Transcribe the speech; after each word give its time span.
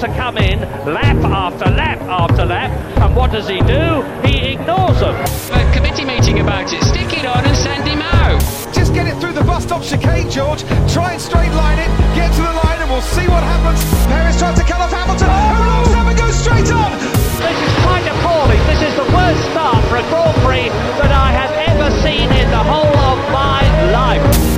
to 0.00 0.08
come 0.16 0.38
in 0.38 0.60
lap 0.88 1.16
after 1.28 1.68
lap 1.68 2.00
after 2.08 2.46
lap, 2.46 2.70
and 3.04 3.14
what 3.14 3.30
does 3.30 3.46
he 3.46 3.60
do? 3.60 4.00
He 4.24 4.56
ignores 4.56 4.98
them. 5.00 5.12
A 5.52 5.60
committee 5.76 6.06
meeting 6.06 6.40
about 6.40 6.72
it. 6.72 6.80
Stick 6.84 7.12
it 7.12 7.26
on 7.26 7.44
and 7.44 7.54
send 7.54 7.86
him 7.86 8.00
out. 8.00 8.40
Just 8.72 8.94
get 8.94 9.06
it 9.06 9.20
through 9.20 9.34
the 9.34 9.44
bus 9.44 9.64
stop 9.64 9.82
chicane, 9.82 10.30
George. 10.30 10.64
Try 10.88 11.12
and 11.12 11.20
straight 11.20 11.52
line 11.52 11.78
it, 11.78 11.92
get 12.16 12.32
to 12.32 12.40
the 12.40 12.56
line, 12.64 12.80
and 12.80 12.88
we'll 12.88 13.04
see 13.12 13.28
what 13.28 13.44
happens. 13.44 13.84
Perez 14.08 14.38
tries 14.40 14.56
to 14.56 14.64
cut 14.64 14.80
off 14.80 14.90
Hamilton, 14.90 15.28
who 15.28 15.68
locks 15.68 15.92
up 15.92 16.06
and 16.08 16.16
goes 16.16 16.36
straight 16.40 16.72
on. 16.72 16.96
This 17.44 17.60
is 17.60 17.74
quite 17.84 18.06
appalling. 18.08 18.60
This 18.72 18.80
is 18.80 18.94
the 18.96 19.08
worst 19.12 19.42
start 19.52 19.84
for 19.92 20.00
a 20.00 20.06
Grand 20.08 20.32
Prix 20.40 20.68
that 20.96 21.12
I 21.12 21.28
have 21.28 21.52
ever 21.76 21.92
seen 22.00 22.32
in 22.32 22.48
the 22.48 22.64
whole 22.64 22.96
of 23.04 23.18
my 23.28 23.60
life. 23.92 24.49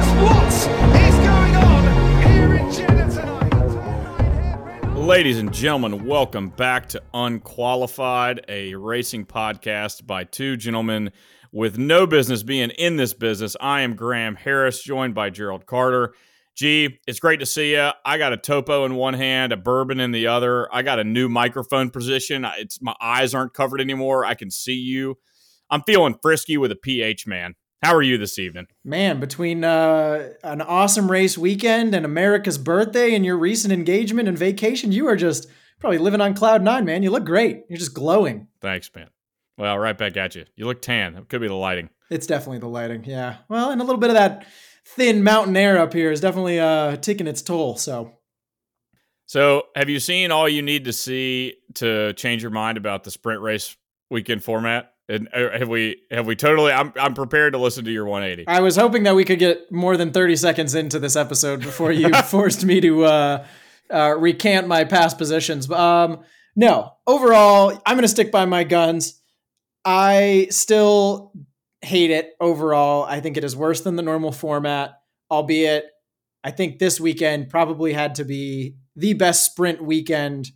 Ladies 5.02 5.40
and 5.40 5.52
gentlemen, 5.52 6.06
welcome 6.06 6.50
back 6.50 6.88
to 6.90 7.02
Unqualified, 7.12 8.44
a 8.48 8.76
racing 8.76 9.26
podcast 9.26 10.06
by 10.06 10.22
two 10.22 10.56
gentlemen 10.56 11.10
with 11.50 11.76
no 11.76 12.06
business 12.06 12.44
being 12.44 12.70
in 12.70 12.96
this 12.96 13.12
business. 13.12 13.56
I 13.60 13.80
am 13.80 13.96
Graham 13.96 14.36
Harris, 14.36 14.80
joined 14.80 15.12
by 15.12 15.30
Gerald 15.30 15.66
Carter. 15.66 16.14
Gee, 16.54 17.00
it's 17.08 17.18
great 17.18 17.40
to 17.40 17.46
see 17.46 17.72
you. 17.72 17.90
I 18.06 18.16
got 18.16 18.32
a 18.32 18.36
topo 18.36 18.84
in 18.84 18.94
one 18.94 19.14
hand, 19.14 19.52
a 19.52 19.56
bourbon 19.56 19.98
in 19.98 20.12
the 20.12 20.28
other. 20.28 20.72
I 20.72 20.82
got 20.82 21.00
a 21.00 21.04
new 21.04 21.28
microphone 21.28 21.90
position. 21.90 22.46
It's 22.56 22.80
my 22.80 22.94
eyes 23.00 23.34
aren't 23.34 23.54
covered 23.54 23.80
anymore. 23.80 24.24
I 24.24 24.34
can 24.34 24.52
see 24.52 24.76
you. 24.76 25.18
I'm 25.68 25.82
feeling 25.82 26.14
frisky 26.22 26.58
with 26.58 26.70
a 26.70 26.76
pH, 26.76 27.26
man. 27.26 27.56
How 27.82 27.94
are 27.96 28.02
you 28.02 28.16
this 28.16 28.38
evening? 28.38 28.68
Man, 28.84 29.18
between 29.18 29.64
uh, 29.64 30.34
an 30.44 30.62
awesome 30.62 31.10
race 31.10 31.36
weekend 31.36 31.96
and 31.96 32.04
America's 32.04 32.56
birthday 32.56 33.12
and 33.14 33.24
your 33.24 33.36
recent 33.36 33.72
engagement 33.72 34.28
and 34.28 34.38
vacation, 34.38 34.92
you 34.92 35.08
are 35.08 35.16
just 35.16 35.48
probably 35.80 35.98
living 35.98 36.20
on 36.20 36.34
cloud 36.34 36.62
nine, 36.62 36.84
man. 36.84 37.02
You 37.02 37.10
look 37.10 37.24
great. 37.24 37.64
You're 37.68 37.78
just 37.78 37.92
glowing. 37.92 38.46
Thanks, 38.60 38.88
man. 38.94 39.08
Well, 39.58 39.76
right 39.78 39.98
back 39.98 40.16
at 40.16 40.36
you. 40.36 40.44
You 40.54 40.66
look 40.66 40.80
tan. 40.80 41.16
It 41.16 41.28
could 41.28 41.40
be 41.40 41.48
the 41.48 41.54
lighting. 41.54 41.90
It's 42.08 42.26
definitely 42.26 42.60
the 42.60 42.68
lighting. 42.68 43.02
Yeah. 43.04 43.38
Well, 43.48 43.70
and 43.70 43.80
a 43.80 43.84
little 43.84 44.00
bit 44.00 44.10
of 44.10 44.14
that 44.14 44.46
thin 44.84 45.24
mountain 45.24 45.56
air 45.56 45.78
up 45.78 45.92
here 45.92 46.12
is 46.12 46.20
definitely 46.20 46.60
uh, 46.60 46.96
taking 46.98 47.26
its 47.26 47.42
toll. 47.42 47.76
So, 47.76 48.12
So, 49.26 49.64
have 49.74 49.88
you 49.88 49.98
seen 49.98 50.30
all 50.30 50.48
you 50.48 50.62
need 50.62 50.84
to 50.84 50.92
see 50.92 51.56
to 51.74 52.12
change 52.12 52.42
your 52.42 52.52
mind 52.52 52.78
about 52.78 53.02
the 53.02 53.10
sprint 53.10 53.40
race 53.40 53.76
weekend 54.08 54.44
format? 54.44 54.91
And 55.08 55.28
uh, 55.34 55.58
have 55.58 55.68
we 55.68 56.02
have 56.10 56.26
we 56.26 56.36
totally? 56.36 56.72
I'm 56.72 56.92
I'm 56.96 57.14
prepared 57.14 57.54
to 57.54 57.58
listen 57.58 57.84
to 57.84 57.90
your 57.90 58.06
180. 58.06 58.46
I 58.48 58.60
was 58.60 58.76
hoping 58.76 59.02
that 59.02 59.14
we 59.14 59.24
could 59.24 59.38
get 59.38 59.70
more 59.72 59.96
than 59.96 60.12
30 60.12 60.36
seconds 60.36 60.74
into 60.74 60.98
this 60.98 61.16
episode 61.16 61.60
before 61.60 61.92
you 61.92 62.10
forced 62.24 62.64
me 62.64 62.80
to 62.80 63.04
uh, 63.04 63.46
uh, 63.90 64.14
recant 64.16 64.68
my 64.68 64.84
past 64.84 65.18
positions. 65.18 65.70
Um, 65.70 66.20
no, 66.54 66.92
overall, 67.06 67.70
I'm 67.84 67.96
going 67.96 68.02
to 68.02 68.08
stick 68.08 68.30
by 68.30 68.44
my 68.44 68.64
guns. 68.64 69.20
I 69.84 70.46
still 70.50 71.32
hate 71.80 72.10
it 72.10 72.34
overall. 72.40 73.04
I 73.04 73.20
think 73.20 73.36
it 73.36 73.44
is 73.44 73.56
worse 73.56 73.80
than 73.80 73.96
the 73.96 74.02
normal 74.02 74.30
format, 74.30 75.00
albeit 75.30 75.86
I 76.44 76.50
think 76.50 76.78
this 76.78 77.00
weekend 77.00 77.50
probably 77.50 77.92
had 77.92 78.16
to 78.16 78.24
be 78.24 78.76
the 78.96 79.14
best 79.14 79.44
sprint 79.44 79.82
weekend 79.82 80.50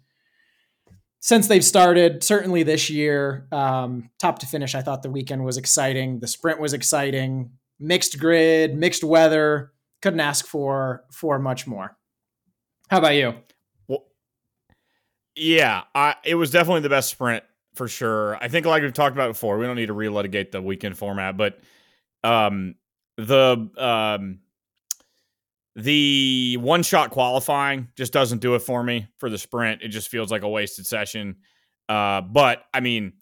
since 1.26 1.48
they've 1.48 1.64
started. 1.64 2.22
Certainly 2.22 2.62
this 2.62 2.88
year, 2.88 3.48
um, 3.50 4.10
top 4.20 4.38
to 4.38 4.46
finish, 4.46 4.76
I 4.76 4.80
thought 4.80 5.02
the 5.02 5.10
weekend 5.10 5.44
was 5.44 5.56
exciting. 5.56 6.20
The 6.20 6.28
sprint 6.28 6.60
was 6.60 6.72
exciting. 6.72 7.50
Mixed 7.80 8.20
grid, 8.20 8.76
mixed 8.76 9.02
weather. 9.02 9.72
Couldn't 10.02 10.20
ask 10.20 10.46
for 10.46 11.04
for 11.10 11.40
much 11.40 11.66
more. 11.66 11.96
How 12.88 12.98
about 12.98 13.16
you? 13.16 13.34
Well, 13.88 14.04
Yeah, 15.34 15.82
I, 15.96 16.14
it 16.24 16.36
was 16.36 16.52
definitely 16.52 16.82
the 16.82 16.90
best 16.90 17.10
sprint 17.10 17.42
for 17.74 17.88
sure. 17.88 18.36
I 18.36 18.46
think, 18.46 18.64
like 18.64 18.84
we've 18.84 18.92
talked 18.92 19.16
about 19.16 19.26
before, 19.26 19.58
we 19.58 19.66
don't 19.66 19.74
need 19.74 19.86
to 19.86 19.94
relitigate 19.94 20.52
the 20.52 20.62
weekend 20.62 20.96
format, 20.96 21.36
but 21.36 21.58
um, 22.22 22.76
the 23.16 23.68
um, 23.76 24.38
the 25.76 26.56
one 26.58 26.82
shot 26.82 27.10
qualifying 27.10 27.88
just 27.96 28.12
doesn't 28.12 28.38
do 28.38 28.54
it 28.54 28.60
for 28.60 28.82
me 28.82 29.08
for 29.18 29.28
the 29.28 29.36
sprint. 29.36 29.82
It 29.82 29.88
just 29.88 30.08
feels 30.08 30.30
like 30.30 30.42
a 30.42 30.48
wasted 30.48 30.86
session. 30.86 31.36
Uh, 31.86 32.22
but 32.22 32.64
I 32.72 32.80
mean, 32.80 33.12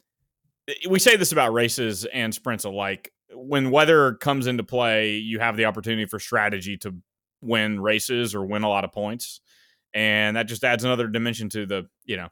we 0.88 1.00
say 1.00 1.16
this 1.16 1.32
about 1.32 1.52
races 1.52 2.04
and 2.04 2.32
sprints 2.32 2.64
alike. 2.64 3.12
When 3.32 3.72
weather 3.72 4.14
comes 4.14 4.46
into 4.46 4.62
play, 4.62 5.16
you 5.16 5.40
have 5.40 5.56
the 5.56 5.64
opportunity 5.64 6.06
for 6.06 6.20
strategy 6.20 6.76
to 6.78 6.94
win 7.42 7.80
races 7.80 8.36
or 8.36 8.46
win 8.46 8.62
a 8.62 8.68
lot 8.68 8.84
of 8.84 8.92
points, 8.92 9.40
and 9.92 10.36
that 10.36 10.44
just 10.44 10.62
adds 10.62 10.84
another 10.84 11.08
dimension 11.08 11.48
to 11.50 11.66
the 11.66 11.88
you 12.04 12.16
know 12.16 12.28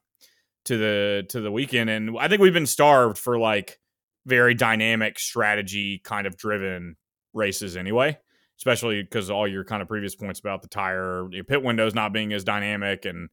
to 0.66 0.76
the 0.76 1.26
to 1.30 1.40
the 1.40 1.50
weekend. 1.50 1.90
And 1.90 2.16
I 2.18 2.28
think 2.28 2.40
we've 2.40 2.52
been 2.52 2.66
starved 2.66 3.18
for 3.18 3.38
like 3.40 3.80
very 4.24 4.54
dynamic 4.54 5.18
strategy 5.18 5.98
kind 5.98 6.28
of 6.28 6.36
driven 6.36 6.96
races 7.34 7.76
anyway 7.76 8.16
especially 8.62 9.02
because 9.02 9.28
all 9.28 9.48
your 9.48 9.64
kind 9.64 9.82
of 9.82 9.88
previous 9.88 10.14
points 10.14 10.38
about 10.38 10.62
the 10.62 10.68
tire, 10.68 11.26
your 11.32 11.42
pit 11.42 11.64
windows 11.64 11.96
not 11.96 12.12
being 12.12 12.32
as 12.32 12.44
dynamic 12.44 13.04
and 13.04 13.28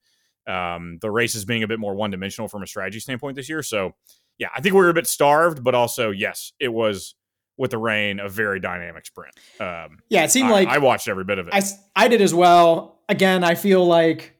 um, 0.47 0.97
the 1.01 1.11
races 1.11 1.45
being 1.45 1.61
a 1.61 1.67
bit 1.67 1.79
more 1.79 1.93
one 1.93 2.09
dimensional 2.09 2.47
from 2.47 2.63
a 2.63 2.67
strategy 2.67 2.99
standpoint 2.99 3.35
this 3.35 3.47
year. 3.47 3.61
So, 3.61 3.91
yeah, 4.39 4.47
I 4.55 4.59
think 4.59 4.73
we 4.73 4.81
were 4.81 4.89
a 4.89 4.93
bit 4.93 5.05
starved, 5.05 5.63
but 5.63 5.75
also, 5.75 6.09
yes, 6.09 6.53
it 6.59 6.69
was 6.69 7.13
with 7.59 7.69
the 7.69 7.77
rain 7.77 8.19
a 8.19 8.27
very 8.27 8.59
dynamic 8.59 9.05
sprint. 9.05 9.35
Um, 9.59 9.99
Yeah, 10.09 10.23
it 10.23 10.31
seemed 10.31 10.49
I, 10.49 10.51
like 10.51 10.67
I 10.67 10.79
watched 10.79 11.07
every 11.07 11.25
bit 11.25 11.37
of 11.37 11.47
it. 11.47 11.53
I, 11.53 11.61
I 11.95 12.07
did 12.07 12.21
as 12.21 12.33
well. 12.33 12.99
Again, 13.07 13.43
I 13.43 13.53
feel 13.53 13.85
like 13.85 14.35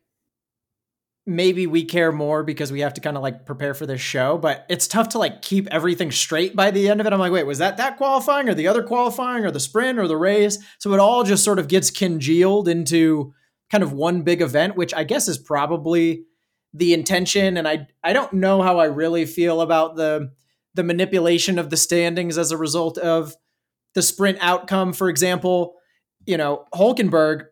maybe 1.30 1.68
we 1.68 1.86
care 1.86 2.12
more 2.12 2.44
because 2.44 2.72
we 2.72 2.80
have 2.80 2.96
to 2.96 3.02
kind 3.02 3.16
of 3.16 3.22
like 3.22 3.46
prepare 3.46 3.76
for 3.76 3.86
this 3.86 4.02
show, 4.02 4.38
but 4.38 4.66
it's 4.68 4.88
tough 4.88 5.10
to 5.10 5.20
like 5.20 5.44
keep 5.44 5.68
everything 5.68 6.12
straight 6.12 6.56
by 6.56 6.72
the 6.72 6.90
end 6.90 7.00
of 7.00 7.08
it. 7.08 7.14
I'm 7.14 7.20
like, 7.20 7.32
wait, 7.32 7.46
was 7.46 7.60
that 7.60 7.78
that 7.78 7.98
qualifying 7.98 8.50
or 8.50 8.56
the 8.56 8.68
other 8.68 8.82
qualifying 8.82 9.46
or 9.46 9.52
the 9.52 9.60
sprint 9.60 10.00
or 10.00 10.08
the 10.08 10.18
race? 10.18 10.58
So 10.80 10.92
it 10.94 11.00
all 11.00 11.24
just 11.24 11.44
sort 11.44 11.60
of 11.60 11.68
gets 11.68 11.92
congealed 11.92 12.68
into 12.68 13.34
kind 13.72 13.84
of 13.84 13.94
one 13.94 14.24
big 14.24 14.42
event, 14.42 14.76
which 14.76 14.94
I 14.94 15.04
guess 15.04 15.28
is 15.28 15.38
probably 15.38 16.24
the 16.74 16.94
intention. 16.94 17.58
And 17.58 17.68
I 17.68 17.88
I 18.04 18.12
don't 18.12 18.34
know 18.34 18.64
how 18.64 18.80
I 18.80 18.86
really 18.86 19.26
feel 19.26 19.62
about 19.62 19.96
the 19.96 20.32
the 20.74 20.84
manipulation 20.84 21.60
of 21.60 21.70
the 21.70 21.78
standings 21.78 22.38
as 22.38 22.52
a 22.52 22.58
result 22.58 22.98
of 22.98 23.36
the 23.94 24.02
sprint 24.02 24.40
outcome. 24.42 24.94
For 24.94 25.10
example, 25.10 25.76
you 26.26 26.38
know, 26.38 26.66
Hulkenberg 26.74 27.46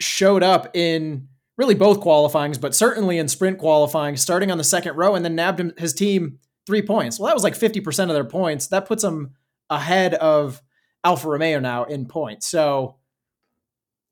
showed 0.00 0.42
up 0.42 0.76
in 0.76 1.28
really 1.58 1.74
both 1.74 2.00
qualifyings, 2.00 2.56
but 2.56 2.74
certainly 2.74 3.18
in 3.18 3.28
sprint 3.28 3.58
qualifying, 3.58 4.16
starting 4.16 4.50
on 4.50 4.56
the 4.56 4.64
second 4.64 4.96
row 4.96 5.14
and 5.14 5.24
then 5.24 5.34
nabbed 5.34 5.60
him, 5.60 5.72
his 5.76 5.92
team 5.92 6.38
three 6.66 6.80
points. 6.82 7.18
Well, 7.18 7.26
that 7.26 7.34
was 7.34 7.42
like 7.44 7.58
50% 7.58 8.04
of 8.04 8.14
their 8.14 8.24
points. 8.24 8.68
That 8.68 8.86
puts 8.86 9.02
them 9.02 9.34
ahead 9.68 10.14
of 10.14 10.62
Alfa 11.04 11.28
Romeo 11.28 11.58
now 11.60 11.84
in 11.84 12.06
points. 12.06 12.46
So 12.48 12.96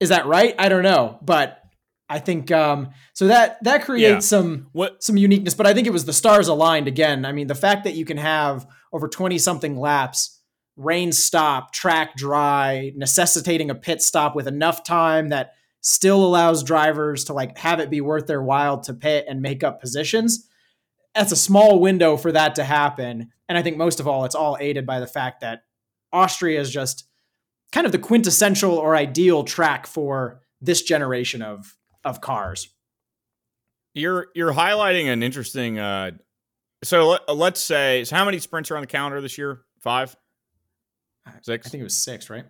is 0.01 0.09
that 0.11 0.27
right? 0.27 0.55
I 0.59 0.69
don't 0.69 0.83
know, 0.83 1.19
but 1.23 1.62
I 2.09 2.19
think 2.19 2.51
um, 2.53 2.91
so 3.15 3.27
that 3.29 3.62
that 3.65 3.85
creates 3.85 4.27
Yeah. 4.27 4.39
some 4.39 4.67
What- 4.73 5.03
some 5.03 5.17
uniqueness. 5.17 5.55
But 5.55 5.67
I 5.67 5.75
think 5.75 5.87
it 5.87 5.93
was 5.93 6.05
the 6.05 6.12
stars 6.12 6.49
aligned 6.49 6.87
again. 6.89 7.25
I 7.25 7.33
mean, 7.33 7.47
the 7.47 7.55
fact 7.55 7.85
that 7.85 7.95
you 7.95 8.05
can 8.05 8.17
have 8.17 8.67
over 8.93 9.09
20 9.09 9.39
something 9.39 9.77
laps, 9.79 10.41
rain 10.77 11.11
stop, 11.12 11.73
track 11.73 12.17
dry, 12.17 12.93
necessitating 12.97 13.71
a 13.71 13.75
pit 13.75 14.03
stop 14.03 14.37
with 14.37 14.47
enough 14.47 14.85
time 14.85 15.31
that 15.31 15.53
still 15.87 16.27
allows 16.27 16.65
drivers 16.65 17.23
to 17.23 17.33
like 17.33 17.57
have 17.59 17.79
it 17.79 17.89
be 17.91 18.01
worth 18.01 18.27
their 18.27 18.43
while 18.43 18.81
to 18.81 18.93
pit 18.93 19.25
and 19.29 19.41
make 19.41 19.63
up 19.63 19.81
positions. 19.81 20.49
That's 21.15 21.31
a 21.31 21.37
small 21.37 21.79
window 21.79 22.17
for 22.17 22.33
that 22.33 22.57
to 22.57 22.65
happen. 22.65 23.31
And 23.49 23.57
I 23.57 23.63
think 23.63 23.77
most 23.77 24.01
of 24.01 24.09
all, 24.09 24.25
it's 24.25 24.35
all 24.35 24.56
aided 24.59 24.85
by 24.85 24.99
the 24.99 25.06
fact 25.06 25.43
that 25.43 25.62
Austria 26.12 26.61
is 26.61 26.73
just 26.73 27.05
kind 27.71 27.87
of 27.87 27.93
the 27.93 28.00
quintessential 28.00 28.73
or 28.73 28.97
ideal 28.97 29.44
track 29.44 29.87
for 29.87 30.43
this 30.61 30.83
generation 30.83 31.41
of 31.41 31.77
of 32.05 32.21
cars. 32.21 32.69
You're 33.94 34.27
you're 34.35 34.53
highlighting 34.53 35.06
an 35.06 35.23
interesting. 35.23 35.79
Uh, 35.79 36.12
so 36.82 37.11
let, 37.11 37.37
let's 37.37 37.61
say, 37.61 38.03
so 38.03 38.17
how 38.17 38.25
many 38.25 38.41
sprints 38.41 38.73
are 38.73 38.77
on 38.77 38.82
the 38.82 38.89
calendar 38.89 39.21
this 39.21 39.39
year? 39.39 39.61
Five, 39.81 40.17
six, 41.43 41.67
I 41.67 41.71
think 41.71 41.81
it 41.81 41.85
was 41.85 41.97
six, 41.97 42.29
right? 42.29 42.44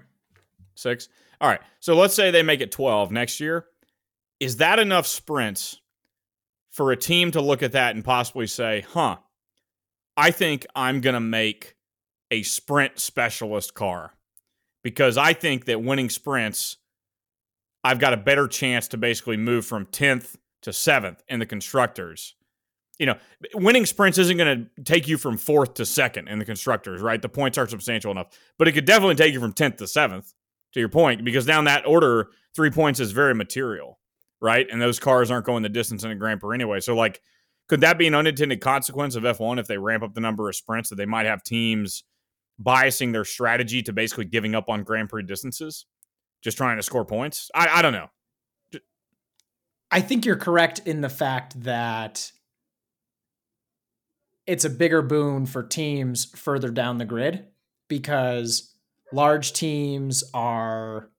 six. 0.74 1.10
All 1.40 1.48
right. 1.48 1.60
So 1.80 1.94
let's 1.94 2.14
say 2.14 2.30
they 2.30 2.42
make 2.42 2.60
it 2.60 2.72
twelve 2.72 3.10
next 3.10 3.40
year. 3.40 3.66
Is 4.40 4.58
that 4.58 4.78
enough 4.78 5.06
sprints 5.06 5.80
for 6.70 6.92
a 6.92 6.96
team 6.96 7.30
to 7.30 7.40
look 7.40 7.62
at 7.62 7.72
that 7.72 7.94
and 7.94 8.04
possibly 8.04 8.46
say, 8.46 8.84
"Huh, 8.92 9.16
I 10.16 10.30
think 10.30 10.66
I'm 10.74 11.00
going 11.00 11.14
to 11.14 11.20
make 11.20 11.74
a 12.30 12.42
sprint 12.42 12.98
specialist 12.98 13.74
car 13.74 14.14
because 14.82 15.18
I 15.18 15.32
think 15.32 15.66
that 15.66 15.82
winning 15.82 16.10
sprints, 16.10 16.78
I've 17.84 17.98
got 17.98 18.12
a 18.12 18.16
better 18.16 18.48
chance 18.48 18.88
to 18.88 18.96
basically 18.96 19.36
move 19.36 19.66
from 19.66 19.86
10th 19.86 20.36
to 20.62 20.70
7th 20.70 21.18
in 21.28 21.38
the 21.38 21.46
constructors. 21.46 22.34
You 22.98 23.06
know, 23.06 23.16
winning 23.54 23.84
sprints 23.84 24.16
isn't 24.16 24.36
going 24.38 24.70
to 24.76 24.82
take 24.82 25.06
you 25.06 25.18
from 25.18 25.36
4th 25.36 25.74
to 25.74 25.82
2nd 25.82 26.28
in 26.28 26.38
the 26.38 26.44
constructors, 26.44 27.02
right? 27.02 27.20
The 27.20 27.28
points 27.28 27.58
aren't 27.58 27.70
substantial 27.70 28.10
enough, 28.10 28.28
but 28.58 28.68
it 28.68 28.72
could 28.72 28.86
definitely 28.86 29.16
take 29.16 29.34
you 29.34 29.40
from 29.40 29.52
10th 29.52 29.76
to 29.78 29.84
7th 29.84 30.32
to 30.76 30.80
your 30.80 30.88
point 30.88 31.24
because 31.24 31.46
down 31.46 31.64
that 31.64 31.86
order, 31.86 32.28
3 32.54 32.70
points 32.70 33.00
is 33.00 33.12
very 33.12 33.34
material, 33.34 33.98
right? 34.40 34.66
And 34.70 34.80
those 34.80 35.00
cars 35.00 35.30
aren't 35.30 35.46
going 35.46 35.62
the 35.62 35.68
distance 35.68 36.04
in 36.04 36.10
a 36.10 36.14
Grand 36.14 36.40
Prix 36.40 36.54
anyway. 36.54 36.80
So, 36.80 36.94
like, 36.94 37.20
could 37.68 37.80
that 37.80 37.98
be 37.98 38.06
an 38.06 38.14
unintended 38.14 38.60
consequence 38.60 39.16
of 39.16 39.24
F1 39.24 39.58
if 39.58 39.66
they 39.66 39.78
ramp 39.78 40.02
up 40.02 40.14
the 40.14 40.20
number 40.20 40.48
of 40.48 40.54
sprints 40.54 40.90
that 40.90 40.96
they 40.96 41.06
might 41.06 41.26
have 41.26 41.42
teams 41.42 42.04
biasing 42.62 43.12
their 43.12 43.24
strategy 43.24 43.82
to 43.82 43.92
basically 43.92 44.26
giving 44.26 44.54
up 44.54 44.68
on 44.68 44.84
Grand 44.84 45.08
Prix 45.08 45.22
distances, 45.22 45.86
just 46.42 46.58
trying 46.58 46.76
to 46.76 46.82
score 46.82 47.04
points? 47.04 47.50
I, 47.54 47.78
I 47.78 47.82
don't 47.82 47.92
know. 47.92 48.08
I 49.90 50.00
think 50.00 50.26
you're 50.26 50.36
correct 50.36 50.80
in 50.84 51.00
the 51.00 51.08
fact 51.08 51.62
that 51.62 52.30
it's 54.46 54.64
a 54.64 54.70
bigger 54.70 55.00
boon 55.00 55.46
for 55.46 55.62
teams 55.62 56.26
further 56.26 56.70
down 56.70 56.98
the 56.98 57.04
grid 57.06 57.46
because 57.88 58.75
large 59.12 59.52
teams 59.52 60.24
are 60.34 61.10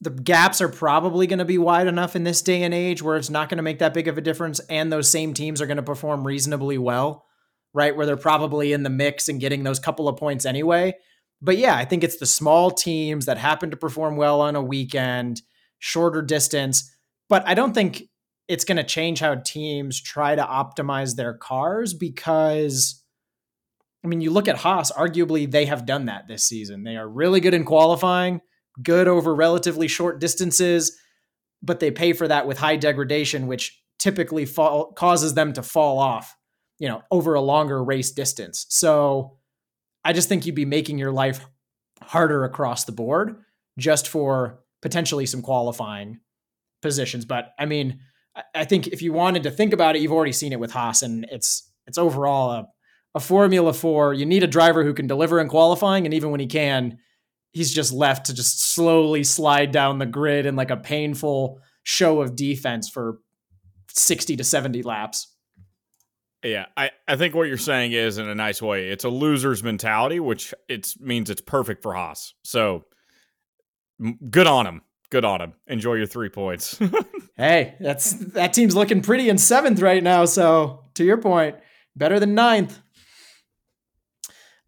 the 0.00 0.10
gaps 0.10 0.60
are 0.60 0.68
probably 0.68 1.28
going 1.28 1.38
to 1.38 1.44
be 1.44 1.58
wide 1.58 1.86
enough 1.86 2.16
in 2.16 2.24
this 2.24 2.42
day 2.42 2.64
and 2.64 2.74
age 2.74 3.02
where 3.02 3.16
it's 3.16 3.30
not 3.30 3.48
going 3.48 3.56
to 3.58 3.62
make 3.62 3.78
that 3.78 3.94
big 3.94 4.08
of 4.08 4.18
a 4.18 4.22
difference 4.22 4.58
and 4.68 4.92
those 4.92 5.08
same 5.08 5.32
teams 5.32 5.60
are 5.62 5.66
going 5.66 5.76
to 5.76 5.82
perform 5.82 6.26
reasonably 6.26 6.78
well 6.78 7.24
right 7.72 7.96
where 7.96 8.04
they're 8.04 8.16
probably 8.16 8.72
in 8.72 8.82
the 8.82 8.90
mix 8.90 9.28
and 9.28 9.40
getting 9.40 9.62
those 9.62 9.78
couple 9.78 10.08
of 10.08 10.16
points 10.16 10.44
anyway. 10.44 10.94
But 11.40 11.56
yeah 11.58 11.76
i 11.76 11.84
think 11.84 12.04
it's 12.04 12.18
the 12.18 12.26
small 12.26 12.70
teams 12.70 13.26
that 13.26 13.38
happen 13.38 13.70
to 13.70 13.76
perform 13.76 14.16
well 14.16 14.40
on 14.40 14.56
a 14.56 14.62
weekend 14.62 15.42
shorter 15.80 16.22
distance 16.22 16.96
but 17.28 17.46
i 17.48 17.54
don't 17.54 17.74
think 17.74 18.04
it's 18.48 18.64
going 18.64 18.76
to 18.76 18.84
change 18.84 19.20
how 19.20 19.34
teams 19.36 20.00
try 20.00 20.34
to 20.36 20.42
optimize 20.42 21.16
their 21.16 21.34
cars 21.34 21.94
because 21.94 23.01
I 24.04 24.08
mean, 24.08 24.20
you 24.20 24.30
look 24.30 24.48
at 24.48 24.56
Haas, 24.56 24.90
arguably 24.90 25.50
they 25.50 25.66
have 25.66 25.86
done 25.86 26.06
that 26.06 26.26
this 26.26 26.44
season. 26.44 26.82
They 26.82 26.96
are 26.96 27.08
really 27.08 27.40
good 27.40 27.54
in 27.54 27.64
qualifying, 27.64 28.40
good 28.82 29.08
over 29.08 29.34
relatively 29.34 29.88
short 29.88 30.20
distances, 30.20 30.98
but 31.62 31.80
they 31.80 31.90
pay 31.90 32.12
for 32.12 32.26
that 32.26 32.46
with 32.46 32.58
high 32.58 32.76
degradation, 32.76 33.46
which 33.46 33.80
typically 33.98 34.44
fall, 34.44 34.92
causes 34.92 35.34
them 35.34 35.52
to 35.52 35.62
fall 35.62 35.98
off, 35.98 36.36
you 36.78 36.88
know, 36.88 37.02
over 37.10 37.34
a 37.34 37.40
longer 37.40 37.82
race 37.82 38.10
distance. 38.10 38.66
So 38.68 39.38
I 40.04 40.12
just 40.12 40.28
think 40.28 40.46
you'd 40.46 40.56
be 40.56 40.64
making 40.64 40.98
your 40.98 41.12
life 41.12 41.46
harder 42.02 42.44
across 42.44 42.84
the 42.84 42.92
board 42.92 43.36
just 43.78 44.08
for 44.08 44.60
potentially 44.80 45.26
some 45.26 45.42
qualifying 45.42 46.18
positions. 46.80 47.24
But 47.24 47.52
I 47.58 47.66
mean, 47.66 48.00
I 48.54 48.64
think 48.64 48.88
if 48.88 49.02
you 49.02 49.12
wanted 49.12 49.44
to 49.44 49.50
think 49.50 49.72
about 49.72 49.94
it, 49.94 50.02
you've 50.02 50.12
already 50.12 50.32
seen 50.32 50.52
it 50.52 50.60
with 50.60 50.72
Haas, 50.72 51.02
and 51.02 51.26
it's 51.30 51.70
it's 51.86 51.98
overall 51.98 52.50
a, 52.50 52.68
a 53.14 53.20
formula 53.20 53.72
Four, 53.72 54.14
you 54.14 54.26
need 54.26 54.42
a 54.42 54.48
driver 54.48 54.84
who 54.84 54.94
can 54.94 55.06
deliver 55.06 55.40
in 55.40 55.48
qualifying, 55.48 56.04
and 56.04 56.14
even 56.14 56.30
when 56.30 56.40
he 56.40 56.46
can, 56.46 56.98
he's 57.52 57.72
just 57.72 57.92
left 57.92 58.26
to 58.26 58.34
just 58.34 58.74
slowly 58.74 59.24
slide 59.24 59.72
down 59.72 59.98
the 59.98 60.06
grid 60.06 60.46
in 60.46 60.56
like 60.56 60.70
a 60.70 60.76
painful 60.76 61.60
show 61.82 62.20
of 62.20 62.36
defense 62.36 62.88
for 62.88 63.18
60 63.88 64.36
to 64.36 64.44
70 64.44 64.82
laps. 64.82 65.28
Yeah, 66.44 66.66
I, 66.76 66.90
I 67.06 67.16
think 67.16 67.34
what 67.34 67.46
you're 67.46 67.56
saying 67.56 67.92
is 67.92 68.18
in 68.18 68.28
a 68.28 68.34
nice 68.34 68.60
way, 68.60 68.88
it's 68.88 69.04
a 69.04 69.08
loser's 69.08 69.62
mentality, 69.62 70.18
which 70.18 70.52
it 70.68 70.92
means 70.98 71.30
it's 71.30 71.40
perfect 71.40 71.82
for 71.82 71.94
Haas. 71.94 72.34
So 72.42 72.84
good 74.28 74.48
on 74.48 74.66
him. 74.66 74.82
Good 75.10 75.24
on 75.24 75.40
him. 75.40 75.52
Enjoy 75.68 75.94
your 75.94 76.06
three 76.06 76.30
points. 76.30 76.80
hey, 77.36 77.74
that's 77.78 78.12
that 78.32 78.54
team's 78.54 78.74
looking 78.74 79.02
pretty 79.02 79.28
in 79.28 79.38
seventh 79.38 79.80
right 79.80 80.02
now. 80.02 80.24
So 80.24 80.84
to 80.94 81.04
your 81.04 81.18
point, 81.18 81.56
better 81.94 82.18
than 82.18 82.34
ninth. 82.34 82.80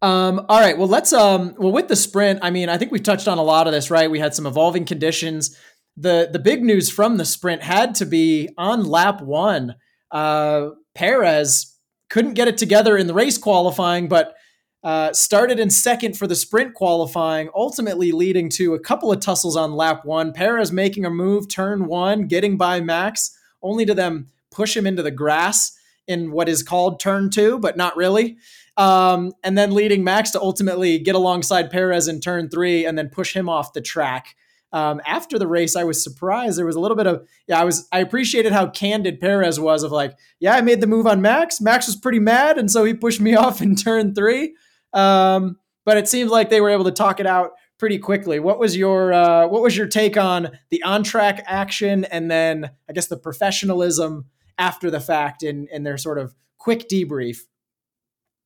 Um, 0.05 0.45
all 0.49 0.59
right. 0.59 0.77
Well, 0.77 0.87
let's 0.87 1.13
um 1.13 1.55
well 1.57 1.71
with 1.71 1.87
the 1.87 1.95
sprint, 1.95 2.39
I 2.43 2.51
mean, 2.51 2.69
I 2.69 2.77
think 2.77 2.91
we've 2.91 3.01
touched 3.01 3.27
on 3.27 3.39
a 3.39 3.43
lot 3.43 3.65
of 3.65 3.73
this, 3.73 3.89
right? 3.89 4.09
We 4.09 4.19
had 4.19 4.35
some 4.35 4.45
evolving 4.45 4.85
conditions. 4.85 5.57
The 5.97 6.29
the 6.31 6.37
big 6.37 6.63
news 6.63 6.91
from 6.91 7.17
the 7.17 7.25
sprint 7.25 7.63
had 7.63 7.95
to 7.95 8.05
be 8.05 8.49
on 8.55 8.85
lap 8.85 9.19
one. 9.21 9.75
Uh 10.11 10.69
Perez 10.93 11.75
couldn't 12.11 12.35
get 12.35 12.47
it 12.47 12.55
together 12.55 12.95
in 12.95 13.07
the 13.07 13.15
race 13.15 13.39
qualifying, 13.39 14.07
but 14.07 14.35
uh, 14.83 15.11
started 15.11 15.59
in 15.59 15.71
second 15.71 16.15
for 16.15 16.27
the 16.27 16.35
sprint 16.35 16.75
qualifying, 16.75 17.49
ultimately 17.55 18.11
leading 18.11 18.49
to 18.49 18.75
a 18.75 18.79
couple 18.79 19.11
of 19.11 19.19
tussles 19.19 19.57
on 19.57 19.71
lap 19.71 20.05
one. 20.05 20.31
Perez 20.31 20.71
making 20.71 21.05
a 21.05 21.09
move, 21.09 21.49
turn 21.49 21.87
one, 21.87 22.27
getting 22.27 22.55
by 22.55 22.79
Max, 22.79 23.35
only 23.63 23.83
to 23.83 23.95
them 23.95 24.27
push 24.51 24.77
him 24.77 24.85
into 24.85 25.01
the 25.01 25.09
grass 25.09 25.75
in 26.07 26.31
what 26.31 26.47
is 26.47 26.61
called 26.61 26.99
turn 26.99 27.31
two, 27.31 27.57
but 27.57 27.75
not 27.75 27.97
really. 27.97 28.37
Um, 28.77 29.31
and 29.43 29.57
then 29.57 29.73
leading 29.73 30.03
Max 30.03 30.31
to 30.31 30.41
ultimately 30.41 30.99
get 30.99 31.15
alongside 31.15 31.71
Perez 31.71 32.07
in 32.07 32.19
turn 32.19 32.49
three 32.49 32.85
and 32.85 32.97
then 32.97 33.09
push 33.09 33.33
him 33.33 33.47
off 33.47 33.73
the 33.73 33.81
track. 33.81 34.35
Um, 34.73 35.01
after 35.05 35.39
the 35.39 35.47
race, 35.47 35.77
I 35.77 35.85
was 35.85 36.03
surprised. 36.03 36.57
There 36.57 36.65
was 36.65 36.75
a 36.75 36.81
little 36.81 36.97
bit 36.97 37.07
of, 37.07 37.25
yeah, 37.47 37.61
I 37.61 37.63
was, 37.63 37.87
I 37.93 37.99
appreciated 37.99 38.51
how 38.51 38.67
candid 38.67 39.21
Perez 39.21 39.57
was 39.57 39.83
of 39.83 39.93
like, 39.93 40.17
yeah, 40.41 40.53
I 40.53 40.61
made 40.61 40.81
the 40.81 40.87
move 40.87 41.07
on 41.07 41.21
Max. 41.21 41.61
Max 41.61 41.87
was 41.87 41.95
pretty 41.95 42.19
mad. 42.19 42.57
And 42.57 42.69
so 42.69 42.83
he 42.83 42.93
pushed 42.93 43.21
me 43.21 43.35
off 43.35 43.61
in 43.61 43.75
turn 43.77 44.13
three. 44.13 44.55
Um, 44.91 45.57
but 45.85 45.97
it 45.97 46.09
seems 46.09 46.31
like 46.31 46.49
they 46.49 46.59
were 46.59 46.71
able 46.71 46.83
to 46.85 46.91
talk 46.91 47.19
it 47.21 47.27
out 47.27 47.51
pretty 47.77 47.99
quickly. 47.99 48.39
What 48.39 48.59
was 48.59 48.75
your 48.75 49.13
uh, 49.13 49.47
what 49.47 49.61
was 49.61 49.77
your 49.77 49.87
take 49.87 50.17
on 50.17 50.51
the 50.69 50.81
on 50.83 51.03
track 51.03 51.43
action 51.45 52.05
and 52.05 52.29
then 52.29 52.71
I 52.89 52.93
guess 52.93 53.07
the 53.07 53.17
professionalism 53.17 54.25
after 54.57 54.89
the 54.89 54.99
fact 54.99 55.43
in 55.43 55.67
in 55.71 55.83
their 55.83 55.97
sort 55.97 56.17
of 56.17 56.33
quick 56.57 56.89
debrief? 56.89 57.39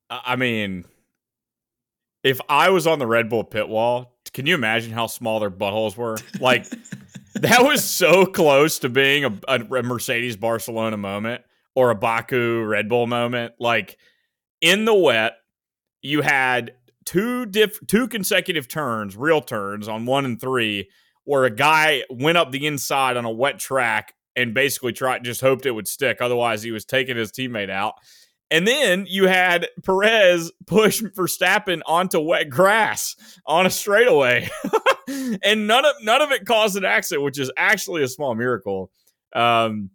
I 0.10 0.36
mean, 0.36 0.86
if 2.24 2.42
I 2.50 2.70
was 2.70 2.88
on 2.88 3.00
the 3.00 3.08
Red 3.08 3.30
Bull 3.30 3.44
pit 3.44 3.68
wall, 3.68 4.18
can 4.34 4.46
you 4.46 4.56
imagine 4.56 4.92
how 4.92 5.08
small 5.08 5.40
their 5.40 5.52
buttholes 5.52 5.96
were? 5.96 6.18
Like 6.40 6.68
that 7.36 7.64
was 7.64 7.84
so 7.84 8.26
close 8.26 8.80
to 8.80 8.90
being 8.90 9.26
a, 9.26 9.40
a 9.48 9.84
Mercedes 9.84 10.36
Barcelona 10.36 10.98
moment 10.98 11.44
or 11.76 11.92
a 11.92 11.96
Baku 11.96 12.64
Red 12.64 12.90
Bull 12.90 13.08
moment. 13.08 13.54
Like 13.60 13.98
in 14.62 14.86
the 14.86 14.94
wet, 14.94 15.34
you 16.02 16.22
had 16.22 16.74
two 17.06 17.46
diff 17.46 17.80
two 17.88 18.08
consecutive 18.08 18.68
turns, 18.68 19.16
real 19.16 19.42
turns 19.42 19.88
on 19.88 20.06
one 20.06 20.26
and 20.26 20.40
three, 20.40 20.90
where 21.24 21.46
a 21.46 21.52
guy 21.52 22.04
went 22.10 22.38
up 22.38 22.52
the 22.52 22.66
inside 22.68 23.18
on 23.18 23.26
a 23.26 23.32
wet 23.32 23.60
track 23.60 24.16
and 24.36 24.54
basically 24.54 24.94
tried 24.94 25.24
just 25.24 25.42
hoped 25.42 25.66
it 25.66 25.72
would 25.72 25.88
stick. 25.88 26.22
Otherwise, 26.22 26.64
he 26.64 26.72
was 26.72 26.86
taking 26.86 27.18
his 27.18 27.32
teammate 27.32 27.70
out. 27.70 27.96
And 28.52 28.68
then 28.68 29.06
you 29.08 29.28
had 29.28 29.68
Perez 29.84 30.52
push 30.66 31.04
Verstappen 31.04 31.82
onto 31.86 32.20
wet 32.20 32.50
grass 32.50 33.16
on 33.46 33.66
a 33.66 33.70
straightaway, 33.70 34.50
and 35.44 35.68
none 35.68 35.86
of 35.86 35.96
none 36.02 36.22
of 36.22 36.32
it 36.32 36.46
caused 36.46 36.76
an 36.76 36.86
accident, 36.86 37.24
which 37.24 37.40
is 37.40 37.52
actually 37.58 38.02
a 38.02 38.08
small 38.08 38.34
miracle. 38.34 38.92
Um, 39.34 39.92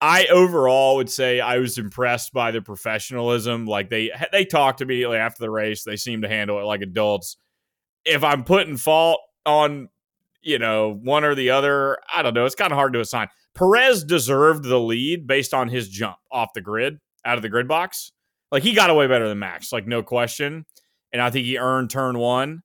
I 0.00 0.26
overall 0.26 0.96
would 0.96 1.10
say 1.10 1.40
I 1.40 1.58
was 1.58 1.76
impressed 1.76 2.32
by 2.32 2.50
the 2.50 2.62
professionalism. 2.62 3.66
Like 3.66 3.90
they 3.90 4.10
they 4.32 4.44
talked 4.44 4.80
immediately 4.80 5.18
after 5.18 5.40
the 5.40 5.50
race. 5.50 5.84
They 5.84 5.96
seemed 5.96 6.22
to 6.22 6.28
handle 6.28 6.58
it 6.58 6.64
like 6.64 6.80
adults. 6.80 7.36
If 8.04 8.24
I'm 8.24 8.44
putting 8.44 8.78
fault 8.78 9.20
on, 9.44 9.88
you 10.40 10.58
know, 10.58 10.94
one 10.94 11.24
or 11.24 11.34
the 11.34 11.50
other, 11.50 11.98
I 12.12 12.22
don't 12.22 12.32
know. 12.32 12.46
It's 12.46 12.54
kind 12.54 12.72
of 12.72 12.76
hard 12.76 12.94
to 12.94 13.00
assign. 13.00 13.28
Perez 13.54 14.04
deserved 14.04 14.64
the 14.64 14.80
lead 14.80 15.26
based 15.26 15.52
on 15.52 15.68
his 15.68 15.88
jump 15.88 16.16
off 16.32 16.54
the 16.54 16.62
grid, 16.62 16.98
out 17.24 17.36
of 17.36 17.42
the 17.42 17.48
grid 17.48 17.68
box. 17.68 18.12
Like 18.50 18.62
he 18.62 18.72
got 18.72 18.90
away 18.90 19.06
better 19.06 19.28
than 19.28 19.38
Max, 19.38 19.72
like 19.72 19.86
no 19.86 20.02
question. 20.02 20.66
And 21.12 21.22
I 21.22 21.30
think 21.30 21.46
he 21.46 21.58
earned 21.58 21.90
turn 21.90 22.18
one. 22.18 22.62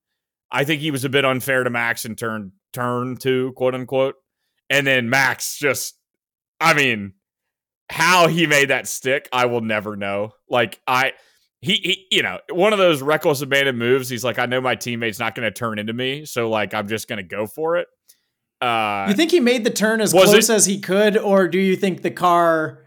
I 0.51 0.63
think 0.63 0.81
he 0.81 0.91
was 0.91 1.05
a 1.05 1.09
bit 1.09 1.25
unfair 1.25 1.63
to 1.63 1.69
Max 1.69 2.05
in 2.05 2.15
turn 2.15 2.51
turn 2.73 3.17
two, 3.17 3.53
quote 3.53 3.75
unquote. 3.75 4.15
And 4.69 4.85
then 4.85 5.09
Max 5.09 5.57
just, 5.57 5.97
I 6.59 6.73
mean, 6.73 7.13
how 7.89 8.27
he 8.27 8.47
made 8.47 8.69
that 8.69 8.87
stick, 8.87 9.29
I 9.31 9.45
will 9.45 9.61
never 9.61 9.95
know. 9.95 10.31
Like 10.49 10.79
I 10.87 11.13
he, 11.61 11.73
he, 11.73 12.07
you 12.17 12.23
know, 12.23 12.39
one 12.51 12.73
of 12.73 12.79
those 12.79 13.01
reckless 13.01 13.41
abandon 13.41 13.77
moves. 13.77 14.07
He's 14.07 14.23
like, 14.23 14.37
I 14.37 14.45
know 14.45 14.61
my 14.61 14.75
teammate's 14.75 15.19
not 15.19 15.33
going 15.33 15.45
to 15.45 15.51
turn 15.51 15.79
into 15.79 15.93
me, 15.93 16.25
so 16.25 16.49
like 16.49 16.73
I'm 16.73 16.87
just 16.87 17.07
going 17.07 17.17
to 17.17 17.23
go 17.23 17.47
for 17.47 17.77
it. 17.77 17.87
Uh, 18.61 19.05
you 19.09 19.15
think 19.15 19.31
he 19.31 19.39
made 19.39 19.63
the 19.63 19.69
turn 19.69 19.99
as 19.99 20.11
close 20.11 20.49
it, 20.49 20.53
as 20.53 20.65
he 20.65 20.79
could, 20.79 21.17
or 21.17 21.47
do 21.47 21.59
you 21.59 21.75
think 21.75 22.01
the 22.01 22.11
car 22.11 22.84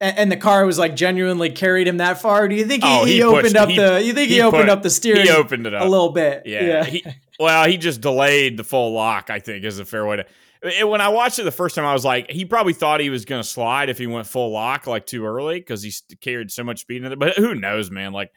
and, 0.00 0.30
the 0.30 0.36
car 0.36 0.64
was 0.64 0.78
like 0.78 0.94
genuinely 0.96 1.50
carried 1.50 1.88
him 1.88 1.96
that 1.98 2.20
far? 2.20 2.48
do 2.48 2.54
you 2.54 2.64
think 2.64 2.84
he, 2.84 2.90
oh, 2.90 3.04
he, 3.04 3.14
he 3.14 3.22
opened 3.22 3.56
up 3.56 3.68
he, 3.68 3.76
the? 3.76 4.02
You 4.02 4.12
think 4.12 4.30
he, 4.30 4.40
opened 4.40 4.64
put, 4.64 4.70
up 4.70 4.82
the 4.82 4.90
steering? 4.90 5.22
He 5.22 5.30
opened 5.30 5.66
it 5.66 5.74
up 5.74 5.82
a 5.82 5.88
little 5.88 6.10
bit. 6.10 6.42
Yeah. 6.46 6.86
yeah. 6.86 7.12
well, 7.40 7.66
he 7.66 7.76
just 7.76 8.00
delayed 8.00 8.56
the 8.56 8.64
full 8.64 8.92
lock. 8.92 9.30
I 9.30 9.40
think 9.40 9.64
is 9.64 9.78
a 9.78 9.84
fair 9.84 10.06
way 10.06 10.16
to 10.16 10.26
when 10.62 11.00
I 11.00 11.08
watched 11.08 11.38
it 11.38 11.44
the 11.44 11.52
first 11.52 11.74
time, 11.74 11.84
I 11.84 11.92
was 11.92 12.04
like, 12.04 12.30
he 12.30 12.44
probably 12.44 12.72
thought 12.72 13.00
he 13.00 13.10
was 13.10 13.24
going 13.24 13.42
to 13.42 13.48
slide 13.48 13.88
if 13.88 13.98
he 13.98 14.06
went 14.06 14.26
full 14.26 14.50
lock 14.50 14.86
like 14.86 15.06
too 15.06 15.24
early 15.24 15.60
because 15.60 15.82
he 15.82 15.92
carried 16.20 16.50
so 16.50 16.64
much 16.64 16.80
speed 16.80 17.04
in 17.04 17.12
it. 17.12 17.18
But 17.18 17.36
who 17.36 17.54
knows, 17.54 17.90
man? 17.90 18.12
Like, 18.12 18.32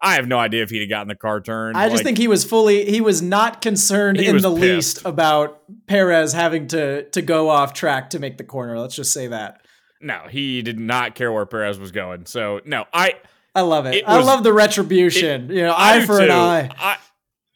I 0.00 0.14
have 0.14 0.28
no 0.28 0.38
idea 0.38 0.62
if 0.62 0.70
he'd 0.70 0.80
have 0.80 0.88
gotten 0.88 1.08
the 1.08 1.14
car 1.14 1.40
turned. 1.40 1.76
I 1.76 1.86
just 1.86 1.98
like, 1.98 2.04
think 2.04 2.18
he 2.18 2.28
was 2.28 2.44
fully 2.44 2.84
he 2.84 3.00
was 3.00 3.22
not 3.22 3.62
concerned 3.62 4.20
in 4.20 4.36
the 4.36 4.50
pissed. 4.50 4.60
least 4.60 5.04
about 5.04 5.62
Perez 5.86 6.32
having 6.32 6.68
to 6.68 7.08
to 7.10 7.22
go 7.22 7.48
off 7.48 7.72
track 7.72 8.10
to 8.10 8.18
make 8.18 8.36
the 8.36 8.44
corner. 8.44 8.78
Let's 8.78 8.96
just 8.96 9.12
say 9.12 9.28
that. 9.28 9.63
No, 10.04 10.22
he 10.28 10.62
did 10.62 10.78
not 10.78 11.14
care 11.14 11.32
where 11.32 11.46
Perez 11.46 11.78
was 11.78 11.90
going. 11.90 12.26
So 12.26 12.60
no, 12.64 12.84
I 12.92 13.14
I 13.54 13.62
love 13.62 13.86
it. 13.86 13.94
it 13.94 14.06
was, 14.06 14.16
I 14.16 14.20
love 14.22 14.44
the 14.44 14.52
retribution. 14.52 15.50
It, 15.50 15.54
you 15.56 15.62
know, 15.62 15.74
eye 15.76 16.04
for 16.04 16.18
too. 16.18 16.24
an 16.24 16.30
eye. 16.30 16.70
I 16.78 16.96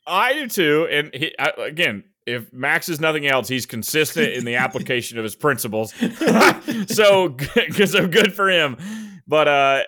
I 0.07 0.33
do 0.33 0.49
too. 0.49 0.89
And 0.91 1.15
he, 1.15 1.35
I, 1.39 1.53
again, 1.59 2.05
if 2.27 2.53
Max 2.53 2.89
is 2.89 3.01
nothing 3.01 3.27
else, 3.27 3.49
he's 3.49 3.67
consistent 3.67 4.33
in 4.33 4.45
the 4.45 4.55
application 4.57 5.19
of 5.19 5.25
his 5.25 5.37
principles. 5.37 5.93
so, 6.89 7.37
so 7.87 8.09
good 8.09 8.33
for 8.35 8.51
him. 8.51 8.77
But 9.27 9.49
uh, 9.49 9.83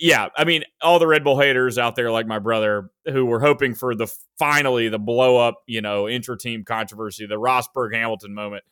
yeah, 0.00 0.28
I 0.36 0.44
mean, 0.44 0.64
all 0.80 0.98
the 0.98 1.06
Red 1.06 1.24
Bull 1.24 1.38
haters 1.38 1.78
out 1.78 1.96
there, 1.96 2.10
like 2.10 2.26
my 2.26 2.38
brother, 2.38 2.90
who 3.06 3.26
were 3.26 3.40
hoping 3.40 3.74
for 3.74 3.94
the 3.94 4.06
finally 4.38 4.88
the 4.88 4.98
blow 4.98 5.36
up, 5.36 5.62
you 5.66 5.82
know, 5.82 6.06
inter 6.06 6.36
team 6.36 6.64
controversy, 6.64 7.26
the 7.26 7.34
Rosberg 7.34 7.94
Hamilton 7.94 8.34
moment. 8.34 8.64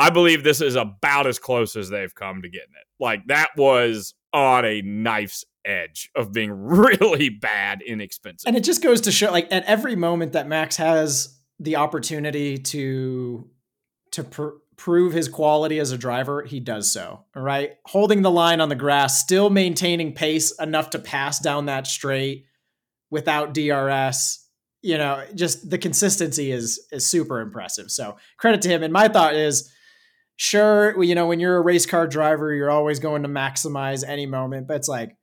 I 0.00 0.08
believe 0.08 0.42
this 0.42 0.62
is 0.62 0.76
about 0.76 1.26
as 1.26 1.38
close 1.38 1.76
as 1.76 1.90
they've 1.90 2.14
come 2.14 2.40
to 2.40 2.48
getting 2.48 2.72
it. 2.72 2.86
Like 2.98 3.26
that 3.26 3.50
was 3.56 4.14
on 4.32 4.64
a 4.64 4.80
knife's 4.80 5.44
edge 5.64 6.10
of 6.14 6.32
being 6.32 6.50
really 6.54 7.28
bad, 7.28 7.82
inexpensive. 7.82 8.48
And 8.48 8.56
it 8.56 8.64
just 8.64 8.82
goes 8.82 9.02
to 9.02 9.12
show, 9.12 9.30
like, 9.30 9.52
at 9.52 9.64
every 9.64 9.96
moment 9.96 10.32
that 10.32 10.48
Max 10.48 10.76
has 10.76 11.38
the 11.58 11.76
opportunity 11.76 12.56
to 12.56 13.48
to 14.12 14.24
pr- 14.24 14.48
prove 14.76 15.12
his 15.12 15.28
quality 15.28 15.78
as 15.78 15.92
a 15.92 15.98
driver, 15.98 16.42
he 16.42 16.58
does 16.58 16.90
so. 16.90 17.24
All 17.36 17.42
right, 17.42 17.72
holding 17.84 18.22
the 18.22 18.30
line 18.30 18.62
on 18.62 18.70
the 18.70 18.74
grass, 18.74 19.20
still 19.20 19.50
maintaining 19.50 20.14
pace 20.14 20.58
enough 20.58 20.90
to 20.90 20.98
pass 20.98 21.38
down 21.38 21.66
that 21.66 21.86
straight 21.86 22.46
without 23.10 23.52
DRS. 23.52 24.46
You 24.80 24.96
know, 24.96 25.22
just 25.34 25.68
the 25.68 25.76
consistency 25.76 26.50
is 26.50 26.86
is 26.90 27.06
super 27.06 27.40
impressive. 27.40 27.90
So 27.90 28.16
credit 28.38 28.62
to 28.62 28.70
him. 28.70 28.82
And 28.82 28.94
my 28.94 29.08
thought 29.08 29.34
is 29.34 29.70
sure, 30.40 31.02
you 31.02 31.14
know, 31.14 31.26
when 31.26 31.38
you're 31.38 31.58
a 31.58 31.60
race 31.60 31.84
car 31.84 32.06
driver, 32.06 32.54
you're 32.54 32.70
always 32.70 32.98
going 32.98 33.24
to 33.24 33.28
maximize 33.28 34.02
any 34.06 34.24
moment, 34.24 34.66
but 34.66 34.78
it's 34.78 34.88
like 34.88 35.14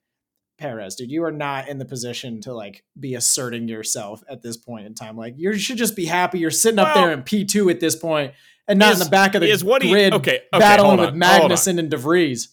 Perez, 0.59 0.95
dude, 0.95 1.09
you 1.09 1.24
are 1.24 1.31
not 1.31 1.67
in 1.67 1.79
the 1.79 1.86
position 1.86 2.39
to 2.41 2.53
like 2.53 2.83
be 3.00 3.15
asserting 3.15 3.67
yourself 3.67 4.24
at 4.29 4.43
this 4.43 4.57
point 4.57 4.86
in 4.86 4.93
time. 4.93 5.17
Like 5.17 5.33
you 5.36 5.57
should 5.57 5.77
just 5.77 5.95
be 5.95 6.05
happy 6.05 6.38
you're 6.38 6.51
sitting 6.51 6.77
up 6.77 6.93
there 6.93 7.12
in 7.12 7.24
P2 7.24 7.71
at 7.71 7.79
this 7.79 7.95
point 7.95 8.33
and 8.67 8.77
not 8.77 8.91
is, 8.91 9.01
in 9.01 9.05
the 9.05 9.09
back 9.09 9.33
of 9.33 9.41
the 9.41 9.50
is 9.50 9.63
what 9.63 9.81
grid 9.81 10.13
he, 10.13 10.19
okay, 10.19 10.41
okay, 10.53 10.59
battling 10.59 11.00
with 11.00 11.15
Magnussen 11.15 11.79
and 11.79 11.91
DeVries. 11.91 12.50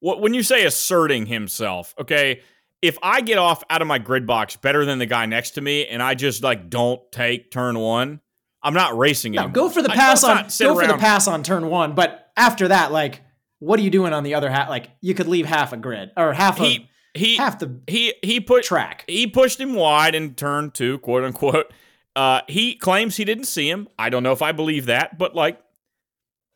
What 0.00 0.20
when 0.20 0.34
you 0.34 0.42
say 0.42 0.66
asserting 0.66 1.24
himself, 1.26 1.94
okay, 1.98 2.42
if 2.82 2.98
I 3.02 3.22
get 3.22 3.38
off 3.38 3.64
out 3.70 3.80
of 3.80 3.88
my 3.88 3.98
grid 3.98 4.26
box 4.26 4.56
better 4.56 4.84
than 4.84 4.98
the 4.98 5.06
guy 5.06 5.24
next 5.24 5.52
to 5.52 5.62
me 5.62 5.86
and 5.86 6.02
I 6.02 6.14
just 6.14 6.42
like 6.42 6.68
don't 6.68 7.00
take 7.10 7.50
turn 7.50 7.78
1, 7.78 8.20
I'm 8.62 8.74
not 8.74 8.98
racing 8.98 9.32
no, 9.32 9.48
go 9.48 9.68
for 9.68 9.82
the 9.82 9.88
pass 9.88 10.24
on 10.24 10.48
go 10.58 10.76
around. 10.76 10.88
for 10.88 10.92
the 10.92 10.98
pass 10.98 11.28
on 11.28 11.42
turn 11.42 11.68
one. 11.68 11.94
But 11.94 12.30
after 12.36 12.68
that, 12.68 12.90
like, 12.92 13.22
what 13.60 13.78
are 13.78 13.82
you 13.82 13.90
doing 13.90 14.12
on 14.12 14.24
the 14.24 14.34
other 14.34 14.50
half? 14.50 14.68
Like, 14.68 14.90
you 15.00 15.14
could 15.14 15.28
leave 15.28 15.46
half 15.46 15.72
a 15.72 15.76
grid 15.76 16.10
or 16.16 16.32
half 16.32 16.58
he, 16.58 16.88
a 17.14 17.18
he 17.18 17.36
half 17.36 17.58
the 17.58 17.80
he 17.86 18.14
he 18.22 18.40
put 18.40 18.64
track. 18.64 19.04
He 19.06 19.26
pushed 19.26 19.60
him 19.60 19.74
wide 19.74 20.14
in 20.14 20.34
turn 20.34 20.70
two, 20.70 20.98
quote 20.98 21.24
unquote. 21.24 21.72
Uh, 22.16 22.40
he 22.48 22.74
claims 22.74 23.16
he 23.16 23.24
didn't 23.24 23.44
see 23.44 23.70
him. 23.70 23.88
I 23.96 24.10
don't 24.10 24.24
know 24.24 24.32
if 24.32 24.42
I 24.42 24.50
believe 24.50 24.86
that, 24.86 25.18
but 25.18 25.36
like, 25.36 25.60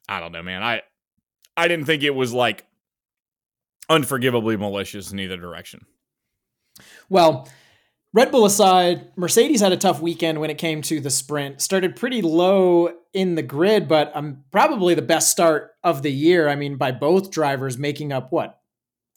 I 0.09 0.19
don't 0.19 0.33
know, 0.33 0.43
man. 0.43 0.63
I 0.63 0.83
I 1.57 1.69
didn't 1.69 1.87
think 1.87 2.03
it 2.03 2.15
was 2.15 2.33
like 2.33 2.67
unforgivably 3.89 4.57
malicious 4.57 5.13
in 5.13 5.21
either 5.21 5.37
direction. 5.37 5.87
Well, 7.09 7.49
Red 8.15 8.31
Bull 8.31 8.45
aside, 8.45 9.11
Mercedes 9.17 9.63
had 9.63 9.73
a 9.73 9.77
tough 9.77 10.03
weekend 10.03 10.39
when 10.39 10.51
it 10.51 10.59
came 10.59 10.83
to 10.83 11.01
the 11.01 11.09
sprint. 11.09 11.63
Started 11.63 11.97
pretty 11.97 12.21
low 12.21 12.91
in 13.15 13.37
the 13.37 13.43
grid, 13.43 13.89
but 13.89 14.15
um, 14.15 14.45
probably 14.51 14.95
the 14.95 15.01
best 15.01 15.31
start 15.31 15.71
of 15.83 16.03
the 16.03 16.13
year. 16.13 16.49
I 16.49 16.55
mean, 16.55 16.77
by 16.77 16.93
both 16.93 17.31
drivers 17.31 17.79
making 17.79 18.13
up 18.13 18.31
what 18.31 18.59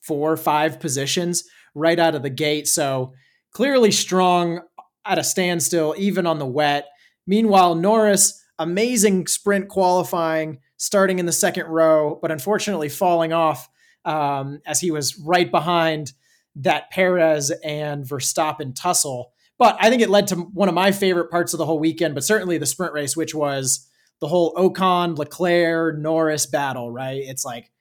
four 0.02 0.32
or 0.32 0.38
five 0.38 0.80
positions 0.80 1.44
right 1.74 2.00
out 2.00 2.16
of 2.16 2.24
the 2.24 2.30
gate. 2.30 2.70
So 2.70 3.14
clearly 3.52 3.92
strong 3.92 4.62
at 5.06 5.20
a 5.20 5.24
standstill, 5.24 5.94
even 5.98 6.26
on 6.26 6.40
the 6.40 6.46
wet. 6.46 6.88
Meanwhile, 7.28 7.76
Norris, 7.76 8.42
amazing 8.60 9.28
sprint 9.28 9.68
qualifying, 9.68 10.60
starting 10.78 11.20
in 11.20 11.26
the 11.26 11.34
second 11.34 11.66
row, 11.68 12.18
but 12.22 12.32
unfortunately 12.32 12.88
falling 12.88 13.34
off 13.34 13.68
um, 14.06 14.62
as 14.66 14.80
he 14.80 14.90
was 14.90 15.18
right 15.20 15.52
behind 15.52 16.14
that 16.56 16.90
Perez 16.92 17.52
and 17.64 18.06
Verstappen 18.06 18.74
tussle. 18.76 19.32
But 19.58 19.78
I 19.80 19.90
think 19.90 20.02
it 20.02 20.10
led 20.10 20.28
to 20.28 20.36
one 20.36 20.70
of 20.70 20.76
my 20.76 20.92
favorite 20.92 21.32
parts 21.32 21.54
of 21.54 21.58
the 21.58 21.66
whole 21.66 21.80
weekend, 21.80 22.14
but 22.14 22.24
certainly 22.24 22.58
the 22.58 22.66
sprint 22.66 22.94
race, 22.94 23.16
which 23.16 23.34
was 23.34 23.88
the 24.20 24.28
whole 24.28 24.54
Ocon, 24.56 25.18
Leclerc, 25.18 25.98
Norris 25.98 26.46
battle, 26.46 26.92
right? 26.92 27.22
It's 27.24 27.46
like 27.46 27.72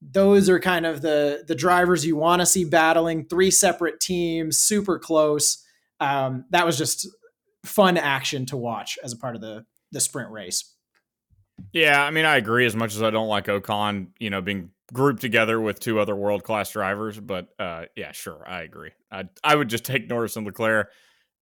those 0.00 0.48
are 0.48 0.60
kind 0.60 0.86
of 0.86 1.00
the 1.00 1.44
the 1.46 1.54
drivers 1.54 2.06
you 2.06 2.16
want 2.16 2.40
to 2.40 2.46
see 2.46 2.64
battling, 2.64 3.26
three 3.26 3.50
separate 3.50 4.00
teams, 4.00 4.56
super 4.56 4.98
close. 4.98 5.64
Um, 6.00 6.44
that 6.50 6.64
was 6.64 6.78
just 6.78 7.08
fun 7.64 7.96
action 7.96 8.46
to 8.46 8.56
watch 8.56 8.98
as 9.02 9.12
a 9.12 9.16
part 9.16 9.34
of 9.34 9.40
the 9.40 9.64
the 9.92 10.00
sprint 10.00 10.30
race. 10.30 10.74
Yeah, 11.72 12.02
I 12.02 12.10
mean, 12.10 12.24
I 12.24 12.36
agree. 12.36 12.66
As 12.66 12.76
much 12.76 12.94
as 12.94 13.02
I 13.02 13.10
don't 13.10 13.28
like 13.28 13.46
Ocon, 13.46 14.08
you 14.18 14.30
know, 14.30 14.40
being 14.40 14.70
grouped 14.92 15.20
together 15.20 15.60
with 15.60 15.80
two 15.80 16.00
other 16.00 16.16
world 16.16 16.44
class 16.44 16.72
drivers. 16.72 17.18
But 17.18 17.48
uh, 17.58 17.84
yeah, 17.96 18.12
sure, 18.12 18.42
I 18.46 18.62
agree. 18.62 18.90
I 19.10 19.24
I 19.42 19.54
would 19.54 19.68
just 19.68 19.84
take 19.84 20.08
Norris 20.08 20.36
and 20.36 20.46
Leclerc, 20.46 20.90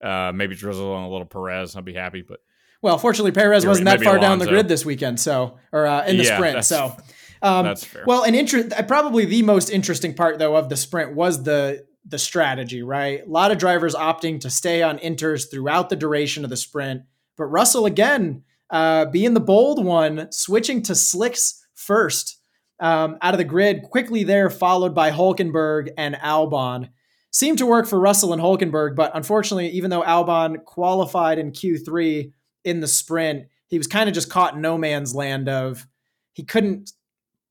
uh, 0.02 0.32
maybe 0.34 0.54
drizzle 0.54 0.92
on 0.92 1.04
a 1.04 1.10
little 1.10 1.26
Perez. 1.26 1.76
I'd 1.76 1.84
be 1.84 1.94
happy. 1.94 2.22
But 2.22 2.40
well, 2.82 2.98
fortunately, 2.98 3.32
Perez 3.32 3.66
wasn't 3.66 3.86
that 3.86 4.02
far 4.02 4.16
Alonso. 4.16 4.28
down 4.28 4.38
the 4.38 4.46
grid 4.46 4.68
this 4.68 4.84
weekend, 4.84 5.20
so 5.20 5.58
or 5.72 5.86
uh, 5.86 6.06
in 6.06 6.16
the 6.16 6.24
yeah, 6.24 6.36
sprint. 6.36 6.64
So 6.64 6.96
um, 7.42 7.64
that's 7.64 7.84
fair. 7.84 8.04
Well, 8.06 8.24
an 8.24 8.34
interest. 8.34 8.72
Probably 8.86 9.24
the 9.24 9.42
most 9.42 9.70
interesting 9.70 10.14
part 10.14 10.38
though 10.38 10.56
of 10.56 10.68
the 10.68 10.76
sprint 10.76 11.14
was 11.14 11.42
the 11.42 11.86
the 12.04 12.18
strategy. 12.18 12.82
Right, 12.82 13.26
a 13.26 13.30
lot 13.30 13.50
of 13.50 13.58
drivers 13.58 13.94
opting 13.94 14.40
to 14.40 14.50
stay 14.50 14.82
on 14.82 14.98
inters 14.98 15.50
throughout 15.50 15.88
the 15.88 15.96
duration 15.96 16.44
of 16.44 16.50
the 16.50 16.56
sprint, 16.56 17.02
but 17.36 17.46
Russell 17.46 17.86
again 17.86 18.42
uh, 18.70 19.06
being 19.06 19.34
the 19.34 19.40
bold 19.40 19.84
one, 19.84 20.30
switching 20.30 20.82
to 20.82 20.94
slicks 20.94 21.64
first 21.74 22.35
um, 22.80 23.16
out 23.22 23.34
of 23.34 23.38
the 23.38 23.44
grid 23.44 23.82
quickly 23.82 24.24
there, 24.24 24.50
followed 24.50 24.94
by 24.94 25.10
Hulkenberg 25.10 25.90
and 25.96 26.14
Albon. 26.16 26.90
Seemed 27.30 27.58
to 27.58 27.66
work 27.66 27.86
for 27.86 28.00
Russell 28.00 28.32
and 28.32 28.40
Hulkenberg, 28.40 28.96
but 28.96 29.10
unfortunately, 29.14 29.68
even 29.70 29.90
though 29.90 30.02
Albon 30.02 30.64
qualified 30.64 31.38
in 31.38 31.52
Q3 31.52 32.32
in 32.64 32.80
the 32.80 32.86
sprint, 32.86 33.46
he 33.68 33.78
was 33.78 33.86
kind 33.86 34.08
of 34.08 34.14
just 34.14 34.30
caught 34.30 34.54
in 34.54 34.60
no 34.60 34.78
man's 34.78 35.14
land 35.14 35.48
of 35.48 35.86
he 36.32 36.44
couldn't 36.44 36.92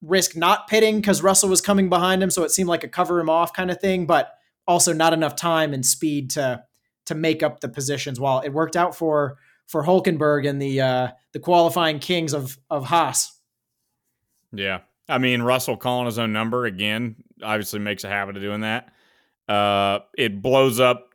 risk 0.02 0.36
not 0.36 0.68
pitting 0.68 0.98
because 0.98 1.22
Russell 1.24 1.50
was 1.50 1.62
coming 1.62 1.90
behind 1.90 2.22
him, 2.24 2.30
so 2.30 2.44
it 2.44 2.52
seemed 2.52 2.70
like 2.70 2.84
a 2.84 2.88
cover 2.88 3.20
him 3.20 3.30
off 3.30 3.54
kind 3.54 3.72
of 3.72 3.80
thing, 3.80 4.06
but 4.06 4.34
also 4.68 4.94
not 4.94 5.14
enough 5.14 5.36
time 5.36 5.74
and 5.74 5.86
speed 5.86 6.30
to 6.32 6.64
to 7.06 7.16
make 7.16 7.44
up 7.44 7.60
the 7.60 7.70
positions. 7.70 8.20
While 8.20 8.42
it 8.42 8.50
worked 8.50 8.76
out 8.76 8.96
for 8.96 9.38
for 9.68 9.84
Hulkenberg 9.84 10.48
and 10.48 10.62
the 10.62 10.82
uh, 10.82 11.08
the 11.34 11.40
qualifying 11.40 12.00
kings 12.00 12.34
of 12.34 12.58
of 12.70 12.86
Haas. 12.86 13.40
Yeah, 14.52 14.82
I 15.08 15.18
mean, 15.18 15.42
Russell 15.42 15.78
calling 15.78 16.06
his 16.06 16.18
own 16.18 16.34
number 16.34 16.66
again 16.66 17.16
obviously 17.44 17.80
makes 17.80 18.04
a 18.04 18.10
habit 18.10 18.36
of 18.36 18.42
doing 18.42 18.62
that. 18.62 18.90
Uh, 19.48 20.00
it 20.18 20.42
blows 20.42 20.80
up 20.80 21.10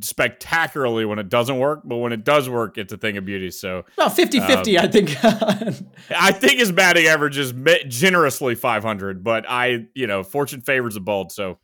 spectacularly 0.00 1.04
when 1.04 1.18
it 1.18 1.28
doesn't 1.28 1.58
work, 1.58 1.82
but 1.84 1.96
when 1.96 2.12
it 2.12 2.24
does 2.24 2.48
work, 2.48 2.78
it's 2.78 2.92
a 2.92 2.96
thing 2.96 3.16
of 3.16 3.24
beauty. 3.24 3.50
So, 3.50 3.84
well, 3.96 4.10
50 4.10 4.40
50, 4.40 4.78
um, 4.78 4.84
I 4.84 4.88
think. 4.88 5.16
I 6.10 6.32
think 6.32 6.58
his 6.58 6.72
batting 6.72 7.06
average 7.06 7.38
is 7.38 7.52
generously 7.88 8.54
500, 8.54 9.22
but 9.22 9.44
I, 9.48 9.86
you 9.94 10.06
know, 10.06 10.22
fortune 10.22 10.62
favors 10.62 10.94
the 10.94 11.00
bold. 11.00 11.32
So 11.32 11.58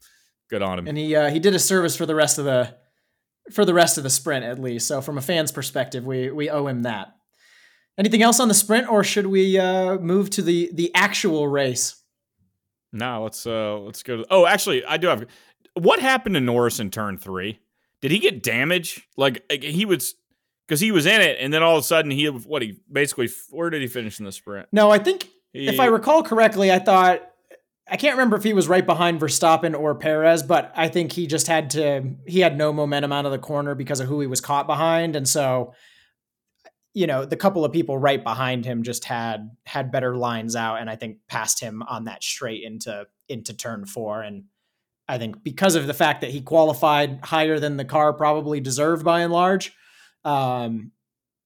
good 0.50 0.62
on 0.62 0.78
him. 0.78 0.88
And 0.88 0.98
he, 0.98 1.14
uh, 1.16 1.30
he 1.30 1.38
did 1.38 1.54
a 1.54 1.58
service 1.58 1.96
for 1.96 2.06
the 2.06 2.14
rest 2.14 2.38
of 2.38 2.44
the, 2.44 2.76
for 3.50 3.64
the 3.64 3.74
rest 3.74 3.98
of 3.98 4.04
the 4.04 4.10
sprint 4.10 4.44
at 4.44 4.58
least. 4.58 4.86
So 4.86 5.00
from 5.00 5.18
a 5.18 5.22
fan's 5.22 5.52
perspective, 5.52 6.04
we, 6.04 6.30
we 6.30 6.50
owe 6.50 6.66
him 6.66 6.82
that. 6.82 7.14
Anything 7.98 8.22
else 8.22 8.40
on 8.40 8.48
the 8.48 8.54
sprint, 8.54 8.88
or 8.88 9.04
should 9.04 9.26
we 9.26 9.58
uh, 9.58 9.98
move 9.98 10.30
to 10.30 10.42
the 10.42 10.70
the 10.72 10.90
actual 10.94 11.48
race? 11.48 12.02
No, 12.92 13.22
let's 13.22 13.46
uh 13.46 13.78
let's 13.78 14.02
go. 14.02 14.18
To, 14.18 14.26
oh, 14.30 14.46
actually, 14.46 14.84
I 14.84 14.96
do 14.96 15.08
have. 15.08 15.26
What 15.74 16.00
happened 16.00 16.34
to 16.34 16.40
Norris 16.40 16.80
in 16.80 16.90
turn 16.90 17.16
three? 17.18 17.60
Did 18.00 18.10
he 18.10 18.18
get 18.18 18.42
damage? 18.42 19.08
Like 19.16 19.44
he 19.50 19.84
was 19.84 20.14
because 20.66 20.80
he 20.80 20.90
was 20.90 21.06
in 21.06 21.20
it, 21.20 21.36
and 21.40 21.52
then 21.52 21.62
all 21.62 21.76
of 21.76 21.84
a 21.84 21.86
sudden 21.86 22.10
he 22.10 22.26
what 22.26 22.62
he 22.62 22.80
basically 22.90 23.28
where 23.50 23.70
did 23.70 23.82
he 23.82 23.88
finish 23.88 24.18
in 24.18 24.24
the 24.24 24.32
sprint? 24.32 24.68
No, 24.72 24.90
I 24.90 24.98
think 24.98 25.28
he, 25.52 25.68
if 25.68 25.78
I 25.78 25.86
recall 25.86 26.22
correctly, 26.22 26.72
I 26.72 26.78
thought 26.78 27.22
I 27.88 27.96
can't 27.96 28.16
remember 28.16 28.36
if 28.36 28.42
he 28.42 28.54
was 28.54 28.68
right 28.68 28.84
behind 28.84 29.20
Verstappen 29.20 29.78
or 29.78 29.94
Perez, 29.94 30.42
but 30.42 30.72
I 30.74 30.88
think 30.88 31.12
he 31.12 31.26
just 31.26 31.46
had 31.46 31.70
to 31.70 32.14
he 32.26 32.40
had 32.40 32.56
no 32.56 32.72
momentum 32.72 33.12
out 33.12 33.26
of 33.26 33.32
the 33.32 33.38
corner 33.38 33.74
because 33.74 34.00
of 34.00 34.08
who 34.08 34.20
he 34.20 34.26
was 34.26 34.40
caught 34.40 34.66
behind, 34.66 35.14
and 35.14 35.28
so 35.28 35.74
you 36.94 37.06
know 37.06 37.24
the 37.24 37.36
couple 37.36 37.64
of 37.64 37.72
people 37.72 37.96
right 37.96 38.22
behind 38.22 38.64
him 38.64 38.82
just 38.82 39.04
had 39.04 39.50
had 39.64 39.90
better 39.90 40.16
lines 40.16 40.54
out 40.54 40.80
and 40.80 40.90
i 40.90 40.96
think 40.96 41.18
passed 41.28 41.60
him 41.60 41.82
on 41.82 42.04
that 42.04 42.22
straight 42.22 42.62
into 42.62 43.06
into 43.28 43.54
turn 43.54 43.86
four. 43.86 44.22
And 44.22 44.44
i 45.08 45.18
think 45.18 45.42
because 45.42 45.74
of 45.74 45.86
the 45.86 45.94
fact 45.94 46.20
that 46.20 46.30
he 46.30 46.40
qualified 46.40 47.20
higher 47.24 47.58
than 47.58 47.76
the 47.76 47.84
car 47.84 48.12
probably 48.12 48.60
deserved 48.60 49.04
by 49.04 49.20
and 49.20 49.32
large 49.32 49.72
um 50.24 50.92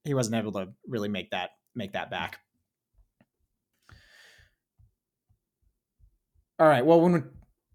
he 0.05 0.15
wasn't 0.15 0.37
able 0.37 0.53
to 0.53 0.69
really 0.87 1.09
make 1.09 1.31
that 1.31 1.50
make 1.75 1.93
that 1.93 2.11
back. 2.11 2.38
All 6.59 6.67
right. 6.67 6.87
Well 6.87 7.00
when 7.00 7.12
we're 7.12 7.31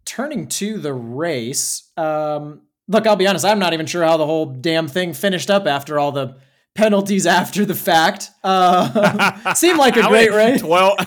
turning 0.06 0.48
to 0.48 0.78
the 0.80 0.94
race 0.94 1.92
um 1.96 2.62
look 2.88 3.06
i'll 3.06 3.16
be 3.16 3.28
honest 3.28 3.46
i'm 3.46 3.60
not 3.60 3.72
even 3.72 3.86
sure 3.86 4.04
how 4.04 4.18
the 4.18 4.26
whole 4.26 4.48
damn 4.48 4.88
thing 4.88 5.14
finished 5.14 5.50
up 5.50 5.68
after 5.68 6.00
all 6.00 6.12
the 6.12 6.36
penalties 6.76 7.26
after 7.28 7.66
the 7.66 7.76
fact. 7.76 8.30
Uh, 8.44 9.54
seemed 9.56 9.78
like 9.80 9.96
a 9.98 10.04
great 10.08 10.32
race. 10.32 10.62
12 10.62 10.98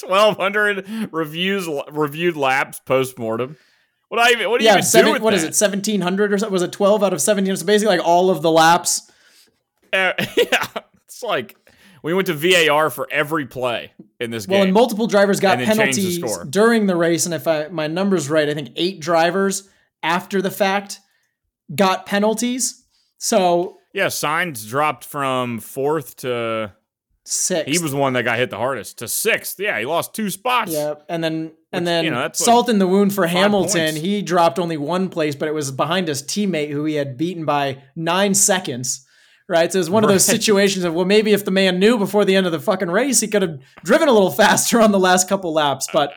1200 0.00 1.12
reviews 1.12 1.68
reviewed 1.90 2.36
laps 2.36 2.80
post 2.80 3.18
mortem. 3.18 3.56
What 4.08 4.20
I 4.20 4.30
even 4.30 4.48
what 4.48 4.58
do 4.58 4.64
you 4.64 4.68
Yeah, 4.70 4.74
even 4.74 4.82
do 4.84 4.88
seven, 4.88 5.12
with 5.12 5.22
what 5.22 5.34
is 5.34 5.42
that? 5.42 5.48
it, 5.48 5.54
seventeen 5.54 6.00
hundred 6.00 6.32
or 6.32 6.38
something? 6.38 6.52
Was 6.52 6.62
it 6.62 6.72
twelve 6.72 7.02
out 7.02 7.12
of 7.12 7.20
seventeen? 7.20 7.54
So 7.56 7.66
basically, 7.66 7.96
like 7.98 8.06
all 8.06 8.30
of 8.30 8.40
the 8.40 8.50
laps. 8.50 9.10
Uh, 9.92 10.12
yeah, 10.36 10.66
it's 11.04 11.22
like 11.22 11.56
we 12.02 12.14
went 12.14 12.26
to 12.28 12.34
VAR 12.34 12.90
for 12.90 13.06
every 13.10 13.44
play 13.46 13.92
in 14.20 14.30
this 14.30 14.46
Well, 14.46 14.52
game. 14.54 14.58
Well, 14.60 14.64
and 14.66 14.72
multiple 14.72 15.06
drivers 15.08 15.40
got 15.40 15.56
changed 15.58 15.72
the 15.72 15.76
penalties 15.76 16.38
during 16.48 16.86
the 16.86 16.96
race, 16.96 17.26
and 17.26 17.34
if 17.34 17.46
I 17.46 17.68
my 17.68 17.86
numbers 17.86 18.30
right, 18.30 18.48
I 18.48 18.54
think 18.54 18.70
eight 18.76 19.00
drivers 19.00 19.68
after 20.02 20.40
the 20.40 20.50
fact 20.50 21.00
got 21.74 22.06
penalties. 22.06 22.84
So 23.18 23.77
yeah, 23.92 24.06
Sainz 24.06 24.68
dropped 24.68 25.04
from 25.04 25.60
fourth 25.60 26.16
to 26.16 26.72
six. 27.24 27.70
he 27.70 27.78
was 27.78 27.92
the 27.92 27.96
one 27.96 28.14
that 28.14 28.22
got 28.24 28.38
hit 28.38 28.50
the 28.50 28.56
hardest 28.56 28.98
to 28.98 29.08
sixth. 29.08 29.58
Yeah, 29.60 29.78
he 29.78 29.86
lost 29.86 30.14
two 30.14 30.30
spots. 30.30 30.72
Yeah, 30.72 30.94
and 31.08 31.22
then 31.22 31.52
and 31.72 31.86
then 31.86 32.04
you 32.04 32.10
know, 32.10 32.28
salt 32.32 32.68
in 32.68 32.78
the 32.78 32.86
wound 32.86 33.14
for 33.14 33.26
Hamilton. 33.26 33.92
points. 33.92 34.00
He 34.00 34.22
dropped 34.22 34.58
only 34.58 34.76
one 34.76 35.08
place, 35.08 35.34
but 35.34 35.48
it 35.48 35.54
was 35.54 35.70
behind 35.70 36.08
his 36.08 36.22
teammate 36.22 36.70
who 36.70 36.84
he 36.84 36.94
had 36.94 37.16
beaten 37.16 37.44
by 37.44 37.82
nine 37.94 38.34
seconds. 38.34 39.04
Right, 39.50 39.72
so 39.72 39.78
it 39.78 39.80
was 39.80 39.88
one 39.88 40.04
of 40.04 40.10
those 40.10 40.26
situations 40.26 40.84
of 40.84 40.92
well, 40.92 41.06
maybe 41.06 41.32
if 41.32 41.46
the 41.46 41.50
man 41.50 41.78
knew 41.78 41.96
before 41.96 42.26
the 42.26 42.36
end 42.36 42.44
of 42.44 42.52
the 42.52 42.60
fucking 42.60 42.90
race, 42.90 43.20
he 43.20 43.28
could 43.28 43.40
have 43.40 43.58
driven 43.82 44.06
a 44.08 44.12
little 44.12 44.30
faster 44.44 44.78
on 44.78 44.92
the 44.92 44.98
last 44.98 45.26
couple 45.26 45.54
laps. 45.54 45.88
But 45.90 46.12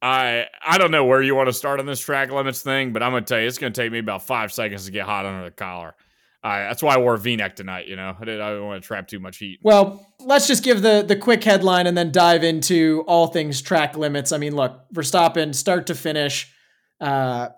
I 0.00 0.46
I 0.64 0.78
don't 0.78 0.92
know 0.92 1.04
where 1.04 1.20
you 1.20 1.34
want 1.34 1.48
to 1.48 1.52
start 1.52 1.80
on 1.80 1.86
this 1.86 1.98
track 1.98 2.30
limits 2.30 2.62
thing, 2.62 2.92
but 2.92 3.02
I'm 3.02 3.10
gonna 3.10 3.24
tell 3.24 3.40
you 3.40 3.48
it's 3.48 3.58
gonna 3.58 3.72
take 3.72 3.90
me 3.90 3.98
about 3.98 4.24
five 4.24 4.52
seconds 4.52 4.84
to 4.84 4.92
get 4.92 5.04
hot 5.04 5.26
under 5.26 5.44
the 5.44 5.50
collar. 5.50 5.96
Uh, 6.44 6.58
that's 6.58 6.82
why 6.82 6.94
I 6.94 6.98
wore 6.98 7.14
a 7.14 7.18
V-neck 7.18 7.56
tonight. 7.56 7.88
You 7.88 7.96
know, 7.96 8.14
I 8.20 8.24
didn't, 8.24 8.42
I 8.42 8.50
didn't 8.50 8.66
want 8.66 8.82
to 8.82 8.86
trap 8.86 9.08
too 9.08 9.18
much 9.18 9.38
heat. 9.38 9.60
Well, 9.62 10.06
let's 10.20 10.46
just 10.46 10.62
give 10.62 10.82
the 10.82 11.02
the 11.02 11.16
quick 11.16 11.42
headline 11.42 11.86
and 11.86 11.96
then 11.96 12.12
dive 12.12 12.44
into 12.44 13.02
all 13.06 13.28
things 13.28 13.62
track 13.62 13.96
limits. 13.96 14.30
I 14.30 14.36
mean, 14.36 14.54
look, 14.54 14.78
Verstappen, 14.92 15.54
start 15.54 15.86
to 15.86 15.94
finish, 15.94 16.52
uh, 17.00 17.48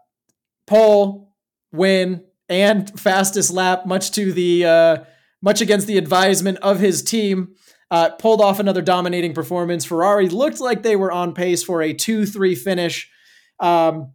pole, 0.69 1.35
win, 1.73 2.23
and 2.49 2.89
fastest 2.99 3.51
lap, 3.51 3.87
much 3.87 4.13
to 4.13 4.33
the 4.33 4.65
uh, 4.65 4.97
much 5.43 5.61
against 5.61 5.89
the 5.89 5.99
advisement 5.99 6.59
of 6.59 6.79
his 6.79 7.03
team. 7.03 7.57
Uh, 7.91 8.11
pulled 8.11 8.41
off 8.41 8.59
another 8.59 8.83
dominating 8.83 9.33
performance. 9.33 9.85
Ferrari 9.85 10.29
looked 10.29 10.61
like 10.61 10.83
they 10.83 10.97
were 10.97 11.13
on 11.13 11.35
pace 11.35 11.63
for 11.63 11.83
a 11.83 11.93
2 11.93 12.27
3 12.27 12.55
finish, 12.55 13.09
um, 13.61 14.13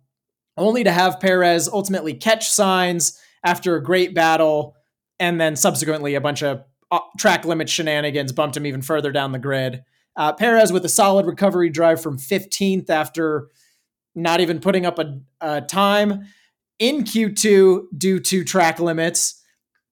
only 0.57 0.83
to 0.83 0.91
have 0.91 1.19
Perez 1.21 1.67
ultimately 1.69 2.13
catch 2.13 2.49
Sainz 2.49 3.17
after 3.43 3.75
a 3.75 3.83
great 3.83 4.13
battle, 4.13 4.75
and 5.19 5.39
then 5.39 5.55
subsequently 5.55 6.15
a 6.15 6.21
bunch 6.21 6.43
of 6.43 6.63
uh, 6.91 6.99
track 7.17 7.45
limit 7.45 7.69
shenanigans 7.69 8.31
bumped 8.31 8.57
him 8.57 8.65
even 8.65 8.81
further 8.81 9.11
down 9.11 9.31
the 9.31 9.39
grid. 9.39 9.83
Uh, 10.15 10.33
Perez 10.33 10.73
with 10.73 10.83
a 10.85 10.89
solid 10.89 11.25
recovery 11.25 11.69
drive 11.69 12.01
from 12.01 12.17
15th 12.17 12.89
after 12.89 13.47
not 14.13 14.41
even 14.41 14.59
putting 14.59 14.85
up 14.85 14.99
a, 14.99 15.19
a 15.39 15.61
time 15.61 16.25
in 16.79 17.03
Q2 17.03 17.83
due 17.97 18.19
to 18.19 18.43
track 18.43 18.79
limits. 18.79 19.41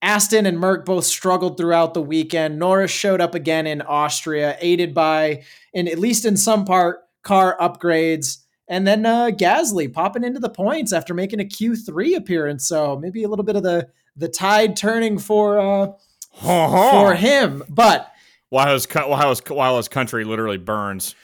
Aston 0.01 0.46
and 0.46 0.60
Merc 0.60 0.86
both 0.86 1.06
struggled 1.06 1.58
throughout 1.58 1.94
the 1.94 2.01
weekend. 2.01 2.58
Norris 2.58 2.91
showed 2.91 3.22
up 3.22 3.36
again 3.36 3.68
in 3.68 3.82
Austria, 3.82 4.58
aided 4.60 4.94
by, 4.94 5.44
in 5.74 5.88
at 5.88 6.00
least 6.00 6.25
in 6.25 6.38
some 6.38 6.65
part, 6.65 7.00
car 7.24 7.58
upgrades. 7.60 8.38
And 8.70 8.86
then 8.86 9.06
uh, 9.06 9.32
Gasly 9.32 9.92
popping 9.92 10.24
into 10.24 10.40
the 10.40 10.50
points 10.50 10.94
after 10.94 11.14
making 11.16 11.42
a 11.42 11.44
Q3 11.44 12.16
appearance. 12.16 12.68
So 12.68 12.96
maybe 12.98 13.24
a 13.24 13.28
little 13.28 13.44
bit 13.44 13.56
of 13.56 13.64
the 13.64 13.90
the 14.16 14.30
tide 14.30 14.76
turning 14.78 15.18
for 15.18 15.60
uh, 15.60 15.88
for 16.40 17.16
him. 17.16 17.64
But 17.68 18.12
while 18.50 18.74
his 18.74 18.86
while 18.86 19.29
his 19.29 19.42
while 19.48 19.77
his 19.77 19.88
country 19.88 20.24
literally 20.24 20.58
burns. 20.58 21.16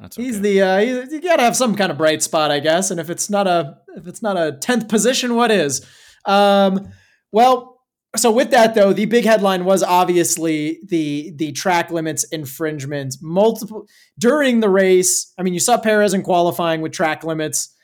That's 0.00 0.18
okay. 0.18 0.26
he's 0.26 0.40
the 0.40 0.62
uh, 0.62 0.78
he's, 0.78 1.12
you 1.12 1.20
gotta 1.20 1.42
have 1.42 1.56
some 1.56 1.74
kind 1.74 1.90
of 1.90 1.98
bright 1.98 2.22
spot, 2.22 2.50
I 2.50 2.60
guess. 2.60 2.90
And 2.90 3.00
if 3.00 3.10
it's 3.10 3.28
not 3.28 3.46
a 3.46 3.78
if 3.96 4.06
it's 4.06 4.22
not 4.22 4.36
a 4.36 4.52
tenth 4.52 4.88
position, 4.88 5.34
what 5.34 5.50
is? 5.50 5.84
Um, 6.24 6.88
well, 7.32 7.71
so 8.16 8.30
with 8.30 8.50
that 8.50 8.74
though, 8.74 8.92
the 8.92 9.06
big 9.06 9.24
headline 9.24 9.64
was 9.64 9.82
obviously 9.82 10.80
the 10.84 11.32
the 11.36 11.52
track 11.52 11.90
limits 11.90 12.24
infringement. 12.24 13.16
Multiple 13.22 13.86
during 14.18 14.60
the 14.60 14.68
race. 14.68 15.32
I 15.38 15.42
mean, 15.42 15.54
you 15.54 15.60
saw 15.60 15.78
Perez 15.78 16.12
in 16.12 16.22
qualifying 16.22 16.80
with 16.80 16.92
track 16.92 17.24
limits. 17.24 17.74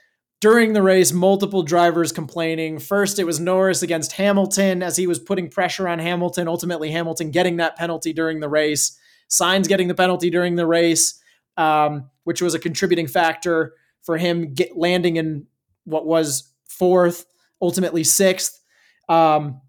During 0.40 0.72
the 0.72 0.82
race, 0.82 1.12
multiple 1.12 1.64
drivers 1.64 2.12
complaining. 2.12 2.78
First, 2.78 3.18
it 3.18 3.24
was 3.24 3.40
Norris 3.40 3.82
against 3.82 4.12
Hamilton 4.12 4.84
as 4.84 4.96
he 4.96 5.08
was 5.08 5.18
putting 5.18 5.50
pressure 5.50 5.88
on 5.88 5.98
Hamilton. 5.98 6.46
Ultimately, 6.46 6.92
Hamilton 6.92 7.32
getting 7.32 7.56
that 7.56 7.76
penalty 7.76 8.12
during 8.12 8.38
the 8.38 8.48
race. 8.48 8.96
Sainz 9.28 9.66
getting 9.66 9.88
the 9.88 9.96
penalty 9.96 10.30
during 10.30 10.54
the 10.54 10.66
race, 10.66 11.20
um, 11.56 12.08
which 12.22 12.40
was 12.40 12.54
a 12.54 12.58
contributing 12.60 13.08
factor 13.08 13.74
for 14.02 14.16
him 14.16 14.54
get, 14.54 14.76
landing 14.76 15.16
in 15.16 15.46
what 15.84 16.06
was 16.06 16.52
fourth, 16.68 17.26
ultimately 17.60 18.04
sixth. 18.04 18.60
Um, 19.08 19.60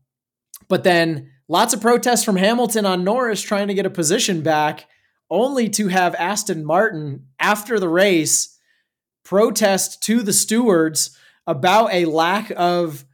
but 0.69 0.85
then 0.85 1.31
lots 1.49 1.73
of 1.73 1.81
protests 1.81 2.23
from 2.23 2.37
Hamilton 2.37 2.85
on 2.85 3.03
Norris 3.03 3.41
trying 3.41 3.67
to 3.67 3.73
get 3.73 3.85
a 3.85 3.89
position 3.89 4.41
back, 4.41 4.87
only 5.29 5.67
to 5.69 5.89
have 5.89 6.15
Aston 6.15 6.63
Martin 6.63 7.25
after 7.39 7.79
the 7.79 7.89
race 7.89 8.57
protest 9.25 10.01
to 10.03 10.21
the 10.23 10.33
stewards 10.33 11.17
about 11.45 11.93
a 11.93 12.05
lack 12.05 12.51
of 12.55 13.05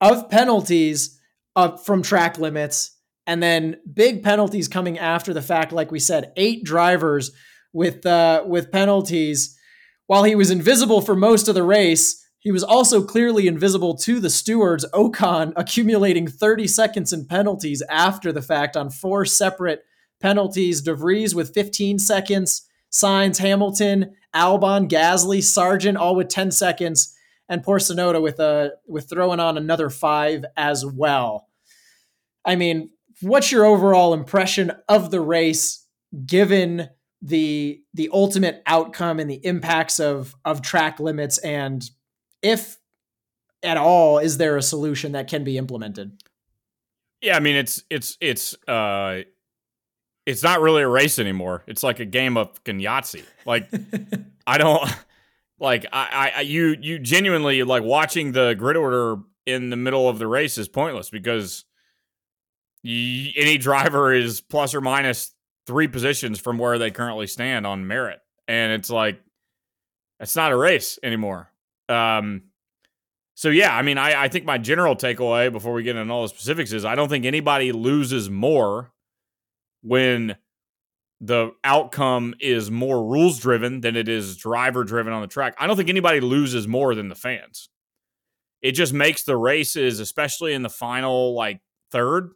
of 0.00 0.28
penalties 0.28 1.18
uh, 1.56 1.76
from 1.78 2.02
track 2.02 2.38
limits 2.38 2.96
and 3.26 3.42
then 3.42 3.76
big 3.92 4.22
penalties 4.22 4.68
coming 4.68 4.98
after 4.98 5.32
the 5.32 5.42
fact 5.42 5.72
like 5.72 5.90
we 5.90 5.98
said 5.98 6.32
eight 6.36 6.64
drivers 6.64 7.32
with 7.72 8.06
uh, 8.06 8.44
with 8.46 8.70
penalties. 8.70 9.58
While 10.06 10.22
he 10.22 10.36
was 10.36 10.52
invisible 10.52 11.00
for 11.00 11.16
most 11.16 11.48
of 11.48 11.56
the 11.56 11.64
race 11.64 12.24
he 12.46 12.52
was 12.52 12.62
also 12.62 13.02
clearly 13.02 13.48
invisible 13.48 13.96
to 13.96 14.20
the 14.20 14.30
stewards 14.30 14.86
ocon 14.94 15.52
accumulating 15.56 16.28
30 16.28 16.68
seconds 16.68 17.12
in 17.12 17.26
penalties 17.26 17.82
after 17.90 18.30
the 18.30 18.42
fact 18.42 18.76
on 18.76 18.88
four 18.88 19.24
separate 19.24 19.84
penalties 20.20 20.80
devries 20.80 21.34
with 21.34 21.52
15 21.52 21.98
seconds 21.98 22.68
Sainz 22.92 23.38
hamilton 23.38 24.14
albon 24.34 24.88
gasly 24.88 25.42
sargent 25.42 25.98
all 25.98 26.14
with 26.14 26.28
10 26.28 26.52
seconds 26.52 27.16
and 27.48 27.62
poor 27.62 27.78
Tsunoda 27.78 28.20
with 28.20 28.40
a 28.40 28.72
with 28.86 29.08
throwing 29.08 29.40
on 29.40 29.56
another 29.56 29.90
five 29.90 30.44
as 30.56 30.84
well. 30.84 31.48
I 32.44 32.56
mean, 32.56 32.90
what's 33.20 33.52
your 33.52 33.64
overall 33.64 34.14
impression 34.14 34.72
of 34.88 35.10
the 35.10 35.20
race 35.20 35.86
given 36.24 36.90
the 37.22 37.80
the 37.94 38.10
ultimate 38.12 38.62
outcome 38.66 39.18
and 39.18 39.30
the 39.30 39.44
impacts 39.44 39.98
of 39.98 40.34
of 40.44 40.62
track 40.62 41.00
limits 41.00 41.38
and 41.38 41.88
if 42.46 42.78
at 43.62 43.76
all 43.76 44.18
is 44.18 44.38
there 44.38 44.56
a 44.56 44.62
solution 44.62 45.12
that 45.12 45.28
can 45.28 45.44
be 45.44 45.58
implemented? 45.58 46.22
Yeah, 47.20 47.36
I 47.36 47.40
mean 47.40 47.56
it's 47.56 47.82
it's 47.90 48.16
it's 48.20 48.54
uh 48.68 49.22
it's 50.24 50.42
not 50.42 50.60
really 50.60 50.82
a 50.82 50.88
race 50.88 51.18
anymore. 51.18 51.62
It's 51.66 51.82
like 51.82 52.00
a 52.00 52.04
game 52.04 52.36
of 52.36 52.54
fucking 52.54 52.80
Yahtzee. 52.80 53.24
Like 53.44 53.68
I 54.46 54.58
don't 54.58 54.82
like 55.58 55.86
I, 55.92 56.32
I 56.36 56.40
you 56.42 56.76
you 56.80 56.98
genuinely 56.98 57.62
like 57.62 57.82
watching 57.82 58.32
the 58.32 58.54
grid 58.54 58.76
order 58.76 59.16
in 59.46 59.70
the 59.70 59.76
middle 59.76 60.08
of 60.08 60.18
the 60.18 60.26
race 60.26 60.58
is 60.58 60.68
pointless 60.68 61.10
because 61.10 61.64
y- 62.84 63.32
any 63.36 63.58
driver 63.58 64.12
is 64.12 64.40
plus 64.40 64.74
or 64.74 64.80
minus 64.80 65.32
three 65.66 65.88
positions 65.88 66.38
from 66.38 66.58
where 66.58 66.78
they 66.78 66.90
currently 66.90 67.26
stand 67.26 67.66
on 67.66 67.86
merit, 67.86 68.20
and 68.46 68.72
it's 68.72 68.90
like 68.90 69.20
it's 70.20 70.36
not 70.36 70.52
a 70.52 70.56
race 70.56 70.98
anymore. 71.02 71.50
Um, 71.88 72.42
so 73.34 73.50
yeah, 73.50 73.76
I 73.76 73.82
mean, 73.82 73.98
I, 73.98 74.24
I 74.24 74.28
think 74.28 74.44
my 74.44 74.58
general 74.58 74.96
takeaway 74.96 75.52
before 75.52 75.74
we 75.74 75.82
get 75.82 75.96
into 75.96 76.12
all 76.12 76.22
the 76.22 76.28
specifics 76.28 76.72
is 76.72 76.84
I 76.84 76.94
don't 76.94 77.08
think 77.08 77.26
anybody 77.26 77.70
loses 77.72 78.30
more 78.30 78.92
when 79.82 80.36
the 81.20 81.52
outcome 81.64 82.34
is 82.40 82.70
more 82.70 83.04
rules 83.04 83.38
driven 83.38 83.80
than 83.80 83.96
it 83.96 84.08
is 84.08 84.36
driver 84.36 84.84
driven 84.84 85.12
on 85.12 85.22
the 85.22 85.26
track. 85.26 85.54
I 85.58 85.66
don't 85.66 85.76
think 85.76 85.88
anybody 85.88 86.20
loses 86.20 86.66
more 86.66 86.94
than 86.94 87.08
the 87.08 87.14
fans. 87.14 87.68
It 88.62 88.72
just 88.72 88.92
makes 88.92 89.22
the 89.24 89.36
races, 89.36 90.00
especially 90.00 90.52
in 90.52 90.62
the 90.62 90.70
final 90.70 91.34
like 91.34 91.60
third, 91.90 92.30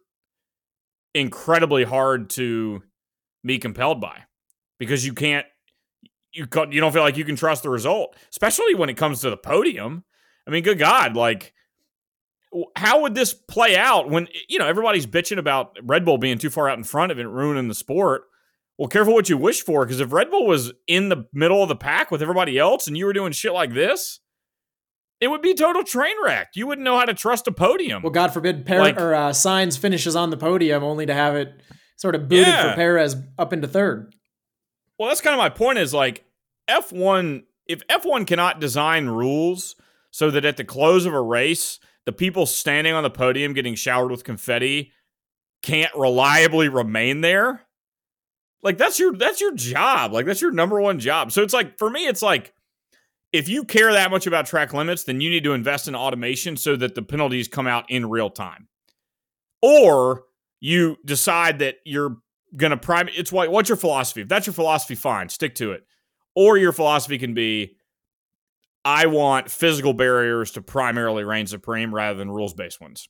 incredibly 1.13 1.83
hard 1.83 2.29
to 2.31 2.83
be 3.43 3.59
compelled 3.59 4.01
by 4.01 4.23
because 4.79 5.05
you 5.05 5.13
can't 5.13 5.45
you 6.33 6.47
you 6.71 6.79
don't 6.81 6.91
feel 6.91 7.01
like 7.03 7.17
you 7.17 7.25
can 7.25 7.35
trust 7.35 7.63
the 7.63 7.69
result, 7.69 8.15
especially 8.31 8.75
when 8.75 8.89
it 8.89 8.95
comes 8.97 9.21
to 9.21 9.29
the 9.29 9.37
podium. 9.37 10.03
I 10.47 10.51
mean, 10.51 10.63
good 10.63 10.79
God, 10.79 11.15
like 11.15 11.53
how 12.75 13.01
would 13.01 13.15
this 13.15 13.33
play 13.33 13.77
out 13.77 14.09
when 14.09 14.27
you 14.49 14.59
know 14.59 14.67
everybody's 14.67 15.07
bitching 15.07 15.37
about 15.37 15.77
Red 15.83 16.03
Bull 16.03 16.17
being 16.17 16.37
too 16.37 16.49
far 16.49 16.67
out 16.69 16.77
in 16.77 16.83
front 16.83 17.11
of 17.11 17.19
it, 17.19 17.27
ruining 17.27 17.67
the 17.67 17.75
sport? 17.75 18.23
Well, 18.77 18.87
careful 18.87 19.13
what 19.13 19.29
you 19.29 19.37
wish 19.37 19.61
for, 19.63 19.85
because 19.85 19.99
if 19.99 20.11
Red 20.11 20.31
Bull 20.31 20.45
was 20.47 20.73
in 20.87 21.09
the 21.09 21.25
middle 21.33 21.61
of 21.61 21.69
the 21.69 21.75
pack 21.75 22.09
with 22.09 22.21
everybody 22.21 22.57
else 22.57 22.87
and 22.87 22.97
you 22.97 23.05
were 23.05 23.13
doing 23.13 23.31
shit 23.31 23.53
like 23.53 23.73
this, 23.73 24.19
it 25.19 25.27
would 25.27 25.43
be 25.43 25.53
total 25.53 25.83
train 25.83 26.15
wreck. 26.23 26.49
You 26.55 26.65
wouldn't 26.65 26.83
know 26.83 26.97
how 26.97 27.05
to 27.05 27.13
trust 27.13 27.47
a 27.47 27.51
podium. 27.51 28.01
Well, 28.01 28.11
God 28.11 28.33
forbid, 28.33 28.65
per- 28.65 28.79
Like- 28.79 28.99
or 28.99 29.13
uh, 29.13 29.29
Sainz 29.29 29.77
finishes 29.77 30.15
on 30.15 30.31
the 30.31 30.37
podium 30.37 30.83
only 30.83 31.05
to 31.05 31.13
have 31.13 31.35
it 31.35 31.49
sort 31.97 32.15
of 32.15 32.27
booted 32.27 32.47
Yeah. 32.47 32.71
for 32.71 32.75
Perez 32.75 33.15
up 33.37 33.53
into 33.53 33.67
third. 33.67 34.15
Well, 35.01 35.07
that's 35.07 35.21
kind 35.21 35.33
of 35.33 35.39
my 35.39 35.49
point 35.49 35.79
is 35.79 35.95
like 35.95 36.25
F1 36.69 37.41
if 37.65 37.81
F1 37.87 38.27
cannot 38.27 38.59
design 38.59 39.07
rules 39.07 39.75
so 40.11 40.29
that 40.29 40.45
at 40.45 40.57
the 40.57 40.63
close 40.63 41.07
of 41.07 41.13
a 41.15 41.21
race, 41.21 41.79
the 42.05 42.11
people 42.11 42.45
standing 42.45 42.93
on 42.93 43.01
the 43.01 43.09
podium 43.09 43.53
getting 43.53 43.73
showered 43.73 44.11
with 44.11 44.23
confetti 44.23 44.91
can't 45.63 45.91
reliably 45.95 46.69
remain 46.69 47.21
there, 47.21 47.63
like 48.61 48.77
that's 48.77 48.99
your 48.99 49.13
that's 49.13 49.41
your 49.41 49.55
job. 49.55 50.13
Like 50.13 50.27
that's 50.27 50.39
your 50.39 50.51
number 50.51 50.79
one 50.79 50.99
job. 50.99 51.31
So 51.31 51.41
it's 51.41 51.53
like 51.55 51.79
for 51.79 51.89
me 51.89 52.05
it's 52.05 52.21
like 52.21 52.53
if 53.33 53.49
you 53.49 53.63
care 53.63 53.91
that 53.93 54.11
much 54.11 54.27
about 54.27 54.45
track 54.45 54.71
limits, 54.71 55.05
then 55.05 55.19
you 55.19 55.31
need 55.31 55.45
to 55.45 55.53
invest 55.53 55.87
in 55.87 55.95
automation 55.95 56.55
so 56.55 56.75
that 56.75 56.93
the 56.93 57.01
penalties 57.01 57.47
come 57.47 57.65
out 57.65 57.89
in 57.89 58.07
real 58.07 58.29
time. 58.29 58.67
Or 59.63 60.25
you 60.59 60.97
decide 61.03 61.57
that 61.57 61.77
you're 62.51 62.59
gonna 62.59 62.77
prime 62.77 63.09
it's 63.15 63.31
what 63.31 63.49
what's 63.51 63.69
your 63.69 63.77
philosophy? 63.77 64.21
If 64.21 64.27
that's 64.27 64.45
your 64.45 64.53
philosophy 64.53 64.95
fine 64.95 65.29
stick 65.29 65.55
to 65.55 65.71
it. 65.71 65.85
Or 66.35 66.57
your 66.57 66.71
philosophy 66.71 67.17
can 67.17 67.33
be 67.33 67.77
i 68.83 69.05
want 69.05 69.51
physical 69.51 69.93
barriers 69.93 70.51
to 70.51 70.61
primarily 70.61 71.23
reign 71.23 71.45
supreme 71.45 71.93
rather 71.93 72.17
than 72.17 72.29
rules 72.29 72.53
based 72.53 72.81
ones. 72.81 73.09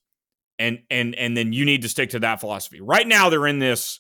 And 0.60 0.80
and 0.90 1.16
and 1.16 1.36
then 1.36 1.54
you 1.54 1.66
need 1.66 1.82
to 1.82 1.90
stick 1.90 2.12
to 2.12 2.20
that 2.20 2.40
philosophy. 2.40 2.82
Right 2.82 3.08
now 3.08 3.30
they're 3.30 3.48
in 3.48 3.60
this 3.60 4.00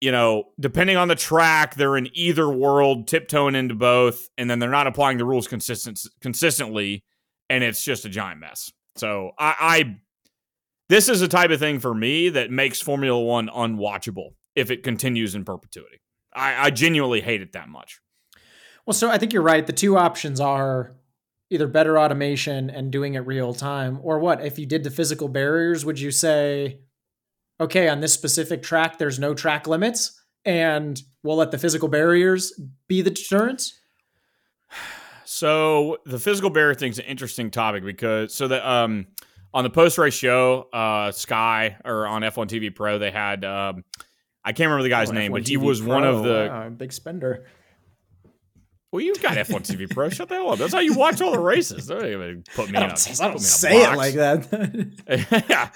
you 0.00 0.12
know 0.12 0.44
depending 0.58 0.96
on 0.96 1.08
the 1.08 1.14
track 1.14 1.74
they're 1.74 1.96
in 1.96 2.08
either 2.14 2.48
world 2.48 3.06
tiptoeing 3.06 3.54
into 3.54 3.74
both 3.74 4.28
and 4.38 4.50
then 4.50 4.58
they're 4.58 4.70
not 4.70 4.86
applying 4.86 5.18
the 5.18 5.24
rules 5.24 5.46
consistent 5.46 6.00
consistently 6.20 7.04
and 7.50 7.62
it's 7.62 7.84
just 7.84 8.06
a 8.06 8.08
giant 8.08 8.40
mess. 8.40 8.72
So 8.96 9.32
i 9.38 9.54
i 9.60 9.96
this 10.92 11.08
is 11.08 11.22
a 11.22 11.28
type 11.28 11.50
of 11.50 11.58
thing 11.58 11.80
for 11.80 11.94
me 11.94 12.28
that 12.28 12.50
makes 12.50 12.82
Formula 12.82 13.18
One 13.18 13.48
unwatchable 13.48 14.34
if 14.54 14.70
it 14.70 14.82
continues 14.82 15.34
in 15.34 15.42
perpetuity. 15.42 16.02
I, 16.34 16.66
I 16.66 16.70
genuinely 16.70 17.22
hate 17.22 17.40
it 17.40 17.52
that 17.52 17.70
much. 17.70 17.98
Well, 18.84 18.92
so 18.92 19.10
I 19.10 19.16
think 19.16 19.32
you're 19.32 19.40
right. 19.40 19.66
The 19.66 19.72
two 19.72 19.96
options 19.96 20.38
are 20.38 20.94
either 21.48 21.66
better 21.66 21.98
automation 21.98 22.68
and 22.68 22.92
doing 22.92 23.14
it 23.14 23.20
real 23.20 23.54
time, 23.54 24.00
or 24.02 24.18
what? 24.18 24.44
If 24.44 24.58
you 24.58 24.66
did 24.66 24.84
the 24.84 24.90
physical 24.90 25.28
barriers, 25.28 25.82
would 25.86 25.98
you 25.98 26.10
say, 26.10 26.80
okay, 27.58 27.88
on 27.88 28.00
this 28.00 28.12
specific 28.12 28.62
track, 28.62 28.98
there's 28.98 29.18
no 29.18 29.32
track 29.32 29.66
limits, 29.66 30.22
and 30.44 31.00
we'll 31.22 31.36
let 31.36 31.52
the 31.52 31.58
physical 31.58 31.88
barriers 31.88 32.52
be 32.86 33.00
the 33.00 33.10
deterrence? 33.10 33.80
So 35.24 35.96
the 36.04 36.18
physical 36.18 36.50
barrier 36.50 36.74
thing's 36.74 36.98
an 36.98 37.06
interesting 37.06 37.50
topic 37.50 37.84
because 37.84 38.34
so 38.34 38.48
that 38.48 38.68
um 38.68 39.06
on 39.54 39.64
the 39.64 39.70
post 39.70 39.98
race 39.98 40.14
show, 40.14 40.68
uh 40.72 41.12
Sky 41.12 41.76
or 41.84 42.06
on 42.06 42.22
F1 42.22 42.48
TV 42.48 42.74
Pro, 42.74 42.98
they 42.98 43.10
had 43.10 43.44
um 43.44 43.84
I 44.44 44.52
can't 44.52 44.66
remember 44.68 44.82
the 44.82 44.88
guy's 44.88 45.10
Oh, 45.10 45.14
name, 45.14 45.30
F1 45.30 45.34
but 45.34 45.48
he 45.48 45.56
TV 45.56 45.62
was 45.62 45.82
one 45.82 46.04
of 46.04 46.22
the 46.24 46.48
Wow, 46.50 46.68
big 46.70 46.92
spender. 46.92 47.46
Well, 48.90 49.00
you've 49.00 49.22
got 49.22 49.38
F1 49.38 49.60
TV 49.62 49.88
Pro. 49.90 50.10
Shut 50.10 50.28
the 50.28 50.34
hell 50.34 50.50
up. 50.50 50.58
That's 50.58 50.74
how 50.74 50.80
you 50.80 50.92
watch 50.94 51.22
all 51.22 51.32
the 51.32 51.38
races. 51.38 51.86
Don't 51.86 52.04
even 52.04 52.44
put 52.54 52.70
me 52.70 52.76
I 52.76 52.82
in 52.82 52.88
don't, 52.90 53.20
a, 53.20 53.22
I 53.22 53.28
don't 53.28 53.32
put 53.32 53.32
me 53.32 53.32
in 53.32 53.36
a 53.36 53.40
say 53.40 53.82
it 53.82 53.96
like 53.96 54.14
that. 54.14 55.46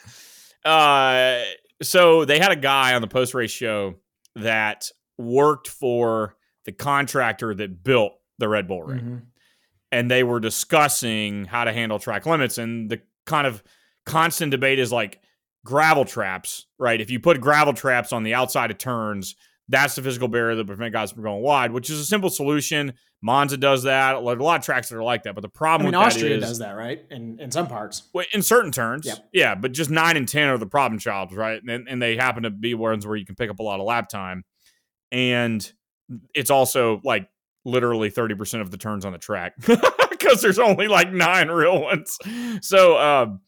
yeah. 0.64 0.70
Uh, 0.70 1.42
so 1.82 2.24
they 2.24 2.38
had 2.38 2.52
a 2.52 2.56
guy 2.56 2.94
on 2.94 3.00
the 3.00 3.08
post 3.08 3.32
race 3.32 3.50
show 3.50 3.94
that 4.34 4.90
worked 5.16 5.68
for 5.68 6.36
the 6.66 6.72
contractor 6.72 7.54
that 7.54 7.82
built 7.82 8.12
the 8.38 8.48
Red 8.48 8.68
Bull 8.68 8.82
ring. 8.82 9.00
Mhm. 9.00 9.22
And 9.92 10.10
they 10.10 10.22
were 10.22 10.40
discussing 10.40 11.46
how 11.46 11.64
to 11.64 11.72
handle 11.72 11.98
track 11.98 12.26
limits. 12.26 12.58
And 12.58 12.90
the 12.90 13.00
kind 13.26 13.46
of 13.46 13.62
constant 14.06 14.50
debate 14.50 14.78
is 14.78 14.90
like 14.92 15.20
gravel 15.64 16.04
traps, 16.04 16.66
right? 16.78 17.00
If 17.00 17.10
you 17.10 17.20
put 17.20 17.40
gravel 17.40 17.72
traps 17.74 18.12
on 18.12 18.22
the 18.22 18.34
outside 18.34 18.70
of 18.70 18.78
turns, 18.78 19.34
that's 19.68 19.96
the 19.96 20.02
physical 20.02 20.28
barrier 20.28 20.54
that 20.54 20.66
prevent 20.66 20.92
guys 20.92 21.10
from 21.12 21.22
going 21.24 21.42
wide, 21.42 21.72
which 21.72 21.90
is 21.90 21.98
a 21.98 22.04
simple 22.04 22.30
solution. 22.30 22.94
Monza 23.22 23.56
does 23.56 23.82
that. 23.82 24.14
A 24.14 24.20
lot 24.20 24.60
of 24.60 24.64
tracks 24.64 24.88
that 24.90 24.96
are 24.96 25.02
like 25.02 25.24
that. 25.24 25.34
But 25.34 25.40
the 25.40 25.48
I 25.48 25.58
problem 25.58 25.90
mean, 25.90 25.98
with 25.98 26.06
Austria 26.06 26.36
is- 26.36 26.44
does 26.44 26.58
that, 26.60 26.72
right? 26.76 27.02
In 27.10 27.40
in 27.40 27.50
some 27.50 27.66
parts. 27.66 28.02
in 28.32 28.42
certain 28.42 28.70
turns, 28.70 29.06
Yep. 29.06 29.28
yeah, 29.32 29.54
but 29.56 29.72
just 29.72 29.90
nine 29.90 30.16
and 30.16 30.28
ten 30.28 30.48
are 30.48 30.58
the 30.58 30.66
problem 30.66 31.00
childs, 31.00 31.34
right? 31.34 31.60
And, 31.66 31.88
and 31.88 32.00
they 32.00 32.14
happen 32.16 32.44
to 32.44 32.50
be 32.50 32.74
ones 32.74 33.04
where 33.06 33.16
you 33.16 33.26
can 33.26 33.34
pick 33.34 33.50
up 33.50 33.58
a 33.58 33.62
lot 33.64 33.80
of 33.80 33.86
lap 33.86 34.08
time, 34.08 34.44
and 35.10 35.68
it's 36.34 36.50
also 36.50 37.00
like 37.02 37.28
literally 37.64 38.10
thirty 38.10 38.34
percent 38.36 38.60
of 38.62 38.70
the 38.70 38.76
turns 38.76 39.04
on 39.04 39.10
the 39.12 39.18
track 39.18 39.54
because 40.18 40.40
there's 40.42 40.58
only 40.58 40.88
like 40.88 41.12
nine 41.12 41.48
real 41.48 41.80
ones. 41.80 42.18
So 42.62 42.98
um, 42.98 43.40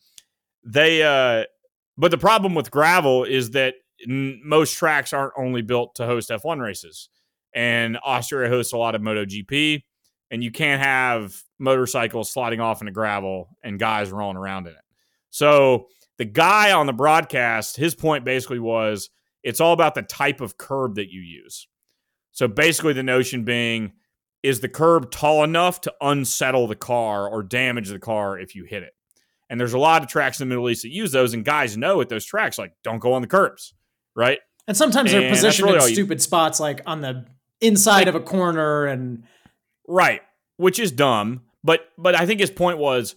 they, 0.65 1.03
uh, 1.03 1.45
but 1.97 2.11
the 2.11 2.19
problem 2.19 2.55
with 2.55 2.71
gravel 2.71 3.25
is 3.25 3.51
that 3.51 3.75
n- 4.07 4.41
most 4.45 4.77
tracks 4.77 5.13
aren't 5.13 5.33
only 5.37 5.63
built 5.63 5.97
to 5.97 6.07
host 6.07 6.31
F1 6.31 6.61
races, 6.61 7.09
and 7.55 7.99
Austria 8.05 8.49
hosts 8.49 8.73
a 8.73 8.77
lot 8.77 8.95
of 8.95 9.03
MotoGP 9.03 9.83
and 10.31 10.45
you 10.45 10.51
can't 10.51 10.83
have 10.83 11.43
motorcycles 11.59 12.33
sliding 12.33 12.61
off 12.61 12.81
into 12.81 12.93
gravel 12.93 13.57
and 13.63 13.79
guys 13.79 14.11
rolling 14.11 14.37
around 14.37 14.67
in 14.67 14.75
it. 14.75 14.85
So 15.31 15.87
the 16.19 16.25
guy 16.25 16.73
on 16.73 16.87
the 16.87 16.93
broadcast, 16.93 17.77
his 17.77 17.95
point 17.95 18.25
basically 18.25 18.59
was 18.59 19.11
it's 19.43 19.61
all 19.61 19.73
about 19.73 19.95
the 19.95 20.03
type 20.03 20.41
of 20.41 20.59
curb 20.59 20.97
that 20.97 21.11
you 21.11 21.21
use. 21.21 21.67
So 22.33 22.47
basically, 22.47 22.93
the 22.93 23.03
notion 23.03 23.45
being 23.45 23.93
is 24.43 24.61
the 24.61 24.69
curb 24.69 25.11
tall 25.11 25.43
enough 25.45 25.81
to 25.83 25.93
unsettle 26.01 26.67
the 26.67 26.77
car 26.77 27.29
or 27.29 27.43
damage 27.43 27.89
the 27.89 27.99
car 27.99 28.39
if 28.39 28.55
you 28.55 28.65
hit 28.65 28.83
it. 28.83 28.95
And 29.51 29.59
there's 29.59 29.73
a 29.73 29.79
lot 29.79 30.03
of 30.03 30.09
tracks 30.09 30.41
in 30.41 30.49
the 30.49 30.55
Middle 30.55 30.69
East 30.71 30.83
that 30.83 30.91
use 30.91 31.11
those, 31.11 31.35
and 31.35 31.45
guys 31.45 31.77
know 31.77 32.01
at 32.01 32.09
those 32.09 32.25
tracks, 32.25 32.59
like, 32.59 32.73
don't 32.85 32.99
go 32.99 33.15
on 33.15 33.23
the 33.23 33.29
curbs, 33.29 33.75
right? 34.15 34.39
And 34.67 34.77
sometimes 34.77 35.13
And 35.13 35.23
they're 35.23 35.31
positioned 35.31 35.65
really 35.67 35.77
in 35.77 35.83
all 35.83 35.89
you- 35.89 35.95
stupid 35.95 36.21
spots, 36.23 36.61
like 36.61 36.83
on 36.87 37.01
the 37.01 37.25
inside 37.61 38.09
of 38.09 38.15
a 38.15 38.21
corner, 38.21 38.87
and 38.87 39.25
Right, 39.89 40.21
which 40.59 40.79
is 40.79 40.93
dumb, 40.93 41.43
but 41.65 41.89
but 41.97 42.15
I 42.15 42.27
think 42.27 42.41
his 42.41 42.51
point 42.51 42.77
was 42.79 43.17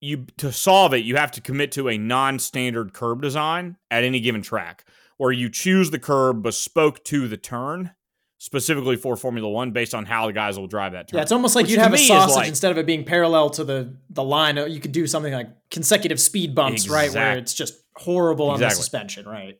you 0.00 0.26
to 0.38 0.52
solve 0.52 0.94
it, 0.94 0.98
you 1.04 1.16
have 1.16 1.32
to 1.32 1.40
commit 1.40 1.72
to 1.72 1.88
a 1.88 1.98
non-standard 1.98 2.92
curb 2.92 3.20
design 3.22 3.76
at 3.90 4.04
any 4.04 4.20
given 4.20 4.42
track 4.42 4.84
where 5.16 5.32
you 5.32 5.48
choose 5.48 5.90
the 5.90 5.98
curb 5.98 6.42
bespoke 6.44 7.02
to 7.06 7.26
the 7.26 7.36
turn 7.36 7.90
specifically 8.38 8.96
for 8.96 9.16
Formula 9.16 9.48
1 9.48 9.70
based 9.72 9.94
on 9.94 10.04
how 10.04 10.26
the 10.26 10.32
guys 10.32 10.58
will 10.58 10.66
drive 10.66 10.92
that 10.92 11.08
turn. 11.08 11.16
yeah, 11.18 11.22
it's 11.22 11.32
almost 11.32 11.54
like 11.56 11.64
Which 11.64 11.72
you'd 11.72 11.80
have 11.80 11.94
a 11.94 11.98
sausage 11.98 12.36
like- 12.36 12.48
instead 12.48 12.70
of 12.70 12.78
it 12.78 12.86
being 12.86 13.04
parallel 13.04 13.50
to 13.50 13.64
the 13.64 13.94
the 14.10 14.22
line. 14.22 14.56
You 14.70 14.80
could 14.80 14.92
do 14.92 15.06
something 15.06 15.32
like 15.32 15.48
consecutive 15.70 16.20
speed 16.20 16.54
bumps, 16.54 16.88
right, 16.88 17.12
where 17.12 17.38
it's 17.38 17.54
just 17.54 17.74
horrible 17.96 18.50
on 18.50 18.60
the 18.60 18.70
suspension, 18.70 19.26
right? 19.26 19.58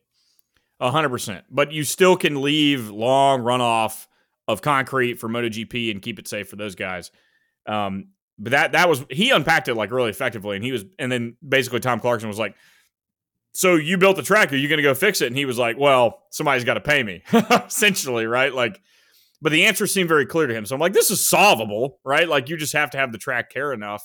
A 0.79 0.91
hundred 0.91 1.09
percent. 1.09 1.45
But 1.49 1.71
you 1.71 1.83
still 1.83 2.15
can 2.15 2.41
leave 2.41 2.89
long 2.89 3.41
runoff 3.41 4.05
of 4.47 4.61
concrete 4.61 5.15
for 5.15 5.27
MotoGP 5.27 5.89
and 5.91 6.01
keep 6.01 6.19
it 6.19 6.27
safe 6.27 6.47
for 6.47 6.55
those 6.55 6.75
guys. 6.75 7.11
Um, 7.65 8.09
but 8.39 8.51
that 8.51 8.71
that 8.73 8.87
was 8.87 9.03
he 9.09 9.31
unpacked 9.31 9.67
it 9.69 9.73
like 9.75 9.89
really 9.91 10.11
effectively, 10.11 10.55
and 10.55 10.63
he 10.63 10.71
was, 10.71 10.85
and 10.99 11.11
then 11.11 11.35
basically 11.47 11.79
Tom 11.79 11.99
Clarkson 11.99 12.29
was 12.29 12.37
like, 12.37 12.55
"So 13.57 13.73
you 13.73 13.97
built 13.97 14.17
the 14.17 14.21
track? 14.21 14.53
Are 14.53 14.55
you 14.55 14.67
going 14.67 14.77
to 14.77 14.83
go 14.83 14.93
fix 14.93 15.19
it?" 15.19 15.27
And 15.27 15.35
he 15.35 15.45
was 15.45 15.57
like, 15.57 15.79
"Well, 15.79 16.21
somebody's 16.29 16.63
got 16.63 16.75
to 16.75 16.79
pay 16.79 17.01
me." 17.01 17.23
Essentially, 17.33 18.27
right? 18.27 18.53
Like, 18.53 18.79
but 19.41 19.51
the 19.51 19.65
answer 19.65 19.87
seemed 19.87 20.07
very 20.07 20.27
clear 20.27 20.45
to 20.45 20.53
him. 20.53 20.67
So 20.67 20.75
I'm 20.75 20.79
like, 20.79 20.93
"This 20.93 21.09
is 21.09 21.27
solvable, 21.27 21.99
right? 22.05 22.29
Like, 22.29 22.49
you 22.49 22.57
just 22.57 22.73
have 22.73 22.91
to 22.91 22.99
have 22.99 23.11
the 23.11 23.17
track 23.17 23.49
care 23.49 23.73
enough." 23.73 24.03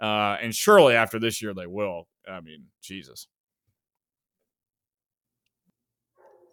Uh, 0.00 0.36
and 0.42 0.52
surely 0.52 0.96
after 0.96 1.20
this 1.20 1.40
year 1.40 1.54
they 1.54 1.68
will. 1.68 2.08
I 2.28 2.40
mean, 2.40 2.64
Jesus. 2.82 3.28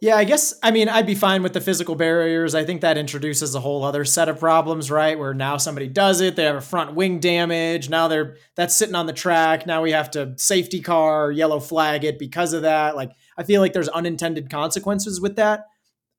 Yeah, 0.01 0.15
I 0.15 0.23
guess 0.23 0.53
I 0.63 0.71
mean 0.71 0.87
I'd 0.87 1.05
be 1.05 1.15
fine 1.15 1.43
with 1.43 1.51
the 1.51 1.59
physical 1.59 1.95
barriers. 1.95 2.55
I 2.55 2.63
think 2.63 2.81
that 2.81 2.97
introduces 2.97 3.53
a 3.53 3.59
whole 3.59 3.83
other 3.83 4.05
set 4.05 4.29
of 4.29 4.39
problems, 4.39 4.89
right? 4.89 5.19
Where 5.19 5.33
now 5.33 5.57
somebody 5.57 5.89
does 5.89 6.21
it, 6.21 6.37
they 6.37 6.45
have 6.45 6.55
a 6.55 6.61
front 6.61 6.95
wing 6.95 7.19
damage. 7.19 7.89
Now 7.89 8.07
they're 8.07 8.37
that's 8.55 8.75
sitting 8.75 8.95
on 8.95 9.07
the 9.07 9.13
track. 9.13 9.67
Now 9.67 9.81
we 9.81 9.91
have 9.91 10.09
to 10.11 10.35
safety 10.37 10.79
car, 10.79 11.31
yellow 11.31 11.59
flag 11.59 12.05
it 12.05 12.17
because 12.17 12.53
of 12.53 12.61
that. 12.61 12.95
Like 12.95 13.11
I 13.37 13.43
feel 13.43 13.59
like 13.59 13.73
there's 13.73 13.89
unintended 13.89 14.49
consequences 14.49 15.19
with 15.19 15.35
that. 15.35 15.65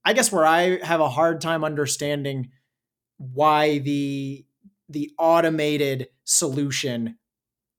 I 0.04 0.12
guess 0.12 0.30
where 0.30 0.44
I 0.44 0.84
have 0.84 1.00
a 1.00 1.08
hard 1.08 1.40
time 1.40 1.64
understanding 1.64 2.50
why 3.16 3.78
the 3.78 4.44
the 4.90 5.10
automated 5.18 6.08
solution 6.24 7.16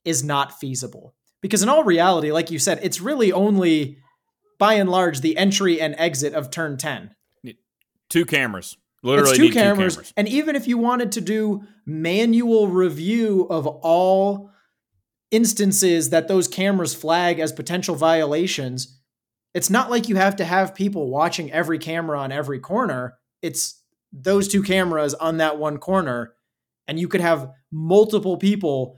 is 0.03 0.23
not 0.23 0.59
feasible. 0.59 1.13
Because 1.41 1.61
in 1.61 1.69
all 1.69 1.83
reality, 1.83 2.31
like 2.31 2.49
you 2.49 2.57
said, 2.57 2.79
it's 2.81 3.01
really 3.01 3.31
only 3.31 3.97
by 4.61 4.75
and 4.75 4.91
large 4.91 5.21
the 5.21 5.35
entry 5.37 5.81
and 5.81 5.95
exit 5.97 6.35
of 6.35 6.51
turn 6.51 6.77
10 6.77 7.15
Two 8.09 8.25
cameras. 8.25 8.77
Literally 9.01 9.35
two 9.37 9.51
cameras, 9.51 9.95
two 9.95 10.01
cameras. 10.01 10.13
and 10.15 10.27
even 10.27 10.55
if 10.55 10.67
you 10.67 10.77
wanted 10.77 11.13
to 11.13 11.21
do 11.21 11.63
manual 11.87 12.67
review 12.67 13.47
of 13.49 13.65
all 13.65 14.51
instances 15.31 16.11
that 16.11 16.27
those 16.27 16.47
cameras 16.47 16.93
flag 16.93 17.39
as 17.39 17.51
potential 17.51 17.95
violations 17.95 18.99
it's 19.55 19.69
not 19.69 19.89
like 19.89 20.07
you 20.07 20.17
have 20.17 20.35
to 20.35 20.45
have 20.45 20.75
people 20.75 21.09
watching 21.09 21.51
every 21.51 21.79
camera 21.79 22.19
on 22.19 22.31
every 22.31 22.59
corner 22.59 23.17
it's 23.41 23.81
those 24.13 24.47
two 24.47 24.61
cameras 24.61 25.15
on 25.15 25.37
that 25.37 25.57
one 25.57 25.77
corner 25.79 26.35
and 26.87 26.99
you 26.99 27.07
could 27.07 27.21
have 27.21 27.49
multiple 27.71 28.37
people 28.37 28.97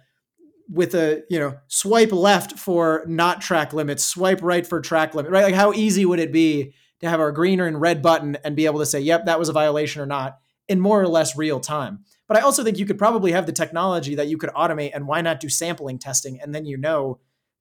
with 0.69 0.95
a 0.95 1.23
you 1.30 1.39
know 1.39 1.58
swipe 1.67 2.12
left 2.12 2.58
for 2.58 3.04
not 3.08 3.41
track 3.41 3.73
limits, 3.73 4.04
swipe 4.04 4.41
right 4.41 4.65
for 4.65 4.82
track 4.82 5.15
limit, 5.15 5.32
right? 5.32 5.43
Like 5.43 5.56
how 5.56 5.73
easy 5.73 6.06
would 6.06 6.19
it 6.19 6.32
be 6.32 6.73
to 7.02 7.10
have 7.10 7.19
our 7.19 7.32
green 7.32 7.60
or 7.60 7.78
red 7.78 8.02
button 8.02 8.38
and 8.43 8.56
be 8.56 8.65
able 8.65 8.80
to 8.80 8.86
say, 8.86 8.99
"Yep, 8.99 9.26
that 9.26 9.39
was 9.39 9.49
a 9.49 9.54
violation" 9.54 10.02
or 10.02 10.06
not 10.06 10.38
in 10.67 10.80
more 10.80 11.02
or 11.02 11.08
less 11.08 11.36
real 11.36 11.60
time. 11.60 12.06
But 12.28 12.38
I 12.38 12.41
also 12.41 12.63
think 12.63 12.78
you 12.78 12.86
could 12.86 12.97
probably 12.97 13.34
have 13.34 13.45
the 13.45 13.52
technology 13.52 14.15
that 14.15 14.28
you 14.28 14.38
could 14.38 14.52
automate, 14.52 14.91
and 14.93 15.08
why 15.08 15.21
not 15.21 15.39
do 15.39 15.49
sampling 15.49 15.99
testing, 15.99 16.39
and 16.39 16.56
then 16.56 16.65
you 16.65 16.78
know 16.78 17.19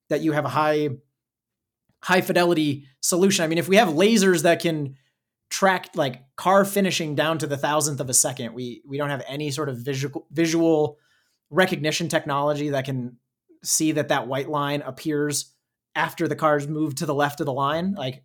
that 0.09 0.21
you 0.21 0.33
have 0.33 0.45
a 0.45 0.51
high 0.51 0.91
high 2.03 2.21
fidelity 2.21 2.87
solution. 3.01 3.45
I 3.45 3.49
mean, 3.49 3.59
if 3.59 3.69
we 3.69 3.77
have 3.77 3.88
lasers 3.88 4.43
that 4.43 4.61
can 4.61 4.97
track 5.51 5.91
like 5.95 6.23
car 6.37 6.65
finishing 6.65 7.15
down 7.15 7.38
to 7.38 7.47
the 7.47 7.57
thousandth 7.57 8.01
of 8.01 8.09
a 8.09 8.15
second, 8.15 8.55
we 8.55 8.83
we 8.87 8.97
don't 8.97 9.11
have 9.11 9.23
any 9.29 9.51
sort 9.51 9.69
of 9.69 9.79
visual 9.79 10.27
visual 10.31 10.99
recognition 11.53 12.09
technology 12.09 12.71
that 12.71 12.85
can 12.85 13.19
see 13.62 13.93
that 13.93 14.09
that 14.09 14.27
white 14.27 14.49
line 14.49 14.83
appears 14.83 15.55
after 15.95 16.27
the 16.27 16.35
cars 16.35 16.67
move 16.67 16.97
to 16.97 17.07
the 17.07 17.15
left 17.15 17.38
of 17.41 17.47
the 17.47 17.53
line. 17.53 17.93
Like, 17.93 18.25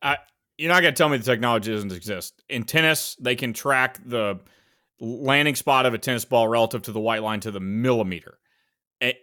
I, 0.00 0.16
you're 0.56 0.70
not 0.70 0.80
going 0.80 0.94
to 0.94 0.98
tell 0.98 1.08
me 1.08 1.18
the 1.18 1.24
technology 1.24 1.72
doesn't 1.72 1.92
exist. 1.92 2.42
In 2.48 2.62
tennis, 2.64 3.16
they 3.20 3.36
can 3.36 3.52
track 3.52 4.00
the 4.06 4.40
landing 5.00 5.56
spot 5.56 5.84
of 5.84 5.94
a 5.94 5.98
tennis 5.98 6.24
ball 6.24 6.48
relative 6.48 6.82
to 6.82 6.92
the 6.92 7.00
white 7.00 7.22
line 7.22 7.40
to 7.40 7.50
the 7.50 7.60
millimeter 7.60 8.38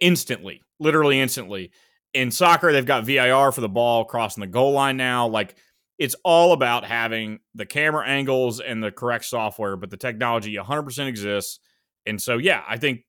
instantly, 0.00 0.62
literally 0.78 1.18
instantly. 1.18 1.72
In 2.12 2.30
soccer, 2.30 2.72
they've 2.72 2.84
got 2.84 3.06
VIR 3.06 3.52
for 3.52 3.62
the 3.62 3.68
ball 3.68 4.04
crossing 4.04 4.42
the 4.42 4.46
goal 4.46 4.72
line 4.72 4.98
now. 4.98 5.26
Like, 5.26 5.56
it's 5.98 6.16
all 6.24 6.52
about 6.52 6.84
having 6.84 7.40
the 7.54 7.66
camera 7.66 8.06
angles 8.06 8.60
and 8.60 8.82
the 8.82 8.90
correct 8.90 9.24
software, 9.24 9.76
but 9.76 9.90
the 9.90 9.96
technology 9.96 10.54
100% 10.56 11.06
exists. 11.06 11.60
And 12.06 12.20
so, 12.20 12.38
yeah, 12.38 12.62
I 12.68 12.76
think 12.76 13.02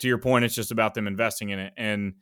to 0.00 0.08
your 0.08 0.18
point, 0.18 0.44
it's 0.44 0.54
just 0.54 0.70
about 0.70 0.94
them 0.94 1.06
investing 1.06 1.50
in 1.50 1.58
it. 1.58 1.72
And 1.76 2.14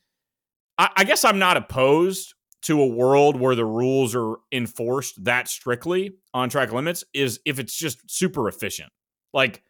I, 0.78 0.90
I 0.98 1.04
guess 1.04 1.24
I'm 1.24 1.38
not 1.38 1.56
opposed 1.56 2.34
to 2.62 2.80
a 2.80 2.86
world 2.86 3.38
where 3.38 3.54
the 3.54 3.64
rules 3.64 4.14
are 4.14 4.36
enforced 4.52 5.24
that 5.24 5.48
strictly 5.48 6.14
on 6.32 6.48
track 6.48 6.72
limits 6.72 7.02
is 7.12 7.40
if 7.44 7.58
it's 7.58 7.76
just 7.76 8.08
super 8.08 8.48
efficient. 8.48 8.90
Like, 9.32 9.62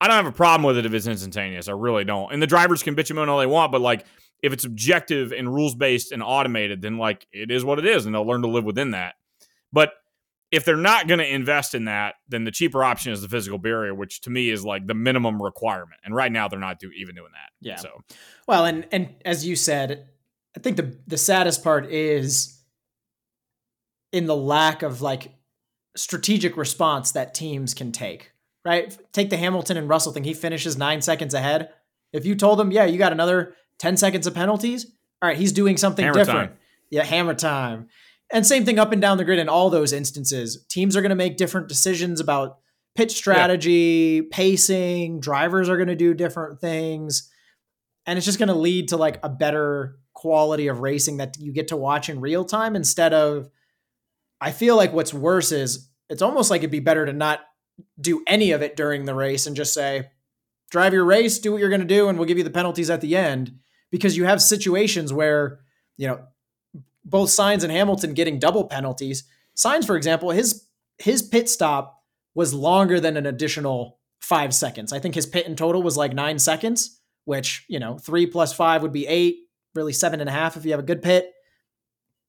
I 0.00 0.08
don't 0.08 0.16
have 0.16 0.26
a 0.26 0.32
problem 0.32 0.64
with 0.64 0.78
it 0.78 0.84
if 0.84 0.92
it's 0.92 1.06
instantaneous. 1.06 1.68
I 1.68 1.72
really 1.72 2.04
don't. 2.04 2.32
And 2.32 2.42
the 2.42 2.48
drivers 2.48 2.82
can 2.82 2.96
bitch 2.96 3.06
them 3.06 3.18
all 3.18 3.38
they 3.38 3.46
want, 3.46 3.70
but 3.70 3.80
like 3.80 4.04
if 4.42 4.52
it's 4.52 4.64
objective 4.64 5.32
and 5.32 5.52
rules 5.52 5.76
based 5.76 6.10
and 6.10 6.22
automated, 6.22 6.82
then 6.82 6.98
like 6.98 7.26
it 7.32 7.52
is 7.52 7.64
what 7.64 7.78
it 7.78 7.86
is, 7.86 8.04
and 8.04 8.14
they'll 8.14 8.26
learn 8.26 8.42
to 8.42 8.48
live 8.48 8.64
within 8.64 8.90
that. 8.90 9.14
But 9.72 9.92
if 10.52 10.66
they're 10.66 10.76
not 10.76 11.08
going 11.08 11.18
to 11.18 11.26
invest 11.26 11.74
in 11.74 11.86
that, 11.86 12.16
then 12.28 12.44
the 12.44 12.50
cheaper 12.50 12.84
option 12.84 13.10
is 13.10 13.22
the 13.22 13.28
physical 13.28 13.58
barrier, 13.58 13.94
which 13.94 14.20
to 14.20 14.30
me 14.30 14.50
is 14.50 14.64
like 14.64 14.86
the 14.86 14.94
minimum 14.94 15.42
requirement. 15.42 16.00
And 16.04 16.14
right 16.14 16.30
now, 16.30 16.46
they're 16.46 16.60
not 16.60 16.78
do, 16.78 16.90
even 16.94 17.14
doing 17.14 17.32
that. 17.32 17.50
Yeah. 17.66 17.76
So, 17.76 18.02
well, 18.46 18.66
and 18.66 18.86
and 18.92 19.14
as 19.24 19.46
you 19.46 19.56
said, 19.56 20.08
I 20.54 20.60
think 20.60 20.76
the 20.76 20.96
the 21.06 21.16
saddest 21.16 21.64
part 21.64 21.90
is 21.90 22.60
in 24.12 24.26
the 24.26 24.36
lack 24.36 24.82
of 24.82 25.00
like 25.00 25.32
strategic 25.96 26.56
response 26.56 27.12
that 27.12 27.34
teams 27.34 27.72
can 27.74 27.90
take. 27.90 28.32
Right? 28.64 28.96
Take 29.12 29.30
the 29.30 29.36
Hamilton 29.38 29.76
and 29.76 29.88
Russell 29.88 30.12
thing. 30.12 30.22
He 30.22 30.34
finishes 30.34 30.76
nine 30.76 31.02
seconds 31.02 31.34
ahead. 31.34 31.70
If 32.12 32.24
you 32.24 32.36
told 32.36 32.60
him, 32.60 32.70
yeah, 32.70 32.84
you 32.84 32.96
got 32.98 33.10
another 33.10 33.54
ten 33.78 33.96
seconds 33.96 34.26
of 34.26 34.34
penalties. 34.34 34.84
All 35.20 35.28
right, 35.28 35.36
he's 35.36 35.52
doing 35.52 35.76
something 35.76 36.04
hammer 36.04 36.18
different. 36.18 36.50
Time. 36.50 36.58
Yeah, 36.90 37.04
hammer 37.04 37.34
time. 37.34 37.88
And 38.32 38.46
same 38.46 38.64
thing 38.64 38.78
up 38.78 38.92
and 38.92 39.02
down 39.02 39.18
the 39.18 39.24
grid 39.24 39.38
in 39.38 39.50
all 39.50 39.68
those 39.68 39.92
instances. 39.92 40.64
Teams 40.70 40.96
are 40.96 41.02
going 41.02 41.10
to 41.10 41.16
make 41.16 41.36
different 41.36 41.68
decisions 41.68 42.18
about 42.18 42.58
pitch 42.94 43.12
strategy, 43.12 44.22
yeah. 44.22 44.28
pacing, 44.30 45.20
drivers 45.20 45.68
are 45.68 45.76
going 45.76 45.88
to 45.88 45.94
do 45.94 46.14
different 46.14 46.58
things. 46.58 47.30
And 48.06 48.16
it's 48.16 48.26
just 48.26 48.38
going 48.38 48.48
to 48.48 48.54
lead 48.54 48.88
to 48.88 48.96
like 48.96 49.20
a 49.22 49.28
better 49.28 49.98
quality 50.14 50.66
of 50.68 50.80
racing 50.80 51.18
that 51.18 51.36
you 51.38 51.52
get 51.52 51.68
to 51.68 51.76
watch 51.76 52.08
in 52.08 52.20
real 52.20 52.44
time 52.44 52.76
instead 52.76 53.12
of 53.12 53.48
I 54.40 54.50
feel 54.50 54.76
like 54.76 54.92
what's 54.92 55.14
worse 55.14 55.52
is 55.52 55.88
it's 56.08 56.22
almost 56.22 56.50
like 56.50 56.60
it'd 56.60 56.70
be 56.70 56.80
better 56.80 57.06
to 57.06 57.12
not 57.12 57.40
do 58.00 58.22
any 58.26 58.52
of 58.52 58.62
it 58.62 58.76
during 58.76 59.04
the 59.04 59.14
race 59.14 59.46
and 59.46 59.56
just 59.56 59.72
say 59.72 60.10
drive 60.70 60.92
your 60.92 61.04
race, 61.04 61.38
do 61.38 61.52
what 61.52 61.60
you're 61.60 61.68
going 61.68 61.80
to 61.80 61.86
do 61.86 62.08
and 62.08 62.18
we'll 62.18 62.26
give 62.26 62.38
you 62.38 62.44
the 62.44 62.50
penalties 62.50 62.90
at 62.90 63.00
the 63.00 63.16
end 63.16 63.52
because 63.90 64.16
you 64.16 64.24
have 64.24 64.42
situations 64.42 65.12
where, 65.12 65.60
you 65.96 66.08
know, 66.08 66.20
both 67.04 67.30
Sainz 67.30 67.62
and 67.62 67.72
Hamilton 67.72 68.14
getting 68.14 68.38
double 68.38 68.64
penalties. 68.64 69.24
Sainz, 69.56 69.86
for 69.86 69.96
example, 69.96 70.30
his 70.30 70.66
his 70.98 71.22
pit 71.22 71.48
stop 71.48 72.02
was 72.34 72.54
longer 72.54 73.00
than 73.00 73.16
an 73.16 73.26
additional 73.26 73.98
five 74.20 74.54
seconds. 74.54 74.92
I 74.92 74.98
think 74.98 75.14
his 75.14 75.26
pit 75.26 75.46
in 75.46 75.56
total 75.56 75.82
was 75.82 75.96
like 75.96 76.14
nine 76.14 76.38
seconds, 76.38 77.00
which 77.24 77.64
you 77.68 77.78
know 77.78 77.98
three 77.98 78.26
plus 78.26 78.52
five 78.52 78.82
would 78.82 78.92
be 78.92 79.06
eight, 79.06 79.36
really 79.74 79.92
seven 79.92 80.20
and 80.20 80.28
a 80.28 80.32
half 80.32 80.56
if 80.56 80.64
you 80.64 80.70
have 80.70 80.80
a 80.80 80.84
good 80.84 81.02
pit. 81.02 81.30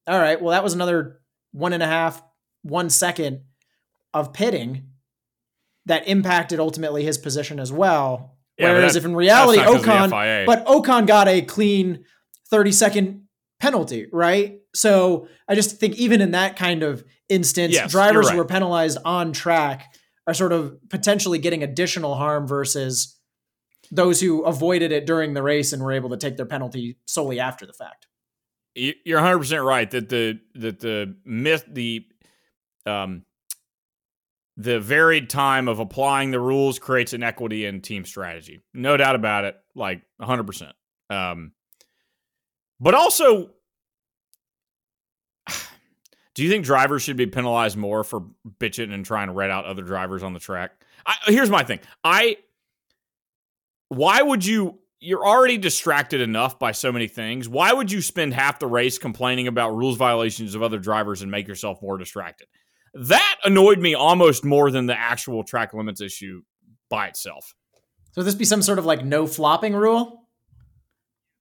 All 0.06 0.18
right, 0.18 0.40
well 0.40 0.50
that 0.50 0.64
was 0.64 0.74
another 0.74 1.20
one 1.52 1.72
and 1.72 1.82
a 1.82 1.86
half, 1.86 2.22
one 2.62 2.90
second 2.90 3.42
of 4.12 4.32
pitting 4.32 4.88
that 5.86 6.08
impacted 6.08 6.60
ultimately 6.60 7.04
his 7.04 7.18
position 7.18 7.60
as 7.60 7.72
well. 7.72 8.36
Yeah, 8.58 8.72
Whereas 8.72 8.96
if 8.96 9.04
in 9.04 9.16
reality 9.16 9.60
Ocon, 9.60 10.46
but 10.46 10.64
Ocon 10.66 11.06
got 11.06 11.26
a 11.28 11.42
clean 11.42 12.04
30 12.48 12.72
second 12.72 13.23
penalty, 13.64 14.06
right? 14.12 14.60
So 14.74 15.26
I 15.48 15.54
just 15.54 15.80
think 15.80 15.96
even 15.96 16.20
in 16.20 16.32
that 16.32 16.56
kind 16.56 16.82
of 16.82 17.02
instance, 17.30 17.72
yes, 17.72 17.90
drivers 17.90 18.26
right. 18.26 18.34
who 18.34 18.40
are 18.42 18.44
penalized 18.44 18.98
on 19.06 19.32
track 19.32 19.94
are 20.26 20.34
sort 20.34 20.52
of 20.52 20.76
potentially 20.90 21.38
getting 21.38 21.62
additional 21.62 22.14
harm 22.14 22.46
versus 22.46 23.18
those 23.90 24.20
who 24.20 24.42
avoided 24.42 24.92
it 24.92 25.06
during 25.06 25.32
the 25.32 25.42
race 25.42 25.72
and 25.72 25.82
were 25.82 25.92
able 25.92 26.10
to 26.10 26.18
take 26.18 26.36
their 26.36 26.44
penalty 26.44 26.98
solely 27.06 27.40
after 27.40 27.64
the 27.64 27.72
fact. 27.72 28.06
You're 28.74 29.18
100 29.18 29.38
percent 29.38 29.62
right 29.62 29.90
that 29.92 30.10
the 30.10 30.40
that 30.56 30.80
the 30.80 31.16
myth 31.24 31.64
the 31.66 32.04
um 32.84 33.24
the 34.58 34.78
varied 34.78 35.30
time 35.30 35.68
of 35.68 35.78
applying 35.78 36.32
the 36.32 36.40
rules 36.40 36.78
creates 36.78 37.14
inequity 37.14 37.64
in 37.64 37.80
team 37.80 38.04
strategy. 38.04 38.60
No 38.74 38.96
doubt 38.96 39.14
about 39.14 39.44
it. 39.44 39.56
Like 39.74 40.02
100 40.18 40.44
percent. 40.44 40.72
Um, 41.08 41.52
but 42.80 42.94
also, 42.94 43.50
do 46.34 46.42
you 46.42 46.50
think 46.50 46.64
drivers 46.64 47.02
should 47.02 47.16
be 47.16 47.26
penalized 47.26 47.76
more 47.76 48.04
for 48.04 48.22
bitching 48.58 48.92
and 48.92 49.04
trying 49.04 49.28
to 49.28 49.32
red 49.32 49.50
out 49.50 49.64
other 49.64 49.82
drivers 49.82 50.22
on 50.22 50.32
the 50.32 50.40
track? 50.40 50.72
I, 51.06 51.14
here's 51.26 51.50
my 51.50 51.62
thing. 51.62 51.80
I 52.02 52.38
why 53.88 54.20
would 54.20 54.44
you 54.44 54.78
you're 55.00 55.26
already 55.26 55.58
distracted 55.58 56.22
enough 56.22 56.58
by 56.58 56.72
so 56.72 56.90
many 56.90 57.08
things. 57.08 57.46
Why 57.46 57.72
would 57.72 57.92
you 57.92 58.00
spend 58.00 58.32
half 58.32 58.58
the 58.58 58.66
race 58.66 58.96
complaining 58.96 59.48
about 59.48 59.76
rules 59.76 59.98
violations 59.98 60.54
of 60.54 60.62
other 60.62 60.78
drivers 60.78 61.20
and 61.20 61.30
make 61.30 61.46
yourself 61.46 61.82
more 61.82 61.98
distracted? 61.98 62.48
That 62.94 63.36
annoyed 63.44 63.80
me 63.80 63.94
almost 63.94 64.44
more 64.44 64.70
than 64.70 64.86
the 64.86 64.98
actual 64.98 65.44
track 65.44 65.74
limits 65.74 66.00
issue 66.00 66.40
by 66.88 67.08
itself. 67.08 67.54
So 68.12 68.22
this 68.22 68.34
be 68.34 68.46
some 68.46 68.62
sort 68.62 68.78
of 68.78 68.86
like 68.86 69.04
no 69.04 69.26
flopping 69.26 69.74
rule? 69.74 70.22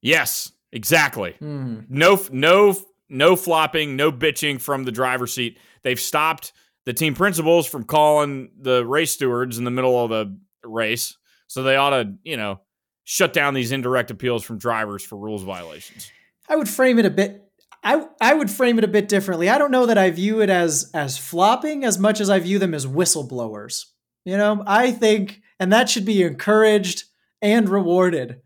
Yes. 0.02 0.52
Exactly. 0.74 1.36
Hmm. 1.38 1.82
No, 1.88 2.20
no, 2.32 2.76
no 3.14 3.36
flopping, 3.36 3.96
no 3.96 4.12
bitching 4.12 4.60
from 4.60 4.84
the 4.84 4.92
driver's 4.92 5.34
seat. 5.34 5.58
They've 5.84 6.00
stopped 6.00 6.52
the 6.86 6.94
team 6.94 7.14
principals 7.14 7.68
from 7.68 7.84
calling 7.84 8.50
the 8.60 8.86
race 8.86 9.12
stewards 9.12 9.58
in 9.58 9.64
the 9.64 9.72
middle 9.72 10.04
of 10.04 10.10
the 10.10 10.38
race. 10.64 11.18
So 11.48 11.64
they 11.64 11.76
ought 11.76 11.92
to, 11.92 12.14
you 12.24 12.36
know, 12.36 12.62
shut 13.04 13.34
down 13.34 13.54
these 13.54 13.72
indirect 13.72 14.12
appeals 14.12 14.44
from 14.44 14.58
drivers 14.58 15.04
for 15.04 15.16
rules 15.18 15.44
violations. 15.44 16.12
I 16.50 16.56
would 16.56 16.70
frame 16.70 17.00
it 17.00 17.06
a 17.06 17.10
bit. 17.10 17.42
I 17.84 18.06
I 18.20 18.34
would 18.34 18.50
frame 18.50 18.78
it 18.78 18.84
a 18.84 18.90
bit 18.90 19.08
differently. 19.08 19.50
I 19.50 19.58
don't 19.58 19.72
know 19.72 19.86
that 19.86 19.98
I 19.98 20.10
view 20.10 20.42
it 20.42 20.50
as 20.50 20.90
as 20.94 21.18
flopping 21.18 21.84
as 21.84 22.00
much 22.00 22.20
as 22.20 22.30
I 22.30 22.40
view 22.40 22.60
them 22.60 22.74
as 22.74 22.86
whistleblowers. 22.86 23.86
You 24.26 24.38
know, 24.38 24.64
I 24.66 24.92
think, 24.92 25.42
and 25.60 25.72
that 25.74 25.90
should 25.90 26.06
be 26.06 26.24
encouraged 26.24 27.04
and 27.42 27.68
rewarded 27.68 28.42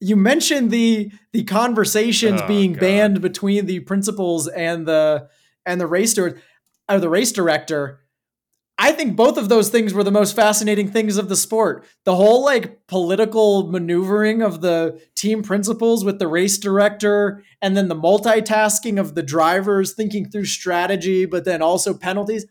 you 0.00 0.16
mentioned 0.16 0.70
the 0.70 1.12
the 1.32 1.44
conversations 1.44 2.40
oh, 2.42 2.46
being 2.46 2.72
God. 2.72 2.80
banned 2.80 3.20
between 3.20 3.66
the 3.66 3.80
principals 3.80 4.48
and 4.48 4.86
the 4.86 5.28
and 5.66 5.80
the 5.80 5.86
race 5.86 6.12
steward 6.12 6.40
or 6.88 6.98
the 6.98 7.08
race 7.08 7.32
director. 7.32 8.00
I 8.82 8.92
think 8.92 9.14
both 9.14 9.36
of 9.36 9.50
those 9.50 9.68
things 9.68 9.92
were 9.92 10.02
the 10.02 10.10
most 10.10 10.34
fascinating 10.34 10.90
things 10.90 11.18
of 11.18 11.28
the 11.28 11.36
sport. 11.36 11.84
The 12.06 12.16
whole 12.16 12.42
like 12.42 12.86
political 12.86 13.70
maneuvering 13.70 14.40
of 14.40 14.62
the 14.62 14.98
team 15.14 15.42
principals 15.42 16.02
with 16.02 16.18
the 16.18 16.26
race 16.26 16.56
director, 16.56 17.44
and 17.60 17.76
then 17.76 17.88
the 17.88 17.94
multitasking 17.94 18.98
of 18.98 19.14
the 19.14 19.22
drivers 19.22 19.92
thinking 19.92 20.30
through 20.30 20.46
strategy, 20.46 21.26
but 21.26 21.44
then 21.44 21.60
also 21.60 21.92
penalties. 21.92 22.46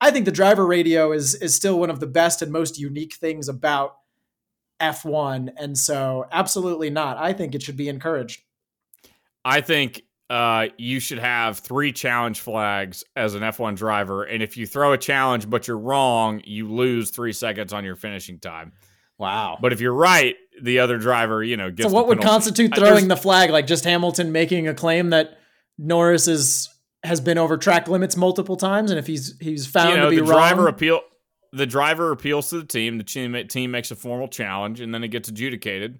I 0.00 0.10
think 0.10 0.24
the 0.24 0.32
driver 0.32 0.66
radio 0.66 1.12
is 1.12 1.36
is 1.36 1.54
still 1.54 1.78
one 1.78 1.90
of 1.90 2.00
the 2.00 2.08
best 2.08 2.42
and 2.42 2.50
most 2.50 2.78
unique 2.78 3.14
things 3.14 3.48
about 3.48 3.97
F1. 4.80 5.50
And 5.56 5.76
so, 5.76 6.26
absolutely 6.30 6.90
not. 6.90 7.16
I 7.18 7.32
think 7.32 7.54
it 7.54 7.62
should 7.62 7.76
be 7.76 7.88
encouraged. 7.88 8.42
I 9.44 9.60
think 9.60 10.02
uh, 10.30 10.66
you 10.76 11.00
should 11.00 11.18
have 11.18 11.58
three 11.58 11.92
challenge 11.92 12.40
flags 12.40 13.02
as 13.16 13.34
an 13.34 13.42
F1 13.42 13.76
driver. 13.76 14.24
And 14.24 14.42
if 14.42 14.56
you 14.56 14.66
throw 14.66 14.92
a 14.92 14.98
challenge, 14.98 15.48
but 15.48 15.66
you're 15.66 15.78
wrong, 15.78 16.42
you 16.44 16.68
lose 16.70 17.10
three 17.10 17.32
seconds 17.32 17.72
on 17.72 17.84
your 17.84 17.96
finishing 17.96 18.38
time. 18.38 18.72
Wow. 19.16 19.58
But 19.60 19.72
if 19.72 19.80
you're 19.80 19.94
right, 19.94 20.36
the 20.62 20.80
other 20.80 20.98
driver, 20.98 21.42
you 21.42 21.56
know, 21.56 21.70
gets 21.70 21.88
So 21.88 21.94
what 21.94 22.06
would 22.08 22.20
constitute 22.20 22.72
Uh, 22.72 22.76
throwing 22.76 22.92
there's- 23.08 23.08
the 23.08 23.16
flag? 23.16 23.50
Like 23.50 23.66
just 23.66 23.84
Hamilton 23.84 24.30
making 24.32 24.68
a 24.68 24.74
claim 24.74 25.10
that 25.10 25.38
Norris 25.78 26.28
is 26.28 26.68
has 27.04 27.20
been 27.20 27.38
over 27.38 27.56
track 27.56 27.86
limits 27.88 28.16
multiple 28.16 28.56
times, 28.56 28.90
and 28.90 28.98
if 28.98 29.06
he's 29.06 29.36
he's 29.40 29.66
found 29.68 29.90
you 29.90 29.96
know, 29.98 30.04
to 30.06 30.10
be 30.10 30.16
the 30.16 30.22
wrong, 30.24 30.32
driver 30.32 30.66
appeal 30.68 31.00
the 31.52 31.66
driver 31.66 32.10
appeals 32.10 32.50
to 32.50 32.58
the 32.58 32.66
team, 32.66 32.98
the 32.98 33.04
team 33.04 33.36
team 33.48 33.70
makes 33.70 33.90
a 33.90 33.96
formal 33.96 34.28
challenge 34.28 34.80
and 34.80 34.94
then 34.94 35.04
it 35.04 35.08
gets 35.08 35.28
adjudicated. 35.28 35.98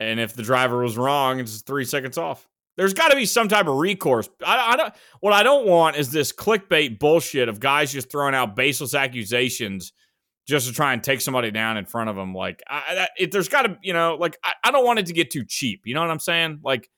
And 0.00 0.18
if 0.18 0.34
the 0.34 0.42
driver 0.42 0.82
was 0.82 0.96
wrong, 0.96 1.38
it's 1.38 1.62
3 1.62 1.84
seconds 1.84 2.18
off. 2.18 2.48
There's 2.76 2.94
got 2.94 3.08
to 3.08 3.16
be 3.16 3.26
some 3.26 3.48
type 3.48 3.66
of 3.66 3.76
recourse. 3.76 4.28
I, 4.44 4.72
I 4.72 4.76
don't 4.76 4.94
what 5.20 5.32
I 5.32 5.42
don't 5.42 5.66
want 5.66 5.96
is 5.96 6.10
this 6.10 6.32
clickbait 6.32 6.98
bullshit 6.98 7.48
of 7.48 7.60
guys 7.60 7.92
just 7.92 8.10
throwing 8.10 8.34
out 8.34 8.56
baseless 8.56 8.94
accusations 8.94 9.92
just 10.46 10.66
to 10.66 10.72
try 10.72 10.92
and 10.92 11.02
take 11.02 11.20
somebody 11.20 11.50
down 11.50 11.76
in 11.76 11.84
front 11.84 12.10
of 12.10 12.16
them. 12.16 12.34
Like, 12.34 12.62
I, 12.68 12.94
that, 12.94 13.10
it, 13.16 13.30
there's 13.30 13.48
got 13.48 13.62
to, 13.62 13.78
you 13.82 13.92
know, 13.92 14.16
like 14.18 14.38
I, 14.42 14.54
I 14.64 14.70
don't 14.70 14.84
want 14.84 14.98
it 14.98 15.06
to 15.06 15.12
get 15.12 15.30
too 15.30 15.44
cheap. 15.44 15.82
You 15.84 15.94
know 15.94 16.00
what 16.00 16.10
I'm 16.10 16.18
saying? 16.18 16.60
Like, 16.64 16.90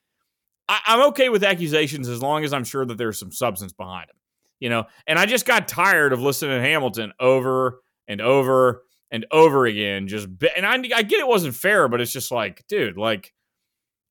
I, 0.69 0.81
I'm 0.87 1.09
okay 1.09 1.29
with 1.29 1.45
accusations 1.45 2.09
as 2.09 2.23
long 2.23 2.45
as 2.45 2.53
I'm 2.53 2.65
sure 2.65 2.87
that 2.87 2.97
there's 2.97 3.19
some 3.19 3.33
substance 3.33 3.73
behind 3.73 4.09
them. 4.09 4.17
You 4.65 4.71
know, 4.71 4.87
and 5.07 5.19
I 5.19 5.27
just 5.27 5.45
got 5.45 5.69
tired 5.69 6.15
of 6.15 6.23
listening 6.23 6.57
to 6.57 6.63
Hamilton 6.63 7.13
over 7.21 7.83
and 8.09 8.23
over 8.23 8.83
and 9.11 9.27
over 9.31 9.67
again. 9.67 10.09
Just 10.09 10.39
bi- 10.39 10.53
and 10.57 10.65
I, 10.65 10.77
I 10.97 11.03
get 11.03 11.21
it 11.21 11.29
wasn't 11.29 11.55
fair, 11.55 11.87
but 11.87 12.01
it's 12.01 12.11
just 12.11 12.31
like, 12.31 12.67
dude, 12.67 12.97
like 12.97 13.35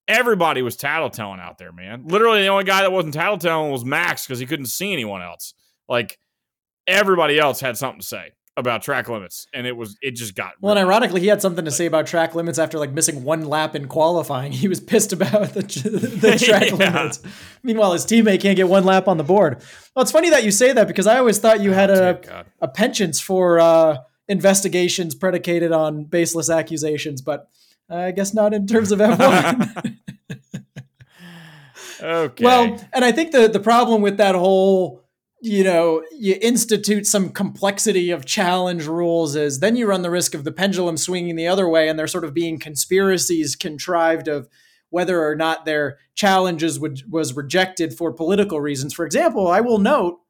everybody 0.08 0.62
was 0.62 0.78
tattletelling 0.78 1.40
out 1.40 1.58
there, 1.58 1.72
man. 1.72 2.04
Literally, 2.06 2.44
the 2.44 2.50
only 2.50 2.66
guy 2.66 2.84
that 2.84 2.92
wasn't 2.92 3.16
tattletelling 3.16 3.72
was 3.72 3.84
Max 3.84 4.28
because 4.28 4.38
he 4.38 4.46
couldn't 4.46 4.68
see 4.68 4.94
anyone 4.94 5.24
else. 5.24 5.56
Like 5.90 6.20
everybody 6.86 7.40
else 7.40 7.60
had 7.60 7.76
something 7.76 8.02
to 8.02 8.06
say 8.06 8.34
about 8.56 8.84
track 8.84 9.10
limits, 9.10 9.48
and 9.54 9.66
it 9.66 9.76
was 9.76 9.98
it 10.02 10.12
just 10.12 10.36
got 10.36 10.54
Well, 10.62 10.78
and 10.78 10.80
ironically, 10.80 11.22
he 11.22 11.28
had 11.28 11.42
something 11.42 11.66
to 11.66 11.72
say 11.72 11.86
about 11.88 12.06
track 12.06 12.36
limits 12.36 12.60
after 12.60 12.78
like 12.78 12.92
missing 12.92 13.24
one 13.24 13.46
lap 13.46 13.76
in 13.76 13.88
qualifying. 13.88 14.52
He 14.64 14.68
was 14.68 14.80
pissed 14.80 15.12
about 15.12 15.54
the, 15.54 15.62
the 15.64 16.38
track 16.46 16.70
Yeah. 16.70 16.94
limits. 17.00 17.20
Meanwhile, 17.64 17.94
his 17.94 18.06
teammate 18.06 18.42
can't 18.42 18.56
get 18.56 18.68
one 18.68 18.84
lap 18.86 19.08
on 19.08 19.18
the 19.18 19.24
board. 19.24 19.58
Well, 19.96 20.04
it's 20.04 20.12
funny 20.12 20.30
that 20.30 20.44
you 20.44 20.52
say 20.52 20.72
that 20.74 20.88
because 20.88 21.08
I 21.08 21.18
always 21.18 21.40
thought 21.40 21.62
you 21.62 21.72
had 21.72 21.90
Oh, 21.90 22.10
a, 22.10 22.14
God. 22.14 22.46
a 22.62 22.68
penchant 22.68 23.16
for 23.16 23.60
uh, 23.60 23.98
investigations 24.28 25.16
predicated 25.16 25.72
on 25.72 26.04
baseless 26.06 26.50
accusations, 26.50 27.22
but 27.22 27.48
I 27.90 28.12
guess 28.12 28.34
not 28.34 28.54
in 28.54 28.66
terms 28.68 28.92
of 28.92 29.00
F1. 29.00 29.98
okay. 32.02 32.44
Well, 32.44 32.80
and 32.94 33.04
I 33.06 33.12
think 33.12 33.32
the 33.32 33.48
the 33.48 33.60
problem 33.60 34.02
with 34.02 34.18
that 34.18 34.36
whole, 34.36 35.03
you 35.44 35.62
know, 35.62 36.02
you 36.18 36.38
institute 36.42 37.06
some 37.06 37.30
complexity 37.30 38.12
of 38.12 38.26
challenge 38.26 38.86
rules 38.86 39.36
is 39.36 39.60
then 39.60 39.76
you 39.76 39.86
run 39.86 40.02
the 40.02 40.10
risk 40.10 40.34
of 40.34 40.46
the 40.46 40.54
pendulum 40.54 40.96
swinging 40.96 41.36
the 41.36 41.48
other 41.48 41.68
way, 41.68 41.90
and 41.90 42.00
there 42.00 42.08
sort 42.08 42.24
of 42.24 42.34
being 42.34 42.58
conspiracies 42.58 43.58
contrived 43.58 44.30
of 44.30 44.48
whether 44.90 45.22
or 45.22 45.36
not 45.36 45.66
their 45.66 45.98
challenges 46.16 46.80
would, 46.80 47.02
was 47.12 47.36
rejected 47.36 47.94
for 47.94 48.14
political 48.14 48.62
reasons. 48.62 48.94
For 48.94 49.06
example, 49.06 49.50
I 49.50 49.60
will 49.60 49.80
note, 49.80 50.22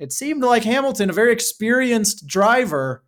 it 0.00 0.12
seemed 0.12 0.42
like 0.42 0.64
Hamilton, 0.64 1.08
a 1.08 1.12
very 1.12 1.32
experienced 1.32 2.26
driver, 2.26 3.04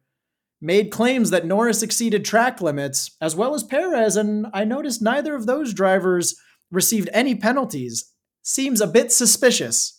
made 0.60 0.92
claims 0.92 1.30
that 1.30 1.46
Norris 1.46 1.82
exceeded 1.82 2.24
track 2.24 2.60
limits, 2.60 3.10
as 3.20 3.34
well 3.34 3.56
as 3.56 3.64
Perez, 3.64 4.14
and 4.14 4.46
I 4.54 4.62
noticed 4.62 5.02
neither 5.02 5.34
of 5.34 5.46
those 5.46 5.74
drivers 5.74 6.36
received 6.70 7.08
any 7.12 7.34
penalties. 7.34 8.12
Seems 8.44 8.80
a 8.80 8.86
bit 8.86 9.10
suspicious. 9.10 9.93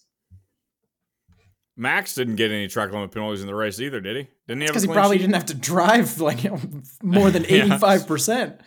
Max 1.77 2.15
didn't 2.15 2.35
get 2.35 2.51
any 2.51 2.67
track 2.67 2.91
limit 2.91 3.11
penalties 3.11 3.41
in 3.41 3.47
the 3.47 3.55
race 3.55 3.79
either, 3.79 3.99
did 3.99 4.15
he? 4.15 4.27
Didn't 4.47 4.61
he 4.61 4.67
Because 4.67 4.83
he 4.83 4.87
probably 4.87 5.17
sheet? 5.17 5.23
didn't 5.23 5.35
have 5.35 5.45
to 5.47 5.55
drive 5.55 6.19
like 6.21 6.43
more 7.03 7.29
than 7.31 7.43
85%. 7.45 8.59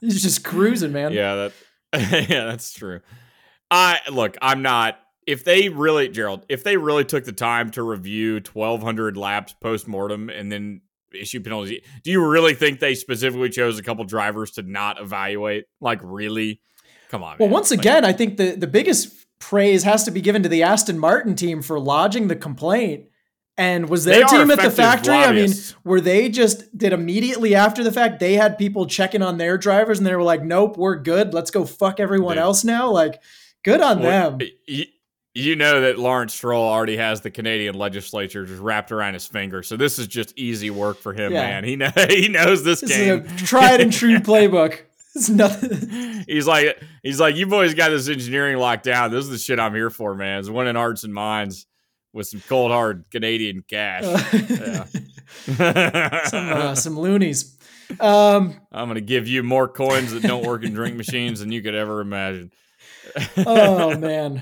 He's 0.00 0.22
just 0.22 0.44
cruising, 0.44 0.92
man. 0.92 1.12
Yeah, 1.12 1.34
that 1.34 1.52
yeah, 2.30 2.44
that's 2.44 2.72
true. 2.72 3.00
I 3.70 4.00
look, 4.10 4.36
I'm 4.40 4.62
not 4.62 4.98
if 5.26 5.44
they 5.44 5.68
really 5.68 6.08
Gerald, 6.08 6.44
if 6.48 6.64
they 6.64 6.76
really 6.76 7.04
took 7.04 7.24
the 7.24 7.32
time 7.32 7.70
to 7.72 7.82
review 7.82 8.40
1200 8.52 9.16
laps 9.16 9.54
post 9.60 9.88
mortem 9.88 10.28
and 10.28 10.50
then 10.50 10.82
issue 11.12 11.40
penalties, 11.40 11.80
do 12.02 12.10
you 12.10 12.24
really 12.26 12.54
think 12.54 12.80
they 12.80 12.94
specifically 12.94 13.48
chose 13.48 13.78
a 13.78 13.82
couple 13.82 14.04
drivers 14.04 14.52
to 14.52 14.62
not 14.62 15.00
evaluate? 15.00 15.64
Like 15.80 16.00
really? 16.02 16.60
Come 17.10 17.22
on. 17.22 17.36
Well, 17.38 17.48
man. 17.48 17.54
once 17.54 17.70
Like, 17.70 17.80
again, 17.80 18.04
I 18.04 18.12
think 18.12 18.36
the, 18.36 18.52
the 18.52 18.66
biggest 18.66 19.23
praise 19.48 19.82
has 19.82 20.04
to 20.04 20.10
be 20.10 20.20
given 20.22 20.42
to 20.42 20.48
the 20.48 20.62
Aston 20.62 20.98
Martin 20.98 21.34
team 21.36 21.60
for 21.60 21.78
lodging 21.78 22.28
the 22.28 22.36
complaint. 22.36 23.04
And 23.56 23.88
was 23.88 24.04
their 24.04 24.24
team 24.24 24.50
at 24.50 24.60
the 24.60 24.70
factory? 24.70 25.14
I 25.14 25.30
mean, 25.32 25.52
were 25.84 26.00
they 26.00 26.28
just 26.28 26.76
did 26.76 26.92
immediately 26.92 27.54
after 27.54 27.84
the 27.84 27.92
fact 27.92 28.18
they 28.18 28.34
had 28.34 28.58
people 28.58 28.86
checking 28.86 29.22
on 29.22 29.38
their 29.38 29.56
drivers 29.58 29.98
and 29.98 30.06
they 30.06 30.16
were 30.16 30.24
like, 30.24 30.42
"Nope, 30.42 30.76
we're 30.76 30.96
good. 30.96 31.32
Let's 31.32 31.52
go 31.52 31.64
fuck 31.64 32.00
everyone 32.00 32.36
else 32.36 32.64
now." 32.64 32.90
Like, 32.90 33.22
good 33.62 33.80
on 33.80 34.00
well, 34.00 34.38
them. 34.38 34.48
you 35.34 35.54
know 35.54 35.82
that 35.82 35.98
Lawrence 36.00 36.34
Stroll 36.34 36.64
already 36.68 36.96
has 36.96 37.20
the 37.20 37.30
Canadian 37.30 37.76
legislature 37.76 38.44
just 38.44 38.60
wrapped 38.60 38.90
around 38.90 39.14
his 39.14 39.26
finger, 39.26 39.62
so 39.62 39.76
this 39.76 40.00
is 40.00 40.08
just 40.08 40.36
easy 40.36 40.70
work 40.70 40.98
for 40.98 41.12
him, 41.12 41.32
Yeah. 41.32 41.42
man. 41.42 41.64
He 41.64 41.76
know, 41.76 41.92
he 42.08 42.26
knows 42.28 42.64
this, 42.64 42.80
This 42.80 42.90
game. 42.90 43.24
is 43.24 43.42
a 43.42 43.44
tried 43.46 43.80
and 43.80 43.92
true 43.92 44.18
playbook. 44.30 44.80
It's 45.14 45.28
nothing. 45.28 46.24
he's 46.26 46.46
like, 46.46 46.82
he's 47.02 47.20
like, 47.20 47.36
you 47.36 47.46
boys 47.46 47.74
got 47.74 47.90
this 47.90 48.08
engineering 48.08 48.56
locked 48.56 48.84
down. 48.84 49.10
This 49.12 49.24
is 49.24 49.30
the 49.30 49.38
shit 49.38 49.60
I'm 49.60 49.74
here 49.74 49.90
for, 49.90 50.14
man. 50.14 50.40
It's 50.40 50.48
winning 50.48 50.74
hearts 50.74 51.04
and 51.04 51.14
minds 51.14 51.66
with 52.12 52.26
some 52.28 52.42
cold 52.48 52.70
hard 52.70 53.04
Canadian 53.10 53.62
cash. 53.68 54.04
some, 55.46 56.50
uh, 56.50 56.74
some 56.74 56.98
loonies. 56.98 57.58
Um, 58.00 58.60
I'm 58.72 58.88
gonna 58.88 59.02
give 59.02 59.28
you 59.28 59.42
more 59.42 59.68
coins 59.68 60.12
that 60.12 60.22
don't 60.22 60.44
work 60.44 60.64
in 60.64 60.72
drink 60.72 60.96
machines 60.96 61.40
than 61.40 61.52
you 61.52 61.60
could 61.62 61.74
ever 61.74 62.00
imagine. 62.00 62.50
oh 63.36 63.96
man. 63.98 64.40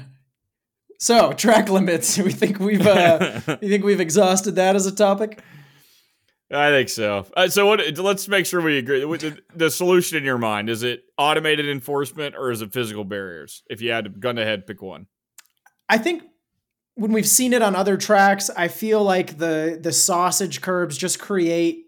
So 1.01 1.33
track 1.33 1.69
limits. 1.69 2.17
We 2.19 2.31
think 2.31 2.61
we've 2.61 2.87
uh, 2.87 3.41
you 3.61 3.69
think 3.69 3.85
we've 3.85 4.01
exhausted 4.01 4.55
that 4.55 4.77
as 4.77 4.87
a 4.87 4.95
topic. 4.95 5.43
I 6.53 6.71
think 6.71 6.89
so. 6.91 7.25
Uh, 7.37 7.49
so 7.49 7.67
what? 7.67 7.81
Let's 7.99 8.29
make 8.29 8.45
sure 8.45 8.61
we 8.61 8.77
agree. 8.79 9.05
With 9.07 9.23
the, 9.23 9.39
the 9.55 9.71
solution 9.71 10.19
in 10.19 10.25
your 10.25 10.37
mind 10.39 10.69
is 10.69 10.83
it 10.83 11.03
automated 11.17 11.67
enforcement 11.69 12.35
or 12.37 12.51
is 12.51 12.61
it 12.61 12.73
physical 12.73 13.05
barriers? 13.05 13.63
If 13.71 13.81
you 13.81 13.91
had 13.91 14.05
to 14.05 14.11
gun 14.11 14.37
to 14.37 14.45
head, 14.45 14.67
pick 14.67 14.83
one. 14.83 15.07
I 15.89 15.97
think 15.99 16.25
when 16.95 17.13
we've 17.13 17.27
seen 17.29 17.55
it 17.55 17.63
on 17.63 17.75
other 17.75 17.97
tracks, 17.97 18.51
I 18.51 18.69
feel 18.69 19.03
like 19.03 19.39
the 19.39 19.79
the 19.81 19.93
sausage 19.93 20.61
curbs 20.61 20.99
just 20.99 21.19
create 21.19 21.87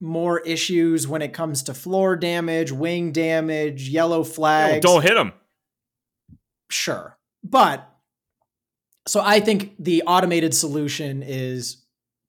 more 0.00 0.40
issues 0.40 1.08
when 1.08 1.22
it 1.22 1.32
comes 1.32 1.62
to 1.62 1.72
floor 1.74 2.16
damage, 2.16 2.70
wing 2.72 3.12
damage, 3.12 3.88
yellow 3.88 4.18
Well, 4.18 4.24
flags. 4.24 4.82
don't 4.84 5.00
hit 5.02 5.14
them. 5.14 5.32
sure. 6.70 7.16
But 7.44 7.88
so 9.06 9.20
I 9.24 9.40
think 9.40 9.74
the 9.78 10.02
automated 10.06 10.54
solution 10.54 11.22
is 11.22 11.84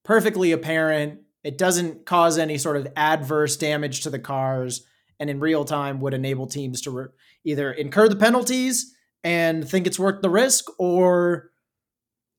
perfectly 0.06 0.52
apparent. 0.52 1.20
It 1.44 1.58
doesn't 1.58 2.06
cause 2.06 2.38
any 2.38 2.58
sort 2.58 2.78
of 2.78 2.88
adverse 2.96 3.58
damage 3.58 4.02
to 4.02 4.10
the 4.10 4.20
cars 4.20 4.86
and 5.20 5.30
in 5.30 5.40
real 5.40 5.66
time 5.66 6.00
would 6.02 6.14
enable 6.14 6.48
teams 6.48 6.82
to 6.82 6.92
re- 6.92 7.06
either 7.44 7.72
incur 7.72 8.08
the 8.08 8.16
penalties 8.16 8.96
and 9.24 9.68
think 9.68 9.88
it's 9.88 10.00
worth 10.00 10.22
the 10.22 10.30
risk 10.30 10.66
or 10.80 11.52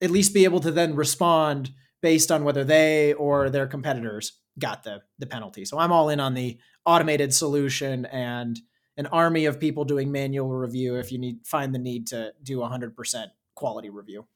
at 0.01 0.11
least 0.11 0.35
be 0.35 0.45
able 0.45 0.61
to 0.61 0.71
then 0.71 0.95
respond 0.95 1.71
based 2.03 2.31
on 2.31 2.45
whether 2.45 2.65
they 2.65 3.15
or 3.15 3.49
their 3.49 3.67
competitors 3.67 4.33
got 4.59 4.83
the 4.83 5.03
the 5.19 5.27
penalty. 5.27 5.65
So 5.65 5.79
I'm 5.79 5.93
all 5.93 6.09
in 6.09 6.21
on 6.21 6.35
the 6.35 6.59
automated 6.85 7.35
solution 7.35 8.05
and 8.07 8.61
an 8.97 9.07
army 9.07 9.47
of 9.47 9.59
people 9.59 9.85
doing 9.85 10.13
manual 10.13 10.53
review 10.53 10.97
if 10.97 11.11
you 11.11 11.19
need 11.19 11.39
find 11.45 11.75
the 11.75 11.79
need 11.79 12.07
to 12.09 12.33
do 12.43 12.59
100% 12.59 13.27
quality 13.55 13.91
review. 13.91 14.27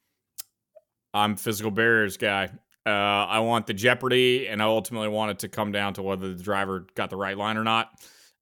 I'm 1.15 1.37
physical 1.37 1.71
barriers 1.71 2.17
guy. 2.17 2.51
Uh, 2.89 3.27
I 3.27 3.41
want 3.41 3.67
the 3.67 3.75
jeopardy, 3.75 4.47
and 4.49 4.63
I 4.63 4.65
ultimately 4.65 5.09
want 5.09 5.33
it 5.33 5.39
to 5.41 5.49
come 5.49 5.73
down 5.73 5.93
to 5.95 6.03
whether 6.03 6.33
the 6.35 6.43
driver 6.43 6.87
got 6.95 7.11
the 7.11 7.17
right 7.17 7.37
line 7.37 7.59
or 7.59 7.65
not. 7.65 7.91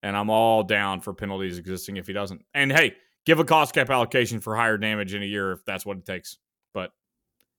And 0.03 0.17
I'm 0.17 0.31
all 0.31 0.63
down 0.63 1.01
for 1.01 1.13
penalties 1.13 1.59
existing 1.59 1.97
if 1.97 2.07
he 2.07 2.13
doesn't. 2.13 2.45
And 2.55 2.71
hey, 2.71 2.95
give 3.25 3.41
a 3.41 3.45
cost 3.45 3.75
cap 3.75 3.91
allocation 3.91 4.39
for 4.41 4.55
higher 4.55 4.79
damage 4.79 5.15
in 5.15 5.23
a 5.23 5.27
year 5.27 5.51
if 5.51 5.65
that's 5.65 5.85
what 5.85 5.97
it 5.97 6.07
takes. 6.07 6.39
But 6.75 6.93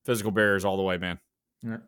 physical 0.06 0.32
barriers 0.32 0.64
all 0.64 0.78
the 0.78 0.84
way, 0.84 0.98
man. 0.98 1.20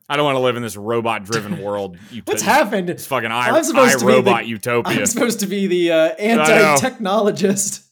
I 0.10 0.18
don't 0.18 0.26
want 0.26 0.36
to 0.36 0.42
live 0.42 0.58
in 0.58 0.64
this 0.64 0.76
robot-driven 0.76 1.60
world. 1.64 1.98
What's 2.26 2.42
happened? 2.42 2.90
It's 2.90 3.06
fucking 3.06 3.32
I, 3.32 3.52
I'm 3.52 3.64
supposed 3.64 4.00
to 4.00 4.06
be 4.06 4.12
robot 4.12 4.42
the- 4.44 4.50
utopia. 4.50 5.00
I'm 5.00 5.06
supposed 5.06 5.40
to 5.40 5.48
be 5.48 5.68
the 5.68 5.92
uh, 5.92 6.08
anti-technologist. 6.20 7.88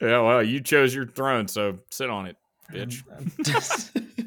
yeah, 0.00 0.20
well, 0.20 0.42
you 0.42 0.60
chose 0.60 0.92
your 0.92 1.06
throne, 1.06 1.46
so 1.46 1.76
sit 1.90 2.10
on 2.10 2.26
it, 2.26 2.36
bitch. 2.72 4.24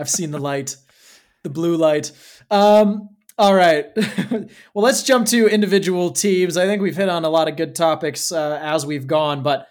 I've 0.00 0.10
seen 0.10 0.30
the 0.30 0.38
light, 0.38 0.76
the 1.42 1.50
blue 1.50 1.76
light. 1.76 2.10
Um, 2.50 3.10
all 3.38 3.54
right. 3.54 3.86
well, 4.30 4.84
let's 4.84 5.02
jump 5.02 5.26
to 5.28 5.46
individual 5.46 6.10
teams. 6.10 6.56
I 6.56 6.66
think 6.66 6.82
we've 6.82 6.96
hit 6.96 7.08
on 7.08 7.24
a 7.24 7.28
lot 7.28 7.48
of 7.48 7.56
good 7.56 7.74
topics 7.74 8.32
uh, 8.32 8.58
as 8.62 8.86
we've 8.86 9.06
gone, 9.06 9.42
but 9.42 9.68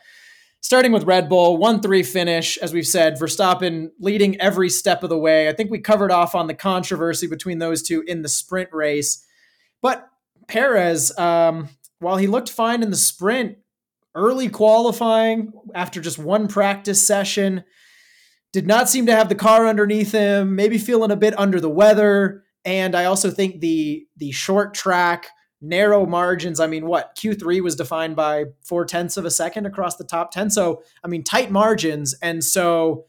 starting 0.62 0.92
with 0.92 1.04
Red 1.04 1.30
Bull, 1.30 1.58
1 1.58 1.82
3 1.82 2.04
finish. 2.04 2.58
As 2.58 2.74
we've 2.74 2.88
said, 2.88 3.16
Verstappen 3.20 3.90
leading 4.00 4.40
every 4.40 4.70
step 4.70 5.04
of 5.04 5.10
the 5.10 5.18
way. 5.18 5.50
I 5.50 5.54
think 5.54 5.72
we 5.72 5.80
covered 5.80 6.12
off 6.12 6.36
on 6.36 6.48
the 6.48 6.54
controversy 6.54 7.28
between 7.28 7.60
those 7.60 7.82
two 7.82 8.04
in 8.08 8.22
the 8.22 8.30
sprint 8.30 8.70
race. 8.72 9.26
But 9.82 10.08
Perez, 10.48 11.18
um, 11.18 11.70
while 12.00 12.18
he 12.18 12.28
looked 12.28 12.50
fine 12.50 12.84
in 12.84 12.92
the 12.92 12.98
sprint, 12.98 13.58
early 14.16 14.50
qualifying 14.50 15.54
after 15.74 16.02
just 16.02 16.18
one 16.18 16.48
practice 16.48 17.06
session, 17.06 17.64
did 18.52 18.68
not 18.68 18.90
seem 18.90 19.06
to 19.06 19.16
have 19.16 19.30
the 19.30 19.36
car 19.36 19.68
underneath 19.68 20.12
him, 20.12 20.56
maybe 20.56 20.78
feeling 20.78 21.12
a 21.12 21.16
bit 21.16 21.38
under 21.38 21.60
the 21.60 21.70
weather. 21.70 22.44
And 22.66 22.96
I 22.96 23.06
also 23.06 23.30
think 23.30 23.62
the 23.62 24.06
the 24.18 24.32
short 24.32 24.74
track, 24.74 25.28
narrow 25.62 26.06
margins. 26.06 26.60
I 26.60 26.68
mean, 26.68 26.86
what 26.86 27.16
Q3 27.18 27.62
was 27.62 27.76
defined 27.76 28.16
by 28.16 28.46
four 28.64 28.86
tenths 28.86 29.18
of 29.18 29.26
a 29.26 29.32
second 29.32 29.66
across 29.66 29.98
the 29.98 30.04
top 30.04 30.32
10. 30.32 30.50
So, 30.50 30.84
I 31.04 31.08
mean, 31.08 31.24
tight 31.24 31.52
margins. 31.52 32.16
And 32.22 32.44
so 32.44 33.06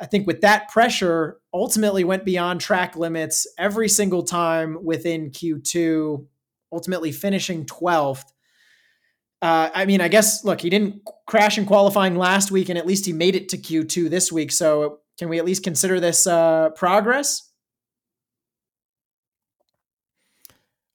I 0.00 0.06
think 0.06 0.26
with 0.26 0.40
that 0.42 0.68
pressure, 0.68 1.38
ultimately 1.52 2.04
went 2.04 2.24
beyond 2.24 2.60
track 2.60 2.96
limits 2.96 3.46
every 3.58 3.88
single 3.88 4.22
time 4.22 4.78
within 4.82 5.30
Q2, 5.30 6.26
ultimately 6.72 7.12
finishing 7.12 7.64
12th. 7.66 8.24
Uh, 9.42 9.70
I 9.74 9.84
mean, 9.86 10.00
I 10.00 10.06
guess, 10.06 10.44
look, 10.44 10.60
he 10.60 10.70
didn't 10.70 11.02
crash 11.26 11.58
in 11.58 11.66
qualifying 11.66 12.14
last 12.14 12.52
week, 12.52 12.68
and 12.68 12.78
at 12.78 12.86
least 12.86 13.04
he 13.04 13.12
made 13.12 13.34
it 13.34 13.48
to 13.48 13.58
Q2 13.58 14.08
this 14.08 14.30
week. 14.30 14.52
So 14.52 15.00
can 15.18 15.28
we 15.28 15.38
at 15.38 15.44
least 15.44 15.64
consider 15.64 15.98
this 15.98 16.28
uh, 16.28 16.70
progress? 16.70 17.50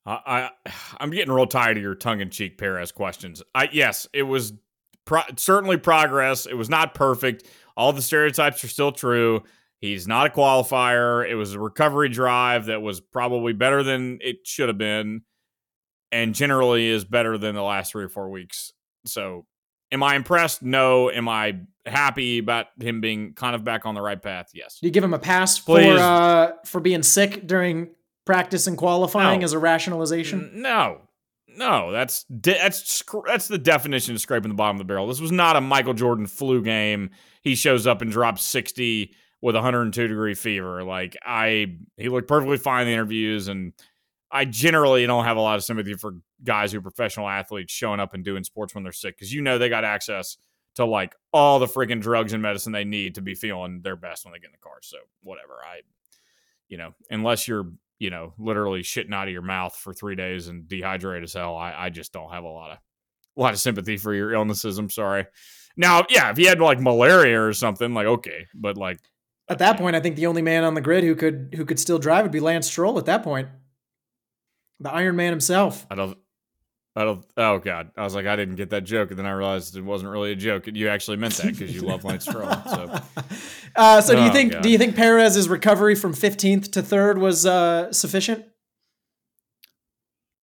I, 0.06 0.50
I 0.64 0.72
I'm 0.98 1.10
getting 1.10 1.32
real 1.32 1.46
tired 1.46 1.76
of 1.76 1.82
your 1.82 1.94
tongue-in-cheek 1.94 2.56
Perez 2.56 2.90
questions. 2.90 3.42
I 3.54 3.68
yes, 3.70 4.06
it 4.14 4.22
was 4.22 4.54
pro- 5.04 5.20
certainly 5.36 5.76
progress. 5.76 6.46
It 6.46 6.54
was 6.54 6.70
not 6.70 6.94
perfect. 6.94 7.46
All 7.76 7.92
the 7.92 8.02
stereotypes 8.02 8.64
are 8.64 8.68
still 8.68 8.92
true. 8.92 9.42
He's 9.80 10.08
not 10.08 10.26
a 10.26 10.30
qualifier. 10.30 11.28
It 11.28 11.36
was 11.36 11.52
a 11.52 11.60
recovery 11.60 12.08
drive 12.08 12.66
that 12.66 12.82
was 12.82 13.00
probably 13.00 13.52
better 13.52 13.82
than 13.82 14.18
it 14.20 14.46
should 14.46 14.68
have 14.68 14.78
been, 14.78 15.22
and 16.12 16.34
generally 16.34 16.88
is 16.88 17.04
better 17.04 17.38
than 17.38 17.54
the 17.54 17.62
last 17.62 17.92
three 17.92 18.04
or 18.04 18.08
four 18.08 18.28
weeks. 18.30 18.72
So, 19.06 19.46
am 19.92 20.02
I 20.02 20.16
impressed? 20.16 20.62
No. 20.62 21.10
Am 21.10 21.28
I 21.28 21.60
happy 21.86 22.38
about 22.38 22.66
him 22.80 23.00
being 23.00 23.32
kind 23.34 23.54
of 23.54 23.64
back 23.64 23.86
on 23.86 23.94
the 23.94 24.02
right 24.02 24.20
path? 24.20 24.50
Yes. 24.54 24.78
Do 24.80 24.86
you 24.86 24.92
give 24.92 25.04
him 25.04 25.14
a 25.14 25.18
pass 25.18 25.58
Please. 25.58 25.96
for 25.96 25.98
uh, 26.02 26.52
for 26.64 26.80
being 26.80 27.02
sick 27.02 27.46
during 27.46 27.90
practice 28.26 28.66
and 28.66 28.76
qualifying 28.76 29.40
No. 29.40 29.44
as 29.44 29.52
a 29.52 29.58
rationalization? 29.58 30.50
No, 30.54 31.00
no, 31.48 31.90
that's 31.92 32.24
de- 32.24 32.52
that's 32.58 33.02
that's 33.26 33.48
the 33.48 33.58
definition 33.58 34.14
of 34.14 34.20
scraping 34.20 34.48
the 34.50 34.54
bottom 34.54 34.76
of 34.76 34.78
the 34.78 34.84
barrel. 34.84 35.06
This 35.06 35.20
was 35.20 35.32
not 35.32 35.56
a 35.56 35.60
Michael 35.60 35.94
Jordan 35.94 36.26
flu 36.26 36.62
game. 36.62 37.10
He 37.42 37.54
shows 37.54 37.86
up 37.86 38.02
and 38.02 38.10
drops 38.12 38.42
sixty 38.44 39.14
with 39.40 39.54
102 39.54 40.08
degree 40.08 40.34
fever. 40.34 40.82
Like 40.82 41.16
I, 41.24 41.76
he 41.96 42.08
looked 42.08 42.26
perfectly 42.26 42.56
fine 42.58 42.82
in 42.82 42.86
the 42.88 42.92
interviews, 42.92 43.46
and 43.48 43.72
I 44.30 44.44
generally 44.44 45.06
don't 45.06 45.24
have 45.24 45.36
a 45.36 45.40
lot 45.40 45.56
of 45.56 45.64
sympathy 45.64 45.94
for 45.94 46.16
guys 46.44 46.72
who 46.72 46.78
are 46.78 46.82
professional 46.82 47.28
athletes 47.28 47.72
showing 47.72 48.00
up 48.00 48.14
and 48.14 48.24
doing 48.24 48.44
sports 48.44 48.74
when 48.74 48.84
they're 48.84 48.92
sick 48.92 49.16
because 49.16 49.32
you 49.32 49.40
know 49.40 49.58
they 49.58 49.68
got 49.68 49.84
access 49.84 50.36
to 50.74 50.84
like 50.84 51.14
all 51.32 51.58
the 51.58 51.66
freaking 51.66 52.00
drugs 52.00 52.32
and 52.32 52.42
medicine 52.42 52.72
they 52.72 52.84
need 52.84 53.14
to 53.14 53.22
be 53.22 53.34
feeling 53.34 53.80
their 53.82 53.96
best 53.96 54.24
when 54.24 54.32
they 54.32 54.38
get 54.38 54.46
in 54.46 54.52
the 54.52 54.58
car. 54.58 54.78
So 54.82 54.98
whatever, 55.22 55.54
I, 55.64 55.80
you 56.68 56.76
know, 56.76 56.94
unless 57.10 57.48
you're 57.48 57.72
you 57.98 58.10
know, 58.10 58.32
literally 58.38 58.82
shitting 58.82 59.12
out 59.12 59.26
of 59.26 59.32
your 59.32 59.42
mouth 59.42 59.74
for 59.74 59.92
three 59.92 60.14
days 60.14 60.48
and 60.48 60.68
dehydrated 60.68 61.24
as 61.24 61.32
hell. 61.32 61.56
I, 61.56 61.74
I 61.76 61.90
just 61.90 62.12
don't 62.12 62.30
have 62.30 62.44
a 62.44 62.48
lot 62.48 62.70
of 62.70 62.78
a 63.36 63.40
lot 63.40 63.52
of 63.52 63.60
sympathy 63.60 63.96
for 63.96 64.14
your 64.14 64.32
illnesses. 64.32 64.78
I'm 64.78 64.90
sorry. 64.90 65.26
Now, 65.76 66.04
yeah, 66.08 66.30
if 66.30 66.38
you 66.38 66.48
had 66.48 66.60
like 66.60 66.80
malaria 66.80 67.40
or 67.40 67.52
something, 67.52 67.94
like 67.94 68.06
okay, 68.06 68.46
but 68.54 68.76
like 68.76 69.00
At 69.48 69.58
that 69.58 69.78
point, 69.78 69.96
I 69.96 70.00
think 70.00 70.16
the 70.16 70.26
only 70.26 70.42
man 70.42 70.64
on 70.64 70.74
the 70.74 70.80
grid 70.80 71.04
who 71.04 71.14
could 71.14 71.54
who 71.56 71.64
could 71.64 71.78
still 71.78 71.98
drive 71.98 72.24
would 72.24 72.32
be 72.32 72.40
Lance 72.40 72.66
Stroll. 72.66 72.98
At 72.98 73.06
that 73.06 73.22
point, 73.22 73.48
the 74.80 74.90
Iron 74.92 75.16
Man 75.16 75.30
himself. 75.32 75.86
I 75.90 75.94
don't, 75.94 76.16
I 76.96 77.04
don't. 77.04 77.24
Oh 77.36 77.58
god, 77.58 77.90
I 77.96 78.02
was 78.04 78.14
like, 78.14 78.26
I 78.26 78.36
didn't 78.36 78.56
get 78.56 78.70
that 78.70 78.84
joke, 78.84 79.10
and 79.10 79.18
then 79.18 79.26
I 79.26 79.30
realized 79.32 79.76
it 79.76 79.82
wasn't 79.84 80.10
really 80.10 80.32
a 80.32 80.36
joke. 80.36 80.66
You 80.66 80.88
actually 80.88 81.16
meant 81.16 81.34
that 81.34 81.46
because 81.56 81.74
you 81.74 81.82
love 81.82 82.04
Lance 82.04 82.24
Stroll. 82.24 82.50
So 82.66 83.00
Uh, 83.76 84.00
so 84.00 84.14
do 84.16 84.22
you 84.22 84.28
Oh, 84.30 84.32
think 84.32 84.52
God. 84.52 84.62
do 84.62 84.70
you 84.70 84.78
think 84.78 84.96
Perez's 84.96 85.48
recovery 85.48 85.94
from 85.94 86.12
15th 86.14 86.72
to 86.72 86.82
third 86.82 87.18
was 87.18 87.46
uh, 87.46 87.92
sufficient? 87.92 88.44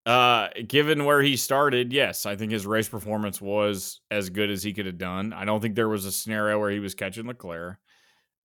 Uh, 0.04 0.48
given 0.66 1.04
where 1.04 1.22
he 1.22 1.36
started, 1.36 1.92
yes, 1.92 2.26
I 2.26 2.34
think 2.34 2.50
his 2.50 2.66
race 2.66 2.88
performance 2.88 3.40
was 3.40 4.00
as 4.10 4.30
good 4.30 4.50
as 4.50 4.62
he 4.62 4.72
could 4.72 4.86
have 4.86 4.98
done. 4.98 5.32
I 5.32 5.44
don't 5.44 5.60
think 5.60 5.76
there 5.76 5.88
was 5.88 6.04
a 6.04 6.12
scenario 6.12 6.58
where 6.58 6.70
he 6.72 6.80
was 6.80 6.94
catching 6.94 7.26
Leclerc. 7.26 7.78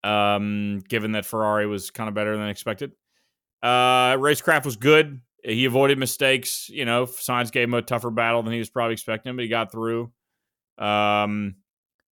Um, 0.03 0.83
given 0.87 1.13
that 1.13 1.25
Ferrari 1.25 1.65
was 1.65 1.89
kind 1.89 2.07
of 2.07 2.13
better 2.13 2.37
than 2.37 2.47
expected. 2.47 2.91
Uh, 3.63 4.13
racecraft 4.17 4.65
was 4.65 4.75
good. 4.77 5.19
He 5.47 5.63
avoided 5.63 5.97
mistakes. 5.97 6.69
You 6.69 6.83
know, 6.83 7.05
Sainz 7.05 7.53
gave 7.53 7.69
him 7.69 7.73
a 7.73 7.81
tougher 7.81 8.11
battle 8.11 8.43
than 8.43 8.51
he 8.51 8.59
was 8.59 8.69
probably 8.69 8.93
expecting, 8.93 9.35
but 9.35 9.43
he 9.43 9.47
got 9.47 9.71
through. 9.71 10.11
Um, 10.77 11.55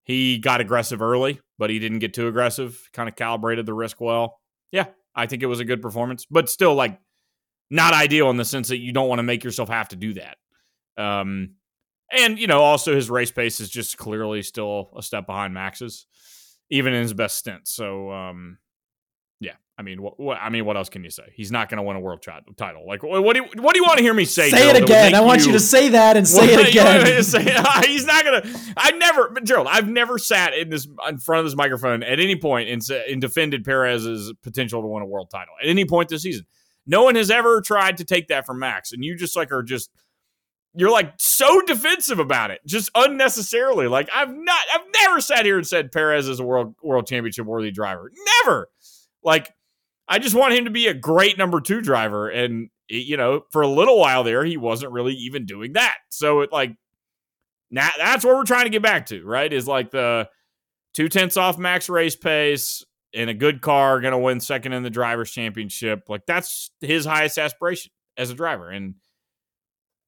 he 0.05 0.39
got 0.39 0.61
aggressive 0.61 1.03
early, 1.03 1.41
but 1.59 1.68
he 1.68 1.80
didn't 1.80 1.99
get 1.99 2.14
too 2.14 2.28
aggressive. 2.28 2.89
Kind 2.93 3.09
of 3.09 3.16
calibrated 3.16 3.66
the 3.66 3.74
risk 3.74 4.01
well. 4.01 4.41
Yeah, 4.70 4.87
I 5.16 5.26
think 5.26 5.43
it 5.43 5.47
was 5.47 5.59
a 5.59 5.64
good 5.64 5.82
performance, 5.82 6.26
but 6.30 6.49
still, 6.49 6.76
like, 6.76 7.01
not 7.70 7.93
ideal 7.93 8.30
in 8.30 8.37
the 8.37 8.45
sense 8.45 8.68
that 8.68 8.78
you 8.78 8.93
don't 8.93 9.09
want 9.09 9.18
to 9.18 9.24
make 9.24 9.43
yourself 9.43 9.68
have 9.68 9.89
to 9.89 9.97
do 9.97 10.14
that. 10.14 10.37
Um, 10.97 11.55
and 12.12 12.39
you 12.39 12.47
know, 12.47 12.61
also 12.61 12.95
his 12.95 13.11
race 13.11 13.32
pace 13.32 13.59
is 13.59 13.68
just 13.68 13.97
clearly 13.99 14.43
still 14.43 14.91
a 14.97 15.03
step 15.03 15.26
behind 15.26 15.55
Max's, 15.55 16.07
even 16.70 16.93
in 16.93 17.03
his 17.03 17.14
best 17.14 17.37
stint. 17.37 17.66
So, 17.66 18.12
um, 18.12 18.59
I 19.77 19.83
mean, 19.83 20.01
what, 20.01 20.20
what 20.20 20.39
I 20.41 20.51
mean, 20.51 20.64
what 20.64 20.77
else 20.77 20.89
can 20.89 21.03
you 21.03 21.11
say? 21.11 21.33
He's 21.35 21.51
not 21.51 21.68
going 21.68 21.79
to 21.79 21.83
win 21.83 21.97
a 21.97 22.01
world 22.01 22.22
tri- 22.22 22.41
title. 22.57 22.87
Like, 22.87 23.03
what, 23.03 23.25
what 23.25 23.35
do 23.35 23.43
you, 23.43 23.62
what 23.62 23.75
do 23.75 23.81
you 23.81 23.85
want 23.85 23.99
to 23.99 24.05
hear 24.05 24.14
me 24.14 24.25
say? 24.25 24.49
Say 24.51 24.59
Gerald, 24.59 24.77
it 24.77 24.83
again. 24.85 25.14
I 25.16 25.20
want 25.20 25.45
you 25.45 25.51
to 25.53 25.59
say 25.61 25.89
that 25.89 26.16
and 26.16 26.29
say 26.29 26.45
it 26.47 26.51
you 26.51 26.57
to 26.64 26.70
again. 26.70 27.22
say- 27.25 27.43
he's 27.87 28.07
not 28.07 28.25
gonna. 28.25 28.43
I 28.77 28.93
never, 28.93 29.31
but 29.31 29.43
Gerald. 29.45 29.66
I've 29.68 29.89
never 29.89 30.16
sat 30.18 30.55
in 30.55 30.68
this 30.70 30.87
in 31.09 31.18
front 31.18 31.41
of 31.41 31.47
this 31.47 31.57
microphone 31.57 32.05
at 32.05 32.20
any 32.20 32.37
point 32.37 32.68
and, 32.68 32.89
and 33.09 33.20
defended 33.20 33.64
Perez's 33.64 34.33
potential 34.43 34.81
to 34.81 34.87
win 34.87 35.03
a 35.03 35.07
world 35.07 35.29
title 35.31 35.55
at 35.61 35.68
any 35.68 35.85
point 35.85 36.09
this 36.09 36.22
season. 36.22 36.47
No 36.87 37.03
one 37.03 37.16
has 37.16 37.31
ever 37.31 37.61
tried 37.61 37.97
to 37.97 38.05
take 38.05 38.29
that 38.29 38.47
from 38.47 38.61
Max, 38.61 38.93
and 38.93 39.05
you 39.05 39.16
just 39.16 39.35
like 39.35 39.51
are 39.51 39.62
just 39.64 39.91
you're 40.77 40.91
like 40.91 41.14
so 41.18 41.61
defensive 41.62 42.18
about 42.20 42.51
it, 42.51 42.61
just 42.66 42.91
unnecessarily. 42.95 43.89
Like 43.89 44.09
I've 44.14 44.33
not, 44.33 44.61
I've 44.72 44.87
never 45.03 45.20
sat 45.20 45.45
here 45.45 45.57
and 45.57 45.66
said 45.66 45.91
Perez 45.91 46.29
is 46.29 46.39
a 46.41 46.45
world 46.45 46.75
world 46.83 47.07
championship 47.09 47.47
worthy 47.47 47.70
driver. 47.72 48.11
Never. 48.45 48.68
Like 49.22 49.51
I 50.09 50.18
just 50.18 50.34
want 50.34 50.55
him 50.55 50.64
to 50.66 50.70
be 50.70 50.86
a 50.86 50.94
great 50.94 51.38
number 51.38 51.61
two 51.61 51.80
driver, 51.80 52.28
and 52.28 52.68
you 52.88 53.16
know, 53.16 53.42
for 53.50 53.62
a 53.62 53.68
little 53.68 53.98
while 53.98 54.22
there, 54.24 54.44
he 54.44 54.57
wasn't 54.57 54.92
really 54.92 55.14
even 55.14 55.46
doing 55.46 55.72
that. 55.74 55.96
So 56.11 56.40
it 56.40 56.52
like 56.52 56.76
now 57.70 57.88
that's 57.96 58.24
what 58.24 58.36
we're 58.36 58.44
trying 58.44 58.64
to 58.64 58.70
get 58.70 58.82
back 58.82 59.07
to, 59.07 59.24
right? 59.24 59.50
Is 59.52 59.66
like 59.66 59.90
the 59.90 60.28
two 60.92 61.09
tenths 61.09 61.36
off 61.36 61.59
max 61.59 61.88
race 61.88 62.14
pace 62.16 62.84
in 63.12 63.28
a 63.28 63.34
good 63.34 63.62
car, 63.62 64.00
going 64.00 64.12
to 64.12 64.18
win 64.18 64.40
second 64.40 64.72
in 64.74 64.82
the 64.82 64.90
drivers' 64.90 65.30
championship. 65.30 66.02
Like 66.09 66.26
that's 66.26 66.70
his 66.80 67.05
highest 67.07 67.38
aspiration 67.38 67.90
as 68.16 68.30
a 68.30 68.34
driver, 68.34 68.68
and 68.70 68.96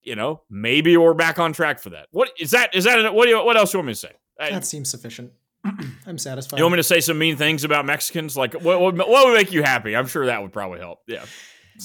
you 0.02 0.14
know 0.14 0.42
maybe 0.50 0.96
we're 0.96 1.14
back 1.14 1.38
on 1.38 1.52
track 1.54 1.78
for 1.80 1.90
that. 1.90 2.08
What 2.10 2.30
is 2.38 2.50
that? 2.50 2.74
Is 2.74 2.84
that 2.84 3.14
what? 3.14 3.24
Do 3.24 3.30
you, 3.30 3.44
what 3.44 3.56
else 3.56 3.72
you 3.72 3.78
want 3.78 3.86
me 3.88 3.92
to 3.94 3.98
say? 3.98 4.12
I- 4.38 4.50
That 4.50 4.66
seems 4.66 4.90
sufficient. 4.90 5.32
I'm 6.06 6.18
satisfied. 6.18 6.58
you 6.58 6.64
want 6.64 6.72
me 6.72 6.78
to 6.78 6.82
say 6.82 7.00
some 7.00 7.18
mean 7.18 7.36
things 7.36 7.64
about 7.64 7.86
Mexicans? 7.86 8.36
Like 8.36 8.54
what? 8.54 8.80
What, 8.80 8.96
what 8.96 9.26
would 9.26 9.34
make 9.34 9.52
you 9.52 9.62
happy? 9.62 9.96
I'm 9.96 10.06
sure 10.06 10.26
that 10.26 10.42
would 10.42 10.52
probably 10.52 10.80
help. 10.80 11.00
Yeah. 11.06 11.24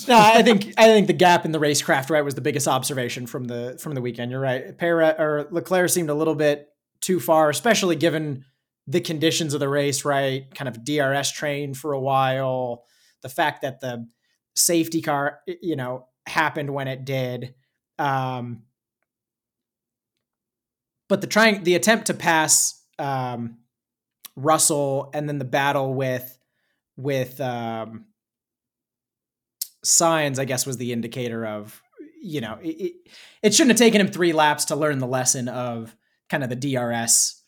no, 0.08 0.18
I 0.18 0.42
think 0.44 0.74
I 0.78 0.86
think 0.86 1.08
the 1.08 1.14
gap 1.14 1.46
in 1.46 1.52
the 1.52 1.60
racecraft 1.60 2.10
right 2.10 2.22
was 2.22 2.36
the 2.36 2.42
biggest 2.42 2.68
observation 2.68 3.28
from 3.28 3.46
the 3.46 3.78
from 3.82 3.96
the 3.96 4.02
weekend. 4.02 4.32
You're 4.32 4.40
right. 4.40 4.78
Perez 4.78 5.16
or 5.20 5.48
Leclerc 5.52 5.90
seemed 5.90 6.10
a 6.10 6.14
little 6.14 6.36
bit 6.36 6.68
too 7.02 7.20
far, 7.20 7.50
especially 7.50 7.96
given 7.96 8.46
the 8.88 9.02
conditions 9.02 9.54
of 9.54 9.60
the 9.60 9.70
race. 9.70 10.06
Right, 10.06 10.54
kind 10.56 10.68
of 10.68 10.84
DRS 10.86 11.32
train 11.32 11.74
for 11.74 11.94
a 11.94 12.00
while. 12.00 12.86
The 13.22 13.30
fact 13.30 13.62
that 13.62 13.82
the 13.82 14.08
safety 14.56 15.02
car, 15.02 15.40
you 15.62 15.76
know, 15.76 16.08
happened 16.26 16.74
when 16.74 16.88
it 16.88 17.06
did. 17.06 17.56
Um, 18.00 18.64
but 21.08 21.22
the 21.22 21.28
trying 21.28 21.64
the 21.64 21.76
attempt 21.76 22.08
to 22.08 22.14
pass 22.14 22.82
um, 22.98 23.58
Russell 24.44 25.10
and 25.14 25.28
then 25.28 25.38
the 25.38 25.46
battle 25.46 25.94
with 25.94 26.38
with 26.98 27.40
um, 27.42 28.06
Sainz, 29.86 30.40
I 30.40 30.46
guess, 30.46 30.66
was 30.66 30.78
the 30.78 30.94
indicator 30.94 31.46
of, 31.46 31.82
you 32.22 32.42
know, 32.42 32.60
it, 32.62 32.94
it, 33.42 33.54
shouldn't 33.54 33.72
have 33.72 33.80
taken 33.80 34.00
him 34.00 34.08
three 34.08 34.34
laps 34.34 34.66
to 34.66 34.76
learn 34.76 35.00
the 35.00 35.08
lesson 35.08 35.48
of 35.48 35.96
kind 36.30 36.44
of 36.44 36.50
the 36.50 36.56
DRS, 36.56 37.42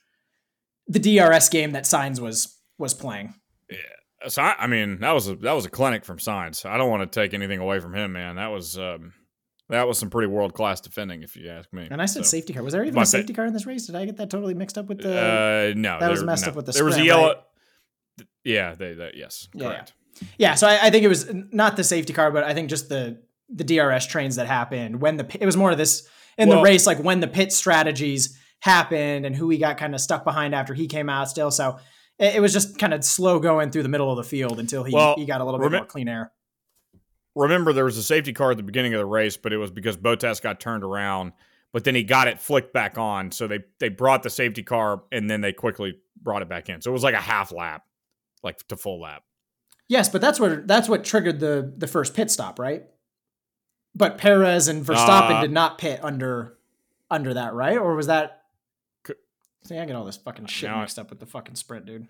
the 0.87 0.99
DRS 0.99 1.49
game 1.49 1.71
that 1.73 1.83
Sainz 1.83 2.19
was 2.19 2.57
was 2.77 2.93
playing. 2.93 3.35
Yeah. 3.69 3.77
So 4.27 4.41
I, 4.41 4.55
I 4.57 4.67
mean, 4.67 4.99
that 5.01 5.11
was 5.11 5.27
a 5.27 5.35
that 5.37 5.53
was 5.53 5.65
a 5.65 5.69
clinic 5.69 6.05
from 6.05 6.17
Sainz. 6.17 6.65
I 6.65 6.77
don't 6.77 6.89
want 6.89 7.09
to 7.09 7.19
take 7.19 7.33
anything 7.33 7.59
away 7.59 7.79
from 7.79 7.93
him, 7.93 8.13
man. 8.13 8.37
That 8.37 8.47
was 8.47 8.77
um, 8.77 9.13
that 9.69 9.87
was 9.87 9.97
some 9.97 10.09
pretty 10.09 10.27
world 10.27 10.53
class 10.53 10.81
defending, 10.81 11.23
if 11.23 11.35
you 11.35 11.49
ask 11.49 11.71
me. 11.73 11.87
And 11.89 12.01
I 12.01 12.05
said 12.05 12.25
So, 12.25 12.29
safety 12.29 12.53
car. 12.53 12.63
Was 12.63 12.73
there 12.73 12.83
even 12.83 12.95
My 12.95 13.03
a 13.03 13.05
safety 13.05 13.33
car 13.33 13.45
in 13.45 13.53
this 13.53 13.65
race? 13.65 13.85
Did 13.87 13.95
I 13.95 14.05
get 14.05 14.17
that 14.17 14.29
totally 14.29 14.53
mixed 14.53 14.77
up 14.77 14.87
with 14.87 14.99
the? 15.01 15.11
uh, 15.11 15.73
no, 15.75 15.99
that 15.99 16.09
was 16.11 16.23
messed 16.23 16.45
no. 16.45 16.49
up 16.51 16.55
with 16.55 16.65
the 16.65 16.71
There 16.73 16.85
was 16.85 16.97
a 16.97 17.03
yellow. 17.05 17.27
right? 17.27 17.37
Yeah, 18.43 18.75
they, 18.75 18.93
they 18.93 19.11
yes, 19.15 19.47
Yeah, 19.53 19.67
correct. 19.69 19.93
yeah, 20.37 20.55
so 20.55 20.67
I, 20.67 20.87
I 20.87 20.89
think 20.89 21.03
it 21.03 21.07
was 21.07 21.31
not 21.51 21.77
the 21.77 21.83
safety 21.83 22.13
car, 22.13 22.29
but 22.31 22.43
I 22.43 22.53
think 22.53 22.69
just 22.69 22.89
the 22.89 23.21
the 23.49 23.63
DRS 23.63 24.05
trains 24.07 24.35
that 24.37 24.47
happened 24.47 24.99
when 25.01 25.17
the 25.17 25.37
it 25.39 25.45
was 25.45 25.55
more 25.57 25.71
of 25.71 25.77
this. 25.77 26.07
in 26.37 26.49
Well- 26.49 26.57
the 26.59 26.63
race, 26.63 26.85
like 26.87 26.99
when 26.99 27.19
the 27.19 27.27
pit 27.27 27.51
strategies 27.53 28.37
happened 28.59 29.25
and 29.25 29.35
who 29.35 29.49
he 29.49 29.57
got 29.57 29.77
kind 29.77 29.93
of 29.93 30.01
stuck 30.01 30.23
behind 30.23 30.55
after 30.55 30.73
he 30.73 30.87
came 30.87 31.09
out 31.09 31.29
still. 31.29 31.51
So 31.51 31.77
it, 32.17 32.35
it 32.35 32.39
was 32.41 32.53
just 32.53 32.77
kind 32.79 32.93
of 32.93 33.03
slow 33.03 33.39
going 33.39 33.71
through 33.71 33.83
the 33.83 33.89
middle 33.89 34.09
of 34.09 34.17
the 34.17 34.23
field 34.23 34.59
until 34.59 34.83
he, 34.83 34.93
Well, 34.93 35.15
he 35.17 35.25
got 35.25 35.41
a 35.41 35.45
little 35.45 35.59
bit 35.59 35.71
more 35.71 35.85
clean 35.85 36.07
air. 36.07 36.31
Remember 37.35 37.73
there 37.73 37.85
was 37.85 37.97
a 37.97 38.03
safety 38.03 38.31
car 38.33 38.51
at 38.51 38.57
the 38.57 38.63
beginning 38.63 38.93
of 38.93 38.99
the 38.99 39.05
race, 39.05 39.37
but 39.37 39.53
it 39.53 39.57
was 39.57 39.71
because 39.71 39.97
Bottas 39.97 40.41
got 40.41 40.59
turned 40.59 40.83
around, 40.83 41.33
but 41.71 41.83
then 41.83 41.95
he 41.95 42.03
got 42.03 42.27
it 42.27 42.39
flicked 42.39 42.73
back 42.73 42.97
on. 42.97 43.31
So 43.31 43.47
they 43.47 43.59
they 43.79 43.89
brought 43.89 44.21
the 44.23 44.29
safety 44.29 44.61
car 44.63 45.03
and 45.11 45.29
then 45.29 45.41
they 45.41 45.51
quickly 45.53 45.97
brought 46.21 46.41
it 46.43 46.49
back 46.49 46.69
in. 46.69 46.81
So 46.81 46.91
it 46.91 46.93
was 46.93 47.03
like 47.03 47.15
a 47.15 47.21
half 47.21 47.51
lap, 47.51 47.83
like 48.43 48.65
to 48.67 48.77
full 48.77 49.01
lap. 49.01 49.23
Yes, 49.89 50.09
but 50.09 50.21
that's 50.21 50.39
what 50.39 50.67
that's 50.67 50.87
what 50.87 51.03
triggered 51.03 51.39
the 51.39 51.73
the 51.75 51.87
first 51.87 52.13
pit 52.13 52.29
stop, 52.29 52.59
right? 52.59 52.83
But 53.95 54.17
Perez 54.17 54.67
and 54.67 54.83
Verstappen 54.85 55.31
Uh, 55.37 55.41
did 55.41 55.51
not 55.51 55.77
pit 55.77 55.99
under 56.03 56.57
under 57.09 57.33
that, 57.33 57.53
right? 57.53 57.77
Or 57.77 57.95
was 57.95 58.07
that? 58.07 58.41
See, 59.65 59.77
I 59.77 59.85
get 59.85 59.95
all 59.95 60.03
this 60.05 60.17
fucking 60.17 60.47
shit 60.47 60.69
Now 60.69 60.77
I- 60.77 60.81
mixed 60.81 60.99
up 60.99 61.09
with 61.09 61.19
the 61.19 61.25
fucking 61.25 61.55
sprint, 61.55 61.85
dude. 61.85 62.07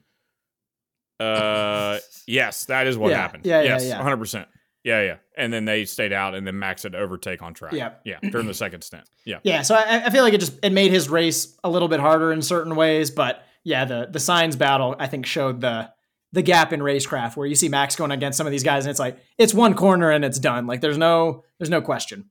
Uh, 1.20 2.00
yes, 2.28 2.66
that 2.66 2.88
is 2.88 2.98
what 2.98 3.12
Yeah, 3.12 3.18
happened. 3.22 3.46
yeah, 3.46 3.62
yeah, 3.62 3.78
yes, 3.78 3.86
yeah. 3.86 4.02
100%. 4.02 4.46
Yeah, 4.84 5.02
yeah. 5.02 5.16
And 5.38 5.52
then 5.54 5.66
they 5.66 5.86
stayed 5.86 6.12
out 6.14 6.36
and 6.36 6.46
then 6.46 6.60
Max 6.60 6.84
had 6.84 6.94
overtake 6.94 7.42
on 7.42 7.54
track. 7.54 7.74
Yeah. 7.74 7.94
Yeah, 8.04 8.20
during 8.22 8.48
the 8.48 8.54
second 8.54 8.82
stint. 8.84 9.04
Yeah. 9.26 9.40
Yeah, 9.44 9.62
so 9.62 9.76
I, 9.76 10.06
I 10.06 10.10
feel 10.10 10.24
like 10.24 10.34
it 10.34 10.40
just 10.42 10.60
it 10.64 10.72
made 10.74 10.92
his 10.92 11.10
race 11.10 11.58
a 11.64 11.70
little 11.70 11.88
bit 11.88 12.00
harder 12.02 12.32
in 12.34 12.42
certain 12.42 12.76
ways, 12.76 13.10
but 13.12 13.44
yeah, 13.64 13.86
the 13.86 14.08
the 14.12 14.20
Sainz 14.20 14.58
battle 14.58 14.96
I 15.00 15.08
think 15.08 15.26
showed 15.26 15.62
the 15.62 15.90
the 16.34 16.42
gap 16.42 16.74
in 16.74 16.80
racecraft 16.82 17.38
where 17.38 17.48
you 17.48 17.56
see 17.56 17.70
Max 17.70 17.96
going 17.96 18.12
against 18.12 18.38
some 18.38 18.48
of 18.48 18.52
these 18.52 18.64
guys 18.64 18.86
and 18.86 18.90
it's 18.92 19.00
like 19.00 19.18
it's 19.38 19.54
one 19.54 19.74
corner 19.74 20.10
and 20.12 20.26
it's 20.26 20.40
done. 20.40 20.68
Like 20.68 20.82
there's 20.82 20.98
no 20.98 21.44
there's 21.60 21.70
no 21.70 21.82
question. 21.82 22.30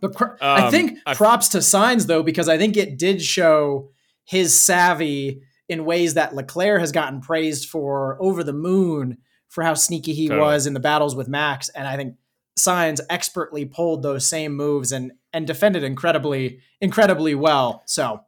But 0.00 0.14
cr- 0.14 0.36
I 0.40 0.66
Um, 0.66 0.70
think 0.70 0.98
I- 1.06 1.14
props 1.14 1.48
to 1.48 1.58
Sainz 1.58 2.06
though 2.06 2.22
because 2.22 2.48
I 2.48 2.56
think 2.58 2.76
it 2.76 2.98
did 2.98 3.20
show 3.22 3.90
his 4.24 4.58
savvy 4.58 5.42
in 5.68 5.84
ways 5.84 6.14
that 6.14 6.34
Leclerc 6.34 6.80
has 6.80 6.92
gotten 6.92 7.20
praised 7.20 7.68
for 7.68 8.16
over 8.20 8.44
the 8.44 8.52
moon 8.52 9.18
for 9.54 9.62
how 9.62 9.74
sneaky 9.74 10.12
he 10.12 10.26
Totally. 10.28 10.44
was 10.44 10.66
in 10.66 10.74
the 10.74 10.80
battles 10.80 11.14
with 11.14 11.28
Max 11.28 11.68
and 11.70 11.86
I 11.86 11.96
think 11.96 12.16
Sainz 12.58 13.00
expertly 13.10 13.64
pulled 13.64 14.02
those 14.02 14.26
same 14.26 14.54
moves 14.54 14.92
and 14.92 15.12
and 15.32 15.46
defended 15.46 15.82
incredibly 15.84 16.60
incredibly 16.80 17.34
well. 17.34 17.82
So 17.86 18.20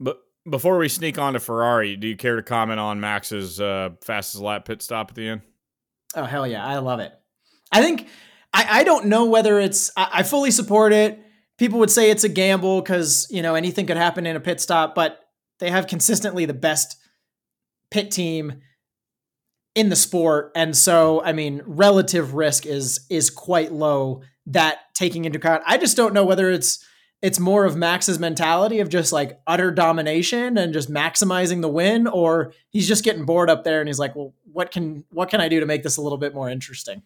But 0.00 0.18
before 0.48 0.76
we 0.78 0.88
sneak 0.88 1.18
on 1.18 1.34
to 1.34 1.40
Ferrari, 1.40 1.96
do 1.96 2.06
you 2.06 2.16
care 2.16 2.36
to 2.36 2.42
comment 2.42 2.80
on 2.80 3.00
Max's 3.00 3.60
uh, 3.60 3.90
fastest 4.02 4.42
lap 4.42 4.64
pit 4.66 4.82
stop 4.82 5.10
at 5.10 5.14
the 5.16 5.28
end? 5.28 5.40
oh 6.16 6.24
hell 6.24 6.46
yeah, 6.46 6.64
I 6.66 6.78
love 6.78 7.00
it. 7.00 7.12
I 7.70 7.82
think 7.82 8.08
I, 8.52 8.80
I 8.80 8.84
don't 8.84 9.06
know 9.06 9.24
whether 9.26 9.58
it's 9.58 9.90
I, 9.96 10.08
I 10.14 10.22
fully 10.22 10.50
support 10.50 10.92
it. 10.92 11.18
People 11.58 11.78
would 11.78 11.90
say 11.90 12.10
it's 12.10 12.24
a 12.24 12.28
gamble 12.28 12.82
because 12.82 13.26
you 13.30 13.40
know 13.42 13.54
anything 13.54 13.86
could 13.86 13.96
happen 13.96 14.26
in 14.26 14.36
a 14.36 14.40
pit 14.40 14.60
stop, 14.60 14.94
but 14.94 15.18
they 15.60 15.70
have 15.70 15.86
consistently 15.86 16.44
the 16.44 16.52
best 16.54 16.96
pit 17.90 18.10
team 18.10 18.60
in 19.74 19.88
the 19.88 19.96
sport, 19.96 20.52
and 20.54 20.76
so 20.76 21.22
I 21.22 21.32
mean 21.32 21.62
relative 21.66 22.34
risk 22.34 22.66
is 22.66 23.06
is 23.08 23.30
quite 23.30 23.72
low. 23.72 24.22
That 24.46 24.92
taking 24.94 25.24
into 25.24 25.38
account, 25.38 25.62
I 25.66 25.78
just 25.78 25.96
don't 25.96 26.12
know 26.12 26.24
whether 26.24 26.50
it's 26.50 26.84
it's 27.22 27.38
more 27.38 27.64
of 27.64 27.76
Max's 27.76 28.18
mentality 28.18 28.80
of 28.80 28.88
just 28.88 29.12
like 29.12 29.40
utter 29.46 29.70
domination 29.70 30.58
and 30.58 30.72
just 30.72 30.90
maximizing 30.90 31.62
the 31.62 31.68
win, 31.68 32.08
or 32.08 32.52
he's 32.70 32.88
just 32.88 33.04
getting 33.04 33.24
bored 33.24 33.48
up 33.48 33.62
there 33.62 33.80
and 33.80 33.88
he's 33.88 34.00
like, 34.00 34.16
well, 34.16 34.34
what 34.52 34.72
can 34.72 35.04
what 35.10 35.30
can 35.30 35.40
I 35.40 35.48
do 35.48 35.60
to 35.60 35.66
make 35.66 35.84
this 35.84 35.96
a 35.96 36.02
little 36.02 36.18
bit 36.18 36.34
more 36.34 36.50
interesting? 36.50 37.02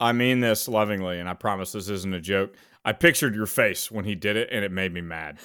I 0.00 0.12
mean 0.12 0.40
this 0.40 0.66
lovingly, 0.66 1.20
and 1.20 1.28
I 1.28 1.34
promise 1.34 1.72
this 1.72 1.88
isn't 1.88 2.14
a 2.14 2.20
joke. 2.20 2.54
I 2.84 2.92
pictured 2.92 3.34
your 3.34 3.46
face 3.46 3.90
when 3.90 4.04
he 4.04 4.14
did 4.14 4.36
it, 4.36 4.48
and 4.50 4.64
it 4.64 4.72
made 4.72 4.92
me 4.92 5.02
mad. 5.02 5.38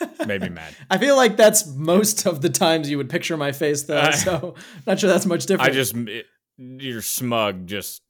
made 0.26 0.42
me 0.42 0.48
mad. 0.48 0.74
I 0.90 0.98
feel 0.98 1.16
like 1.16 1.36
that's 1.36 1.66
most 1.66 2.26
of 2.26 2.42
the 2.42 2.48
times 2.50 2.90
you 2.90 2.96
would 2.98 3.08
picture 3.10 3.36
my 3.36 3.52
face 3.52 3.84
though, 3.84 4.00
I- 4.00 4.10
so 4.10 4.54
not 4.86 4.98
sure 5.00 5.08
that's 5.10 5.26
much 5.26 5.46
different. 5.46 5.70
I 5.70 5.74
just 5.74 5.96
it, 5.96 6.26
your 6.56 7.02
smug 7.02 7.66
just 7.66 8.02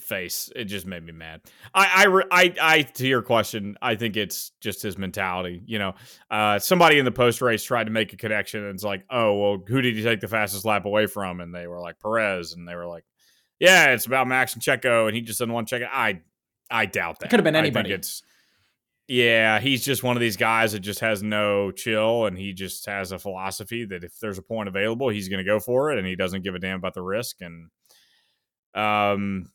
face. 0.00 0.50
It 0.54 0.64
just 0.64 0.86
made 0.86 1.04
me 1.04 1.12
mad. 1.12 1.40
I, 1.74 2.06
I, 2.06 2.22
I, 2.42 2.54
I, 2.60 2.82
to 2.82 3.06
your 3.06 3.22
question, 3.22 3.76
I 3.80 3.94
think 3.94 4.16
it's 4.16 4.50
just 4.60 4.82
his 4.82 4.98
mentality. 4.98 5.62
You 5.64 5.78
know, 5.78 5.94
uh, 6.30 6.58
somebody 6.58 6.98
in 6.98 7.04
the 7.04 7.12
post 7.12 7.40
race 7.40 7.62
tried 7.62 7.84
to 7.84 7.90
make 7.90 8.12
a 8.12 8.16
connection, 8.16 8.64
and 8.64 8.74
it's 8.74 8.84
like, 8.84 9.04
oh, 9.10 9.34
well, 9.34 9.62
who 9.66 9.80
did 9.80 9.96
he 9.96 10.02
take 10.02 10.20
the 10.20 10.28
fastest 10.28 10.64
lap 10.64 10.84
away 10.86 11.06
from? 11.06 11.40
And 11.40 11.54
they 11.54 11.66
were 11.66 11.80
like 11.80 12.00
Perez, 12.00 12.52
and 12.52 12.66
they 12.68 12.74
were 12.74 12.86
like, 12.86 13.04
yeah, 13.60 13.92
it's 13.92 14.06
about 14.06 14.26
Max 14.26 14.54
and 14.54 14.62
Checo, 14.62 15.06
and 15.06 15.14
he 15.14 15.22
just 15.22 15.38
doesn't 15.38 15.52
want 15.52 15.68
to 15.68 15.74
check 15.78 15.82
it. 15.82 15.88
I, 15.92 16.20
I 16.70 16.86
doubt 16.86 17.20
that. 17.20 17.30
could 17.30 17.38
have 17.38 17.44
been 17.44 17.54
I 17.56 17.62
think 17.62 17.76
anybody. 17.76 17.94
it's. 17.94 18.22
Yeah, 19.06 19.60
he's 19.60 19.84
just 19.84 20.02
one 20.02 20.16
of 20.16 20.20
these 20.20 20.38
guys 20.38 20.72
that 20.72 20.80
just 20.80 21.00
has 21.00 21.22
no 21.22 21.70
chill, 21.70 22.24
and 22.24 22.38
he 22.38 22.54
just 22.54 22.86
has 22.86 23.12
a 23.12 23.18
philosophy 23.18 23.84
that 23.84 24.02
if 24.02 24.18
there's 24.18 24.38
a 24.38 24.42
point 24.42 24.68
available, 24.68 25.10
he's 25.10 25.28
going 25.28 25.44
to 25.44 25.50
go 25.50 25.60
for 25.60 25.92
it, 25.92 25.98
and 25.98 26.06
he 26.06 26.16
doesn't 26.16 26.42
give 26.42 26.54
a 26.54 26.58
damn 26.58 26.78
about 26.78 26.94
the 26.94 27.02
risk. 27.02 27.36
And 27.42 27.68
um, 28.74 29.50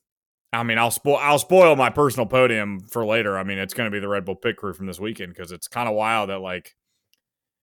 I 0.54 0.64
mean, 0.64 0.78
I'll 0.78 0.91
spoil 0.91 1.18
I'll 1.18 1.39
spoil 1.39 1.76
my 1.76 1.89
personal 1.89 2.28
podium 2.28 2.80
for 2.80 3.06
later. 3.06 3.38
I 3.39 3.43
mean, 3.43 3.58
it's 3.58 3.74
going 3.74 3.89
to 3.89 3.95
be 3.95 4.00
the 4.00 4.08
Red 4.08 4.26
Bull 4.26 4.36
pit 4.36 4.56
crew 4.56 4.74
from 4.74 4.86
this 4.86 5.00
weekend 5.00 5.34
because 5.34 5.52
it's 5.52 5.68
kind 5.68 5.89
of 5.89 5.95
wild 5.95 6.30
that 6.30 6.39
like, 6.39 6.76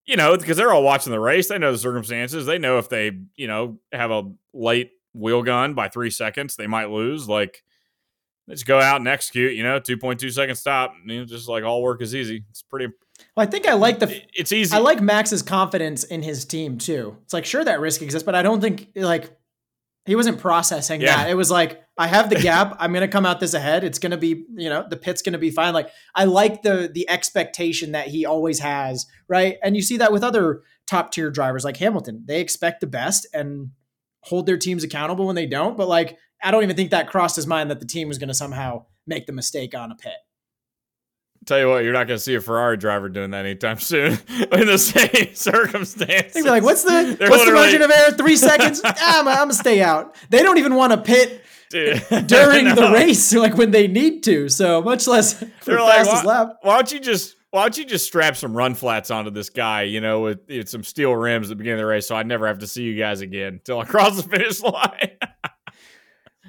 you 0.07 0.17
know, 0.17 0.37
because 0.37 0.57
they're 0.57 0.73
all 0.73 0.83
watching 0.83 1.13
the 1.13 1.21
race, 1.21 1.49
they 1.49 1.59
know 1.59 1.73
the 1.73 1.79
circumstances, 1.79 2.47
they 2.47 2.59
know 2.59 2.79
if 2.79 2.89
they 2.89 3.13
you 3.37 3.47
know 3.47 3.79
have 3.93 4.11
a 4.11 4.25
late 4.53 4.91
wheel 5.15 5.43
gun 5.43 5.75
by 5.75 5.89
three 5.89 6.11
seconds, 6.11 6.57
they 6.57 6.67
might 6.67 6.91
lose. 6.91 7.29
Like, 7.29 7.63
let's 8.49 8.63
go 8.63 8.81
out 8.81 8.97
and 9.01 9.09
execute. 9.09 9.55
You 9.55 9.63
know, 9.63 9.79
two 9.79 9.97
point 9.97 10.21
two 10.21 10.31
second 10.31 10.57
stop. 10.57 10.95
You 11.07 11.21
know, 11.21 11.25
just 11.25 11.49
like 11.49 11.65
all 11.65 11.83
work 11.83 12.03
is 12.03 12.15
easy. 12.15 12.45
It's 12.51 12.63
pretty. 12.63 12.87
well, 13.37 13.47
I 13.47 13.51
think 13.51 13.67
I 13.67 13.75
like 13.75 13.99
the 13.99 14.23
It's 14.35 14.53
easy. 14.53 14.75
I 14.75 14.79
like 14.79 15.01
Max's 15.01 15.43
confidence 15.43 16.05
in 16.05 16.23
his 16.23 16.45
team 16.45 16.79
too. 16.79 17.17
It's 17.25 17.33
like 17.33 17.45
sure 17.45 17.65
that 17.65 17.81
risk 17.81 18.03
exists, 18.03 18.25
but 18.25 18.35
I 18.35 18.43
don't 18.43 18.61
think 18.61 18.89
like 18.95 19.37
he 20.05 20.15
wasn't 20.15 20.39
processing 20.39 21.01
Yeah. 21.01 21.17
that. 21.17 21.31
It 21.31 21.35
was 21.35 21.51
like 21.51 21.83
I 21.99 22.07
have 22.07 22.31
the 22.31 22.37
gap. 22.41 22.77
I'm 22.79 22.93
gonna 22.93 23.09
come 23.09 23.27
out 23.27 23.41
this 23.41 23.55
ahead. 23.55 23.83
It's 23.85 23.99
gonna 23.99 24.17
be 24.17 24.45
you 24.57 24.69
know 24.69 24.87
the 24.89 24.97
pit's 24.97 25.23
gonna 25.23 25.39
be 25.39 25.51
fine. 25.51 25.75
Like 25.75 25.91
I 26.15 26.25
like 26.25 26.63
the 26.63 26.91
the 26.93 27.09
expectation 27.09 27.93
that 27.93 28.09
he 28.09 28.25
always 28.27 28.61
has, 28.61 29.07
right? 29.29 29.57
And 29.63 29.75
you 29.77 29.83
see 29.83 29.97
that 29.99 30.13
with 30.13 30.23
other 30.23 30.63
top 30.87 31.11
tier 31.11 31.31
drivers 31.31 31.65
like 31.65 31.77
Hamilton. 31.79 32.23
They 32.27 32.41
expect 32.41 32.81
the 32.81 32.87
best 32.87 33.27
and 33.35 33.71
hold 34.23 34.47
their 34.47 34.57
teams 34.59 34.85
accountable 34.85 35.27
when 35.27 35.35
they 35.35 35.47
don't. 35.47 35.77
But 35.77 35.89
like 35.89 36.17
I 36.43 36.51
don't 36.51 36.63
even 36.63 36.77
think 36.77 36.91
that 36.91 37.09
crossed 37.09 37.37
his 37.37 37.47
mind 37.47 37.71
that 37.71 37.81
the 37.81 37.87
team 37.87 38.09
was 38.09 38.19
gonna 38.19 38.35
somehow 38.35 38.87
make 39.07 39.27
the 39.27 39.33
mistake 39.33 39.75
on 39.75 39.91
a 39.91 39.95
pit. 39.95 40.17
Tell 41.47 41.61
you 41.61 41.69
what, 41.69 41.85
you're 41.85 41.93
not 41.93 42.09
going 42.09 42.19
to 42.19 42.23
see 42.23 42.35
a 42.35 42.41
Ferrari 42.41 42.77
driver 42.77 43.09
doing 43.09 43.31
that 43.31 43.45
anytime 43.45 43.79
soon 43.79 44.19
in 44.53 44.67
the 44.67 44.79
same 44.79 45.29
circumstance. 45.35 46.33
They'd 46.35 46.43
be 46.43 46.51
like, 46.51 46.65
"What's 46.65 46.83
the 46.83 47.15
They're 47.17 47.31
what's 47.31 47.45
the 47.45 47.53
margin 47.53 47.83
of 47.83 47.91
error? 47.91 48.11
Three 48.13 48.37
seconds? 48.37 48.81
ah, 48.85 49.21
I'm, 49.21 49.29
I'm 49.29 49.35
gonna 49.37 49.55
stay 49.55 49.81
out." 49.81 50.17
They 50.29 50.43
don't 50.43 50.59
even 50.59 50.75
want 50.75 50.93
to 50.93 50.99
pit 50.99 51.45
Dude. 51.71 52.03
during 52.27 52.75
the 52.75 52.91
race, 52.93 53.33
like 53.33 53.57
when 53.57 53.71
they 53.71 53.87
need 53.87 54.25
to. 54.25 54.49
So 54.49 54.83
much 54.83 55.07
less 55.07 55.35
They're 55.65 55.81
like, 55.81 56.07
why, 56.07 56.23
lap. 56.23 56.57
why 56.63 56.77
don't 56.77 56.93
you 56.93 56.99
just 56.99 57.37
why 57.51 57.63
don't 57.63 57.79
you 57.79 57.85
just 57.85 58.07
strap 58.07 58.37
some 58.37 58.57
run 58.57 58.75
flats 58.75 59.13
onto 59.13 59.31
this 59.31 59.49
guy, 59.49 59.83
you 59.83 60.01
know, 60.01 60.23
with, 60.23 60.41
with 60.49 60.69
some 60.69 60.83
steel 60.83 61.15
rims 61.15 61.47
at 61.47 61.51
the 61.51 61.57
beginning 61.57 61.79
of 61.79 61.83
the 61.83 61.87
race, 61.87 62.09
so 62.09 62.17
I 62.17 62.25
never 62.25 62.49
have 62.49 62.59
to 62.59 62.67
see 62.67 62.83
you 62.83 62.99
guys 62.99 63.21
again 63.21 63.55
until 63.55 63.79
I 63.79 63.85
cross 63.85 64.21
the 64.21 64.29
finish 64.29 64.61
line. 64.61 65.13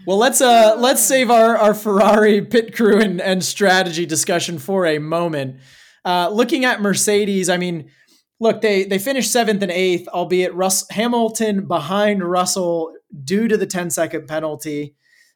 Well, 0.08 0.16
let's 0.16 0.40
uh 0.40 0.78
let's 0.80 1.04
save 1.04 1.30
our 1.30 1.58
our 1.58 1.74
Ferrari 1.74 2.42
pit 2.42 2.74
crew 2.74 3.02
and 3.02 3.20
and 3.20 3.44
strategy 3.44 4.06
discussion 4.06 4.58
for 4.58 4.86
a 4.86 5.00
moment. 5.00 5.60
Uh, 6.06 6.30
looking 6.30 6.64
at 6.64 6.80
Mercedes, 6.80 7.50
I 7.50 7.58
mean, 7.58 7.92
look 8.40 8.62
they 8.62 8.86
they 8.86 9.00
finished 9.00 9.34
seventh 9.34 9.62
and 9.64 9.72
eighth, 9.72 10.08
albeit 10.08 10.56
Russ 10.56 10.90
Hamilton 10.92 11.68
behind 11.68 12.24
Russell 12.24 12.94
due 13.22 13.50
to 13.50 13.58
the 13.58 13.66
10 13.66 13.90
second 13.90 14.30
penalty. 14.30 14.96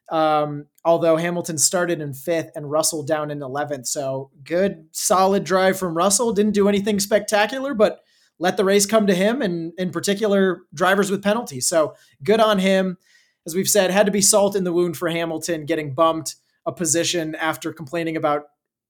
Um, 0.09 0.67
although 0.85 1.17
Hamilton 1.17 1.57
started 1.57 1.99
in 1.99 2.13
fifth 2.13 2.51
and 2.55 2.71
Russell 2.71 3.03
down 3.03 3.29
in 3.29 3.39
11th. 3.39 3.87
So 3.87 4.31
good, 4.41 4.85
solid 4.91 5.43
drive 5.43 5.77
from 5.77 5.97
Russell. 5.97 6.31
Didn't 6.31 6.53
do 6.53 6.69
anything 6.69 7.01
spectacular, 7.01 7.73
but 7.73 7.99
let 8.39 8.55
the 8.55 8.63
race 8.63 8.85
come 8.85 9.05
to 9.07 9.13
him 9.13 9.41
and 9.41 9.73
in 9.77 9.91
particular 9.91 10.61
drivers 10.73 11.11
with 11.11 11.21
penalties. 11.21 11.67
So 11.67 11.95
good 12.23 12.39
on 12.39 12.59
him. 12.59 12.97
As 13.45 13.55
we've 13.55 13.69
said, 13.69 13.91
had 13.91 14.05
to 14.05 14.11
be 14.11 14.21
salt 14.21 14.55
in 14.55 14.63
the 14.63 14.73
wound 14.73 14.97
for 14.97 15.09
Hamilton 15.09 15.65
getting 15.65 15.93
bumped 15.93 16.35
a 16.65 16.71
position 16.71 17.35
after 17.35 17.73
complaining 17.73 18.15
about 18.15 18.43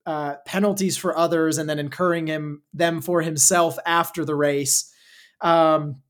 uh, 0.06 0.36
penalties 0.46 0.98
for 0.98 1.18
others 1.18 1.58
and 1.58 1.70
then 1.70 1.80
incurring 1.80 2.28
him 2.28 2.64
them 2.74 3.02
for 3.02 3.22
himself 3.22 3.78
after 3.86 4.26
the 4.26 4.36
race. 4.36 4.92
Um, 5.42 6.02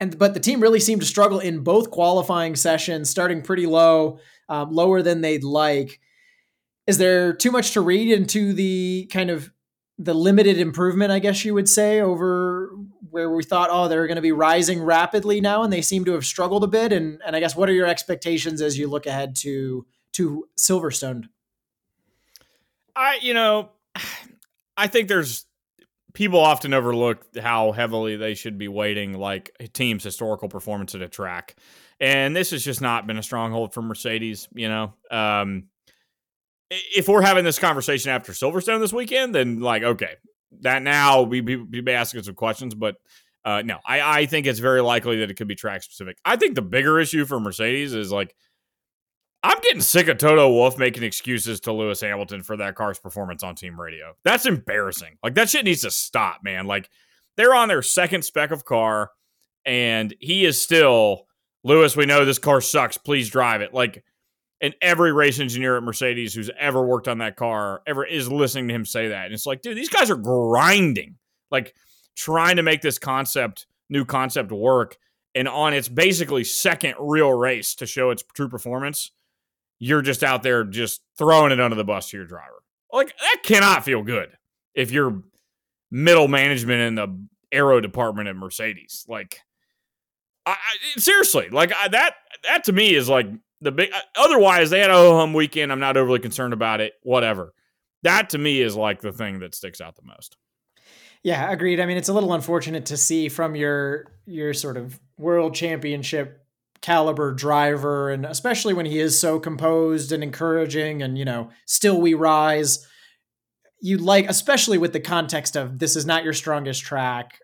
and 0.00 0.18
but 0.18 0.34
the 0.34 0.40
team 0.40 0.60
really 0.60 0.80
seemed 0.80 1.00
to 1.00 1.06
struggle 1.06 1.38
in 1.38 1.60
both 1.60 1.90
qualifying 1.90 2.56
sessions, 2.56 3.08
starting 3.08 3.42
pretty 3.42 3.66
low, 3.66 4.18
um, 4.48 4.72
lower 4.72 5.02
than 5.02 5.20
they'd 5.20 5.44
like. 5.44 6.00
Is 6.86 6.98
there 6.98 7.32
too 7.32 7.50
much 7.50 7.72
to 7.72 7.80
read 7.80 8.10
into 8.10 8.52
the 8.52 9.08
kind 9.10 9.30
of 9.30 9.50
the 9.98 10.14
limited 10.14 10.58
improvement, 10.58 11.12
I 11.12 11.18
guess 11.18 11.44
you 11.44 11.54
would 11.54 11.68
say, 11.68 12.00
over 12.00 12.70
where 13.10 13.30
we 13.30 13.44
thought, 13.44 13.68
oh, 13.70 13.88
they're 13.88 14.06
going 14.06 14.16
to 14.16 14.22
be 14.22 14.32
rising 14.32 14.82
rapidly 14.82 15.40
now, 15.40 15.62
and 15.62 15.72
they 15.72 15.82
seem 15.82 16.04
to 16.06 16.12
have 16.12 16.26
struggled 16.26 16.64
a 16.64 16.68
bit. 16.68 16.92
And 16.92 17.20
and 17.24 17.36
I 17.36 17.40
guess 17.40 17.54
what 17.54 17.68
are 17.68 17.74
your 17.74 17.86
expectations 17.86 18.60
as 18.60 18.78
you 18.78 18.88
look 18.88 19.06
ahead 19.06 19.36
to 19.36 19.86
to 20.14 20.48
Silverstone? 20.58 21.28
I, 22.96 23.18
you 23.20 23.34
know, 23.34 23.70
I 24.76 24.88
think 24.88 25.08
there's 25.08 25.46
people 26.14 26.38
often 26.38 26.72
overlook 26.72 27.26
how 27.36 27.72
heavily 27.72 28.16
they 28.16 28.34
should 28.34 28.56
be 28.56 28.68
weighting 28.68 29.12
like 29.18 29.50
a 29.60 29.66
team's 29.66 30.04
historical 30.04 30.48
performance 30.48 30.94
at 30.94 31.02
a 31.02 31.08
track. 31.08 31.56
And 32.00 32.34
this 32.34 32.50
has 32.50 32.64
just 32.64 32.80
not 32.80 33.06
been 33.06 33.18
a 33.18 33.22
stronghold 33.22 33.72
for 33.72 33.82
Mercedes, 33.82 34.48
you 34.54 34.68
know. 34.68 34.94
Um, 35.10 35.64
if 36.70 37.08
we're 37.08 37.22
having 37.22 37.44
this 37.44 37.58
conversation 37.58 38.10
after 38.10 38.32
Silverstone 38.32 38.80
this 38.80 38.92
weekend, 38.92 39.34
then 39.34 39.60
like, 39.60 39.82
okay, 39.82 40.14
that 40.60 40.82
now 40.82 41.22
we 41.22 41.40
be, 41.40 41.56
be 41.56 41.92
asking 41.92 42.22
some 42.22 42.34
questions, 42.34 42.74
but 42.74 42.96
uh, 43.44 43.62
no, 43.62 43.78
I, 43.86 44.20
I 44.20 44.26
think 44.26 44.46
it's 44.46 44.60
very 44.60 44.80
likely 44.80 45.18
that 45.18 45.30
it 45.30 45.34
could 45.34 45.48
be 45.48 45.54
track 45.54 45.82
specific. 45.82 46.16
I 46.24 46.36
think 46.36 46.54
the 46.54 46.62
bigger 46.62 46.98
issue 46.98 47.26
for 47.26 47.38
Mercedes 47.38 47.92
is 47.92 48.10
like 48.10 48.34
I'm 49.42 49.60
getting 49.60 49.82
sick 49.82 50.08
of 50.08 50.16
Toto 50.16 50.50
Wolff 50.50 50.78
making 50.78 51.02
excuses 51.02 51.60
to 51.60 51.72
Lewis 51.72 52.00
Hamilton 52.00 52.42
for 52.42 52.56
that 52.56 52.76
car's 52.76 52.98
performance 52.98 53.42
on 53.42 53.54
team 53.54 53.78
radio. 53.78 54.14
That's 54.24 54.46
embarrassing. 54.46 55.18
Like 55.22 55.34
that 55.34 55.50
shit 55.50 55.66
needs 55.66 55.82
to 55.82 55.90
stop, 55.90 56.42
man. 56.42 56.66
Like 56.66 56.88
they're 57.36 57.54
on 57.54 57.68
their 57.68 57.82
second 57.82 58.22
spec 58.22 58.52
of 58.52 58.64
car, 58.64 59.10
and 59.66 60.14
he 60.18 60.46
is 60.46 60.60
still 60.60 61.26
Lewis. 61.62 61.94
We 61.94 62.06
know 62.06 62.24
this 62.24 62.38
car 62.38 62.62
sucks. 62.62 62.96
Please 62.96 63.28
drive 63.28 63.60
it. 63.60 63.74
Like, 63.74 64.02
and 64.64 64.74
every 64.80 65.12
race 65.12 65.40
engineer 65.40 65.76
at 65.76 65.82
Mercedes 65.82 66.32
who's 66.32 66.50
ever 66.58 66.82
worked 66.82 67.06
on 67.06 67.18
that 67.18 67.36
car 67.36 67.82
ever 67.86 68.02
is 68.02 68.32
listening 68.32 68.68
to 68.68 68.74
him 68.74 68.86
say 68.86 69.08
that, 69.08 69.26
and 69.26 69.34
it's 69.34 69.44
like, 69.44 69.60
dude, 69.60 69.76
these 69.76 69.90
guys 69.90 70.10
are 70.10 70.16
grinding, 70.16 71.16
like 71.50 71.74
trying 72.16 72.56
to 72.56 72.62
make 72.62 72.80
this 72.80 72.98
concept, 72.98 73.66
new 73.90 74.06
concept 74.06 74.50
work. 74.50 74.96
And 75.34 75.48
on 75.48 75.74
its 75.74 75.86
basically 75.86 76.44
second 76.44 76.94
real 76.98 77.30
race 77.30 77.74
to 77.74 77.84
show 77.84 78.08
its 78.08 78.24
true 78.34 78.48
performance, 78.48 79.10
you're 79.78 80.00
just 80.00 80.24
out 80.24 80.42
there 80.42 80.64
just 80.64 81.02
throwing 81.18 81.52
it 81.52 81.60
under 81.60 81.76
the 81.76 81.84
bus 81.84 82.08
to 82.10 82.16
your 82.16 82.24
driver. 82.24 82.62
Like 82.90 83.12
that 83.18 83.42
cannot 83.42 83.84
feel 83.84 84.02
good 84.02 84.30
if 84.74 84.92
you're 84.92 85.22
middle 85.90 86.26
management 86.26 86.80
in 86.80 86.94
the 86.94 87.26
aero 87.52 87.82
department 87.82 88.28
at 88.28 88.36
Mercedes. 88.36 89.04
Like, 89.10 89.40
I, 90.46 90.52
I, 90.52 90.98
seriously, 90.98 91.50
like 91.50 91.70
I, 91.78 91.88
that 91.88 92.14
that 92.48 92.64
to 92.64 92.72
me 92.72 92.94
is 92.94 93.10
like 93.10 93.26
the 93.60 93.72
big. 93.72 93.92
Uh, 93.92 94.00
otherwise, 94.16 94.70
they 94.70 94.80
had 94.80 94.90
a 94.90 94.94
home 94.94 95.32
weekend. 95.32 95.72
I'm 95.72 95.80
not 95.80 95.96
overly 95.96 96.20
concerned 96.20 96.52
about 96.52 96.80
it. 96.80 96.94
Whatever. 97.02 97.52
That 98.02 98.30
to 98.30 98.38
me 98.38 98.60
is 98.60 98.76
like 98.76 99.00
the 99.00 99.12
thing 99.12 99.40
that 99.40 99.54
sticks 99.54 99.80
out 99.80 99.96
the 99.96 100.02
most. 100.02 100.36
Yeah, 101.22 101.50
agreed. 101.50 101.80
I 101.80 101.86
mean, 101.86 101.96
it's 101.96 102.10
a 102.10 102.12
little 102.12 102.34
unfortunate 102.34 102.86
to 102.86 102.96
see 102.96 103.28
from 103.28 103.56
your 103.56 104.12
your 104.26 104.52
sort 104.52 104.76
of 104.76 105.00
world 105.16 105.54
championship 105.54 106.44
caliber 106.84 107.32
driver 107.32 108.10
and 108.10 108.26
especially 108.26 108.74
when 108.74 108.84
he 108.84 108.98
is 109.00 109.18
so 109.18 109.40
composed 109.40 110.12
and 110.12 110.22
encouraging 110.22 111.00
and 111.02 111.16
you 111.16 111.24
know 111.24 111.48
still 111.64 111.98
we 111.98 112.12
rise 112.12 112.86
you 113.80 113.96
like 113.96 114.28
especially 114.28 114.76
with 114.76 114.92
the 114.92 115.00
context 115.00 115.56
of 115.56 115.78
this 115.78 115.96
is 115.96 116.04
not 116.04 116.24
your 116.24 116.34
strongest 116.34 116.82
track 116.82 117.38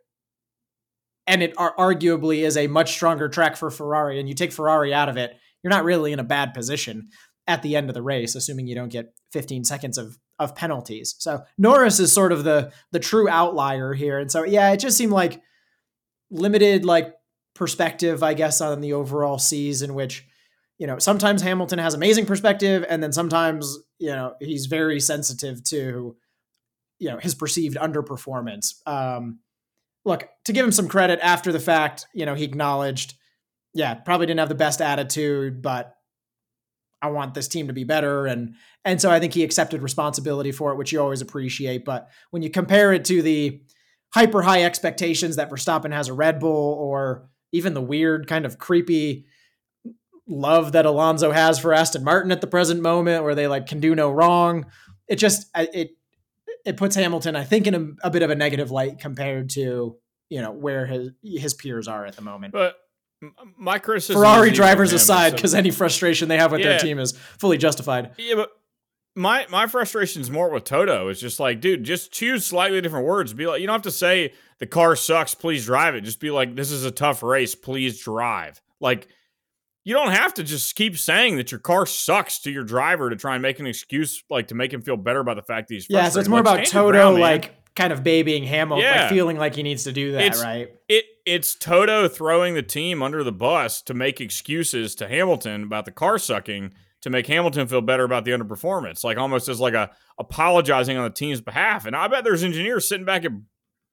and 1.27 1.43
it 1.43 1.57
arguably 1.57 2.45
is 2.45 2.59
a 2.59 2.67
much 2.67 2.93
stronger 2.93 3.31
track 3.31 3.57
for 3.57 3.71
Ferrari 3.71 4.21
and 4.21 4.29
you 4.29 4.35
take 4.35 4.53
Ferrari 4.53 4.93
out 4.93 5.09
of 5.09 5.17
it 5.17 5.35
you're 5.63 5.71
not 5.71 5.85
really 5.85 6.13
in 6.13 6.19
a 6.19 6.25
bad 6.25 6.55
position 6.55 7.09
at 7.47 7.63
the 7.63 7.77
end 7.77 7.89
of 7.89 7.95
the 7.95 8.03
race 8.03 8.35
assuming 8.35 8.67
you 8.67 8.75
don't 8.75 8.93
get 8.93 9.15
15 9.33 9.65
seconds 9.65 9.99
of 9.99 10.19
of 10.39 10.55
penalties 10.55 11.15
so 11.19 11.43
Norris 11.59 12.01
is 12.01 12.13
sort 12.13 12.33
of 12.33 12.45
the 12.45 12.73
the 12.93 13.01
true 13.01 13.29
outlier 13.29 13.93
here 13.93 14.19
and 14.19 14.31
so 14.31 14.45
yeah 14.45 14.71
it 14.73 14.81
just 14.81 14.97
seemed 14.97 15.13
like 15.13 15.41
limited 16.31 16.85
like 16.85 17.15
perspective, 17.55 18.23
I 18.23 18.35
guess, 18.35 18.61
on 18.61 18.81
the 18.81 18.95
overall 18.95 19.39
season, 19.39 19.95
which, 19.95 20.27
you 20.79 20.87
know, 20.87 20.99
sometimes 20.99 21.43
Hamilton 21.43 21.79
has 21.79 21.93
amazing 21.93 22.27
perspective, 22.27 22.85
and 22.89 23.03
then 23.03 23.13
sometimes, 23.13 23.79
you 23.99 24.11
know, 24.11 24.35
he's 24.41 24.67
very 24.67 25.01
sensitive 25.01 25.63
to, 25.65 26.17
you 26.99 27.11
know, 27.11 27.19
his 27.19 27.35
perceived 27.35 27.77
underperformance. 27.77 28.75
Um, 28.87 29.41
look, 30.05 30.29
to 30.47 30.53
give 30.53 30.65
him 30.65 30.73
some 30.73 30.89
credit 30.89 31.19
after 31.23 31.53
the 31.53 31.61
fact, 31.61 32.07
you 32.15 32.25
know, 32.25 32.35
he 32.35 32.45
acknowledged, 32.45 33.15
yeah, 33.75 33.95
probably 33.95 34.27
didn't 34.27 34.41
have 34.41 34.49
the 34.49 34.55
best 34.55 34.81
attitude, 34.81 35.63
but 35.63 35.97
I 37.03 37.11
want 37.11 37.35
this 37.35 37.49
team 37.49 37.69
to 37.69 37.73
be 37.73 37.85
better. 37.85 38.27
And 38.27 38.55
and 38.85 39.01
so 39.01 39.11
I 39.11 39.21
think 39.21 39.35
he 39.35 39.45
accepted 39.45 39.83
responsibility 39.83 40.53
for 40.53 40.73
it, 40.73 40.77
which 40.77 40.93
you 40.93 41.01
always 41.01 41.21
appreciate. 41.21 41.85
But 41.85 42.09
when 42.31 42.43
you 42.43 42.51
compare 42.51 42.93
it 42.93 43.05
to 43.07 43.23
the 43.23 43.63
hyper 44.13 44.43
high 44.43 44.65
expectations 44.65 45.37
that 45.37 45.51
Verstappen 45.51 45.93
has 45.93 46.09
a 46.09 46.15
Red 46.15 46.41
Bull 46.41 46.75
or 46.75 47.29
even 47.53 47.75
the 47.75 47.81
weird 47.81 48.27
kind 48.27 48.45
of 48.45 48.59
creepy 48.59 49.27
love 50.27 50.73
that 50.73 50.87
Alonso 50.87 51.33
has 51.33 51.59
for 51.59 51.73
Aston 51.73 52.05
Martin 52.05 52.33
at 52.33 52.41
the 52.41 52.47
present 52.47 52.81
moment, 52.81 53.25
where 53.25 53.35
they 53.35 53.49
like 53.49 53.67
can 53.67 53.81
do 53.81 53.95
no 53.95 54.11
wrong. 54.11 54.67
It 55.09 55.17
just 55.17 55.49
it 55.57 55.93
it 56.65 56.77
puts 56.77 56.97
Hamilton, 56.97 57.37
I 57.37 57.45
think, 57.45 57.67
in 57.67 57.75
a, 57.75 58.09
a 58.09 58.11
bit 58.11 58.23
of 58.23 58.31
a 58.31 58.35
negative 58.35 58.71
light 58.71 58.99
compared 58.99 59.51
to 59.51 59.97
you 60.29 60.41
know 60.41 60.53
where 60.53 60.87
his 60.87 61.11
his 61.23 61.55
peers 61.55 61.89
are 61.89 62.05
at 62.05 62.17
the 62.17 62.23
moment. 62.23 62.53
But 62.53 62.77
my 63.57 63.79
criticism, 63.79 64.21
Ferrari 64.21 64.51
drivers 64.51 64.93
aside, 64.93 65.35
because 65.35 65.55
any 65.55 65.71
frustration 65.71 66.29
they 66.29 66.39
have 66.39 66.53
with 66.53 66.61
yeah. 66.61 66.71
their 66.71 66.79
team 66.79 66.99
is 66.99 67.13
fully 67.39 67.59
justified. 67.59 68.13
Yeah, 68.17 68.37
but 68.37 68.51
my 69.15 69.47
my 69.51 69.67
frustration 69.67 70.23
is 70.23 70.31
more 70.31 70.51
with 70.51 70.65
Toto. 70.65 71.09
It's 71.09 71.21
just 71.21 71.41
like, 71.41 71.61
dude, 71.61 71.85
just 71.85 72.13
choose 72.13 72.47
slightly 72.47 72.81
different 72.81 73.07
words. 73.07 73.33
Be 73.33 73.47
like, 73.47 73.61
you 73.61 73.67
don't 73.67 73.75
have 73.75 73.83
to 73.83 73.91
say 73.91 74.33
the 74.59 74.67
car 74.67 74.97
sucks, 74.97 75.35
please 75.35 75.67
drive 75.67 75.95
it. 75.95 76.03
Just 76.03 76.21
be 76.21 76.31
like, 76.31 76.57
this 76.57 76.71
is 76.71 76.85
a 76.85 76.91
tough 76.91 77.23
race, 77.23 77.55
please 77.55 78.01
drive. 78.01 78.61
Like, 78.81 79.09
you 79.85 79.95
don't 79.95 80.13
have 80.13 80.35
to 80.35 80.45
just 80.45 80.75
keep 80.77 80.97
saying 80.97 81.37
that 81.37 81.51
your 81.51 81.61
car 81.61 81.87
sucks 81.87 82.39
to 82.41 82.51
your 82.51 82.65
driver 82.65 83.11
to 83.11 83.17
try 83.17 83.35
and 83.35 83.43
make 83.43 83.59
an 83.59 83.67
excuse, 83.67 84.23
like 84.31 84.49
to 84.49 84.55
make 84.55 84.73
him 84.73 84.83
feel 84.83 84.97
better 84.97 85.21
about 85.21 85.37
the 85.37 85.43
fact 85.43 85.69
that 85.69 85.75
he's 85.75 85.87
yeah. 85.89 86.09
So 86.09 86.21
it's 86.21 86.29
more 86.29 86.43
like, 86.43 86.55
about 86.55 86.67
Toto, 86.67 86.93
ground, 86.93 87.19
like 87.19 87.55
kind 87.77 87.93
of 87.93 88.03
babying 88.03 88.45
Hamilton, 88.45 88.85
yeah. 88.85 89.03
like 89.03 89.11
feeling 89.11 89.37
like 89.37 89.55
he 89.55 89.63
needs 89.63 89.85
to 89.85 89.93
do 89.93 90.13
that, 90.13 90.23
it's, 90.23 90.43
right? 90.43 90.69
It 90.89 91.05
it's 91.25 91.55
Toto 91.55 92.09
throwing 92.09 92.55
the 92.55 92.63
team 92.63 93.03
under 93.03 93.23
the 93.23 93.33
bus 93.33 93.83
to 93.83 93.95
make 93.95 94.21
excuses 94.21 94.95
to 94.97 95.09
Hamilton 95.09 95.65
about 95.65 95.85
the 95.85 95.93
car 95.93 96.19
sucking 96.19 96.73
to 97.03 97.11
make 97.11 97.27
Hamilton 97.27 97.67
feel 97.67 97.81
better 97.81 98.05
about 98.05 98.25
the 98.25 98.33
underperformance, 98.33 99.05
like 99.05 99.17
almost 99.17 99.49
as 99.49 99.61
like 99.61 99.75
a 99.75 99.91
apologizing 100.19 100.97
on 100.97 101.05
the 101.05 101.11
team's 101.11 101.41
behalf. 101.41 101.87
And 101.87 101.97
I 101.97 102.09
bet 102.09 102.25
there's 102.25 102.45
engineers 102.45 102.89
sitting 102.89 103.07
back 103.07 103.25
at 103.25 103.33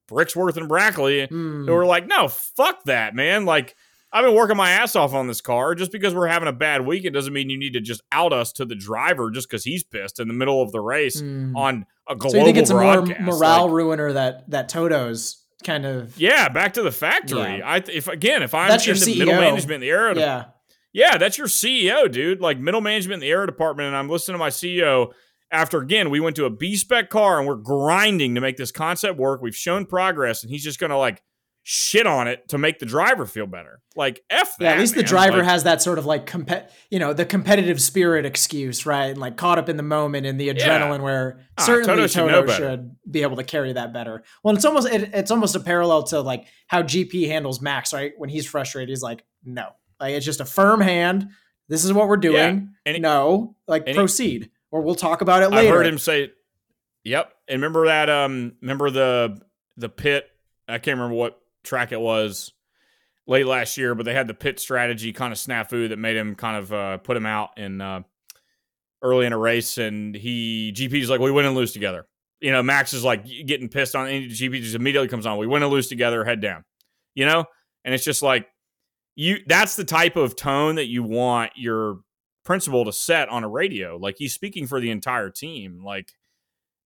Brixworth 0.10 0.58
and 0.58 0.68
Brackley 0.68 1.28
mm. 1.28 1.66
who 1.66 1.74
were 1.74 1.86
like, 1.86 2.08
no, 2.08 2.28
fuck 2.28 2.84
that, 2.86 3.16
man. 3.16 3.46
Like, 3.46 3.76
I've 4.12 4.24
been 4.24 4.36
working 4.36 4.56
my 4.56 4.72
ass 4.72 4.96
off 4.96 5.14
on 5.14 5.28
this 5.28 5.42
car. 5.42 5.76
Just 5.76 5.92
because 5.92 6.16
we're 6.16 6.28
having 6.28 6.48
a 6.48 6.54
bad 6.54 6.86
week, 6.86 7.04
it 7.04 7.12
doesn't 7.12 7.34
mean 7.34 7.50
you 7.50 7.58
need 7.58 7.74
to 7.74 7.82
just 7.82 8.02
out 8.12 8.32
us 8.32 8.54
to 8.54 8.66
the 8.66 8.76
driver 8.76 9.30
just 9.32 9.50
because 9.50 9.64
he's 9.64 9.84
pissed 9.84 10.20
in 10.20 10.28
the 10.28 10.34
middle 10.34 10.62
of 10.62 10.72
the 10.72 10.80
race 10.80 11.22
mm. 11.22 11.54
on 11.56 11.86
a 12.08 12.16
global 12.16 12.32
So 12.32 12.38
you 12.38 12.46
think 12.46 12.58
it's 12.58 12.72
broadcast. 12.72 13.20
a 13.20 13.24
more 13.24 13.38
morale 13.38 13.66
like, 13.66 13.74
ruiner 13.74 14.14
that 14.14 14.50
that 14.50 14.70
Toto's 14.70 15.44
kind 15.64 15.86
of 15.86 16.18
yeah 16.20 16.48
back 16.50 16.74
to 16.74 16.84
the 16.84 16.92
factory. 16.92 17.58
Yeah. 17.58 17.70
I 17.70 17.84
if 17.92 18.08
again 18.08 18.44
if 18.44 18.54
I'm 18.54 18.70
that's 18.70 18.88
in 18.88 18.94
the 18.94 19.00
CEO. 19.00 19.20
middle 19.20 19.42
management 19.42 19.76
in 19.76 19.82
the 19.82 19.90
aero 19.90 20.16
yeah 20.16 20.46
yeah 20.94 21.18
that's 21.18 21.38
your 21.38 21.48
CEO 21.48 22.10
dude 22.10 22.40
like 22.40 22.60
middle 22.60 22.82
management 22.82 23.16
in 23.16 23.28
the 23.28 23.32
aero 23.32 23.46
department 23.46 23.88
and 23.88 23.96
I'm 23.96 24.08
listening 24.08 24.36
to 24.36 24.40
my 24.40 24.50
CEO 24.50 25.12
after 25.52 25.80
again 25.80 26.10
we 26.10 26.20
went 26.20 26.36
to 26.36 26.46
a 26.46 26.50
B 26.50 26.76
spec 26.76 27.10
car 27.10 27.40
and 27.40 27.48
we're 27.48 27.56
grinding 27.56 28.36
to 28.36 28.42
make 28.42 28.58
this 28.58 28.72
concept 28.72 29.18
work. 29.18 29.42
We've 29.42 29.56
shown 29.56 29.86
progress, 29.86 30.44
and 30.44 30.52
he's 30.52 30.64
just 30.64 30.80
gonna 30.80 30.98
like 30.98 31.22
shit 31.70 32.08
on 32.08 32.30
it 32.30 32.48
to 32.48 32.58
make 32.58 32.80
the 32.80 32.86
driver 32.86 33.26
feel 33.26 33.46
better. 33.46 33.82
Like 33.94 34.24
f 34.30 34.56
that. 34.60 34.64
Yeah, 34.64 34.72
at 34.72 34.80
least 34.80 34.96
man. 34.96 35.04
the 35.04 35.10
driver 35.10 35.40
like, 35.40 35.48
has 35.48 35.66
that 35.66 35.82
sort 35.82 36.00
of 36.00 36.06
like 36.06 36.26
compet, 36.26 36.70
you 36.90 36.98
know, 36.98 37.12
the 37.12 37.26
competitive 37.26 37.82
spirit 37.82 38.26
excuse, 38.26 38.86
right? 38.86 39.08
And 39.08 39.18
like 39.18 39.36
caught 39.36 39.60
up 39.60 39.68
in 39.68 39.76
the 39.76 39.84
moment 39.84 40.26
and 40.26 40.40
the 40.40 40.48
adrenaline, 40.48 41.00
yeah. 41.00 41.04
where 41.04 41.42
ah, 41.58 41.66
certainly 41.66 42.08
Toto, 42.08 42.30
Toto 42.30 42.48
should, 42.48 42.58
should, 42.58 42.96
be 43.12 43.22
able 43.22 43.36
to 43.36 43.44
carry 43.44 43.74
that 43.74 43.92
better. 43.92 44.24
Well, 44.44 44.56
it's 44.56 44.64
almost 44.64 44.88
it, 44.88 45.10
it's 45.14 45.30
almost 45.30 45.58
a 45.58 45.60
parallel 45.60 46.04
to 46.04 46.22
like 46.22 46.46
how 46.68 46.84
GP 46.84 47.28
handles 47.28 47.60
Max, 47.60 47.92
right? 47.92 48.14
When 48.16 48.30
he's 48.30 48.46
frustrated, 48.46 48.88
he's 48.88 49.04
like, 49.04 49.26
no, 49.44 49.72
like 50.00 50.14
it's 50.14 50.26
just 50.26 50.40
a 50.40 50.46
firm 50.46 50.80
hand. 50.80 51.32
This 51.68 51.84
is 51.84 51.92
what 51.92 52.08
we're 52.08 52.16
doing. 52.16 52.76
Yeah. 52.86 52.98
No, 53.00 53.58
like 53.68 53.94
proceed. 53.94 54.44
He, 54.44 54.52
or 54.72 54.84
we'll 54.84 54.96
talk 54.96 55.20
about 55.20 55.44
it 55.44 55.50
later. 55.50 55.74
I 55.74 55.78
heard 55.78 55.86
him 55.86 55.98
say, 55.98 56.32
"Yep." 57.04 57.30
And 57.50 57.62
remember 57.62 57.88
that? 57.88 58.10
Um, 58.10 58.54
remember 58.62 58.90
the 58.90 59.42
the 59.76 59.90
pit? 59.90 60.30
I 60.70 60.78
can't 60.78 60.98
remember 60.98 61.16
what 61.16 61.42
track 61.68 61.92
it 61.92 62.00
was 62.00 62.54
late 63.28 63.46
last 63.46 63.78
year, 63.78 63.94
but 63.94 64.06
they 64.06 64.14
had 64.14 64.28
the 64.28 64.34
pit 64.34 64.60
strategy 64.60 65.14
kind 65.14 65.32
of 65.32 65.38
snafu 65.38 65.90
that 65.90 66.00
made 66.00 66.16
him 66.16 66.36
kind 66.36 66.58
of 66.58 66.74
uh, 66.74 66.98
put 66.98 67.18
him 67.18 67.26
out 67.26 67.50
in 67.58 67.82
uh, 67.82 68.02
early 69.02 69.26
in 69.26 69.34
a 69.34 69.38
race, 69.38 69.78
and 69.78 70.16
he 70.16 70.74
GP's 70.76 71.10
like, 71.10 71.20
"We 71.20 71.32
win 71.32 71.46
and 71.46 71.56
lose 71.56 71.74
together." 71.74 72.08
You 72.40 72.52
know, 72.52 72.64
Max 72.64 72.94
is 72.94 73.04
like 73.04 73.26
getting 73.46 73.68
pissed 73.68 73.96
on, 73.96 74.08
GP 74.08 74.62
just 74.62 74.76
immediately 74.76 75.08
comes 75.08 75.26
on. 75.26 75.38
We 75.38 75.48
win 75.48 75.64
and 75.64 75.72
lose 75.72 75.88
together, 75.88 76.24
head 76.24 76.40
down. 76.40 76.64
You 77.16 77.26
know, 77.26 77.46
and 77.84 77.94
it's 77.94 78.06
just 78.06 78.22
like 78.22 78.48
you. 79.16 79.40
That's 79.46 79.76
the 79.76 79.84
type 79.84 80.16
of 80.16 80.36
tone 80.36 80.76
that 80.76 80.88
you 80.88 81.04
want 81.04 81.52
your 81.56 82.00
principal 82.46 82.86
to 82.86 82.94
set 82.94 83.28
on 83.30 83.44
a 83.44 83.50
radio. 83.50 83.98
Like 83.98 84.16
he's 84.18 84.34
speaking 84.34 84.68
for 84.68 84.80
the 84.80 84.92
entire 84.92 85.30
team. 85.30 85.84
Like, 85.84 86.14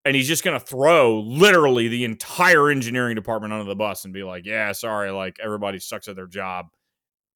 and 0.05 0.15
he's 0.15 0.27
just 0.27 0.43
going 0.43 0.59
to 0.59 0.65
throw 0.65 1.19
literally 1.19 1.87
the 1.87 2.03
entire 2.03 2.69
engineering 2.69 3.15
department 3.15 3.53
under 3.53 3.65
the 3.65 3.75
bus 3.75 4.05
and 4.05 4.13
be 4.13 4.23
like, 4.23 4.45
yeah, 4.45 4.71
sorry, 4.71 5.11
like 5.11 5.37
everybody 5.43 5.79
sucks 5.79 6.07
at 6.07 6.15
their 6.15 6.27
job. 6.27 6.67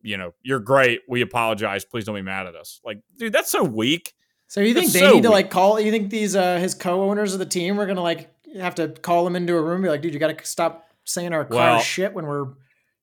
You 0.01 0.17
know, 0.17 0.33
you're 0.43 0.59
great. 0.59 1.01
We 1.07 1.21
apologize. 1.21 1.85
Please 1.85 2.05
don't 2.05 2.15
be 2.15 2.21
mad 2.21 2.47
at 2.47 2.55
us. 2.55 2.79
Like, 2.85 2.99
dude, 3.17 3.33
that's 3.33 3.49
so 3.51 3.63
weak. 3.63 4.13
So 4.47 4.61
you 4.61 4.73
think 4.73 4.87
that's 4.87 4.93
they 4.93 4.99
so 4.99 5.13
need 5.15 5.23
to 5.23 5.31
like 5.31 5.49
call? 5.49 5.79
You 5.79 5.89
think 5.91 6.11
these 6.11 6.35
uh 6.35 6.59
his 6.59 6.75
co-owners 6.75 7.33
of 7.33 7.39
the 7.39 7.45
team 7.47 7.79
are 7.79 7.87
gonna 7.87 8.01
like 8.03 8.29
have 8.55 8.75
to 8.75 8.89
call 8.89 9.25
him 9.25 9.35
into 9.35 9.55
a 9.55 9.61
room, 9.61 9.81
be 9.81 9.89
like, 9.89 10.01
dude, 10.01 10.13
you 10.13 10.19
got 10.19 10.37
to 10.37 10.45
stop 10.45 10.87
saying 11.05 11.33
our 11.33 11.45
car 11.45 11.55
Well- 11.57 11.79
shit 11.79 12.13
when 12.13 12.25
we're 12.27 12.45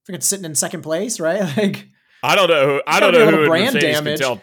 freaking 0.09 0.23
sitting 0.23 0.45
in 0.45 0.55
second 0.55 0.83
place, 0.83 1.19
right? 1.21 1.43
Like, 1.57 1.89
I 2.23 2.37
don't 2.37 2.49
know. 2.49 2.67
Who, 2.67 2.83
I 2.87 3.01
don't 3.01 3.13
know 3.13 3.29
who 3.31 3.47
brand 3.47 3.75
Mercedes 3.75 3.97
damage. 3.97 4.21
can 4.21 4.37
tell. 4.37 4.43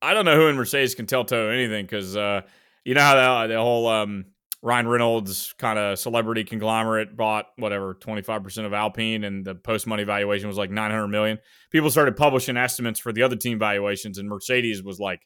I 0.00 0.14
don't 0.14 0.24
know 0.24 0.34
who 0.36 0.46
in 0.46 0.56
Mercedes 0.56 0.94
can 0.94 1.04
tell 1.06 1.24
Toto 1.26 1.50
anything 1.50 1.84
because 1.84 2.16
uh, 2.16 2.40
you 2.84 2.94
know 2.94 3.00
how 3.00 3.46
the, 3.46 3.54
the 3.54 3.60
whole 3.60 3.88
um, 3.88 4.26
Ryan 4.62 4.88
Reynolds 4.88 5.54
kind 5.58 5.78
of 5.78 5.98
celebrity 5.98 6.44
conglomerate 6.44 7.16
bought 7.16 7.46
whatever 7.56 7.94
twenty 7.94 8.22
five 8.22 8.42
percent 8.42 8.66
of 8.66 8.72
Alpine, 8.72 9.24
and 9.24 9.44
the 9.44 9.54
post 9.54 9.86
money 9.86 10.04
valuation 10.04 10.48
was 10.48 10.58
like 10.58 10.70
nine 10.70 10.90
hundred 10.90 11.08
million. 11.08 11.38
People 11.70 11.90
started 11.90 12.16
publishing 12.16 12.56
estimates 12.56 13.00
for 13.00 13.12
the 13.12 13.22
other 13.22 13.36
team 13.36 13.58
valuations, 13.58 14.18
and 14.18 14.28
Mercedes 14.28 14.82
was 14.82 14.98
like 14.98 15.20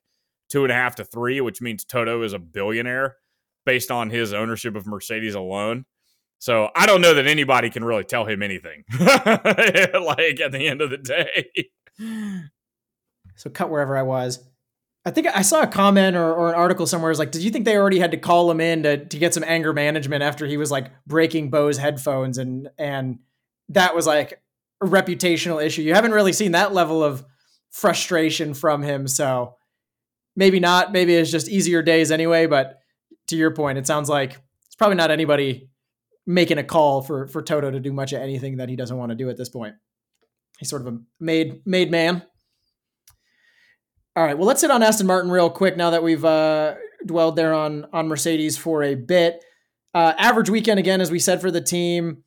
two 0.50 0.62
and 0.64 0.72
a 0.72 0.74
half 0.74 0.96
to 0.96 1.04
three, 1.04 1.40
which 1.40 1.60
means 1.60 1.84
Toto 1.84 2.22
is 2.22 2.32
a 2.32 2.38
billionaire 2.38 3.16
based 3.66 3.90
on 3.90 4.10
his 4.10 4.32
ownership 4.32 4.76
of 4.76 4.86
Mercedes 4.86 5.34
alone. 5.34 5.84
So 6.38 6.68
I 6.76 6.86
don't 6.86 7.00
know 7.00 7.14
that 7.14 7.26
anybody 7.26 7.70
can 7.70 7.84
really 7.84 8.04
tell 8.04 8.26
him 8.26 8.42
anything. 8.42 8.84
like 9.00 10.40
at 10.40 10.52
the 10.52 10.66
end 10.68 10.82
of 10.82 10.90
the 10.90 10.98
day. 10.98 11.70
so 13.36 13.50
cut 13.50 13.70
wherever 13.70 13.96
I 13.96 14.02
was. 14.02 14.44
I 15.06 15.10
think 15.10 15.26
I 15.26 15.42
saw 15.42 15.60
a 15.60 15.66
comment 15.66 16.16
or, 16.16 16.32
or 16.32 16.48
an 16.48 16.54
article 16.54 16.86
somewhere. 16.86 17.10
Is 17.10 17.18
like, 17.18 17.30
did 17.30 17.42
you 17.42 17.50
think 17.50 17.64
they 17.64 17.76
already 17.76 17.98
had 17.98 18.10
to 18.12 18.16
call 18.16 18.50
him 18.50 18.60
in 18.60 18.82
to, 18.84 19.04
to 19.04 19.18
get 19.18 19.34
some 19.34 19.44
anger 19.44 19.72
management 19.72 20.22
after 20.22 20.46
he 20.46 20.56
was 20.56 20.70
like 20.70 20.90
breaking 21.06 21.50
Bose 21.50 21.76
headphones 21.76 22.38
and 22.38 22.70
and 22.78 23.18
that 23.68 23.94
was 23.94 24.06
like 24.06 24.40
a 24.82 24.86
reputational 24.86 25.64
issue. 25.64 25.82
You 25.82 25.94
haven't 25.94 26.12
really 26.12 26.32
seen 26.32 26.52
that 26.52 26.72
level 26.72 27.02
of 27.02 27.24
frustration 27.70 28.54
from 28.54 28.82
him, 28.82 29.06
so 29.08 29.56
maybe 30.36 30.60
not. 30.60 30.92
Maybe 30.92 31.14
it's 31.14 31.30
just 31.30 31.48
easier 31.48 31.82
days 31.82 32.10
anyway. 32.10 32.46
But 32.46 32.78
to 33.28 33.36
your 33.36 33.52
point, 33.52 33.78
it 33.78 33.86
sounds 33.86 34.08
like 34.08 34.40
it's 34.66 34.76
probably 34.76 34.96
not 34.96 35.10
anybody 35.10 35.68
making 36.26 36.58
a 36.58 36.64
call 36.64 37.02
for 37.02 37.26
for 37.26 37.42
Toto 37.42 37.70
to 37.70 37.80
do 37.80 37.92
much 37.92 38.12
of 38.12 38.20
anything 38.20 38.56
that 38.56 38.68
he 38.68 38.76
doesn't 38.76 38.96
want 38.96 39.10
to 39.10 39.16
do 39.16 39.28
at 39.28 39.36
this 39.36 39.48
point. 39.48 39.74
He's 40.58 40.70
sort 40.70 40.82
of 40.82 40.88
a 40.88 40.98
made 41.20 41.66
made 41.66 41.90
man. 41.90 42.22
All 44.16 44.22
right, 44.22 44.38
well, 44.38 44.46
let's 44.46 44.60
hit 44.60 44.70
on 44.70 44.80
Aston 44.80 45.08
Martin 45.08 45.28
real 45.28 45.50
quick 45.50 45.76
now 45.76 45.90
that 45.90 46.04
we've 46.04 46.24
uh, 46.24 46.76
dwelled 47.04 47.34
there 47.34 47.52
on 47.52 47.86
on 47.92 48.06
Mercedes 48.06 48.56
for 48.56 48.84
a 48.84 48.94
bit. 48.94 49.44
Uh, 49.92 50.12
average 50.16 50.48
weekend 50.48 50.78
again, 50.78 51.00
as 51.00 51.10
we 51.10 51.18
said 51.18 51.40
for 51.40 51.50
the 51.50 51.60
team, 51.60 52.22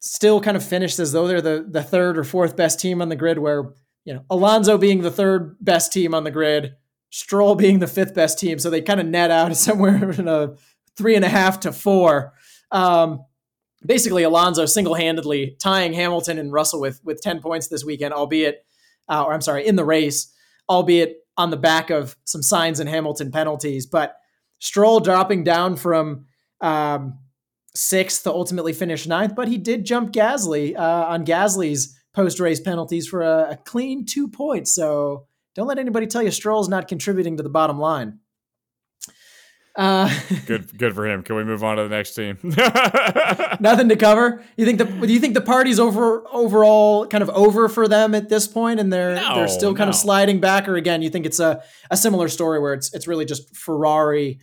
still 0.00 0.40
kind 0.40 0.56
of 0.56 0.64
finished 0.64 0.98
as 0.98 1.12
though 1.12 1.28
they're 1.28 1.42
the 1.42 1.66
the 1.68 1.82
third 1.82 2.16
or 2.16 2.24
fourth 2.24 2.56
best 2.56 2.80
team 2.80 3.02
on 3.02 3.10
the 3.10 3.16
grid. 3.16 3.38
Where 3.38 3.74
you 4.06 4.14
know 4.14 4.24
Alonso 4.30 4.78
being 4.78 5.02
the 5.02 5.10
third 5.10 5.56
best 5.60 5.92
team 5.92 6.14
on 6.14 6.24
the 6.24 6.30
grid, 6.30 6.74
Stroll 7.10 7.54
being 7.54 7.80
the 7.80 7.86
fifth 7.86 8.14
best 8.14 8.38
team, 8.38 8.58
so 8.58 8.70
they 8.70 8.80
kind 8.80 9.00
of 9.00 9.06
net 9.06 9.30
out 9.30 9.54
somewhere 9.58 10.12
in 10.12 10.28
a 10.28 10.54
three 10.96 11.16
and 11.16 11.24
a 11.24 11.28
half 11.28 11.60
to 11.60 11.72
four. 11.72 12.32
Um, 12.70 13.26
basically, 13.84 14.22
Alonso 14.22 14.64
single 14.64 14.94
handedly 14.94 15.54
tying 15.60 15.92
Hamilton 15.92 16.38
and 16.38 16.50
Russell 16.50 16.80
with 16.80 16.98
with 17.04 17.20
ten 17.20 17.40
points 17.40 17.68
this 17.68 17.84
weekend, 17.84 18.14
albeit, 18.14 18.64
uh, 19.06 19.22
or 19.22 19.34
I'm 19.34 19.42
sorry, 19.42 19.66
in 19.66 19.76
the 19.76 19.84
race, 19.84 20.32
albeit 20.66 21.18
on 21.36 21.50
the 21.50 21.56
back 21.56 21.90
of 21.90 22.16
some 22.24 22.42
signs 22.42 22.80
and 22.80 22.88
Hamilton 22.88 23.30
penalties. 23.30 23.86
But 23.86 24.16
Stroll 24.58 25.00
dropping 25.00 25.44
down 25.44 25.76
from 25.76 26.26
um, 26.60 27.18
sixth 27.74 28.24
to 28.24 28.30
ultimately 28.30 28.72
finish 28.72 29.06
ninth, 29.06 29.34
but 29.34 29.48
he 29.48 29.58
did 29.58 29.84
jump 29.84 30.12
Gasly 30.12 30.76
uh, 30.76 31.06
on 31.08 31.26
Gasly's 31.26 31.98
post 32.14 32.40
race 32.40 32.60
penalties 32.60 33.06
for 33.06 33.22
a, 33.22 33.50
a 33.50 33.56
clean 33.64 34.06
two 34.06 34.28
points. 34.28 34.72
So 34.72 35.26
don't 35.54 35.66
let 35.66 35.78
anybody 35.78 36.06
tell 36.06 36.22
you 36.22 36.30
Stroll's 36.30 36.68
not 36.68 36.88
contributing 36.88 37.36
to 37.36 37.42
the 37.42 37.48
bottom 37.50 37.78
line. 37.78 38.20
Uh, 39.76 40.10
good 40.46 40.76
good 40.78 40.94
for 40.94 41.06
him. 41.06 41.22
Can 41.22 41.36
we 41.36 41.44
move 41.44 41.62
on 41.62 41.76
to 41.76 41.82
the 41.82 41.88
next 41.90 42.14
team? 42.14 42.38
nothing 43.60 43.90
to 43.90 43.96
cover. 43.96 44.42
You 44.56 44.64
think 44.64 44.78
the 44.78 44.84
do 44.84 45.12
you 45.12 45.20
think 45.20 45.34
the 45.34 45.42
party's 45.42 45.78
over 45.78 46.24
overall 46.32 47.06
kind 47.06 47.22
of 47.22 47.28
over 47.30 47.68
for 47.68 47.86
them 47.86 48.14
at 48.14 48.30
this 48.30 48.48
point, 48.48 48.80
and 48.80 48.90
they're 48.90 49.16
No, 49.16 49.34
they're 49.34 49.48
still 49.48 49.74
kind 49.74 49.90
of 49.90 49.94
sliding 49.94 50.40
back, 50.40 50.66
or 50.66 50.76
again, 50.76 51.02
you 51.02 51.10
think 51.10 51.26
it's 51.26 51.40
a, 51.40 51.62
a 51.90 51.96
similar 51.96 52.28
story 52.28 52.58
where 52.58 52.72
it's 52.72 52.92
it's 52.94 53.06
really 53.06 53.26
just 53.26 53.54
Ferrari. 53.54 54.40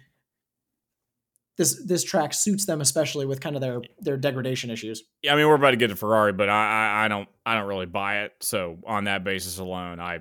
This 1.58 1.84
this 1.84 2.04
track 2.04 2.34
suits 2.34 2.66
them 2.66 2.82
especially 2.82 3.26
with 3.26 3.40
kind 3.42 3.56
of 3.56 3.62
their 3.62 3.82
their 4.00 4.18
degradation 4.18 4.70
issues. 4.70 5.04
yeah, 5.24 5.34
I 5.34 5.36
mean 5.36 5.48
we're 5.48 5.56
about 5.56 5.72
to 5.72 5.78
get 5.78 5.88
to 5.88 5.96
Ferrari, 5.96 6.34
but 6.34 6.50
I, 6.50 6.54
I 7.02 7.06
I 7.06 7.08
don't 7.08 7.30
I 7.44 7.56
don't 7.56 7.68
really 7.68 7.86
buy 7.88 8.24
it. 8.24 8.34
So 8.42 8.78
on 8.86 9.06
that 9.06 9.24
basis 9.24 9.58
alone, 9.58 10.00
I 10.00 10.20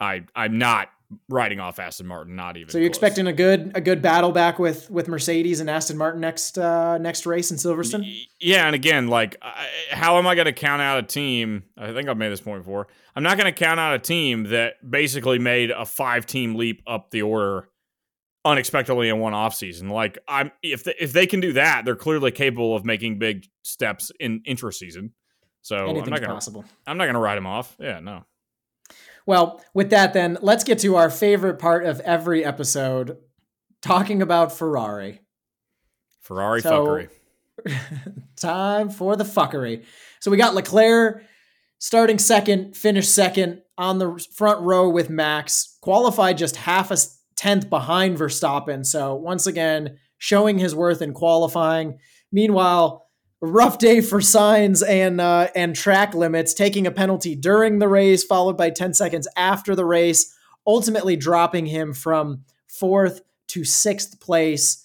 I 0.00 0.24
I'm 0.34 0.58
not 0.58 0.88
writing 1.28 1.60
off 1.60 1.78
Aston 1.78 2.06
Martin. 2.06 2.36
Not 2.36 2.56
even. 2.56 2.70
So 2.70 2.78
you're 2.78 2.88
close. 2.88 2.96
expecting 2.96 3.26
a 3.26 3.32
good 3.32 3.72
a 3.74 3.80
good 3.80 4.02
battle 4.02 4.32
back 4.32 4.58
with 4.58 4.90
with 4.90 5.08
Mercedes 5.08 5.60
and 5.60 5.68
Aston 5.68 5.96
Martin 5.96 6.20
next 6.20 6.58
uh, 6.58 6.98
next 6.98 7.26
race 7.26 7.50
in 7.50 7.56
Silverstone. 7.56 8.26
Yeah, 8.40 8.66
and 8.66 8.74
again, 8.74 9.08
like, 9.08 9.36
I, 9.42 9.66
how 9.90 10.18
am 10.18 10.26
I 10.26 10.34
going 10.34 10.46
to 10.46 10.52
count 10.52 10.82
out 10.82 10.98
a 10.98 11.02
team? 11.02 11.64
I 11.76 11.92
think 11.92 12.08
I've 12.08 12.16
made 12.16 12.30
this 12.30 12.40
point 12.40 12.62
before. 12.62 12.88
I'm 13.16 13.22
not 13.22 13.36
going 13.36 13.52
to 13.52 13.58
count 13.58 13.80
out 13.80 13.94
a 13.94 13.98
team 13.98 14.44
that 14.44 14.74
basically 14.88 15.38
made 15.38 15.70
a 15.70 15.84
five 15.84 16.26
team 16.26 16.54
leap 16.54 16.82
up 16.86 17.10
the 17.10 17.22
order 17.22 17.68
unexpectedly 18.44 19.08
in 19.08 19.18
one 19.18 19.34
off 19.34 19.54
season. 19.54 19.88
Like, 19.88 20.18
I'm 20.28 20.52
if 20.62 20.84
they, 20.84 20.94
if 20.98 21.12
they 21.12 21.26
can 21.26 21.40
do 21.40 21.52
that, 21.54 21.84
they're 21.84 21.96
clearly 21.96 22.30
capable 22.30 22.74
of 22.74 22.84
making 22.84 23.18
big 23.18 23.46
steps 23.62 24.10
in 24.18 24.42
intra-season. 24.46 25.12
So 25.62 25.76
I'm 25.76 25.90
Anything's 25.90 26.10
not 26.10 26.20
going 26.20 26.28
to 26.28 26.34
possible. 26.34 26.64
I'm 26.86 26.96
not 26.96 27.04
going 27.04 27.14
to 27.14 27.20
write 27.20 27.34
them 27.34 27.46
off. 27.46 27.76
Yeah, 27.78 28.00
no. 28.00 28.24
Well, 29.30 29.62
with 29.74 29.90
that, 29.90 30.12
then 30.12 30.38
let's 30.42 30.64
get 30.64 30.80
to 30.80 30.96
our 30.96 31.08
favorite 31.08 31.60
part 31.60 31.86
of 31.86 32.00
every 32.00 32.44
episode, 32.44 33.16
talking 33.80 34.22
about 34.22 34.50
Ferrari. 34.50 35.20
Ferrari 36.20 36.60
So- 36.62 36.84
fuckery. 36.84 37.08
Time 38.36 38.90
for 38.90 39.14
the 39.14 39.22
fuckery. 39.22 39.84
So 40.18 40.32
we 40.32 40.36
got 40.36 40.56
Leclerc 40.56 41.22
starting 41.78 42.18
second, 42.18 42.76
finished 42.76 43.14
second 43.14 43.62
on 43.78 44.00
the 44.00 44.18
front 44.34 44.62
row 44.62 44.88
with 44.88 45.08
Max, 45.10 45.78
qualified 45.80 46.36
just 46.36 46.56
half 46.56 46.90
a 46.90 46.96
tenth 47.36 47.70
behind 47.70 48.18
Verstappen. 48.18 48.84
So 48.84 49.14
once 49.14 49.46
again, 49.46 49.98
showing 50.18 50.58
his 50.58 50.74
worth 50.74 51.00
in 51.02 51.14
qualifying. 51.14 52.00
Meanwhile, 52.32 53.06
rough 53.40 53.78
day 53.78 54.00
for 54.00 54.20
Sainz 54.20 54.86
and 54.86 55.20
uh, 55.20 55.48
and 55.54 55.74
track 55.74 56.14
limits, 56.14 56.54
taking 56.54 56.86
a 56.86 56.90
penalty 56.90 57.34
during 57.34 57.78
the 57.78 57.88
race, 57.88 58.22
followed 58.24 58.56
by 58.56 58.70
10 58.70 58.94
seconds 58.94 59.26
after 59.36 59.74
the 59.74 59.84
race, 59.84 60.34
ultimately 60.66 61.16
dropping 61.16 61.66
him 61.66 61.92
from 61.92 62.44
fourth 62.68 63.22
to 63.48 63.64
sixth 63.64 64.20
place. 64.20 64.84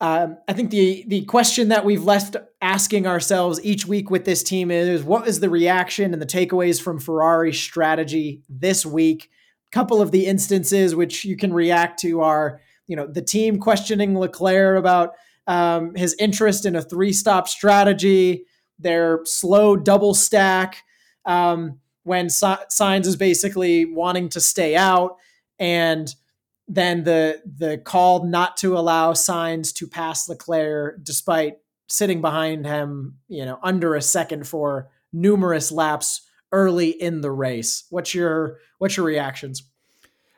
Um, 0.00 0.38
I 0.48 0.52
think 0.52 0.70
the 0.70 1.04
the 1.08 1.24
question 1.24 1.68
that 1.68 1.84
we've 1.84 2.04
left 2.04 2.36
asking 2.60 3.06
ourselves 3.06 3.62
each 3.64 3.86
week 3.86 4.10
with 4.10 4.24
this 4.24 4.42
team 4.42 4.70
is 4.70 5.02
what 5.02 5.26
is 5.26 5.40
the 5.40 5.50
reaction 5.50 6.12
and 6.12 6.20
the 6.20 6.26
takeaways 6.26 6.80
from 6.80 6.98
Ferrari's 6.98 7.58
strategy 7.58 8.42
this 8.48 8.84
week? 8.84 9.30
A 9.68 9.70
couple 9.70 10.02
of 10.02 10.10
the 10.10 10.26
instances 10.26 10.94
which 10.94 11.24
you 11.24 11.36
can 11.36 11.52
react 11.52 12.00
to 12.00 12.20
are, 12.20 12.60
you 12.86 12.96
know, 12.96 13.06
the 13.06 13.22
team 13.22 13.58
questioning 13.58 14.18
Leclerc 14.18 14.78
about 14.78 15.14
um, 15.46 15.94
his 15.94 16.14
interest 16.18 16.66
in 16.66 16.76
a 16.76 16.82
three 16.82 17.12
stop 17.12 17.48
strategy, 17.48 18.46
their 18.78 19.20
slow 19.24 19.76
double 19.76 20.14
stack, 20.14 20.82
um, 21.24 21.80
when 22.02 22.28
Si- 22.28 22.46
Sainz 22.70 23.06
is 23.06 23.16
basically 23.16 23.84
wanting 23.84 24.28
to 24.30 24.40
stay 24.40 24.76
out, 24.76 25.16
and 25.58 26.14
then 26.68 27.04
the 27.04 27.42
the 27.44 27.78
call 27.78 28.24
not 28.24 28.56
to 28.58 28.76
allow 28.76 29.12
Sainz 29.12 29.72
to 29.74 29.86
pass 29.86 30.28
Leclerc 30.28 31.02
despite 31.02 31.58
sitting 31.88 32.20
behind 32.20 32.66
him, 32.66 33.18
you 33.28 33.44
know, 33.44 33.58
under 33.62 33.94
a 33.94 34.02
second 34.02 34.46
for 34.46 34.88
numerous 35.12 35.70
laps 35.70 36.22
early 36.52 36.90
in 36.90 37.20
the 37.20 37.30
race. 37.30 37.84
What's 37.90 38.14
your 38.14 38.58
what's 38.78 38.96
your 38.96 39.06
reactions? 39.06 39.62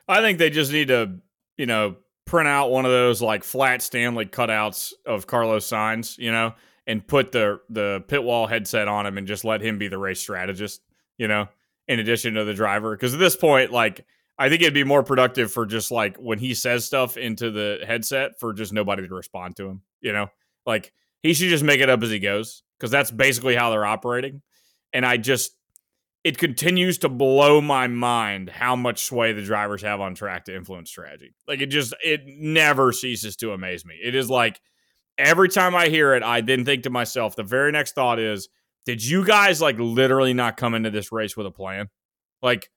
I 0.07 0.21
think 0.21 0.39
they 0.39 0.49
just 0.49 0.71
need 0.71 0.87
to, 0.87 1.19
you 1.57 1.65
know, 1.65 1.97
print 2.29 2.47
out 2.47 2.69
one 2.69 2.85
of 2.85 2.91
those 2.91 3.21
like 3.23 3.43
flat 3.43 3.81
Stanley 3.81 4.27
cutouts 4.27 4.93
of 5.03 5.25
Carlos 5.25 5.67
Sainz, 5.67 6.15
you 6.19 6.31
know, 6.31 6.53
and 6.85 7.05
put 7.05 7.31
the 7.31 7.59
the 7.69 8.03
pit 8.07 8.23
wall 8.23 8.45
headset 8.45 8.87
on 8.87 9.05
him 9.07 9.17
and 9.17 9.27
just 9.27 9.43
let 9.43 9.61
him 9.61 9.79
be 9.79 9.87
the 9.87 9.97
race 9.97 10.19
strategist, 10.19 10.81
you 11.17 11.27
know, 11.27 11.47
in 11.87 11.99
addition 11.99 12.35
to 12.35 12.45
the 12.45 12.53
driver. 12.53 12.95
Because 12.95 13.15
at 13.15 13.19
this 13.19 13.35
point, 13.35 13.71
like, 13.71 14.05
I 14.37 14.47
think 14.47 14.61
it'd 14.61 14.75
be 14.75 14.83
more 14.83 15.01
productive 15.01 15.51
for 15.51 15.65
just 15.65 15.89
like 15.89 16.17
when 16.17 16.37
he 16.37 16.53
says 16.53 16.85
stuff 16.85 17.17
into 17.17 17.49
the 17.49 17.79
headset 17.85 18.39
for 18.39 18.53
just 18.53 18.73
nobody 18.73 19.07
to 19.07 19.13
respond 19.15 19.55
to 19.57 19.67
him, 19.67 19.81
you 19.99 20.13
know, 20.13 20.27
like 20.67 20.93
he 21.23 21.33
should 21.33 21.49
just 21.49 21.63
make 21.63 21.81
it 21.81 21.89
up 21.89 22.03
as 22.03 22.11
he 22.11 22.19
goes 22.19 22.61
because 22.77 22.91
that's 22.91 23.09
basically 23.09 23.55
how 23.55 23.71
they're 23.71 23.85
operating. 23.85 24.43
And 24.93 25.03
I 25.03 25.17
just 25.17 25.51
it 26.23 26.37
continues 26.37 26.97
to 26.99 27.09
blow 27.09 27.61
my 27.61 27.87
mind 27.87 28.49
how 28.49 28.75
much 28.75 29.05
sway 29.05 29.31
the 29.31 29.41
drivers 29.41 29.81
have 29.81 30.01
on 30.01 30.15
track 30.15 30.45
to 30.45 30.55
influence 30.55 30.89
strategy. 30.89 31.33
Like 31.47 31.61
it 31.61 31.67
just 31.67 31.93
it 32.03 32.21
never 32.25 32.91
ceases 32.91 33.37
to 33.37 33.53
amaze 33.53 33.85
me. 33.85 33.95
It 34.03 34.15
is 34.15 34.29
like 34.29 34.59
every 35.17 35.49
time 35.49 35.75
I 35.75 35.87
hear 35.87 36.13
it, 36.13 36.23
I 36.23 36.41
then 36.41 36.65
think 36.65 36.83
to 36.83 36.89
myself, 36.89 37.35
the 37.35 37.43
very 37.43 37.71
next 37.71 37.93
thought 37.93 38.19
is, 38.19 38.49
did 38.85 39.05
you 39.05 39.25
guys 39.25 39.61
like 39.61 39.79
literally 39.79 40.33
not 40.33 40.57
come 40.57 40.75
into 40.75 40.89
this 40.89 41.11
race 41.11 41.37
with 41.37 41.47
a 41.47 41.51
plan? 41.51 41.87
Like 42.41 42.69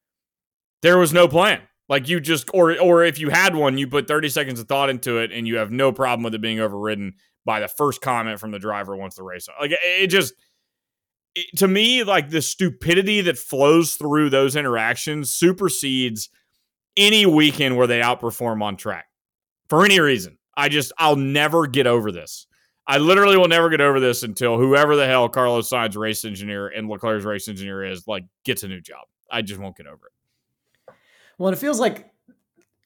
there 0.83 0.99
was 0.99 1.13
no 1.13 1.27
plan. 1.27 1.63
Like 1.89 2.09
you 2.09 2.21
just 2.21 2.49
or 2.55 2.79
or 2.81 3.05
if 3.05 3.19
you 3.19 3.31
had 3.31 3.57
one, 3.57 3.77
you 3.77 3.89
put 3.89 4.07
30 4.07 4.29
seconds 4.29 4.61
of 4.61 4.69
thought 4.69 4.89
into 4.89 5.19
it 5.19 5.33
and 5.33 5.49
you 5.49 5.57
have 5.57 5.73
no 5.73 5.91
problem 5.91 6.23
with 6.23 6.35
it 6.35 6.41
being 6.41 6.61
overridden 6.61 7.15
by 7.45 7.59
the 7.59 7.69
first 7.69 8.01
comment 8.01 8.39
from 8.39 8.53
the 8.53 8.59
driver 8.61 8.97
once 8.97 9.17
the 9.17 9.25
race. 9.25 9.49
Like 9.61 9.73
it 9.83 10.07
just 10.07 10.33
it, 11.35 11.59
to 11.59 11.69
me, 11.69 12.05
like 12.05 12.31
the 12.31 12.43
stupidity 12.43 13.21
that 13.23 13.39
flows 13.39 13.95
through 13.95 14.31
those 14.31 14.57
interactions 14.57 15.31
supersedes 15.31 16.29
any 16.97 17.27
weekend 17.27 17.77
where 17.77 17.87
they 17.87 18.01
outperform 18.01 18.63
on 18.63 18.77
track 18.77 19.07
for 19.69 19.85
any 19.85 20.01
reason. 20.01 20.39
I 20.57 20.69
just 20.69 20.93
I'll 20.99 21.17
never 21.17 21.67
get 21.67 21.87
over 21.87 22.13
this. 22.13 22.47
I 22.87 22.99
literally 22.99 23.37
will 23.37 23.49
never 23.49 23.71
get 23.71 23.81
over 23.81 24.01
this 24.01 24.23
until 24.23 24.59
whoever 24.59 24.97
the 24.97 25.07
hell 25.07 25.29
Carlos 25.29 25.71
Sainz 25.71 25.97
race 25.97 26.25
engineer 26.25 26.69
and 26.69 26.89
Leclerc's 26.89 27.25
race 27.25 27.49
engineer 27.49 27.85
is 27.85 28.07
like 28.07 28.25
gets 28.45 28.65
a 28.65 28.69
new 28.69 28.81
job. 28.81 29.07
I 29.31 29.43
just 29.43 29.61
won't 29.61 29.77
get 29.77 29.87
over 29.87 30.07
it. 30.07 30.95
Well, 31.39 31.53
it 31.53 31.59
feels 31.59 31.81
like 31.81 32.11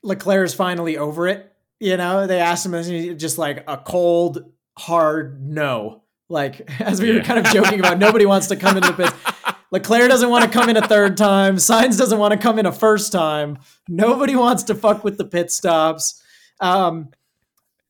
Leclerc 0.03 0.47
is 0.47 0.55
finally 0.55 0.97
over 0.97 1.27
it. 1.27 1.53
You 1.81 1.97
know, 1.97 2.27
they 2.27 2.41
asked 2.41 2.67
him 2.67 3.19
just 3.19 3.37
like 3.37 3.65
a 3.67 3.77
cold, 3.77 4.45
hard 4.79 5.43
no. 5.43 6.03
Like 6.29 6.69
as 6.81 7.01
we 7.01 7.09
yeah. 7.09 7.19
were 7.19 7.25
kind 7.25 7.45
of 7.45 7.53
joking 7.53 7.81
about, 7.81 7.99
nobody 7.99 8.27
wants 8.27 8.49
to 8.49 8.57
come 8.57 8.77
into 8.77 8.93
the 8.93 9.05
pit. 9.11 9.55
Leclerc 9.73 10.09
doesn't 10.09 10.31
want 10.31 10.45
to 10.45 10.51
come 10.51 10.69
in 10.69 10.77
a 10.77 10.87
third 10.87 11.17
time. 11.17 11.57
Sainz 11.57 11.99
doesn't 11.99 12.19
want 12.19 12.33
to 12.33 12.39
come 12.39 12.59
in 12.59 12.67
a 12.67 12.73
first 12.73 13.13
time. 13.13 13.59
Nobody 13.89 14.37
wants 14.37 14.63
to 14.65 14.75
fuck 14.75 15.03
with 15.03 15.19
the 15.19 15.25
pit 15.25 15.51
stops. 15.51 16.23
Um, 16.61 17.11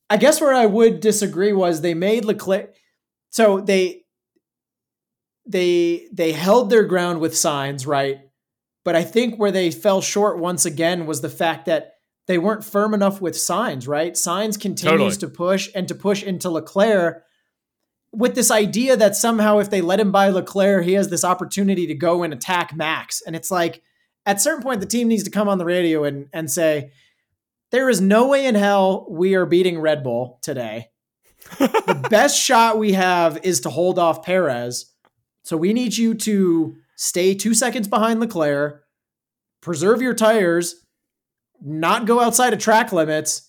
I 0.08 0.16
guess 0.16 0.40
where 0.40 0.54
I 0.54 0.66
would 0.66 1.00
disagree 1.00 1.52
was 1.52 1.80
they 1.80 1.94
made 1.94 2.24
Leclerc. 2.24 2.74
So 3.30 3.60
they 3.60 4.04
they 5.46 6.06
they 6.12 6.32
held 6.32 6.70
their 6.70 6.84
ground 6.84 7.20
with 7.20 7.32
Sainz, 7.32 7.86
right? 7.86 8.20
But 8.84 8.96
I 8.96 9.02
think 9.02 9.38
where 9.38 9.50
they 9.50 9.70
fell 9.70 10.00
short 10.00 10.38
once 10.38 10.64
again 10.64 11.06
was 11.06 11.20
the 11.20 11.28
fact 11.28 11.66
that 11.66 11.94
they 12.26 12.38
weren't 12.38 12.64
firm 12.64 12.94
enough 12.94 13.20
with 13.20 13.34
Sainz, 13.34 13.86
right? 13.86 14.14
Sainz 14.14 14.58
continues 14.58 15.16
totally. 15.16 15.16
to 15.16 15.28
push 15.28 15.68
and 15.74 15.88
to 15.88 15.94
push 15.94 16.22
into 16.22 16.50
Leclerc 16.50 17.25
with 18.16 18.34
this 18.34 18.50
idea 18.50 18.96
that 18.96 19.14
somehow 19.14 19.58
if 19.58 19.68
they 19.68 19.82
let 19.82 20.00
him 20.00 20.10
by 20.10 20.30
Leclerc, 20.30 20.84
he 20.84 20.94
has 20.94 21.10
this 21.10 21.24
opportunity 21.24 21.86
to 21.86 21.94
go 21.94 22.22
and 22.22 22.32
attack 22.32 22.74
Max. 22.74 23.20
And 23.20 23.36
it's 23.36 23.50
like 23.50 23.82
at 24.24 24.40
certain 24.40 24.62
point 24.62 24.80
the 24.80 24.86
team 24.86 25.06
needs 25.06 25.22
to 25.24 25.30
come 25.30 25.48
on 25.48 25.58
the 25.58 25.66
radio 25.66 26.04
and 26.04 26.28
and 26.32 26.50
say, 26.50 26.92
there 27.70 27.90
is 27.90 28.00
no 28.00 28.28
way 28.28 28.46
in 28.46 28.54
hell 28.54 29.06
we 29.10 29.34
are 29.34 29.44
beating 29.44 29.78
Red 29.80 30.02
Bull 30.02 30.38
today. 30.42 30.88
the 31.58 32.06
best 32.10 32.40
shot 32.40 32.78
we 32.78 32.92
have 32.92 33.38
is 33.42 33.60
to 33.60 33.70
hold 33.70 33.98
off 33.98 34.24
Perez. 34.24 34.94
So 35.42 35.56
we 35.56 35.74
need 35.74 35.96
you 35.96 36.14
to 36.14 36.76
stay 36.96 37.34
two 37.34 37.54
seconds 37.54 37.86
behind 37.86 38.20
Leclerc, 38.20 38.82
preserve 39.60 40.00
your 40.00 40.14
tires, 40.14 40.86
not 41.60 42.06
go 42.06 42.20
outside 42.20 42.54
of 42.54 42.58
track 42.60 42.92
limits, 42.92 43.45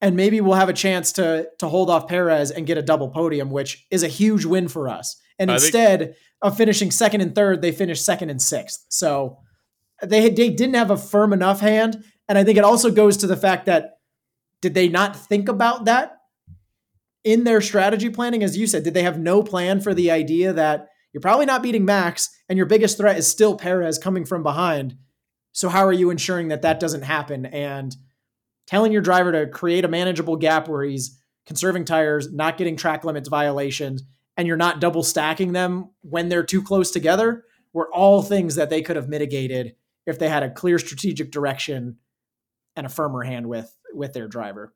and 0.00 0.16
maybe 0.16 0.40
we'll 0.40 0.54
have 0.54 0.68
a 0.68 0.74
chance 0.74 1.12
to 1.12 1.48
to 1.58 1.68
hold 1.68 1.90
off 1.90 2.08
Perez 2.08 2.50
and 2.50 2.66
get 2.66 2.78
a 2.78 2.82
double 2.82 3.08
podium, 3.08 3.50
which 3.50 3.86
is 3.90 4.02
a 4.02 4.08
huge 4.08 4.44
win 4.44 4.68
for 4.68 4.88
us. 4.88 5.20
And 5.38 5.50
I 5.50 5.54
instead 5.54 6.00
think- 6.00 6.16
of 6.42 6.56
finishing 6.56 6.90
second 6.90 7.22
and 7.22 7.34
third, 7.34 7.62
they 7.62 7.72
finished 7.72 8.04
second 8.04 8.30
and 8.30 8.40
sixth. 8.40 8.84
So 8.88 9.38
they 10.02 10.28
they 10.28 10.50
didn't 10.50 10.74
have 10.74 10.90
a 10.90 10.96
firm 10.96 11.32
enough 11.32 11.60
hand 11.60 12.04
and 12.28 12.36
I 12.36 12.44
think 12.44 12.58
it 12.58 12.64
also 12.64 12.90
goes 12.90 13.16
to 13.18 13.26
the 13.26 13.36
fact 13.36 13.66
that 13.66 13.98
did 14.60 14.74
they 14.74 14.88
not 14.88 15.16
think 15.16 15.48
about 15.48 15.84
that 15.84 16.16
in 17.24 17.44
their 17.44 17.60
strategy 17.60 18.08
planning? 18.10 18.42
As 18.42 18.56
you 18.56 18.66
said, 18.66 18.82
did 18.84 18.94
they 18.94 19.02
have 19.02 19.18
no 19.18 19.42
plan 19.42 19.80
for 19.80 19.94
the 19.94 20.10
idea 20.10 20.52
that 20.52 20.86
you're 21.12 21.20
probably 21.20 21.46
not 21.46 21.62
beating 21.62 21.84
Max 21.84 22.28
and 22.48 22.56
your 22.56 22.66
biggest 22.66 22.98
threat 22.98 23.16
is 23.18 23.26
still 23.26 23.56
Perez 23.56 23.98
coming 23.98 24.24
from 24.24 24.42
behind? 24.42 24.96
So, 25.52 25.68
how 25.68 25.86
are 25.86 25.92
you 25.92 26.10
ensuring 26.10 26.48
that 26.48 26.62
that 26.62 26.80
doesn't 26.80 27.02
happen? 27.02 27.46
And 27.46 27.94
telling 28.66 28.92
your 28.92 29.02
driver 29.02 29.32
to 29.32 29.46
create 29.46 29.84
a 29.84 29.88
manageable 29.88 30.36
gap 30.36 30.68
where 30.68 30.82
he's 30.82 31.18
conserving 31.46 31.84
tires, 31.84 32.32
not 32.32 32.58
getting 32.58 32.76
track 32.76 33.04
limits 33.04 33.28
violations, 33.28 34.02
and 34.36 34.46
you're 34.46 34.56
not 34.56 34.80
double 34.80 35.02
stacking 35.02 35.52
them 35.52 35.90
when 36.02 36.28
they're 36.28 36.42
too 36.42 36.62
close 36.62 36.90
together 36.90 37.44
were 37.72 37.92
all 37.92 38.22
things 38.22 38.54
that 38.56 38.70
they 38.70 38.82
could 38.82 38.96
have 38.96 39.08
mitigated 39.08 39.74
if 40.06 40.18
they 40.18 40.28
had 40.28 40.42
a 40.42 40.50
clear 40.50 40.78
strategic 40.78 41.30
direction 41.30 41.96
and 42.74 42.86
a 42.86 42.90
firmer 42.90 43.22
hand 43.22 43.46
with 43.46 43.74
with 43.92 44.12
their 44.12 44.28
driver. 44.28 44.74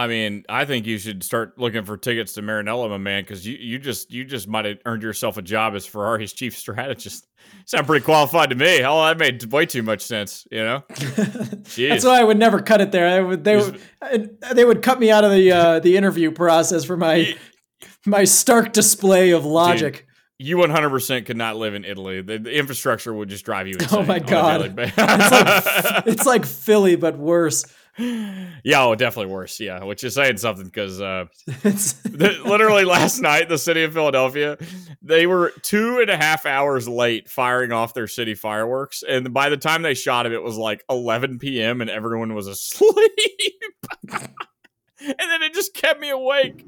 I 0.00 0.06
mean, 0.06 0.44
I 0.48 0.64
think 0.64 0.86
you 0.86 0.96
should 0.96 1.22
start 1.22 1.58
looking 1.58 1.84
for 1.84 1.98
tickets 1.98 2.32
to 2.32 2.42
Maranello, 2.42 2.88
my 2.88 2.96
man, 2.96 3.22
because 3.22 3.46
you, 3.46 3.58
you 3.60 3.78
just 3.78 4.10
you 4.10 4.24
just 4.24 4.48
might 4.48 4.64
have 4.64 4.78
earned 4.86 5.02
yourself 5.02 5.36
a 5.36 5.42
job 5.42 5.74
as 5.74 5.84
Ferrari's 5.84 6.32
chief 6.32 6.56
strategist. 6.56 7.26
Sound 7.66 7.86
pretty 7.86 8.02
qualified 8.02 8.48
to 8.48 8.56
me. 8.56 8.78
Hell, 8.78 9.04
that 9.04 9.18
made 9.18 9.44
way 9.52 9.66
too 9.66 9.82
much 9.82 10.00
sense. 10.00 10.46
You 10.50 10.60
know, 10.60 10.84
that's 10.88 12.04
why 12.06 12.18
I 12.18 12.24
would 12.24 12.38
never 12.38 12.62
cut 12.62 12.80
it 12.80 12.92
there. 12.92 13.08
I 13.08 13.20
would, 13.20 13.44
they 13.44 13.58
would 13.58 13.78
they 14.54 14.64
would 14.64 14.80
cut 14.80 14.98
me 14.98 15.10
out 15.10 15.22
of 15.22 15.32
the 15.32 15.52
uh, 15.52 15.80
the 15.80 15.98
interview 15.98 16.30
process 16.30 16.82
for 16.82 16.96
my 16.96 17.36
my 18.06 18.24
stark 18.24 18.72
display 18.72 19.32
of 19.32 19.44
logic. 19.44 20.06
Dude, 20.38 20.46
you 20.48 20.56
100% 20.56 21.26
could 21.26 21.36
not 21.36 21.56
live 21.56 21.74
in 21.74 21.84
Italy. 21.84 22.22
The, 22.22 22.38
the 22.38 22.58
infrastructure 22.58 23.12
would 23.12 23.28
just 23.28 23.44
drive 23.44 23.66
you 23.66 23.74
insane. 23.74 23.98
Oh 23.98 24.02
my 24.06 24.18
god. 24.18 24.78
it's, 24.78 24.96
like, 24.96 26.06
it's 26.06 26.24
like 26.24 26.46
Philly 26.46 26.96
but 26.96 27.18
worse. 27.18 27.66
Yeah, 28.62 28.84
oh, 28.84 28.94
definitely 28.94 29.32
worse. 29.32 29.60
Yeah, 29.60 29.84
which 29.84 30.04
is 30.04 30.14
saying 30.14 30.38
something 30.38 30.64
because 30.64 31.00
uh, 31.00 31.26
the, 31.46 32.40
literally 32.44 32.84
last 32.84 33.20
night, 33.20 33.48
the 33.48 33.58
city 33.58 33.82
of 33.82 33.92
Philadelphia, 33.92 34.58
they 35.02 35.26
were 35.26 35.52
two 35.62 35.98
and 36.00 36.10
a 36.10 36.16
half 36.16 36.46
hours 36.46 36.88
late 36.88 37.28
firing 37.28 37.72
off 37.72 37.94
their 37.94 38.06
city 38.06 38.34
fireworks, 38.34 39.02
and 39.02 39.32
by 39.32 39.48
the 39.48 39.56
time 39.56 39.82
they 39.82 39.94
shot 39.94 40.26
it, 40.26 40.32
it 40.32 40.42
was 40.42 40.56
like 40.56 40.84
11 40.90 41.38
p.m. 41.38 41.80
and 41.80 41.90
everyone 41.90 42.34
was 42.34 42.46
asleep. 42.46 42.92
and 44.10 44.28
then 45.00 45.42
it 45.42 45.54
just 45.54 45.74
kept 45.74 46.00
me 46.00 46.10
awake. 46.10 46.64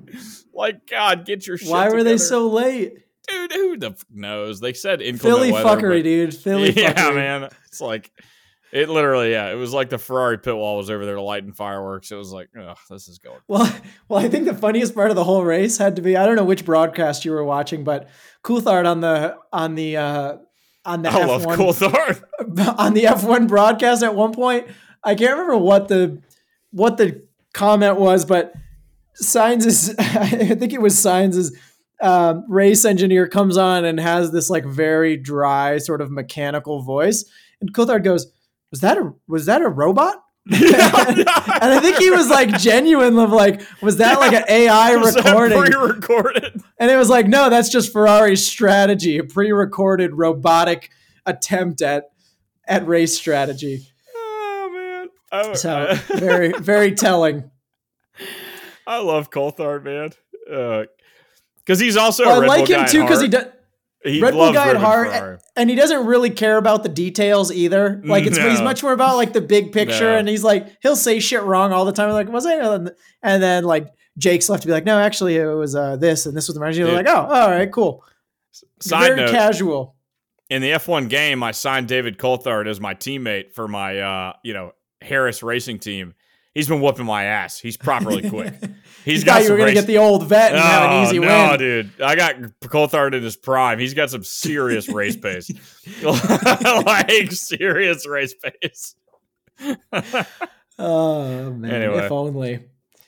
Like, 0.52 0.86
God, 0.86 1.24
get 1.24 1.46
your 1.46 1.58
shit. 1.58 1.68
Why 1.68 1.86
were 1.86 1.98
together. 1.98 2.10
they 2.10 2.18
so 2.18 2.48
late? 2.48 2.98
dude, 3.28 3.52
who 3.52 3.76
the 3.76 3.90
f- 3.90 4.04
knows? 4.12 4.60
They 4.60 4.72
said 4.72 5.00
Philly 5.20 5.52
weather, 5.52 5.68
fuckery, 5.68 5.98
but, 5.98 6.04
dude. 6.04 6.34
Philly 6.34 6.70
yeah, 6.76 6.94
fuckery. 6.94 7.14
man. 7.14 7.48
It's 7.66 7.80
like 7.80 8.10
it 8.72 8.88
literally, 8.88 9.32
yeah. 9.32 9.50
It 9.50 9.56
was 9.56 9.74
like 9.74 9.90
the 9.90 9.98
Ferrari 9.98 10.38
pit 10.38 10.56
wall 10.56 10.78
was 10.78 10.88
over 10.88 11.04
there 11.04 11.20
lighting 11.20 11.52
fireworks. 11.52 12.10
It 12.10 12.16
was 12.16 12.32
like, 12.32 12.48
oh, 12.58 12.74
this 12.88 13.06
is 13.06 13.18
going. 13.18 13.38
Well, 13.46 13.70
well, 14.08 14.18
I 14.18 14.28
think 14.30 14.46
the 14.46 14.54
funniest 14.54 14.94
part 14.94 15.10
of 15.10 15.16
the 15.16 15.24
whole 15.24 15.44
race 15.44 15.76
had 15.76 15.96
to 15.96 16.02
be 16.02 16.16
I 16.16 16.24
don't 16.24 16.36
know 16.36 16.44
which 16.44 16.64
broadcast 16.64 17.26
you 17.26 17.32
were 17.32 17.44
watching, 17.44 17.84
but 17.84 18.08
Coulthard 18.42 18.86
on 18.86 19.00
the 19.00 19.36
on 19.52 19.74
the 19.74 19.98
uh 19.98 20.38
on 20.86 21.02
the 21.02 21.10
I 21.10 21.12
F1, 21.12 21.28
love 21.28 21.42
Coulthard 21.44 22.22
on 22.78 22.94
the 22.94 23.04
F1 23.04 23.46
broadcast 23.46 24.02
at 24.02 24.14
one 24.14 24.32
point. 24.32 24.66
I 25.04 25.14
can't 25.14 25.32
remember 25.32 25.58
what 25.58 25.88
the 25.88 26.22
what 26.70 26.96
the 26.96 27.22
comment 27.52 27.98
was, 28.00 28.24
but 28.24 28.54
Sainz 29.22 29.66
is 29.66 29.94
I 29.98 30.54
think 30.54 30.72
it 30.72 30.80
was 30.80 30.94
Sainz 30.94 31.36
is 31.36 31.54
um, 32.00 32.46
race 32.48 32.86
engineer 32.86 33.28
comes 33.28 33.58
on 33.58 33.84
and 33.84 34.00
has 34.00 34.32
this 34.32 34.48
like 34.48 34.64
very 34.64 35.18
dry 35.18 35.76
sort 35.76 36.00
of 36.00 36.10
mechanical 36.10 36.80
voice, 36.80 37.26
and 37.60 37.72
Coulthard 37.74 38.02
goes, 38.02 38.32
"Was 38.72 38.80
that 38.80 38.98
a 38.98 39.14
was 39.28 39.46
that 39.46 39.62
a 39.62 39.68
robot?" 39.68 40.16
and, 40.50 40.60
I 40.64 41.78
think 41.80 41.98
he 41.98 42.10
was 42.10 42.28
like 42.28 42.58
genuine 42.58 43.16
of 43.16 43.30
like, 43.30 43.62
was 43.80 43.98
that 43.98 44.18
like 44.18 44.32
an 44.32 44.42
AI 44.48 44.96
was 44.96 45.14
recording? 45.14 45.56
Pre-recorded. 45.56 46.60
And 46.80 46.90
it 46.90 46.96
was 46.96 47.08
like, 47.08 47.28
no, 47.28 47.48
that's 47.48 47.68
just 47.68 47.92
Ferrari's 47.92 48.44
strategy, 48.44 49.18
a 49.18 49.24
pre-recorded 49.24 50.14
robotic 50.14 50.90
attempt 51.26 51.80
at 51.80 52.10
at 52.66 52.84
race 52.88 53.16
strategy. 53.16 53.86
Oh 54.16 54.70
man. 54.74 55.08
Oh, 55.30 55.54
so 55.54 55.94
very, 56.08 56.52
very 56.58 56.92
telling. 56.92 57.48
I 58.84 58.98
love 58.98 59.30
Coulthard, 59.30 59.84
man. 59.84 60.10
Uh, 60.50 60.86
because 61.58 61.78
he's 61.78 61.96
also 61.96 62.24
well, 62.24 62.42
I 62.42 62.46
like 62.46 62.68
him 62.68 62.84
too 62.86 63.02
because 63.02 63.20
he 63.20 63.28
does. 63.28 63.46
He 64.04 64.20
Red 64.20 64.34
Bull 64.34 64.52
guy 64.52 64.70
at 64.70 64.76
heart, 64.76 65.42
and 65.56 65.70
he 65.70 65.76
doesn't 65.76 66.06
really 66.06 66.30
care 66.30 66.56
about 66.56 66.82
the 66.82 66.88
details 66.88 67.52
either. 67.52 68.00
Like 68.04 68.24
it's 68.24 68.36
no. 68.36 68.50
he's 68.50 68.60
much 68.60 68.82
more 68.82 68.92
about 68.92 69.16
like 69.16 69.32
the 69.32 69.40
big 69.40 69.72
picture, 69.72 70.10
no. 70.10 70.18
and 70.18 70.28
he's 70.28 70.42
like 70.42 70.76
he'll 70.82 70.96
say 70.96 71.20
shit 71.20 71.42
wrong 71.42 71.72
all 71.72 71.84
the 71.84 71.92
time. 71.92 72.10
Like 72.10 72.28
was 72.28 72.44
I? 72.44 72.54
And 73.22 73.42
then 73.42 73.64
like 73.64 73.92
Jake's 74.18 74.48
left 74.48 74.62
to 74.62 74.66
be 74.66 74.72
like, 74.72 74.84
no, 74.84 74.98
actually 74.98 75.36
it 75.36 75.46
was 75.46 75.76
uh, 75.76 75.96
this, 75.96 76.26
and 76.26 76.36
this 76.36 76.48
was 76.48 76.54
the 76.54 76.60
margin. 76.60 76.92
Like, 76.92 77.08
oh, 77.08 77.26
all 77.26 77.50
right, 77.50 77.70
cool. 77.70 78.04
Side 78.80 79.14
Very 79.14 79.16
note, 79.22 79.30
casual. 79.30 79.96
In 80.50 80.60
the 80.60 80.72
F1 80.72 81.08
game, 81.08 81.42
I 81.42 81.52
signed 81.52 81.88
David 81.88 82.18
Coulthard 82.18 82.66
as 82.66 82.80
my 82.80 82.94
teammate 82.94 83.52
for 83.52 83.68
my 83.68 83.98
uh, 83.98 84.32
you 84.42 84.52
know 84.52 84.72
Harris 85.00 85.42
Racing 85.42 85.78
team 85.78 86.14
he's 86.54 86.68
been 86.68 86.80
whooping 86.80 87.06
my 87.06 87.24
ass. 87.24 87.58
He's 87.58 87.76
properly 87.76 88.28
quick. 88.30 88.54
He's 89.04 89.24
got. 89.24 89.42
You 89.42 89.52
were 89.52 89.58
gonna 89.58 89.72
get 89.72 89.86
the 89.86 89.98
old 89.98 90.28
vet 90.28 90.52
and 90.52 90.60
oh, 90.60 90.64
have 90.64 90.90
an 90.90 91.02
easy 91.04 91.18
no, 91.18 91.26
win. 91.26 91.50
No, 91.50 91.56
dude, 91.56 92.00
I 92.00 92.14
got 92.14 92.36
Coulthard 92.62 93.14
in 93.14 93.22
his 93.22 93.36
prime. 93.36 93.78
He's 93.78 93.94
got 93.94 94.10
some 94.10 94.24
serious 94.24 94.88
race 94.88 95.16
pace, 95.16 95.50
like 96.02 97.32
serious 97.32 98.06
race 98.06 98.34
pace. 98.34 98.94
oh 100.78 101.52
man! 101.52 101.70
Anyway, 101.70 102.04
if 102.04 102.12
only. 102.12 102.60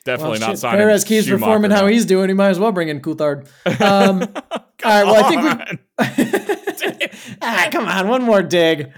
Definitely 0.05 0.41
well, 0.41 0.51
not 0.51 0.59
signing. 0.59 0.81
Perez 0.81 1.03
keeps 1.03 1.25
Schumacher 1.25 1.41
performing 1.41 1.71
now. 1.71 1.77
how 1.79 1.87
he's 1.87 2.05
doing. 2.05 2.29
He 2.29 2.35
might 2.35 2.51
as 2.51 2.59
well 2.59 2.73
bring 2.73 2.89
in 2.89 3.01
Coulthard. 3.01 3.49
Um, 3.81 4.21
all 4.53 4.65
right. 4.85 5.07
Well. 5.07 5.25
I 5.99 6.09
think 6.11 6.31
we. 7.01 7.37
ah, 7.41 7.69
come 7.73 7.87
on, 7.87 8.09
one 8.09 8.23
more 8.23 8.43
dig. 8.43 8.93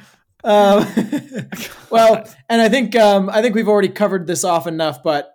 Um, 0.46 0.86
well, 1.90 2.24
and 2.48 2.62
I 2.62 2.68
think 2.68 2.94
um, 2.94 3.28
I 3.28 3.42
think 3.42 3.54
we've 3.56 3.68
already 3.68 3.88
covered 3.88 4.26
this 4.26 4.44
off 4.44 4.66
enough, 4.66 5.02
but 5.02 5.34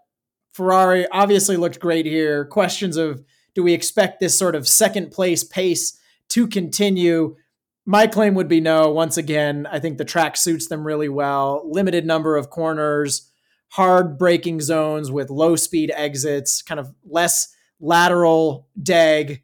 Ferrari 0.54 1.06
obviously 1.12 1.58
looked 1.58 1.80
great 1.80 2.06
here. 2.06 2.46
Questions 2.46 2.96
of 2.96 3.24
do 3.54 3.62
we 3.62 3.74
expect 3.74 4.22
this 4.22 4.38
sort 4.38 4.56
of 4.56 4.68
second 4.68 5.12
place 5.12 5.44
pace 5.44 6.00
to 6.30 6.48
continue? 6.48 7.36
My 7.86 8.08
claim 8.08 8.36
would 8.36 8.48
be 8.48 8.62
no. 8.62 8.90
Once 8.90 9.18
again, 9.18 9.68
I 9.70 9.80
think 9.80 9.98
the 9.98 10.06
track 10.06 10.38
suits 10.38 10.68
them 10.68 10.88
really 10.88 11.10
well. 11.10 11.70
Limited 11.70 12.06
number 12.06 12.38
of 12.38 12.50
corners, 12.50 13.30
hard 13.70 14.18
braking 14.18 14.62
zones 14.62 15.12
with 15.12 15.30
low 15.30 15.58
speed 15.58 15.92
exits, 15.94 16.62
kind 16.62 16.80
of 16.80 16.94
less 17.04 17.54
lateral 17.82 18.70
dag. 18.82 19.42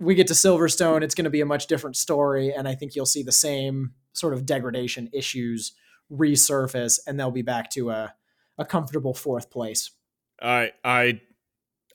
We 0.00 0.14
get 0.14 0.28
to 0.28 0.34
Silverstone, 0.34 1.02
it's 1.02 1.14
going 1.14 1.24
to 1.24 1.30
be 1.30 1.40
a 1.42 1.46
much 1.46 1.66
different 1.66 1.96
story. 1.96 2.54
And 2.54 2.66
I 2.66 2.74
think 2.74 2.94
you'll 2.94 3.04
see 3.04 3.24
the 3.24 3.32
same 3.32 3.92
sort 4.18 4.34
of 4.34 4.46
degradation 4.46 5.08
issues 5.12 5.72
resurface, 6.10 6.98
and 7.06 7.18
they'll 7.18 7.30
be 7.30 7.42
back 7.42 7.70
to 7.70 7.90
a, 7.90 8.14
a 8.56 8.64
comfortable 8.64 9.14
fourth 9.14 9.50
place. 9.50 9.90
I 10.40 10.72
I 10.84 11.20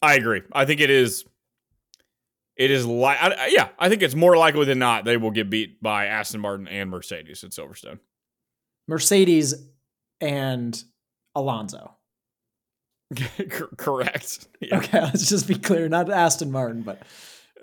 I 0.01 0.15
agree. 0.15 0.41
I 0.51 0.65
think 0.65 0.81
it 0.81 0.89
is. 0.89 1.25
It 2.55 2.69
is 2.69 2.85
like, 2.85 3.17
yeah, 3.49 3.69
I 3.79 3.89
think 3.89 4.03
it's 4.03 4.13
more 4.13 4.37
likely 4.37 4.65
than 4.65 4.77
not 4.77 5.05
they 5.05 5.17
will 5.17 5.31
get 5.31 5.49
beat 5.49 5.81
by 5.81 6.05
Aston 6.05 6.39
Martin 6.39 6.67
and 6.67 6.91
Mercedes 6.91 7.43
at 7.43 7.49
Silverstone. 7.49 7.97
Mercedes 8.87 9.55
and 10.21 10.83
Alonso. 11.33 11.95
Correct. 13.77 14.47
Yeah. 14.59 14.77
Okay, 14.77 15.01
let's 15.01 15.29
just 15.29 15.47
be 15.47 15.55
clear. 15.55 15.89
Not 15.89 16.11
Aston 16.11 16.51
Martin, 16.51 16.83
but 16.83 17.01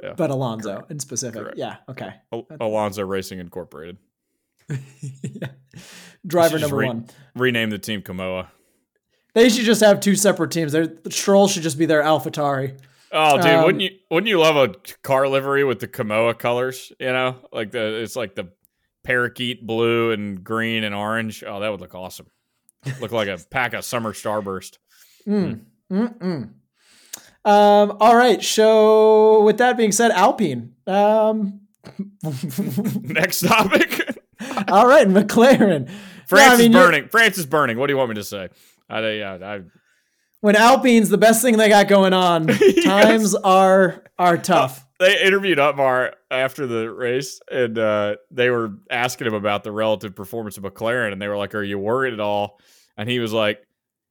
yeah. 0.02 0.14
but 0.14 0.30
Alonso 0.30 0.74
Correct. 0.74 0.90
in 0.90 0.98
specific. 0.98 1.40
Correct. 1.40 1.58
Yeah. 1.58 1.76
Okay. 1.88 2.12
Al- 2.32 2.46
Alonso 2.60 3.04
Racing 3.04 3.38
Incorporated. 3.38 3.96
yeah. 5.22 5.48
Driver 6.26 6.58
number 6.58 6.76
re- 6.76 6.86
one. 6.86 7.06
Rename 7.34 7.70
the 7.70 7.78
team 7.78 8.02
Kimoa. 8.02 8.48
They 9.34 9.48
should 9.48 9.64
just 9.64 9.80
have 9.80 10.00
two 10.00 10.16
separate 10.16 10.50
teams. 10.50 10.72
Their 10.72 10.92
Stroll 11.08 11.48
should 11.48 11.62
just 11.62 11.78
be 11.78 11.86
their 11.86 12.02
AlphaTauri. 12.02 12.78
Oh, 13.12 13.36
dude, 13.38 13.46
um, 13.46 13.64
wouldn't 13.64 13.82
you 13.82 13.90
wouldn't 14.10 14.28
you 14.28 14.38
love 14.38 14.56
a 14.56 14.74
car 15.02 15.28
livery 15.28 15.64
with 15.64 15.80
the 15.80 15.88
Kimoa 15.88 16.38
colors? 16.38 16.92
You 16.98 17.12
know, 17.12 17.36
like 17.52 17.70
the 17.70 18.02
it's 18.02 18.16
like 18.16 18.34
the 18.34 18.50
parakeet 19.02 19.66
blue 19.66 20.12
and 20.12 20.44
green 20.44 20.84
and 20.84 20.94
orange. 20.94 21.42
Oh, 21.44 21.60
that 21.60 21.68
would 21.70 21.80
look 21.80 21.94
awesome. 21.94 22.26
Look 23.00 23.12
like 23.12 23.28
a 23.28 23.38
pack 23.50 23.72
of 23.74 23.84
summer 23.84 24.12
starburst. 24.12 24.78
Mm. 25.26 25.60
Mm. 25.90 26.50
Um, 27.44 27.96
all 28.00 28.16
right. 28.16 28.42
So, 28.42 29.42
with 29.42 29.58
that 29.58 29.76
being 29.76 29.92
said, 29.92 30.10
Alpine. 30.12 30.74
Um, 30.86 31.60
Next 33.02 33.46
topic. 33.46 34.06
all 34.72 34.86
right, 34.86 35.06
McLaren. 35.06 35.90
France 36.26 36.54
I 36.54 36.56
mean, 36.58 36.70
is 36.70 36.76
burning. 36.76 37.08
France 37.08 37.38
is 37.38 37.46
burning. 37.46 37.78
What 37.78 37.88
do 37.88 37.92
you 37.92 37.98
want 37.98 38.10
me 38.10 38.14
to 38.16 38.24
say? 38.24 38.48
I, 38.88 39.10
yeah, 39.10 39.38
I, 39.42 39.60
when 40.40 40.56
Alpine's 40.56 41.08
the 41.10 41.18
best 41.18 41.42
thing 41.42 41.56
they 41.58 41.68
got 41.68 41.88
going 41.88 42.12
on, 42.12 42.48
yes. 42.60 42.84
times 42.84 43.34
are 43.34 44.04
are 44.18 44.38
tough. 44.38 44.86
They 44.98 45.22
interviewed 45.22 45.58
Otmar 45.58 46.14
after 46.30 46.66
the 46.66 46.90
race, 46.90 47.40
and 47.50 47.78
uh, 47.78 48.16
they 48.30 48.50
were 48.50 48.72
asking 48.90 49.26
him 49.26 49.34
about 49.34 49.64
the 49.64 49.72
relative 49.72 50.14
performance 50.14 50.56
of 50.56 50.64
McLaren, 50.64 51.12
and 51.12 51.20
they 51.20 51.28
were 51.28 51.36
like, 51.36 51.54
"Are 51.54 51.62
you 51.62 51.78
worried 51.78 52.14
at 52.14 52.20
all?" 52.20 52.58
And 52.96 53.08
he 53.08 53.18
was 53.18 53.32
like, 53.32 53.66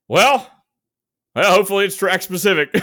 "Well, 0.07 0.47
well, 1.35 1.53
hopefully 1.53 1.85
it's 1.85 1.95
track 1.95 2.21
specific." 2.21 2.69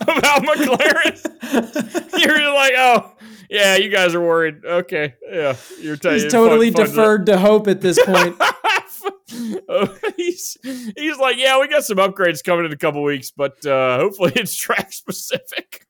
about 0.00 0.42
McLaren, 0.42 2.20
you're 2.20 2.54
like, 2.54 2.72
"Oh, 2.76 3.12
yeah, 3.50 3.76
you 3.76 3.90
guys 3.90 4.14
are 4.14 4.20
worried." 4.20 4.64
Okay, 4.64 5.14
yeah, 5.30 5.56
you're. 5.80 5.96
T- 5.96 6.10
He's 6.10 6.32
totally 6.32 6.70
fun, 6.70 6.86
fun 6.86 6.94
deferred 6.94 7.26
to-, 7.26 7.32
to 7.32 7.38
hope 7.38 7.66
at 7.68 7.80
this 7.80 8.02
point. 8.02 8.40
he's 10.16 10.56
he's 10.62 11.18
like, 11.18 11.36
yeah, 11.38 11.60
we 11.60 11.68
got 11.68 11.84
some 11.84 11.98
upgrades 11.98 12.42
coming 12.42 12.64
in 12.64 12.72
a 12.72 12.76
couple 12.76 13.02
weeks, 13.02 13.30
but 13.30 13.64
uh, 13.66 13.98
hopefully 13.98 14.32
it's 14.36 14.54
track 14.56 14.92
specific. 14.92 15.86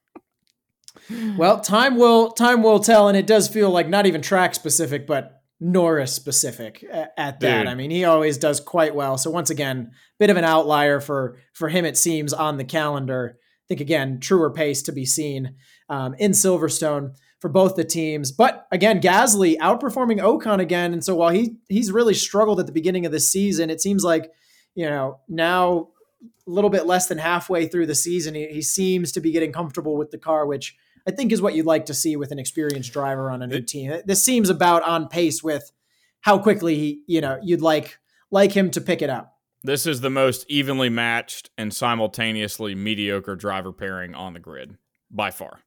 well, 1.37 1.61
time 1.61 1.97
will 1.97 2.31
time 2.33 2.63
will 2.63 2.81
tell, 2.81 3.09
and 3.09 3.17
it 3.17 3.27
does 3.27 3.49
feel 3.49 3.71
like 3.71 3.89
not 3.89 4.07
even 4.07 4.23
track 4.23 4.55
specific, 4.55 5.07
but 5.07 5.43
Norris 5.61 6.15
specific 6.15 6.85
at 6.91 7.15
that. 7.17 7.41
Dude. 7.41 7.67
I 7.67 7.75
mean, 7.75 7.91
he 7.91 8.05
always 8.05 8.39
does 8.39 8.61
quite 8.61 8.95
well. 8.95 9.19
So 9.19 9.31
once 9.31 9.51
again, 9.51 9.93
bit 10.19 10.31
of 10.31 10.37
an 10.37 10.45
outlier 10.45 11.01
for 11.01 11.39
for 11.53 11.69
him, 11.69 11.85
it 11.85 11.97
seems 11.97 12.33
on 12.33 12.57
the 12.57 12.65
calendar. 12.65 13.37
I 13.39 13.65
think 13.69 13.81
again, 13.81 14.21
truer 14.21 14.51
pace 14.51 14.83
to 14.83 14.93
be 14.93 15.05
seen 15.07 15.55
um, 15.89 16.15
in 16.15 16.33
Silverstone 16.33 17.15
for 17.41 17.49
both 17.49 17.75
the 17.75 17.85
teams. 17.85 18.31
But 18.31 18.67
again, 18.71 19.01
Gasly 19.01 19.57
outperforming 19.57 20.21
Ocon 20.21 20.61
again. 20.61 20.93
And 20.93 21.03
so 21.03 21.17
while 21.17 21.31
he 21.31 21.57
he's 21.69 21.91
really 21.91 22.15
struggled 22.15 22.61
at 22.61 22.67
the 22.67 22.73
beginning 22.73 23.07
of 23.07 23.13
the 23.13 23.21
season, 23.21 23.71
it 23.71 23.81
seems 23.81 24.05
like, 24.05 24.31
you 24.75 24.89
know, 24.89 25.19
now 25.29 25.89
a 26.47 26.51
little 26.51 26.71
bit 26.71 26.87
less 26.87 27.07
than 27.07 27.19
halfway 27.19 27.67
through 27.67 27.87
the 27.87 27.95
season, 27.95 28.35
he, 28.35 28.47
he 28.49 28.63
seems 28.63 29.11
to 29.13 29.21
be 29.21 29.33
getting 29.33 29.53
comfortable 29.53 29.97
with 29.97 30.11
the 30.11 30.19
car, 30.19 30.47
which 30.47 30.77
I 31.09 31.13
think 31.13 31.33
is 31.33 31.41
what 31.41 31.55
you'd 31.55 31.67
like 31.67 31.87
to 31.87 31.95
see 31.95 32.15
with 32.17 32.31
an 32.31 32.39
experienced 32.39 32.93
driver 32.93 33.31
on 33.31 33.41
a 33.41 33.47
new 33.47 33.63
team. 33.63 34.01
This 34.05 34.23
seems 34.23 34.51
about 34.51 34.83
on 34.83 35.09
pace 35.09 35.43
with 35.43 35.73
how 36.21 36.39
quickly 36.39 36.77
he, 36.77 37.03
you 37.07 37.23
know, 37.23 37.39
you'd 37.43 37.63
like 37.63 37.99
like 38.31 38.53
him 38.53 38.71
to 38.73 38.81
pick 38.81 39.01
it 39.01 39.11
up. 39.11 39.39
This 39.63 39.87
is 39.87 40.03
the 40.03 40.11
most 40.11 40.45
evenly 40.49 40.89
matched 40.89 41.51
and 41.57 41.73
simultaneously 41.73 42.75
mediocre 42.75 43.35
driver 43.35 43.73
pairing 43.73 44.15
on 44.15 44.35
the 44.35 44.41
grid 44.41 44.77
by 45.11 45.31
far 45.31 45.61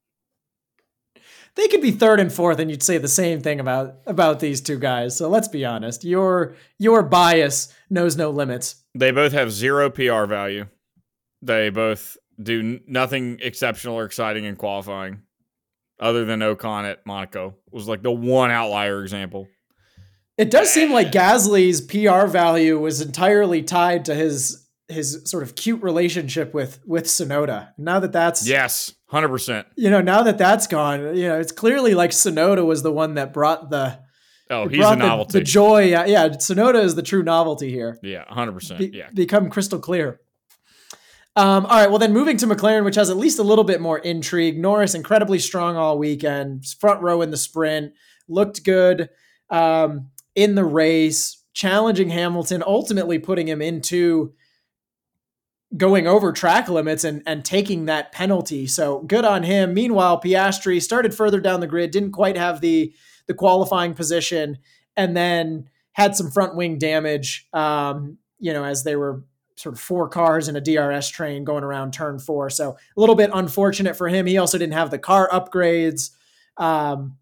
they 1.56 1.68
could 1.68 1.82
be 1.82 1.92
third 1.92 2.20
and 2.20 2.34
fourth, 2.34 2.60
and 2.60 2.70
you'd 2.72 2.84
say 2.84 2.98
the 2.98 3.08
same 3.08 3.42
thing 3.42 3.60
about 3.60 3.98
about 4.06 4.40
these 4.40 4.62
two 4.62 4.80
guys. 4.80 5.16
So 5.18 5.30
let's 5.30 5.48
be 5.48 5.66
honest. 5.66 6.04
Your 6.04 6.56
your 6.80 7.04
bias 7.04 7.74
knows 7.90 8.18
no 8.18 8.30
limits. 8.30 8.84
They 8.96 9.12
both 9.12 9.34
have 9.34 9.52
zero 9.52 9.90
PR 9.90 10.26
value. 10.26 10.68
They 11.42 11.70
both 11.70 12.18
do 12.42 12.80
nothing 12.88 13.40
exceptional 13.42 13.98
or 13.98 14.06
exciting 14.06 14.46
in 14.46 14.56
qualifying, 14.56 15.22
other 16.00 16.26
than 16.26 16.40
Ocon 16.40 16.90
at 16.90 17.06
Monaco 17.06 17.56
was 17.72 17.88
like 17.88 18.02
the 18.02 18.12
one 18.12 18.50
outlier 18.50 19.02
example. 19.02 19.48
It 20.36 20.50
does 20.50 20.72
seem 20.72 20.92
like 20.92 21.12
Gasly's 21.12 21.80
PR 21.80 22.26
value 22.26 22.80
was 22.80 23.02
entirely 23.02 23.62
tied 23.62 24.06
to 24.06 24.16
his 24.16 24.63
his 24.94 25.22
sort 25.26 25.44
of 25.44 25.56
cute 25.56 25.82
relationship 25.82 26.54
with 26.54 26.80
with 26.86 27.06
Tsunoda. 27.06 27.72
Now 27.78 28.00
that 28.00 28.12
that's 28.12 28.48
yes, 28.48 28.94
hundred 29.08 29.30
percent. 29.30 29.68
You 29.76 29.90
know, 29.90 30.02
now 30.02 30.24
that 30.24 30.38
that's 30.38 30.68
gone, 30.68 31.16
you 31.16 31.28
know, 31.28 31.40
it's 31.40 31.52
clearly 31.52 31.94
like 31.94 32.12
Tsunoda 32.12 32.66
was 32.66 32.84
the 32.84 32.92
one 32.92 33.16
that 33.16 33.34
brought 33.34 33.70
the 33.70 34.00
oh, 34.50 34.68
he's 34.68 34.86
a 34.86 34.96
novelty, 34.96 35.34
the, 35.34 35.40
the 35.40 35.46
joy. 35.46 35.86
Yeah, 35.86 36.06
yeah, 36.06 36.30
Tsunoda 36.30 36.84
is 36.84 36.96
the 36.96 37.04
true 37.04 37.24
novelty 37.24 37.70
here. 37.70 37.98
Yeah, 38.02 38.26
hundred 38.28 38.54
percent. 38.54 38.94
Yeah, 38.94 39.10
become 39.14 39.50
crystal 39.50 39.80
clear. 39.80 40.20
Um, 41.36 41.66
all 41.66 41.80
right, 41.80 41.90
well 41.90 42.00
then 42.00 42.14
moving 42.14 42.38
to 42.38 42.46
McLaren, 42.46 42.86
which 42.86 42.96
has 42.96 43.10
at 43.10 43.18
least 43.18 43.40
a 43.40 43.44
little 43.44 43.64
bit 43.64 43.82
more 43.82 43.98
intrigue. 43.98 44.58
Norris 44.60 44.94
incredibly 44.94 45.40
strong 45.40 45.76
all 45.76 45.98
weekend, 45.98 46.66
front 46.80 47.02
row 47.02 47.22
in 47.22 47.32
the 47.32 47.38
sprint, 47.38 47.94
looked 48.28 48.64
good 48.64 49.10
um, 49.50 50.10
in 50.36 50.54
the 50.56 50.64
race, 50.64 51.44
challenging 51.54 52.10
Hamilton, 52.10 52.64
ultimately 52.66 53.18
putting 53.18 53.48
him 53.48 53.62
into 53.62 54.34
going 55.76 56.08
over 56.08 56.32
track 56.32 56.70
limits 56.70 57.04
and 57.04 57.24
and 57.26 57.44
taking 57.44 57.86
that 57.86 58.12
penalty. 58.12 58.68
So 58.68 59.00
good 59.02 59.26
on 59.26 59.44
him. 59.44 59.74
Meanwhile, 59.74 60.22
Piastri 60.22 60.82
started 60.82 61.14
further 61.14 61.40
down 61.40 61.60
the 61.60 61.68
grid, 61.68 61.92
didn't 61.92 62.12
quite 62.12 62.38
have 62.38 62.62
the 62.62 62.94
the 63.28 63.34
qualifying 63.34 63.94
position, 63.94 64.58
and 64.96 65.16
then 65.16 65.70
had 65.94 66.16
some 66.16 66.32
front 66.32 66.56
wing 66.56 66.78
damage. 66.78 67.48
Um, 67.54 68.18
you 68.40 68.54
know, 68.54 68.66
as 68.66 68.84
they 68.84 68.96
were 68.96 69.24
sort 69.56 69.76
of 69.76 69.80
four 69.80 70.10
cars 70.10 70.48
in 70.48 70.56
a 70.56 70.62
DRS 70.62 71.10
train 71.10 71.44
going 71.44 71.64
around 71.64 71.94
turn 71.94 72.20
four. 72.20 72.50
So 72.50 72.72
a 72.72 73.00
little 73.00 73.16
bit 73.16 73.30
unfortunate 73.34 73.96
for 73.96 74.08
him. 74.08 74.26
He 74.26 74.38
also 74.38 74.58
didn't 74.58 74.74
have 74.74 74.92
the 74.92 74.98
car 74.98 75.30
upgrades. 75.32 76.10
Um, 76.58 77.18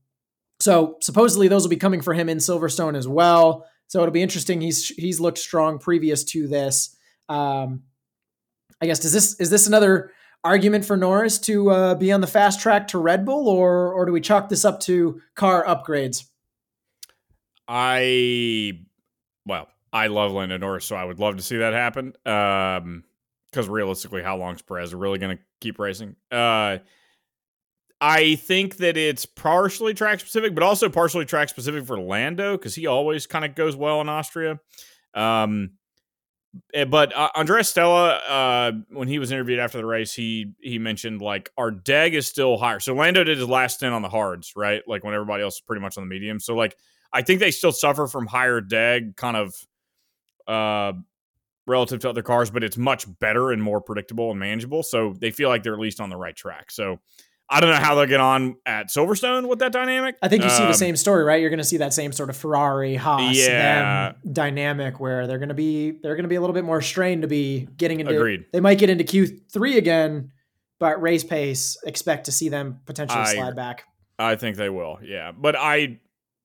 so 0.59 0.97
supposedly 1.01 1.47
those 1.47 1.63
will 1.63 1.69
be 1.69 1.77
coming 1.77 2.01
for 2.01 2.13
him 2.13 2.29
in 2.29 2.37
Silverstone 2.37 2.95
as 2.95 3.07
well. 3.07 3.65
So 3.87 4.01
it'll 4.01 4.13
be 4.13 4.21
interesting. 4.21 4.61
He's 4.61 4.87
he's 4.87 5.19
looked 5.19 5.37
strong 5.37 5.79
previous 5.79 6.23
to 6.25 6.47
this. 6.47 6.95
Um, 7.27 7.83
I 8.81 8.85
guess 8.87 8.99
does 8.99 9.13
this 9.13 9.39
is 9.39 9.49
this 9.49 9.67
another 9.67 10.11
argument 10.43 10.85
for 10.85 10.97
Norris 10.97 11.37
to 11.39 11.69
uh, 11.69 11.95
be 11.95 12.11
on 12.11 12.21
the 12.21 12.27
fast 12.27 12.59
track 12.59 12.87
to 12.89 12.97
Red 12.97 13.25
Bull, 13.25 13.47
or 13.47 13.93
or 13.93 14.05
do 14.05 14.11
we 14.11 14.21
chalk 14.21 14.49
this 14.49 14.65
up 14.65 14.79
to 14.81 15.21
car 15.35 15.63
upgrades? 15.65 16.25
I 17.67 18.79
well, 19.45 19.67
I 19.93 20.07
love 20.07 20.31
Lando 20.31 20.57
Norris, 20.57 20.85
so 20.85 20.95
I 20.95 21.05
would 21.05 21.19
love 21.19 21.37
to 21.37 21.43
see 21.43 21.57
that 21.57 21.73
happen. 21.73 22.13
Um, 22.25 23.03
because 23.51 23.67
realistically, 23.67 24.23
how 24.23 24.37
long 24.37 24.55
is 24.55 24.61
Perez 24.61 24.95
really 24.95 25.19
going 25.19 25.37
to 25.37 25.43
keep 25.59 25.77
racing? 25.77 26.15
Uh, 26.31 26.77
I 27.99 28.35
think 28.35 28.77
that 28.77 28.97
it's 28.97 29.25
partially 29.25 29.93
track 29.93 30.21
specific, 30.21 30.55
but 30.55 30.63
also 30.63 30.89
partially 30.89 31.25
track 31.25 31.49
specific 31.49 31.85
for 31.85 31.99
Lando 31.99 32.57
because 32.57 32.73
he 32.73 32.87
always 32.87 33.27
kind 33.27 33.45
of 33.45 33.53
goes 33.53 33.75
well 33.75 34.01
in 34.01 34.09
Austria. 34.09 34.59
Um, 35.13 35.71
but 36.87 37.15
uh, 37.15 37.29
Andrea 37.35 37.63
Stella, 37.63 38.15
uh, 38.27 38.71
when 38.89 39.07
he 39.07 39.19
was 39.19 39.31
interviewed 39.31 39.59
after 39.59 39.77
the 39.77 39.85
race, 39.85 40.13
he 40.13 40.51
he 40.61 40.79
mentioned 40.79 41.21
like 41.21 41.49
our 41.57 41.71
deg 41.71 42.13
is 42.13 42.27
still 42.27 42.57
higher. 42.57 42.79
So 42.79 42.93
Lando 42.93 43.23
did 43.23 43.37
his 43.37 43.47
last 43.47 43.75
stint 43.75 43.93
on 43.93 44.01
the 44.01 44.09
hards, 44.09 44.53
right? 44.55 44.81
Like 44.87 45.03
when 45.03 45.13
everybody 45.13 45.43
else 45.43 45.55
is 45.55 45.61
pretty 45.61 45.81
much 45.81 45.97
on 45.97 46.03
the 46.03 46.09
medium. 46.09 46.39
So 46.39 46.55
like 46.55 46.75
I 47.13 47.21
think 47.21 47.39
they 47.39 47.51
still 47.51 47.71
suffer 47.71 48.07
from 48.07 48.25
higher 48.25 48.61
deg 48.61 49.15
kind 49.15 49.37
of 49.37 49.53
uh, 50.47 50.93
relative 51.67 51.99
to 52.01 52.09
other 52.09 52.23
cars, 52.23 52.49
but 52.49 52.63
it's 52.63 52.77
much 52.77 53.05
better 53.19 53.51
and 53.51 53.61
more 53.61 53.81
predictable 53.81 54.31
and 54.31 54.39
manageable. 54.39 54.83
So 54.83 55.13
they 55.19 55.31
feel 55.31 55.49
like 55.49 55.63
they're 55.63 55.73
at 55.73 55.79
least 55.79 56.01
on 56.01 56.09
the 56.09 56.17
right 56.17 56.35
track. 56.35 56.71
So 56.71 56.99
I 57.53 57.59
don't 57.59 57.69
know 57.69 57.75
how 57.75 57.95
they'll 57.95 58.05
get 58.07 58.21
on 58.21 58.55
at 58.65 58.87
Silverstone 58.87 59.47
with 59.49 59.59
that 59.59 59.73
dynamic. 59.73 60.15
I 60.21 60.29
think 60.29 60.43
you 60.43 60.49
see 60.49 60.63
Um, 60.63 60.69
the 60.69 60.73
same 60.73 60.95
story, 60.95 61.23
right? 61.25 61.41
You're 61.41 61.49
going 61.49 61.57
to 61.59 61.63
see 61.65 61.77
that 61.77 61.93
same 61.93 62.13
sort 62.13 62.29
of 62.29 62.37
Ferrari 62.37 62.95
Haas 62.95 63.35
Yeah. 63.35 64.13
dynamic 64.31 64.99
where 65.01 65.27
they're 65.27 65.37
going 65.37 65.49
to 65.49 65.55
be 65.55 65.91
they're 66.01 66.15
going 66.15 66.23
to 66.23 66.29
be 66.29 66.35
a 66.35 66.41
little 66.41 66.53
bit 66.53 66.63
more 66.63 66.81
strained 66.81 67.23
to 67.23 67.27
be 67.27 67.67
getting 67.77 67.99
into. 67.99 68.15
Agreed. 68.15 68.45
They 68.53 68.61
might 68.61 68.77
get 68.77 68.89
into 68.89 69.03
Q3 69.03 69.75
again, 69.77 70.31
but 70.79 71.01
race 71.01 71.23
pace 71.25 71.77
expect 71.85 72.25
to 72.27 72.31
see 72.31 72.47
them 72.49 72.79
potentially 72.85 73.21
I 73.21 73.33
slide 73.33 73.55
back. 73.55 73.83
I 74.17 74.35
think 74.37 74.55
they 74.55 74.69
will. 74.69 74.99
Yeah, 75.03 75.31
but 75.31 75.55
I. 75.57 75.99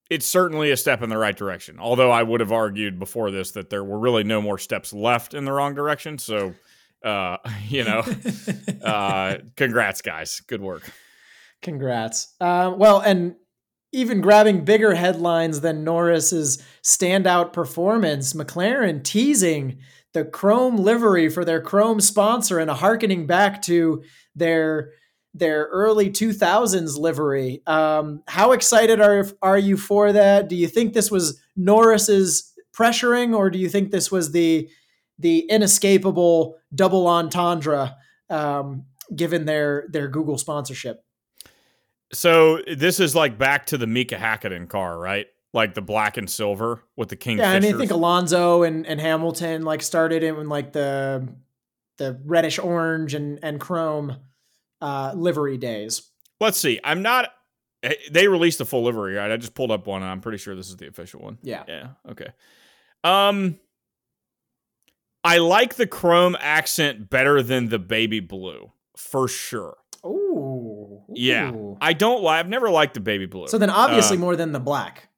It's 0.08 0.24
certainly 0.26 0.70
a 0.70 0.76
step 0.76 1.02
in 1.02 1.10
the 1.10 1.18
right 1.18 1.36
direction. 1.36 1.78
Although 1.80 2.12
I 2.12 2.22
would 2.22 2.38
have 2.38 2.52
argued 2.52 2.96
before 2.98 3.32
this 3.32 3.50
that 3.52 3.70
there 3.70 3.82
were 3.82 3.98
really 3.98 4.22
no 4.22 4.40
more 4.40 4.56
steps 4.56 4.92
left 4.92 5.34
in 5.34 5.44
the 5.44 5.52
wrong 5.52 5.74
direction. 5.74 6.16
So, 6.18 6.54
uh, 7.04 7.38
you 7.68 7.84
know, 7.84 8.04
uh, 8.84 9.38
congrats, 9.56 10.02
guys. 10.02 10.40
Good 10.40 10.60
work. 10.60 10.90
Congrats. 11.62 12.34
Uh, 12.40 12.72
well, 12.76 13.00
and 13.00 13.36
even 13.92 14.20
grabbing 14.20 14.64
bigger 14.64 14.94
headlines 14.94 15.60
than 15.60 15.84
Norris's 15.84 16.62
standout 16.82 17.52
performance, 17.52 18.34
McLaren 18.34 19.02
teasing 19.02 19.78
the 20.12 20.24
chrome 20.24 20.76
livery 20.76 21.28
for 21.28 21.44
their 21.44 21.60
chrome 21.60 22.00
sponsor 22.00 22.58
and 22.58 22.70
a 22.70 22.74
harkening 22.74 23.26
back 23.26 23.62
to 23.62 24.02
their 24.34 24.90
their 25.34 25.64
early 25.66 26.08
2000s 26.08 26.98
livery. 26.98 27.62
Um, 27.66 28.22
how 28.26 28.52
excited 28.52 29.00
are 29.00 29.26
are 29.42 29.58
you 29.58 29.76
for 29.76 30.12
that? 30.12 30.48
Do 30.48 30.56
you 30.56 30.68
think 30.68 30.94
this 30.94 31.10
was 31.10 31.40
Norris's 31.56 32.54
pressuring, 32.74 33.36
or 33.36 33.50
do 33.50 33.58
you 33.58 33.68
think 33.68 33.90
this 33.90 34.10
was 34.10 34.32
the 34.32 34.68
the 35.18 35.40
inescapable 35.50 36.56
double 36.74 37.06
entendre 37.06 37.96
um, 38.30 38.84
given 39.14 39.44
their 39.46 39.86
their 39.90 40.08
Google 40.08 40.38
sponsorship? 40.38 41.02
So 42.12 42.60
this 42.72 43.00
is 43.00 43.14
like 43.14 43.36
back 43.38 43.66
to 43.66 43.78
the 43.78 43.86
Mika 43.86 44.16
Hakkinen 44.16 44.68
car, 44.68 44.98
right? 44.98 45.26
Like 45.52 45.74
the 45.74 45.82
black 45.82 46.16
and 46.16 46.28
silver 46.30 46.82
with 46.96 47.08
the 47.08 47.16
King. 47.16 47.38
Yeah, 47.38 47.50
I 47.50 47.60
mean, 47.60 47.74
I 47.74 47.78
think 47.78 47.90
Alonso 47.90 48.62
and, 48.62 48.86
and 48.86 49.00
Hamilton 49.00 49.62
like 49.62 49.82
started 49.82 50.22
in 50.22 50.36
when 50.36 50.48
like 50.48 50.72
the 50.72 51.26
the 51.98 52.20
reddish 52.24 52.58
orange 52.58 53.14
and 53.14 53.38
and 53.42 53.58
chrome 53.60 54.16
uh, 54.82 55.12
livery 55.16 55.56
days. 55.56 56.10
Let's 56.40 56.58
see. 56.58 56.78
I'm 56.84 57.00
not. 57.02 57.30
eh, 57.82 57.94
They 58.10 58.28
released 58.28 58.58
the 58.58 58.66
full 58.66 58.84
livery, 58.84 59.14
right? 59.14 59.30
I 59.32 59.36
just 59.38 59.54
pulled 59.54 59.70
up 59.70 59.86
one. 59.86 60.02
and 60.02 60.10
I'm 60.10 60.20
pretty 60.20 60.38
sure 60.38 60.54
this 60.54 60.68
is 60.68 60.76
the 60.76 60.88
official 60.88 61.22
one. 61.22 61.38
Yeah. 61.42 61.64
Yeah. 61.66 61.88
Okay. 62.10 62.28
Um, 63.02 63.58
I 65.26 65.38
like 65.38 65.74
the 65.74 65.86
chrome 65.86 66.36
accent 66.38 67.10
better 67.10 67.42
than 67.42 67.68
the 67.68 67.78
baby 67.78 68.20
blue 68.20 68.70
for 68.96 69.26
sure. 69.26 69.76
Ooh. 70.04 71.02
Yeah, 71.12 71.50
Ooh. 71.50 71.76
I 71.80 71.92
don't 71.94 72.22
like. 72.22 72.38
I've 72.38 72.48
never 72.48 72.70
liked 72.70 72.94
the 72.94 73.00
baby 73.00 73.26
blue. 73.26 73.48
So 73.48 73.58
then, 73.58 73.70
obviously, 73.70 74.16
Uh, 74.16 74.20
more 74.20 74.36
than 74.36 74.52
the 74.52 74.60
black. 74.60 75.08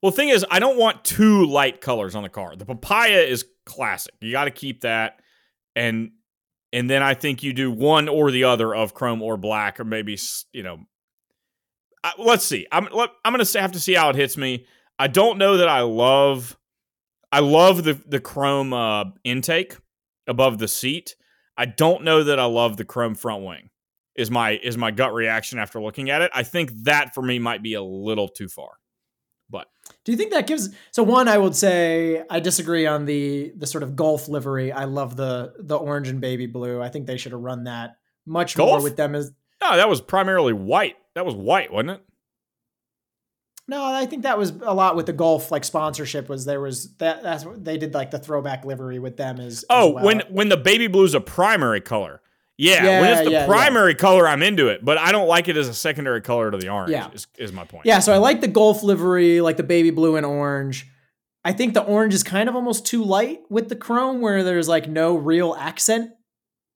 Well, 0.00 0.10
the 0.10 0.16
thing 0.16 0.30
is, 0.30 0.44
I 0.50 0.60
don't 0.60 0.78
want 0.78 1.04
two 1.04 1.46
light 1.46 1.80
colors 1.80 2.14
on 2.14 2.22
the 2.22 2.28
car. 2.28 2.56
The 2.56 2.64
papaya 2.66 3.20
is 3.20 3.44
classic. 3.66 4.14
You 4.20 4.32
got 4.32 4.44
to 4.44 4.50
keep 4.50 4.80
that, 4.80 5.20
and 5.76 6.12
and 6.72 6.88
then 6.88 7.02
I 7.02 7.14
think 7.14 7.42
you 7.42 7.52
do 7.52 7.70
one 7.70 8.08
or 8.08 8.30
the 8.30 8.44
other 8.44 8.74
of 8.74 8.94
chrome 8.94 9.22
or 9.22 9.36
black, 9.36 9.78
or 9.78 9.84
maybe 9.84 10.18
you 10.52 10.62
know. 10.62 10.80
I, 12.02 12.12
let's 12.18 12.44
see. 12.44 12.66
I'm 12.70 12.88
let, 12.92 13.10
I'm 13.24 13.32
gonna 13.32 13.46
have 13.60 13.72
to 13.72 13.80
see 13.80 13.94
how 13.94 14.10
it 14.10 14.16
hits 14.16 14.36
me. 14.36 14.66
I 14.98 15.08
don't 15.08 15.38
know 15.38 15.58
that 15.58 15.68
I 15.68 15.80
love. 15.80 16.56
I 17.34 17.40
love 17.40 17.82
the 17.82 17.94
the 17.94 18.20
chrome 18.20 18.72
uh, 18.72 19.06
intake 19.24 19.76
above 20.28 20.58
the 20.58 20.68
seat. 20.68 21.16
I 21.56 21.66
don't 21.66 22.04
know 22.04 22.22
that 22.22 22.38
I 22.38 22.44
love 22.44 22.76
the 22.76 22.84
chrome 22.84 23.16
front 23.16 23.42
wing. 23.42 23.70
Is 24.14 24.30
my 24.30 24.52
is 24.52 24.78
my 24.78 24.92
gut 24.92 25.12
reaction 25.12 25.58
after 25.58 25.80
looking 25.82 26.10
at 26.10 26.22
it? 26.22 26.30
I 26.32 26.44
think 26.44 26.70
that 26.84 27.12
for 27.12 27.22
me 27.22 27.40
might 27.40 27.60
be 27.60 27.74
a 27.74 27.82
little 27.82 28.28
too 28.28 28.46
far. 28.46 28.70
But 29.50 29.66
do 30.04 30.12
you 30.12 30.16
think 30.16 30.30
that 30.30 30.46
gives? 30.46 30.68
So 30.92 31.02
one, 31.02 31.26
I 31.26 31.36
would 31.36 31.56
say 31.56 32.22
I 32.30 32.38
disagree 32.38 32.86
on 32.86 33.04
the 33.04 33.52
the 33.56 33.66
sort 33.66 33.82
of 33.82 33.96
golf 33.96 34.28
livery. 34.28 34.70
I 34.70 34.84
love 34.84 35.16
the 35.16 35.54
the 35.58 35.76
orange 35.76 36.06
and 36.06 36.20
baby 36.20 36.46
blue. 36.46 36.80
I 36.80 36.88
think 36.88 37.08
they 37.08 37.16
should 37.16 37.32
have 37.32 37.40
run 37.40 37.64
that 37.64 37.96
much 38.24 38.56
more 38.56 38.80
with 38.80 38.94
them 38.94 39.16
as. 39.16 39.32
No, 39.60 39.76
that 39.76 39.88
was 39.88 40.00
primarily 40.00 40.52
white. 40.52 40.94
That 41.16 41.26
was 41.26 41.34
white, 41.34 41.72
wasn't 41.72 41.90
it? 41.90 42.02
No, 43.66 43.82
I 43.82 44.04
think 44.04 44.24
that 44.24 44.36
was 44.36 44.50
a 44.62 44.74
lot 44.74 44.94
with 44.94 45.06
the 45.06 45.12
golf 45.12 45.50
like 45.50 45.64
sponsorship. 45.64 46.28
Was 46.28 46.44
there 46.44 46.60
was 46.60 46.94
that 46.96 47.22
that's 47.22 47.44
what 47.44 47.64
they 47.64 47.78
did 47.78 47.94
like 47.94 48.10
the 48.10 48.18
throwback 48.18 48.64
livery 48.64 48.98
with 48.98 49.16
them 49.16 49.40
as. 49.40 49.58
as 49.58 49.64
Oh, 49.70 49.90
well. 49.90 50.04
when 50.04 50.20
when 50.28 50.48
the 50.50 50.56
baby 50.56 50.86
blue's 50.86 51.14
a 51.14 51.20
primary 51.20 51.80
color. 51.80 52.20
Yeah, 52.56 53.00
when 53.00 53.10
it's 53.10 53.22
the 53.24 53.32
yeah, 53.32 53.40
yeah. 53.40 53.46
primary 53.46 53.96
color, 53.96 54.28
I'm 54.28 54.40
into 54.40 54.68
it, 54.68 54.84
but 54.84 54.96
I 54.96 55.10
don't 55.10 55.26
like 55.26 55.48
it 55.48 55.56
as 55.56 55.66
a 55.66 55.74
secondary 55.74 56.20
color 56.20 56.52
to 56.52 56.56
the 56.56 56.68
orange. 56.68 56.92
Yeah. 56.92 57.10
is, 57.10 57.26
is 57.36 57.52
my 57.52 57.64
point. 57.64 57.84
Yeah, 57.84 57.98
so 57.98 58.12
I 58.12 58.18
like 58.18 58.42
the 58.42 58.46
golf 58.48 58.84
livery, 58.84 59.40
like 59.40 59.56
the 59.56 59.64
baby 59.64 59.90
blue 59.90 60.14
and 60.14 60.24
orange. 60.24 60.86
I 61.44 61.52
think 61.52 61.74
the 61.74 61.82
orange 61.82 62.14
is 62.14 62.22
kind 62.22 62.48
of 62.48 62.54
almost 62.54 62.86
too 62.86 63.02
light 63.02 63.40
with 63.50 63.70
the 63.70 63.76
chrome, 63.76 64.20
where 64.20 64.44
there's 64.44 64.68
like 64.68 64.88
no 64.88 65.16
real 65.16 65.56
accent 65.58 66.12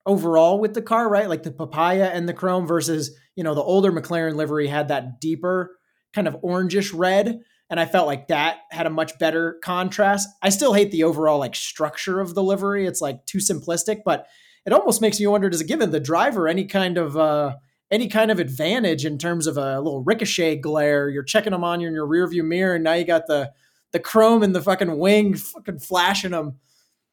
overall 0.04 0.58
with 0.58 0.74
the 0.74 0.82
car, 0.82 1.08
right? 1.08 1.28
Like 1.28 1.44
the 1.44 1.52
papaya 1.52 2.06
and 2.06 2.28
the 2.28 2.34
chrome 2.34 2.66
versus, 2.66 3.16
you 3.36 3.44
know, 3.44 3.54
the 3.54 3.62
older 3.62 3.92
McLaren 3.92 4.34
livery 4.34 4.66
had 4.66 4.88
that 4.88 5.20
deeper 5.20 5.77
kind 6.12 6.28
of 6.28 6.36
orangish 6.42 6.92
red. 6.94 7.40
And 7.70 7.78
I 7.78 7.84
felt 7.84 8.06
like 8.06 8.28
that 8.28 8.58
had 8.70 8.86
a 8.86 8.90
much 8.90 9.18
better 9.18 9.58
contrast. 9.62 10.28
I 10.42 10.48
still 10.48 10.72
hate 10.72 10.90
the 10.90 11.04
overall 11.04 11.38
like 11.38 11.54
structure 11.54 12.20
of 12.20 12.34
the 12.34 12.42
livery. 12.42 12.86
It's 12.86 13.02
like 13.02 13.26
too 13.26 13.38
simplistic, 13.38 13.98
but 14.04 14.26
it 14.64 14.72
almost 14.72 15.02
makes 15.02 15.20
me 15.20 15.26
wonder, 15.26 15.50
does 15.50 15.60
it 15.60 15.68
give 15.68 15.80
the 15.80 16.00
driver 16.00 16.48
any 16.48 16.64
kind 16.64 16.96
of 16.96 17.16
uh 17.16 17.56
any 17.90 18.08
kind 18.08 18.30
of 18.30 18.38
advantage 18.38 19.04
in 19.04 19.18
terms 19.18 19.46
of 19.46 19.56
a 19.56 19.80
little 19.80 20.02
ricochet 20.02 20.56
glare. 20.56 21.08
You're 21.08 21.22
checking 21.22 21.52
them 21.52 21.64
on 21.64 21.80
in 21.80 21.94
your 21.94 22.06
rearview 22.06 22.44
mirror, 22.44 22.74
and 22.74 22.84
now 22.84 22.94
you 22.94 23.04
got 23.04 23.26
the 23.26 23.52
the 23.92 23.98
chrome 23.98 24.42
and 24.42 24.54
the 24.54 24.62
fucking 24.62 24.98
wing 24.98 25.34
fucking 25.34 25.78
flashing 25.78 26.32
them. 26.32 26.58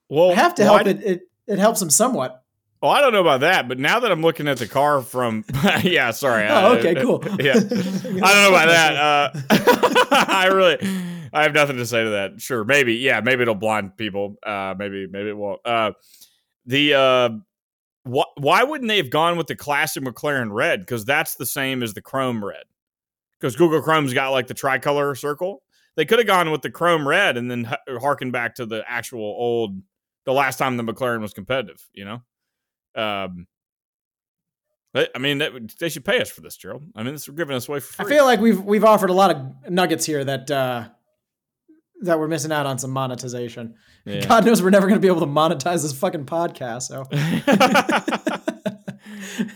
Well, 0.10 0.32
I 0.32 0.36
have 0.36 0.56
to 0.56 0.64
help 0.64 0.84
did- 0.84 1.02
it, 1.02 1.06
it. 1.06 1.22
It 1.48 1.60
helps 1.60 1.80
them 1.80 1.92
somewhat. 1.92 2.44
Well, 2.86 2.94
I 2.94 3.02
don't 3.02 3.14
know 3.14 3.22
about 3.22 3.40
that, 3.40 3.68
but 3.68 3.80
now 3.80 4.00
that 4.00 4.12
I'm 4.12 4.22
looking 4.22 4.48
at 4.48 4.60
the 4.60 4.68
car 4.68 5.02
from, 5.02 5.44
yeah, 5.82 6.12
sorry. 6.12 6.46
Oh, 6.48 6.76
okay, 6.76 6.94
cool. 6.94 7.20
yeah, 7.40 7.54
I 7.56 7.60
don't 7.60 8.22
know 8.22 8.50
about 8.50 8.68
that. 8.68 9.36
Uh, 10.12 10.26
I 10.28 10.50
really, 10.54 10.78
I 11.34 11.42
have 11.42 11.54
nothing 11.56 11.78
to 11.78 11.86
say 11.88 12.04
to 12.04 12.12
that. 12.12 12.40
Sure, 12.40 12.64
maybe, 12.64 12.94
yeah, 12.94 13.22
maybe 13.22 13.42
it'll 13.42 13.56
blind 13.56 13.98
people. 13.98 14.36
Uh, 14.46 14.76
maybe, 14.78 15.08
maybe 15.08 15.30
it 15.30 15.36
won't. 15.36 15.66
Uh, 15.66 15.94
the 16.68 16.94
uh, 16.94 17.30
wh- 18.08 18.38
why 18.38 18.62
wouldn't 18.62 18.88
they 18.88 18.98
have 18.98 19.10
gone 19.10 19.36
with 19.36 19.48
the 19.48 19.56
classic 19.56 20.04
McLaren 20.04 20.52
red? 20.52 20.82
Because 20.82 21.06
that's 21.06 21.38
the 21.38 21.46
same 21.48 21.82
as 21.82 21.96
the 21.96 22.04
chrome 22.04 22.46
red. 22.46 22.66
Because 23.40 23.56
Google 23.56 23.82
Chrome's 23.82 24.14
got 24.14 24.30
like 24.30 24.46
the 24.46 24.54
tricolor 24.54 25.16
circle. 25.16 25.64
They 25.96 26.06
could 26.06 26.20
have 26.20 26.28
gone 26.28 26.52
with 26.52 26.62
the 26.62 26.70
chrome 26.70 27.08
red 27.08 27.36
and 27.36 27.50
then 27.50 27.68
h- 27.68 28.00
harken 28.00 28.30
back 28.30 28.54
to 28.56 28.68
the 28.68 28.84
actual 28.88 29.24
old, 29.24 29.82
the 30.26 30.34
last 30.34 30.58
time 30.58 30.78
the 30.78 30.84
McLaren 30.84 31.22
was 31.22 31.34
competitive. 31.34 31.84
You 31.92 32.06
know. 32.06 32.22
Um, 32.96 33.48
I 35.14 35.18
mean, 35.20 35.40
that, 35.40 35.52
they 35.78 35.90
should 35.90 36.06
pay 36.06 36.22
us 36.22 36.30
for 36.30 36.40
this, 36.42 36.56
Gerald. 36.56 36.84
I 36.96 37.04
mean, 37.04 37.14
this 37.14 37.28
is 37.28 37.36
giving 37.36 37.56
us 37.56 37.68
away 37.68 37.82
for 37.82 38.02
I 38.02 38.08
feel 38.08 38.24
like 38.24 38.40
we've 38.40 38.62
we've 38.62 38.86
offered 38.86 39.10
a 39.10 39.14
lot 39.14 39.32
of 39.32 39.70
nuggets 39.70 40.06
here 40.06 40.24
that 40.24 40.50
uh, 40.50 40.88
that 42.02 42.18
we're 42.18 42.30
missing 42.30 42.54
out 42.54 42.66
on 42.66 42.80
some 42.80 42.92
monetization. 42.92 43.76
Yeah. 44.06 44.26
God 44.26 44.46
knows 44.46 44.64
we're 44.64 44.70
never 44.70 44.88
going 44.88 44.96
to 44.96 45.02
be 45.02 45.10
able 45.10 45.20
to 45.20 45.26
monetize 45.26 45.82
this 45.82 45.92
fucking 45.98 46.26
podcast. 46.26 46.84
So 46.84 47.06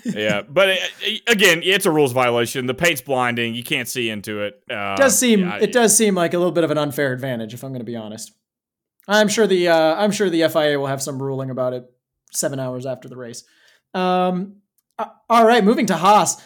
yeah, 0.20 0.42
but 0.42 0.70
uh, 0.70 0.76
again, 1.28 1.62
it's 1.64 1.86
a 1.86 1.92
rules 1.92 2.12
violation. 2.12 2.66
The 2.66 2.74
paint's 2.74 3.02
blinding; 3.02 3.56
you 3.56 3.64
can't 3.64 3.88
see 3.88 4.10
into 4.10 4.42
it. 4.42 4.62
Uh, 4.70 4.96
it 4.98 5.02
does 5.02 5.18
seem 5.18 5.40
yeah, 5.40 5.60
it 5.62 5.72
does 5.72 5.96
seem 5.96 6.16
like 6.16 6.34
a 6.34 6.38
little 6.38 6.52
bit 6.52 6.66
of 6.66 6.72
an 6.72 6.78
unfair 6.78 7.14
advantage, 7.14 7.54
if 7.54 7.64
I'm 7.64 7.70
going 7.72 7.80
to 7.80 7.86
be 7.86 7.96
honest. 7.96 8.34
I'm 9.08 9.30
sure 9.30 9.48
the 9.48 9.70
uh, 9.70 9.96
I'm 9.96 10.12
sure 10.12 10.30
the 10.30 10.50
FIA 10.50 10.78
will 10.78 10.88
have 10.88 11.02
some 11.02 11.24
ruling 11.24 11.50
about 11.50 11.72
it 11.72 11.90
seven 12.32 12.60
hours 12.60 12.86
after 12.86 13.08
the 13.08 13.18
race. 13.18 13.44
Um, 13.94 14.58
all 15.30 15.46
right, 15.46 15.64
moving 15.64 15.86
to 15.88 15.96
Haas. 15.96 16.42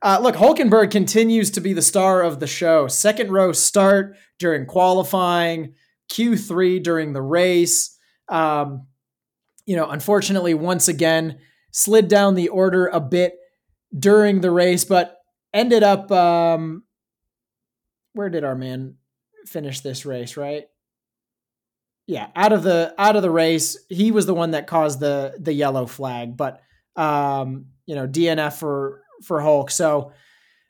Uh, 0.00 0.20
look, 0.22 0.36
Hulkenberg 0.36 0.90
continues 0.90 1.50
to 1.52 1.60
be 1.60 1.72
the 1.72 1.82
star 1.82 2.22
of 2.22 2.38
the 2.38 2.46
show. 2.46 2.86
Second 2.86 3.32
row 3.32 3.52
start 3.52 4.16
during 4.38 4.66
qualifying, 4.66 5.74
Q3 6.12 6.82
during 6.82 7.12
the 7.12 7.22
race. 7.22 7.98
Um, 8.28 8.86
you 9.66 9.76
know, 9.76 9.90
unfortunately, 9.90 10.54
once 10.54 10.86
again, 10.88 11.38
slid 11.72 12.08
down 12.08 12.34
the 12.34 12.48
order 12.48 12.86
a 12.86 13.00
bit 13.00 13.34
during 13.96 14.40
the 14.40 14.50
race, 14.50 14.84
but 14.84 15.18
ended 15.52 15.82
up. 15.82 16.10
Um, 16.12 16.84
where 18.12 18.30
did 18.30 18.44
our 18.44 18.54
man 18.54 18.94
finish 19.46 19.80
this 19.80 20.06
race? 20.06 20.36
Right? 20.36 20.64
Yeah, 22.08 22.28
out 22.34 22.54
of 22.54 22.62
the 22.62 22.94
out 22.96 23.16
of 23.16 23.22
the 23.22 23.30
race, 23.30 23.76
he 23.90 24.12
was 24.12 24.24
the 24.24 24.32
one 24.32 24.52
that 24.52 24.66
caused 24.66 24.98
the 24.98 25.34
the 25.38 25.52
yellow 25.52 25.84
flag, 25.84 26.38
but 26.38 26.62
um, 26.96 27.66
you 27.84 27.94
know, 27.94 28.08
DNF 28.08 28.54
for 28.54 29.02
for 29.22 29.42
Hulk. 29.42 29.70
So 29.70 30.12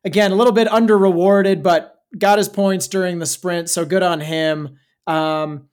again, 0.04 0.32
a 0.32 0.34
little 0.34 0.52
bit 0.52 0.66
under 0.66 0.98
rewarded, 0.98 1.62
but 1.62 1.94
got 2.18 2.38
his 2.38 2.48
points 2.48 2.88
during 2.88 3.20
the 3.20 3.26
sprint, 3.26 3.70
so 3.70 3.84
good 3.84 4.02
on 4.02 4.18
him. 4.18 4.78
Um, 5.06 5.68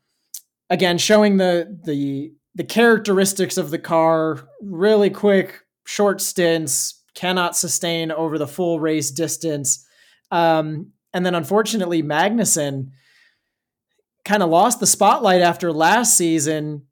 again, 0.69 0.99
showing 0.99 1.37
the 1.37 1.79
the 1.83 2.33
the 2.53 2.63
characteristics 2.63 3.57
of 3.57 3.71
the 3.71 3.79
car, 3.79 4.47
really 4.61 5.09
quick, 5.09 5.61
short 5.83 6.21
stints, 6.21 7.03
cannot 7.15 7.55
sustain 7.55 8.11
over 8.11 8.37
the 8.37 8.47
full 8.47 8.79
race 8.79 9.09
distance. 9.09 9.83
Um, 10.29 10.91
and 11.11 11.25
then 11.25 11.33
unfortunately, 11.33 12.03
Magnussen 12.03 12.91
kind 14.25 14.43
of 14.43 14.49
lost 14.49 14.79
the 14.79 14.87
spotlight 14.87 15.41
after 15.41 15.71
last 15.71 16.17
season. 16.17 16.87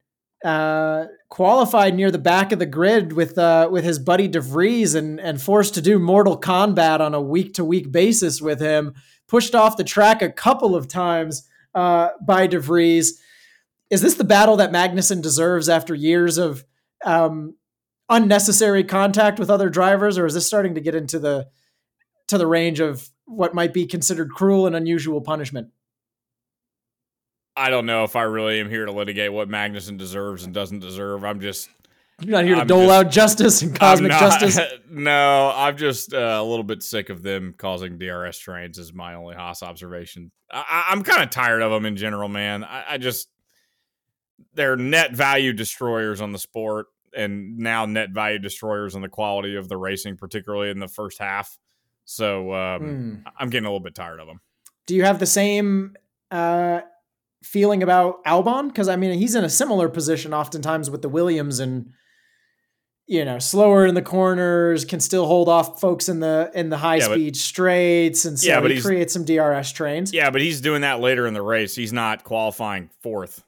Uh, 0.45 1.05
qualified 1.30 1.95
near 1.95 2.11
the 2.11 2.18
back 2.19 2.51
of 2.51 2.60
the 2.60 2.65
grid 2.65 3.14
with 3.14 3.38
uh, 3.38 3.68
with 3.72 3.84
his 3.84 3.97
buddy 3.97 4.30
DeVries 4.30 4.93
and 4.93 5.19
and 5.19 5.41
forced 5.41 5.73
to 5.73 5.81
do 5.81 5.97
Mortal 5.97 6.39
Kombat 6.39 6.99
on 6.99 7.14
a 7.14 7.22
week 7.22 7.53
to 7.55 7.65
week 7.65 7.91
basis 7.91 8.41
with 8.41 8.60
him. 8.60 8.93
Pushed 9.27 9.55
off 9.55 9.77
the 9.77 9.84
track 9.84 10.22
a 10.22 10.31
couple 10.31 10.76
of 10.76 10.88
times 10.88 11.47
uh, 11.73 12.10
by 12.26 12.47
DeVries. 12.47 13.14
Is 13.89 14.01
this 14.01 14.15
the 14.15 14.23
battle 14.23 14.57
that 14.57 14.72
Magnussen 14.72 15.22
deserves 15.22 15.69
after 15.69 15.95
years 15.95 16.38
of 16.38 16.65
um, 17.05 17.55
unnecessary 18.10 18.84
contact 18.84 19.39
with 19.39 19.49
other 19.49 19.69
drivers, 19.69 20.18
or 20.18 20.26
is 20.26 20.34
this 20.34 20.45
starting 20.45 20.76
to 20.76 20.81
get 20.81 20.93
into 20.93 21.19
the 21.19 21.47
to 22.27 22.38
the 22.38 22.47
range 22.47 22.80
of 22.80 23.10
what 23.26 23.55
might 23.55 23.73
be 23.73 23.85
considered 23.85 24.30
cruel 24.30 24.68
and 24.68 24.76
unusual 24.76 25.22
punishment? 25.22 25.69
I 27.55 27.69
don't 27.69 27.85
know 27.85 28.03
if 28.03 28.15
I 28.15 28.23
really 28.23 28.59
am 28.59 28.69
here 28.69 28.85
to 28.85 28.91
litigate 28.91 29.31
what 29.31 29.47
Magnussen 29.49 29.97
deserves 29.97 30.43
and 30.43 30.53
doesn't 30.53 30.80
deserve. 30.80 31.23
I'm 31.23 31.39
just 31.39 31.69
You're 32.21 32.31
not 32.31 32.45
here 32.45 32.55
to 32.55 32.61
I'm 32.61 32.67
dole 32.67 32.88
just- 32.88 32.91
out 33.05 33.11
justice 33.11 33.61
and 33.61 33.80
cosmic 33.80 34.09
not- 34.11 34.39
justice. 34.39 34.59
No, 34.89 35.51
I'm 35.55 35.75
just 35.75 36.13
uh, 36.13 36.17
a 36.39 36.43
little 36.43 36.63
bit 36.63 36.84
sick 36.84 37.09
of 37.09 37.23
them 37.23 37.55
causing 37.57 37.97
DRS 37.97 38.38
trains. 38.38 38.77
Is 38.77 38.93
my 38.93 39.15
only 39.15 39.34
Haas 39.35 39.63
observation. 39.63 40.31
I, 40.51 40.85
I'm 40.89 41.01
kind 41.03 41.23
of 41.23 41.31
tired 41.31 41.63
of 41.63 41.71
them 41.71 41.85
in 41.88 41.97
general, 41.97 42.30
man. 42.30 42.63
I, 42.63 42.84
I 42.89 42.97
just 42.99 43.27
they're 44.53 44.75
net 44.75 45.13
value 45.13 45.51
destroyers 45.51 46.21
on 46.21 46.31
the 46.31 46.38
sport, 46.38 46.88
and 47.15 47.57
now 47.57 47.85
net 47.88 48.11
value 48.11 48.38
destroyers 48.38 48.95
on 48.95 49.01
the 49.01 49.09
quality 49.09 49.55
of 49.55 49.67
the 49.67 49.77
racing, 49.77 50.15
particularly 50.15 50.69
in 50.69 50.77
the 50.80 50.88
first 50.88 51.17
half. 51.17 51.57
So 52.05 52.53
um, 52.53 52.81
Hmm. 52.81 53.15
I'm 53.38 53.49
getting 53.49 53.65
a 53.65 53.69
little 53.69 53.80
bit 53.84 53.95
tired 53.95 54.19
of 54.19 54.27
them. 54.27 54.39
Do 54.85 54.95
you 54.95 55.03
have 55.05 55.17
the 55.17 55.25
same 55.25 55.95
uh, 56.30 56.81
feeling 57.43 57.83
about 57.83 58.23
Albon? 58.25 58.67
Because 58.69 58.87
I 58.89 58.95
mean, 58.95 59.17
he's 59.19 59.35
in 59.35 59.43
a 59.43 59.49
similar 59.49 59.89
position 59.89 60.33
oftentimes 60.33 60.89
with 60.89 61.01
the 61.01 61.09
Williams, 61.09 61.59
and 61.59 61.91
you 63.05 63.25
know, 63.25 63.37
slower 63.37 63.85
in 63.85 63.95
the 63.95 64.01
corners, 64.01 64.85
can 64.85 64.99
still 65.01 65.25
hold 65.25 65.49
off 65.49 65.79
folks 65.81 66.07
in 66.07 66.19
the 66.21 66.49
in 66.55 66.69
the 66.69 66.77
high 66.77 66.97
Yeah, 66.97 67.07
but- 67.09 67.13
speed 67.15 67.35
straights, 67.37 68.25
and 68.25 68.39
so 68.39 68.47
Yeah, 68.47 68.61
but 68.61 68.71
he 68.71 68.81
creates 68.81 69.13
some 69.13 69.25
DRS 69.25 69.71
trains. 69.73 70.13
Yeah, 70.13 70.29
but 70.29 70.41
he's 70.41 70.61
doing 70.61 70.81
that 70.81 70.99
later 71.01 71.27
in 71.27 71.33
the 71.33 71.41
race. 71.41 71.75
He's 71.75 71.93
not 71.93 72.23
qualifying 72.23 72.89
fourth. 73.01 73.43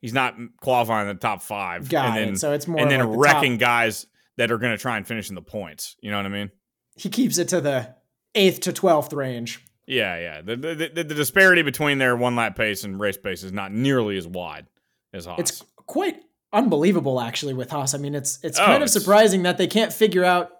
He's 0.00 0.14
not 0.14 0.36
qualifying 0.62 1.08
in 1.10 1.16
the 1.16 1.20
top 1.20 1.42
five. 1.42 1.88
Got 1.88 2.06
and 2.10 2.16
it. 2.18 2.24
then, 2.26 2.36
So 2.36 2.52
it's 2.52 2.66
more 2.66 2.80
and 2.80 2.90
then 2.90 3.00
the 3.00 3.06
wrecking 3.06 3.58
top- 3.58 3.66
guys 3.66 4.06
that 4.38 4.50
are 4.50 4.56
going 4.58 4.72
to 4.72 4.78
try 4.80 4.96
and 4.96 5.06
finish 5.06 5.28
in 5.28 5.34
the 5.34 5.42
points. 5.42 5.96
You 6.00 6.10
know 6.10 6.16
what 6.16 6.24
I 6.26 6.30
mean? 6.30 6.50
He 6.96 7.10
keeps 7.10 7.36
it 7.36 7.48
to 7.48 7.60
the 7.60 7.94
eighth 8.34 8.60
to 8.60 8.72
twelfth 8.72 9.12
range. 9.12 9.62
Yeah, 9.90 10.18
yeah. 10.18 10.40
The, 10.42 10.56
the, 10.56 10.74
the, 10.94 11.04
the 11.04 11.14
disparity 11.14 11.62
between 11.62 11.98
their 11.98 12.14
one 12.16 12.36
lap 12.36 12.56
pace 12.56 12.84
and 12.84 12.98
race 13.00 13.16
pace 13.16 13.42
is 13.42 13.52
not 13.52 13.72
nearly 13.72 14.16
as 14.16 14.26
wide 14.26 14.66
as 15.12 15.26
Haas. 15.26 15.40
It's 15.40 15.64
quite 15.86 16.16
unbelievable, 16.52 17.20
actually, 17.20 17.54
with 17.54 17.70
Haas. 17.70 17.92
I 17.94 17.98
mean, 17.98 18.14
it's 18.14 18.38
it's 18.44 18.58
Oh, 18.58 18.64
kind 18.64 18.82
of 18.82 18.88
it's- 18.88 18.92
surprising 18.92 19.42
that 19.42 19.58
they 19.58 19.66
can't 19.66 19.92
figure 19.92 20.24
out 20.24 20.50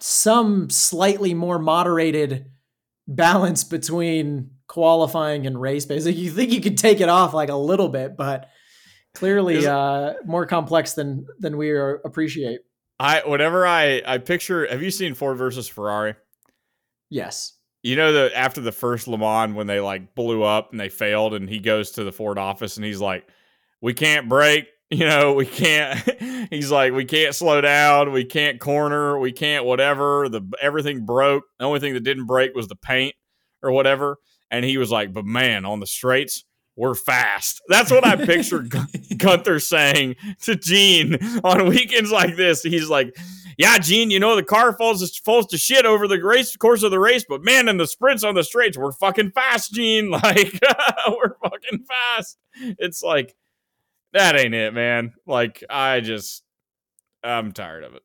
some 0.00 0.68
slightly 0.68 1.32
more 1.32 1.58
moderated 1.58 2.50
balance 3.08 3.64
between 3.64 4.50
qualifying 4.66 5.46
and 5.46 5.60
race 5.60 5.86
pace. 5.86 6.04
Like 6.04 6.16
you 6.16 6.30
think 6.30 6.52
you 6.52 6.60
could 6.60 6.76
take 6.78 7.00
it 7.00 7.08
off 7.08 7.32
like 7.34 7.48
a 7.48 7.56
little 7.56 7.88
bit, 7.88 8.16
but 8.16 8.48
clearly 9.14 9.66
uh, 9.66 10.14
more 10.24 10.46
complex 10.46 10.92
than 10.94 11.26
than 11.38 11.56
we 11.56 11.70
are, 11.70 12.00
appreciate. 12.04 12.60
I 13.00 13.22
whenever 13.26 13.66
I 13.66 14.02
I 14.06 14.18
picture. 14.18 14.66
Have 14.66 14.82
you 14.82 14.90
seen 14.90 15.14
Ford 15.14 15.38
versus 15.38 15.68
Ferrari? 15.68 16.14
Yes. 17.10 17.54
You 17.82 17.96
know 17.96 18.12
the 18.12 18.36
after 18.36 18.60
the 18.60 18.72
first 18.72 19.08
Le 19.08 19.18
Mans 19.18 19.54
when 19.54 19.66
they 19.66 19.80
like 19.80 20.14
blew 20.14 20.42
up 20.42 20.70
and 20.70 20.80
they 20.80 20.88
failed, 20.88 21.34
and 21.34 21.48
he 21.48 21.58
goes 21.58 21.92
to 21.92 22.04
the 22.04 22.12
Ford 22.12 22.38
office 22.38 22.76
and 22.76 22.86
he's 22.86 23.00
like, 23.00 23.26
"We 23.80 23.92
can't 23.92 24.28
break, 24.28 24.68
You 24.92 25.06
know, 25.06 25.32
we 25.32 25.46
can't. 25.46 25.98
He's 26.50 26.70
like, 26.70 26.92
we 26.92 27.06
can't 27.06 27.34
slow 27.34 27.62
down. 27.62 28.12
We 28.12 28.26
can't 28.26 28.60
corner. 28.60 29.18
We 29.18 29.32
can't 29.32 29.64
whatever. 29.64 30.28
The 30.28 30.42
everything 30.60 31.06
broke. 31.06 31.44
The 31.58 31.64
only 31.64 31.80
thing 31.80 31.94
that 31.94 32.04
didn't 32.04 32.26
break 32.26 32.54
was 32.54 32.68
the 32.68 32.76
paint 32.76 33.14
or 33.62 33.72
whatever. 33.72 34.18
And 34.50 34.66
he 34.66 34.76
was 34.76 34.90
like, 34.90 35.14
but 35.14 35.24
man, 35.24 35.64
on 35.64 35.80
the 35.80 35.86
straights, 35.86 36.44
we're 36.76 36.94
fast. 36.94 37.62
That's 37.68 37.90
what 37.90 38.06
I 38.06 38.16
picture 38.16 38.66
Gunther 39.16 39.60
saying 39.60 40.16
to 40.42 40.56
Gene 40.56 41.16
on 41.42 41.70
weekends 41.70 42.12
like 42.12 42.36
this. 42.36 42.62
He's 42.62 42.90
like, 42.90 43.16
yeah, 43.58 43.78
Gene, 43.78 44.10
you 44.10 44.20
know 44.20 44.36
the 44.36 44.42
car 44.42 44.76
falls 44.76 45.18
falls 45.18 45.46
to 45.48 45.58
shit 45.58 45.86
over 45.86 46.08
the 46.08 46.22
race 46.22 46.54
course 46.56 46.82
of 46.82 46.90
the 46.90 46.98
race, 46.98 47.24
but 47.28 47.42
man, 47.42 47.68
in 47.68 47.76
the 47.76 47.86
sprints 47.86 48.24
on 48.24 48.34
the 48.34 48.44
straights, 48.44 48.78
we're 48.78 48.92
fucking 48.92 49.32
fast, 49.32 49.72
Gene. 49.72 50.10
Like 50.22 50.60
we're 51.08 51.34
fucking 51.42 51.84
fast. 51.88 52.38
It's 52.78 53.02
like 53.02 53.34
that 54.12 54.38
ain't 54.38 54.54
it, 54.54 54.72
man. 54.72 55.14
Like 55.26 55.64
I 55.68 56.00
just 56.00 56.42
I'm 57.22 57.52
tired 57.52 57.84
of 57.84 57.94
it. 57.94 58.02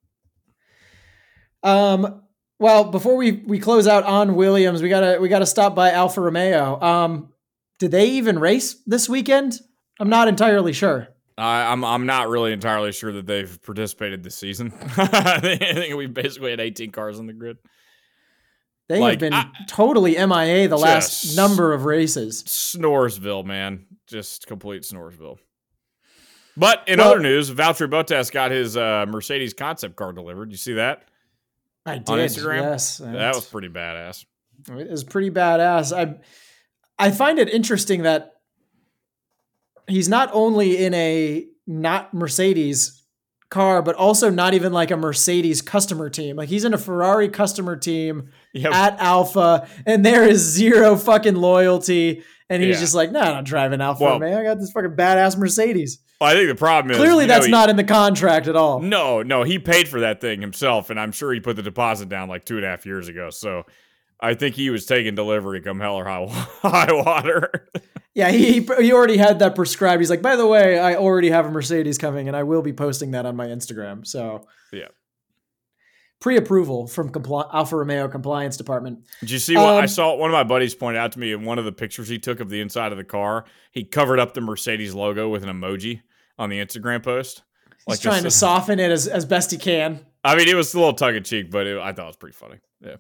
Um. 1.64 2.24
Well, 2.60 2.86
before 2.86 3.15
we 3.15 3.32
we 3.32 3.60
close 3.60 3.88
out 3.88 4.03
on 4.03 4.36
Williams, 4.36 4.82
we 4.82 4.90
gotta 4.90 5.19
we 5.22 5.30
gotta 5.30 5.45
stop 5.45 5.76
by 5.76 5.91
Alfa 5.91 6.22
Romeo. 6.22 6.82
Um. 6.82 7.34
Did 7.80 7.91
they 7.91 8.07
even 8.11 8.40
race 8.40 8.82
this 8.88 9.07
weekend? 9.07 9.60
I'm 9.99 10.10
not 10.10 10.28
entirely 10.28 10.74
sure. 10.74 11.10
I, 11.38 11.72
I'm 11.72 11.84
I'm 11.85 12.05
not 12.05 12.30
really 12.30 12.51
entirely 12.51 12.91
sure 12.91 13.11
that 13.14 13.27
they've 13.27 13.61
participated 13.64 14.23
this 14.23 14.35
season. 14.35 14.73
I 14.97 15.39
think 15.39 15.95
we 15.95 16.07
basically 16.07 16.51
had 16.51 16.59
18 16.59 16.91
cars 16.91 17.19
on 17.19 17.27
the 17.27 17.34
grid. 17.34 17.57
They 18.89 18.99
Like, 18.99 19.11
have 19.11 19.19
been 19.19 19.34
I- 19.34 19.51
totally 19.68 20.14
MIA 20.14 20.68
the 20.68 20.77
last 20.77 21.35
number 21.35 21.73
of 21.73 21.85
races. 21.85 22.43
Snoresville, 22.43 23.45
man, 23.45 23.85
just 24.07 24.47
complete 24.47 24.84
Snoresville. 24.84 25.38
But 26.55 26.88
in 26.88 26.97
Well- 26.99 27.09
other 27.11 27.19
news, 27.19 27.51
Valtteri 27.51 27.89
Bottas 27.89 28.31
got 28.31 28.49
his 28.51 28.76
uh, 28.77 29.05
Mercedes 29.07 29.53
concept 29.53 29.95
car 29.95 30.14
delivered. 30.14 30.51
You 30.51 30.57
see 30.57 30.73
that? 30.73 31.03
I 31.85 31.99
did. 31.99 32.09
On 32.09 32.18
Instagram? 32.19 32.61
Yes, 32.61 32.97
That 32.97 33.35
was 33.35 33.45
pretty 33.45 33.69
badass. 33.69 34.26
It 34.69 34.88
is 34.88 35.03
pretty 35.03 35.30
badass. 35.30 35.95
I 35.95 36.15
I 36.97 37.11
find 37.11 37.38
it 37.38 37.47
interesting 37.49 38.03
that 38.03 38.36
he's 39.88 40.09
not 40.09 40.30
only 40.34 40.84
in 40.84 40.93
a 40.93 41.45
not 41.65 42.14
Mercedes 42.14 43.03
car, 43.49 43.81
but 43.81 43.95
also 43.95 44.30
not 44.30 44.53
even 44.53 44.73
like 44.73 44.91
a 44.91 44.97
Mercedes 44.97 45.61
customer 45.61 46.09
team. 46.09 46.35
Like 46.35 46.49
he's 46.49 46.65
in 46.65 46.73
a 46.73 46.77
Ferrari 46.77 47.30
customer 47.30 47.76
team 47.77 48.30
Yeah, 48.53 48.69
at 48.72 48.99
Alfa, 48.99 49.68
and 49.85 50.05
there 50.05 50.23
is 50.27 50.39
zero 50.41 50.95
fucking 50.97 51.35
loyalty. 51.35 52.23
And 52.49 52.64
he's 52.64 52.76
Yeah. 52.76 52.81
just 52.81 52.95
like, 52.95 53.11
no, 53.11 53.19
I'm 53.19 53.34
not 53.35 53.43
driving 53.45 53.81
Alfa, 53.81 54.03
Well- 54.03 54.19
man. 54.19 54.34
I 54.38 54.43
got 54.43 54.59
this 54.59 54.72
fucking 54.72 54.91
badass 54.91 55.38
Mercedes. 55.38 55.99
I 56.19 56.34
think 56.34 56.47
the 56.49 56.55
problem 56.55 56.91
is 56.91 56.97
Clearly, 56.97 57.23
you 57.26 57.27
know, 57.27 57.34
that's 57.35 57.45
he- 57.45 57.51
not 57.51 57.69
in 57.69 57.76
the 57.76 57.84
contract 57.84 58.47
at 58.47 58.55
all. 58.55 58.80
No, 58.81 59.22
no, 59.22 59.43
he 59.43 59.59
paid 59.59 59.88
for 59.88 59.99
that 59.99 60.19
thing 60.22 60.41
himself, 60.41 60.89
and 60.89 60.99
I'm 60.99 61.11
sure 61.11 61.31
he 61.34 61.39
put 61.41 61.57
the 61.57 61.61
deposit 61.61 62.09
down 62.09 62.27
like 62.30 62.43
two 62.45 62.55
and 62.55 62.65
a 62.65 62.69
half 62.69 62.85
years 62.85 63.07
ago. 63.09 63.30
So 63.30 63.64
I 64.19 64.34
think 64.34 64.55
he 64.55 64.69
was 64.69 64.85
taking 64.85 65.14
delivery 65.14 65.61
come 65.61 65.80
hell 65.80 65.95
or 65.95 66.05
high, 66.05 66.26
high 66.61 66.91
water. 66.91 67.68
Yeah, 68.18 68.31
he 68.31 68.61
he 68.80 68.91
already 68.94 69.18
had 69.18 69.38
that 69.39 69.53
prescribed. 69.53 70.02
He's 70.02 70.10
like, 70.10 70.23
by 70.23 70.35
the 70.35 70.48
way, 70.48 70.80
I 70.80 70.95
already 70.95 71.30
have 71.30 71.45
a 71.45 71.52
Mercedes 71.52 71.99
coming, 71.99 72.27
and 72.27 72.35
I 72.35 72.41
will 72.41 72.64
be 72.64 72.73
posting 72.73 73.11
that 73.11 73.27
on 73.27 73.35
my 73.35 73.45
Instagram. 73.45 74.07
So 74.07 74.48
Yeah. 74.72 74.88
pre-approval 76.19 76.88
from 76.88 77.11
compli- 77.11 77.48
Alfa 77.53 77.76
Romeo 77.77 78.07
compliance 78.07 78.57
department. 78.57 79.06
Did 79.19 79.30
you 79.30 79.38
see 79.38 79.56
what 79.56 79.65
I 79.76 79.81
Um, 79.81 79.88
saw? 79.88 80.15
One 80.15 80.31
of 80.31 80.34
my 80.34 80.44
buddies 80.44 80.73
pointed 80.73 80.98
out 80.98 81.11
to 81.11 81.19
me 81.19 81.31
in 81.31 81.45
one 81.45 81.60
of 81.60 81.65
the 81.65 81.72
pictures 81.72 82.07
he 82.10 82.18
took 82.18 82.39
of 82.39 82.49
the 82.49 82.60
inside 82.60 82.91
of 82.91 82.98
the 82.98 83.03
car. 83.03 83.45
He 83.72 83.84
covered 83.84 84.18
up 84.19 84.34
the 84.34 84.41
Mercedes 84.41 84.95
logo 84.95 85.30
with 85.30 85.44
an 85.44 85.49
emoji 85.49 86.02
on 86.39 86.49
the 86.49 86.57
Instagram 86.57 87.03
post. 87.03 87.44
He's 87.85 87.98
this- 87.98 87.99
trying 88.02 88.23
to 88.23 88.31
soften 88.31 88.80
it 88.80 88.89
as, 88.91 89.07
as 89.07 89.26
best 89.26 89.52
he 89.52 89.57
can. 89.60 89.99
I 90.23 90.35
mean, 90.35 90.48
it 90.48 90.56
was 90.56 90.73
a 90.73 90.77
little 90.80 90.94
tongue 90.94 91.15
in 91.15 91.23
cheek, 91.23 91.52
but 91.52 91.68
it, 91.68 91.77
I 91.77 91.94
thought 91.94 92.06
it 92.06 92.07
was 92.07 92.18
pretty 92.18 92.35
funny. 92.35 92.57
Yeah. 92.81 92.95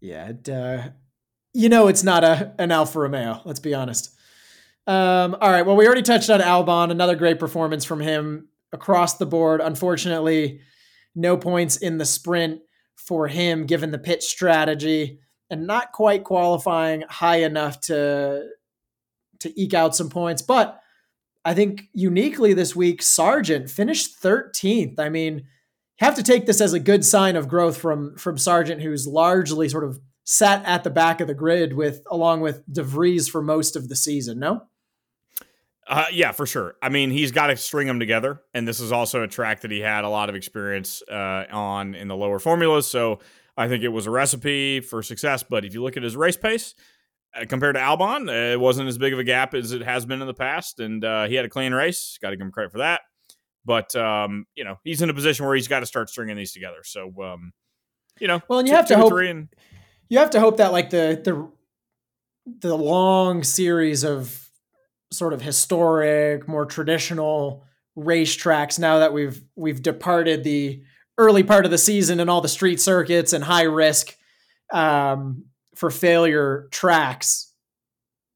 Yeah, 0.00 0.28
it, 0.30 0.48
uh, 0.48 0.88
you 1.52 1.68
know 1.68 1.88
it's 1.88 2.04
not 2.04 2.24
a 2.24 2.54
an 2.58 2.70
Alfa 2.70 3.00
Romeo. 3.00 3.40
Let's 3.44 3.60
be 3.60 3.74
honest. 3.74 4.14
Um, 4.86 5.36
all 5.40 5.50
right. 5.50 5.64
Well, 5.64 5.76
we 5.76 5.86
already 5.86 6.02
touched 6.02 6.30
on 6.30 6.40
Albon. 6.40 6.90
Another 6.90 7.14
great 7.14 7.38
performance 7.38 7.84
from 7.84 8.00
him 8.00 8.48
across 8.72 9.16
the 9.16 9.26
board. 9.26 9.60
Unfortunately, 9.60 10.60
no 11.14 11.36
points 11.36 11.76
in 11.76 11.98
the 11.98 12.04
sprint 12.04 12.60
for 12.96 13.28
him, 13.28 13.66
given 13.66 13.90
the 13.90 13.98
pit 13.98 14.22
strategy, 14.22 15.20
and 15.48 15.66
not 15.66 15.92
quite 15.92 16.24
qualifying 16.24 17.04
high 17.08 17.42
enough 17.42 17.80
to 17.82 18.48
to 19.40 19.60
eke 19.60 19.74
out 19.74 19.96
some 19.96 20.10
points. 20.10 20.42
But 20.42 20.80
I 21.44 21.54
think 21.54 21.84
uniquely 21.92 22.52
this 22.52 22.76
week, 22.76 23.02
Sargent 23.02 23.70
finished 23.70 24.22
13th. 24.22 24.98
I 24.98 25.08
mean, 25.08 25.46
have 25.98 26.14
to 26.16 26.22
take 26.22 26.46
this 26.46 26.60
as 26.60 26.72
a 26.72 26.80
good 26.80 27.04
sign 27.04 27.36
of 27.36 27.48
growth 27.48 27.76
from 27.76 28.16
from 28.16 28.38
Sargent, 28.38 28.82
who's 28.82 29.06
largely 29.06 29.68
sort 29.68 29.84
of 29.84 29.98
sat 30.24 30.64
at 30.64 30.84
the 30.84 30.90
back 30.90 31.20
of 31.20 31.26
the 31.26 31.34
grid 31.34 31.72
with 31.72 32.02
along 32.10 32.40
with 32.40 32.68
DeVries 32.70 33.30
for 33.30 33.42
most 33.42 33.76
of 33.76 33.88
the 33.88 33.96
season. 33.96 34.38
No, 34.38 34.62
Uh, 35.88 36.06
yeah, 36.12 36.30
for 36.30 36.46
sure. 36.46 36.76
I 36.80 36.88
mean, 36.88 37.10
he's 37.10 37.32
got 37.32 37.48
to 37.48 37.56
string 37.56 37.88
them 37.88 37.98
together, 37.98 38.40
and 38.54 38.66
this 38.66 38.78
is 38.78 38.92
also 38.92 39.22
a 39.22 39.28
track 39.28 39.62
that 39.62 39.70
he 39.70 39.80
had 39.80 40.04
a 40.04 40.08
lot 40.08 40.28
of 40.28 40.36
experience 40.36 41.02
uh, 41.10 41.44
on 41.50 41.94
in 41.94 42.06
the 42.06 42.16
lower 42.16 42.38
formulas. 42.38 42.86
So 42.86 43.18
I 43.56 43.66
think 43.68 43.82
it 43.82 43.88
was 43.88 44.06
a 44.06 44.10
recipe 44.10 44.80
for 44.80 45.02
success. 45.02 45.42
But 45.42 45.64
if 45.64 45.74
you 45.74 45.82
look 45.82 45.96
at 45.96 46.02
his 46.02 46.16
race 46.16 46.36
pace 46.36 46.74
uh, 47.34 47.44
compared 47.48 47.74
to 47.74 47.80
Albon, 47.80 48.28
uh, 48.28 48.52
it 48.52 48.60
wasn't 48.60 48.88
as 48.88 48.98
big 48.98 49.12
of 49.12 49.18
a 49.18 49.24
gap 49.24 49.52
as 49.54 49.72
it 49.72 49.82
has 49.82 50.06
been 50.06 50.20
in 50.20 50.28
the 50.28 50.34
past, 50.34 50.78
and 50.78 51.04
uh, 51.04 51.26
he 51.26 51.34
had 51.34 51.44
a 51.44 51.48
clean 51.48 51.74
race. 51.74 52.18
Got 52.22 52.30
to 52.30 52.36
give 52.36 52.46
him 52.46 52.52
credit 52.52 52.70
for 52.70 52.78
that. 52.78 53.00
But 53.64 53.94
um, 53.96 54.46
you 54.54 54.64
know, 54.64 54.76
he's 54.84 55.02
in 55.02 55.10
a 55.10 55.14
position 55.14 55.44
where 55.44 55.56
he's 55.56 55.68
got 55.68 55.80
to 55.80 55.86
start 55.86 56.08
stringing 56.08 56.36
these 56.36 56.52
together. 56.52 56.84
So 56.84 57.12
um, 57.22 57.52
you 58.20 58.28
know, 58.28 58.40
well, 58.48 58.60
and 58.60 58.68
you 58.68 58.74
have 58.74 58.86
to 58.88 58.96
hope 58.96 59.12
and 59.12 59.48
you 60.10 60.18
have 60.18 60.30
to 60.30 60.40
hope 60.40 60.58
that 60.58 60.72
like 60.72 60.90
the 60.90 61.20
the 61.24 61.50
the 62.68 62.76
long 62.76 63.42
series 63.42 64.04
of 64.04 64.50
sort 65.12 65.32
of 65.32 65.40
historic, 65.40 66.46
more 66.46 66.66
traditional 66.66 67.64
racetracks 67.96 68.78
now 68.78 68.98
that 68.98 69.12
we've 69.12 69.42
we've 69.56 69.82
departed 69.82 70.44
the 70.44 70.82
early 71.16 71.42
part 71.42 71.64
of 71.64 71.70
the 71.70 71.78
season 71.78 72.20
and 72.20 72.28
all 72.28 72.40
the 72.40 72.48
street 72.48 72.80
circuits 72.80 73.32
and 73.32 73.44
high 73.44 73.62
risk 73.62 74.16
um, 74.72 75.44
for 75.74 75.90
failure 75.90 76.68
tracks 76.70 77.52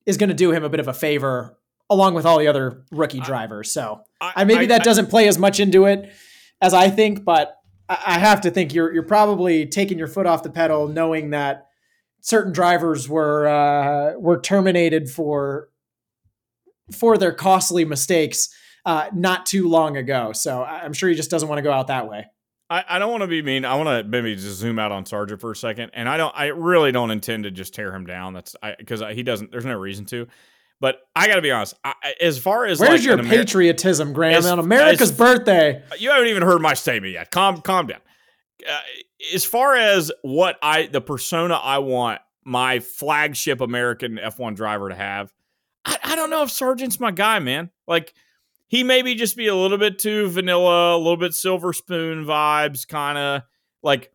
is 0.07 0.17
going 0.17 0.29
to 0.29 0.35
do 0.35 0.53
him 0.53 0.65
a 0.65 0.69
bit 0.69 0.81
of 0.81 0.89
a 0.89 0.93
favor 0.93 1.59
along 1.89 2.15
with 2.15 2.27
all 2.27 2.39
the 2.39 2.49
other 2.49 2.85
rookie 2.91 3.21
drivers. 3.21 3.71
So 3.71 4.03
I, 4.21 4.45
maybe 4.45 4.67
that 4.67 4.85
doesn't 4.85 5.07
play 5.07 5.29
as 5.29 5.39
much 5.39 5.61
into 5.61 5.87
it 5.87 6.13
as 6.61 6.75
I 6.75 6.91
think, 6.91 7.25
but 7.25 7.57
I, 7.89 8.19
have 8.19 8.40
to 8.43 8.51
think 8.51 8.73
you're 8.73 8.93
you're 8.93 9.02
probably 9.02 9.66
taking 9.66 9.98
your 9.98 10.09
foot 10.09 10.27
off 10.27 10.43
the 10.43 10.51
pedal, 10.51 10.89
knowing 10.89 11.31
that 11.31 11.66
certain 12.20 12.52
drivers 12.52 13.09
were 13.09 13.47
uh, 13.47 14.19
were 14.19 14.40
terminated 14.40 15.11
for 15.11 15.69
for 16.93 17.19
their 17.19 17.32
costly 17.32 17.85
mistakes 17.85 18.48
uh, 18.86 19.09
not 19.15 19.47
too 19.47 19.69
long 19.69 19.97
ago. 19.97 20.32
So 20.32 20.62
I'm 20.62 20.93
sure 20.93 21.09
he 21.09 21.15
just 21.15 21.31
doesn't 21.31 21.48
want 21.48 21.59
to 21.59 21.62
go 21.62 21.73
out 21.73 21.89
that 21.89 22.09
way. 22.09 22.27
I, 22.70 22.85
I 22.89 22.98
don't 22.98 23.11
want 23.11 23.23
to 23.23 23.27
be 23.27 23.43
mean. 23.43 23.65
I 23.65 23.74
want 23.77 23.89
to 23.89 24.09
maybe 24.09 24.35
just 24.35 24.59
zoom 24.59 24.78
out 24.78 24.90
on 24.90 25.05
Sargent 25.05 25.40
for 25.40 25.51
a 25.51 25.56
second, 25.56 25.90
and 25.93 26.09
I 26.09 26.16
don't. 26.16 26.35
I 26.35 26.47
really 26.47 26.93
don't 26.93 27.11
intend 27.11 27.44
to 27.44 27.51
just 27.51 27.74
tear 27.74 27.94
him 27.94 28.06
down. 28.06 28.32
That's 28.32 28.56
because 28.78 29.02
he 29.12 29.23
doesn't. 29.23 29.51
There's 29.51 29.66
no 29.66 29.77
reason 29.78 30.06
to. 30.06 30.27
But 30.85 31.01
I 31.16 31.28
got 31.28 31.36
to 31.36 31.40
be 31.40 31.51
honest. 31.51 31.73
I, 31.82 31.94
as 32.20 32.36
far 32.39 32.66
as 32.66 32.78
Where's 32.78 32.90
like 32.90 33.02
your 33.05 33.16
Ameri- 33.16 33.31
patriotism, 33.31 34.12
Graham? 34.12 34.35
As- 34.35 34.44
on 34.44 34.59
America's 34.59 35.12
as- 35.12 35.16
birthday. 35.16 35.82
you 35.98 36.11
haven't 36.11 36.28
even 36.28 36.43
heard 36.43 36.61
my 36.61 36.74
statement 36.74 37.15
yet. 37.15 37.31
Calm, 37.31 37.62
calm 37.62 37.86
down. 37.86 38.01
Uh, 38.69 38.78
as 39.32 39.47
far 39.47 39.77
as 39.77 40.12
what 40.20 40.59
I, 40.62 40.85
the 40.85 41.01
persona 41.01 41.55
I 41.55 41.78
want 41.78 42.20
my 42.44 42.81
flagship 42.81 43.62
American 43.62 44.19
F1 44.23 44.56
driver 44.56 44.90
to 44.90 44.94
have, 44.94 45.32
I, 45.86 45.97
I 46.05 46.16
don't 46.16 46.28
know 46.28 46.43
if 46.43 46.51
Sargent's 46.51 47.01
my 47.01 47.12
guy, 47.12 47.39
man. 47.39 47.70
Like 47.89 48.12
he 48.66 48.85
maybe 48.85 49.15
just 49.15 49.39
be 49.39 49.47
a 49.47 49.56
little 49.56 49.78
bit 49.78 49.98
too 49.98 50.28
vanilla, 50.28 50.97
a 50.97 50.98
little 50.98 51.16
bit 51.16 51.32
silver 51.32 51.73
spoon 51.73 52.27
vibes, 52.27 52.86
kind 52.86 53.16
of 53.16 53.43
like. 53.82 54.11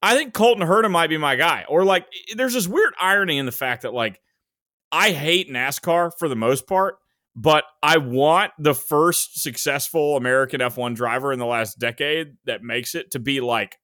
I 0.00 0.14
think 0.14 0.32
Colton 0.32 0.64
Herta 0.64 0.88
might 0.88 1.10
be 1.10 1.16
my 1.18 1.34
guy, 1.34 1.64
or 1.68 1.82
like, 1.84 2.06
there's 2.36 2.52
this 2.54 2.68
weird 2.68 2.94
irony 3.00 3.38
in 3.38 3.46
the 3.46 3.52
fact 3.52 3.82
that 3.82 3.92
like 3.92 4.20
I 4.94 5.10
hate 5.10 5.50
NASCAR 5.50 6.12
for 6.18 6.28
the 6.28 6.36
most 6.36 6.66
part, 6.68 6.96
but 7.34 7.64
I 7.82 7.98
want 7.98 8.52
the 8.58 8.74
first 8.74 9.42
successful 9.42 10.16
American 10.16 10.60
F1 10.60 10.94
driver 10.94 11.32
in 11.32 11.38
the 11.40 11.46
last 11.46 11.78
decade 11.80 12.36
that 12.44 12.62
makes 12.62 12.94
it 12.94 13.10
to 13.10 13.18
be 13.18 13.40
like 13.40 13.76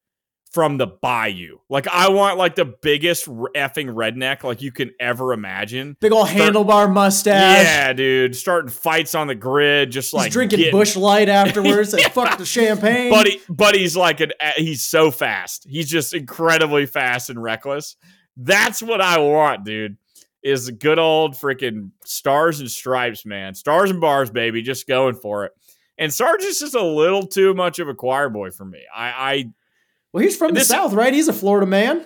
from 0.53 0.79
the 0.79 0.87
bayou. 0.87 1.59
Like 1.69 1.87
I 1.89 2.09
want 2.11 2.37
like 2.39 2.55
the 2.57 2.65
biggest 2.65 3.27
effing 3.29 3.95
redneck 3.95 4.43
like 4.45 4.63
you 4.63 4.73
can 4.73 4.91
ever 5.01 5.33
imagine. 5.33 5.97
Big 6.01 6.13
old 6.13 6.29
Start- 6.29 6.55
handlebar 6.55 6.93
mustache. 6.93 7.65
Yeah, 7.65 7.93
dude, 7.93 8.35
starting 8.37 8.69
fights 8.71 9.15
on 9.15 9.27
the 9.29 9.35
grid, 9.37 9.91
just 9.93 10.09
He's 10.11 10.15
like 10.19 10.33
drinking 10.33 10.59
getting- 10.59 10.73
Busch 10.73 10.97
Light 10.97 11.29
afterwards. 11.29 11.93
and 11.95 12.03
fuck 12.13 12.37
the 12.39 12.45
champagne. 12.45 13.11
But 13.11 13.27
he, 13.29 13.41
but 13.49 13.75
he's 13.77 13.97
like 13.97 14.21
an 14.21 14.33
he's 14.57 14.83
so 14.85 15.11
fast. 15.11 15.67
He's 15.69 15.89
just 15.89 16.15
incredibly 16.15 16.87
fast 16.87 17.31
and 17.31 17.41
reckless. 17.43 17.97
That's 18.37 18.83
what 18.83 19.01
I 19.01 19.19
want, 19.19 19.65
dude. 19.65 19.97
Is 20.43 20.71
good 20.71 20.99
old 20.99 21.35
freaking 21.35 21.91
stars 22.05 22.61
and 22.61 22.71
stripes, 22.71 23.27
man. 23.27 23.55
Stars 23.55 23.91
and 23.91 24.01
bars, 24.01 24.31
baby. 24.31 24.63
Just 24.63 24.87
going 24.87 25.15
for 25.15 25.45
it. 25.45 25.53
And 25.99 26.13
Sargent's 26.13 26.61
just 26.61 26.75
a 26.75 26.83
little 26.83 27.27
too 27.27 27.53
much 27.53 27.79
of 27.79 27.89
a 27.89 27.95
choir 27.95 28.31
boy 28.31 28.51
for 28.51 28.65
me. 28.65 28.81
I, 28.95 29.05
I 29.09 29.45
well, 30.13 30.23
he's 30.23 30.37
from 30.37 30.55
the 30.55 30.65
South, 30.65 30.95
right? 30.95 31.13
He's 31.13 31.29
a 31.29 31.33
Florida 31.35 31.67
man. 31.67 32.05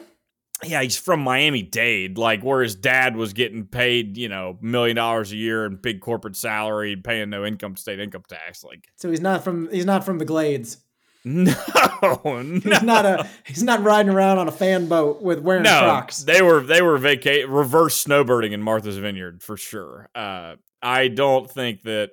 yeah, 0.64 0.82
he's 0.82 0.96
from 0.96 1.20
Miami 1.20 1.62
Dade, 1.62 2.18
like 2.18 2.42
where 2.42 2.62
his 2.62 2.74
dad 2.74 3.16
was 3.16 3.32
getting 3.32 3.66
paid, 3.66 4.16
you 4.16 4.28
know, 4.28 4.58
million 4.60 4.96
dollars 4.96 5.30
a 5.30 5.36
year 5.36 5.64
and 5.64 5.80
big 5.80 6.00
corporate 6.00 6.36
salary, 6.36 6.96
paying 6.96 7.30
no 7.30 7.44
income 7.44 7.76
state 7.76 8.00
income 8.00 8.24
tax. 8.28 8.64
Like, 8.64 8.88
So 8.96 9.10
he's 9.10 9.20
not 9.20 9.44
from 9.44 9.70
he's 9.70 9.86
not 9.86 10.04
from 10.04 10.18
the 10.18 10.24
Glades. 10.24 10.78
No, 11.24 11.52
He's 12.42 12.64
no. 12.64 12.78
not 12.80 13.06
a 13.06 13.28
he's 13.44 13.62
not 13.62 13.82
riding 13.82 14.12
around 14.12 14.38
on 14.38 14.48
a 14.48 14.52
fan 14.52 14.88
boat 14.88 15.22
with 15.22 15.40
wearing 15.40 15.62
no, 15.62 15.80
Crocs. 15.80 16.24
they 16.24 16.42
were 16.42 16.60
they 16.60 16.82
were 16.82 16.98
vacate 16.98 17.48
reverse 17.48 18.04
snowbirding 18.04 18.52
in 18.52 18.62
Martha's 18.62 18.98
Vineyard 18.98 19.42
for 19.42 19.56
sure. 19.56 20.10
Uh, 20.14 20.56
I 20.82 21.08
don't 21.08 21.50
think 21.50 21.82
that. 21.82 22.10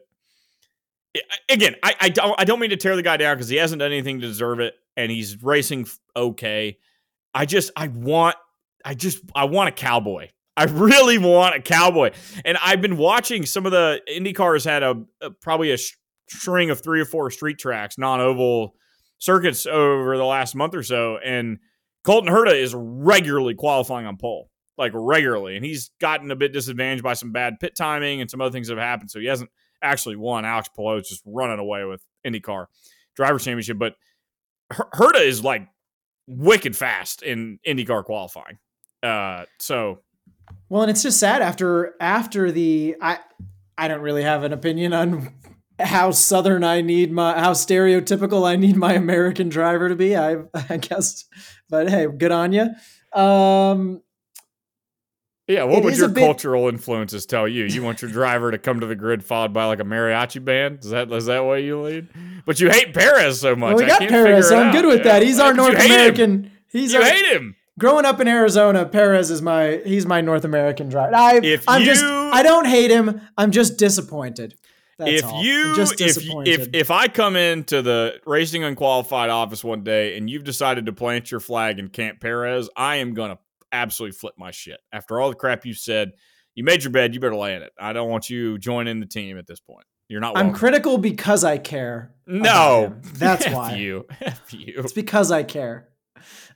Again, 1.49 1.75
I, 1.83 1.93
I 1.99 2.09
don't 2.09 2.39
I 2.39 2.45
don't 2.45 2.59
mean 2.59 2.69
to 2.69 2.77
tear 2.77 2.95
the 2.95 3.03
guy 3.03 3.17
down 3.17 3.35
because 3.35 3.49
he 3.49 3.57
hasn't 3.57 3.79
done 3.81 3.91
anything 3.91 4.21
to 4.21 4.27
deserve 4.27 4.61
it, 4.61 4.75
and 4.95 5.11
he's 5.11 5.43
racing 5.43 5.87
okay. 6.15 6.77
I 7.33 7.45
just 7.45 7.71
I 7.75 7.87
want 7.87 8.37
I 8.85 8.93
just 8.93 9.21
I 9.35 9.43
want 9.43 9.67
a 9.67 9.73
cowboy. 9.73 10.29
I 10.55 10.65
really 10.65 11.17
want 11.17 11.55
a 11.55 11.61
cowboy, 11.61 12.11
and 12.45 12.57
I've 12.63 12.81
been 12.81 12.95
watching 12.95 13.45
some 13.45 13.65
of 13.65 13.73
the 13.73 14.01
IndyCars 14.09 14.63
had 14.63 14.83
a, 14.83 15.03
a 15.21 15.31
probably 15.31 15.71
a 15.71 15.77
sh- 15.77 15.97
string 16.29 16.69
of 16.69 16.81
three 16.81 17.01
or 17.01 17.05
four 17.05 17.29
street 17.29 17.57
tracks, 17.57 17.97
non-oval 17.97 18.75
circuits 19.21 19.67
over 19.67 20.17
the 20.17 20.25
last 20.25 20.55
month 20.55 20.73
or 20.75 20.83
so, 20.83 21.17
and 21.17 21.59
Colton 22.03 22.33
Herta 22.33 22.53
is 22.53 22.73
regularly 22.75 23.53
qualifying 23.53 24.07
on 24.07 24.17
pole, 24.17 24.49
like 24.77 24.91
regularly, 24.95 25.55
and 25.55 25.63
he's 25.63 25.91
gotten 26.01 26.31
a 26.31 26.35
bit 26.35 26.51
disadvantaged 26.51 27.03
by 27.03 27.13
some 27.13 27.31
bad 27.31 27.59
pit 27.59 27.75
timing 27.75 28.19
and 28.19 28.29
some 28.29 28.41
other 28.41 28.51
things 28.51 28.67
that 28.67 28.77
have 28.77 28.83
happened. 28.85 29.11
So 29.11 29.19
he 29.19 29.27
hasn't 29.27 29.51
actually 29.81 30.15
won. 30.15 30.43
Alex 30.43 30.69
Palou's 30.75 31.07
just 31.07 31.21
running 31.25 31.59
away 31.59 31.85
with 31.85 32.03
IndyCar 32.25 32.65
Drivers 33.15 33.45
Championship, 33.45 33.77
but 33.77 33.95
Her- 34.71 34.89
Herta 34.93 35.21
is 35.21 35.43
like 35.43 35.67
wicked 36.27 36.75
fast 36.75 37.21
in 37.21 37.59
IndyCar 37.65 38.03
qualifying. 38.03 38.57
Uh, 39.03 39.45
so 39.59 39.99
Well, 40.69 40.81
and 40.81 40.89
it's 40.89 41.03
just 41.03 41.19
sad 41.19 41.43
after 41.43 41.93
after 41.99 42.51
the 42.51 42.95
I 42.99 43.19
I 43.77 43.87
don't 43.87 44.01
really 44.01 44.23
have 44.23 44.43
an 44.43 44.53
opinion 44.53 44.93
on 44.93 45.33
how 45.83 46.11
southern 46.11 46.63
I 46.63 46.81
need 46.81 47.11
my 47.11 47.37
how 47.39 47.51
stereotypical 47.53 48.47
I 48.47 48.55
need 48.55 48.75
my 48.75 48.93
American 48.93 49.49
driver 49.49 49.89
to 49.89 49.95
be. 49.95 50.15
I 50.17 50.37
I 50.69 50.77
guess, 50.77 51.25
but 51.69 51.89
hey, 51.89 52.07
good 52.07 52.31
on 52.31 52.53
you. 52.53 52.69
Um, 53.19 54.01
yeah, 55.47 55.63
what 55.63 55.83
would 55.83 55.97
your 55.97 56.07
bit- 56.07 56.23
cultural 56.23 56.69
influences 56.69 57.25
tell 57.25 57.47
you? 57.47 57.65
You 57.65 57.83
want 57.83 58.01
your 58.01 58.09
driver 58.09 58.51
to 58.51 58.57
come 58.57 58.79
to 58.79 58.85
the 58.85 58.95
grid 58.95 59.23
followed 59.23 59.51
by 59.51 59.65
like 59.65 59.79
a 59.81 59.83
mariachi 59.83 60.43
band? 60.43 60.79
Is 60.83 60.91
that 60.91 61.11
is 61.11 61.25
that 61.25 61.45
way 61.45 61.65
you 61.65 61.81
lead? 61.81 62.07
But 62.45 62.59
you 62.61 62.69
hate 62.69 62.93
Perez 62.93 63.41
so 63.41 63.55
much. 63.55 63.75
well, 63.75 63.77
we 63.77 63.83
I 63.85 63.87
got 63.87 63.99
can't 63.99 64.11
Perez, 64.11 64.47
so 64.47 64.57
I'm 64.59 64.71
good 64.71 64.85
with 64.85 64.99
Yeah. 64.99 65.03
that. 65.19 65.23
He's 65.23 65.39
our 65.39 65.53
North 65.53 65.75
hate 65.75 65.87
him. 65.89 65.95
American. 65.95 66.51
He's 66.67 66.93
You 66.93 66.99
our, 67.01 67.05
hate 67.05 67.25
him. 67.35 67.55
growing 67.77 68.05
up 68.05 68.21
in 68.21 68.29
Arizona, 68.29 68.85
Perez 68.85 69.29
is 69.29 69.41
my 69.41 69.81
he's 69.83 70.05
my 70.05 70.21
North 70.21 70.45
American 70.45 70.87
driver. 70.87 71.13
I 71.15 71.41
If 71.43 71.67
I'm 71.67 71.83
just 71.83 72.01
you- 72.01 72.09
I 72.09 72.43
don't 72.43 72.65
hate 72.67 72.89
him. 72.91 73.19
I'm 73.37 73.51
just 73.51 73.77
disappointed. 73.77 74.55
That's 75.01 75.23
if 75.23 75.25
all. 75.25 75.43
You 75.43 75.75
just 75.75 75.99
if, 75.99 76.17
if 76.45 76.69
if 76.73 76.91
I 76.91 77.07
come 77.07 77.35
into 77.35 77.81
the 77.81 78.19
racing 78.25 78.63
unqualified 78.63 79.29
office 79.29 79.63
one 79.63 79.83
day 79.83 80.17
and 80.17 80.29
you've 80.29 80.43
decided 80.43 80.85
to 80.85 80.93
plant 80.93 81.31
your 81.31 81.39
flag 81.39 81.79
in 81.79 81.89
Camp 81.89 82.19
Perez, 82.19 82.69
I 82.75 82.97
am 82.97 83.13
gonna 83.13 83.39
absolutely 83.71 84.15
flip 84.17 84.35
my 84.37 84.51
shit. 84.51 84.79
After 84.93 85.19
all 85.19 85.29
the 85.29 85.35
crap 85.35 85.65
you 85.65 85.73
said, 85.73 86.11
you 86.53 86.63
made 86.63 86.83
your 86.83 86.91
bed, 86.91 87.13
you 87.13 87.19
better 87.19 87.35
lay 87.35 87.55
in 87.55 87.63
it. 87.63 87.73
I 87.79 87.93
don't 87.93 88.09
want 88.09 88.29
you 88.29 88.57
joining 88.59 88.99
the 88.99 89.05
team 89.07 89.37
at 89.37 89.47
this 89.47 89.59
point. 89.59 89.85
You're 90.07 90.21
not. 90.21 90.37
I'm 90.37 90.53
critical 90.53 90.97
because 90.97 91.43
I 91.43 91.57
care. 91.57 92.13
No, 92.27 92.95
that's 93.13 93.45
F 93.47 93.53
why. 93.53 93.75
you. 93.75 94.05
F 94.21 94.53
you. 94.53 94.75
It's 94.77 94.93
because 94.93 95.31
I 95.31 95.43
care. 95.43 95.89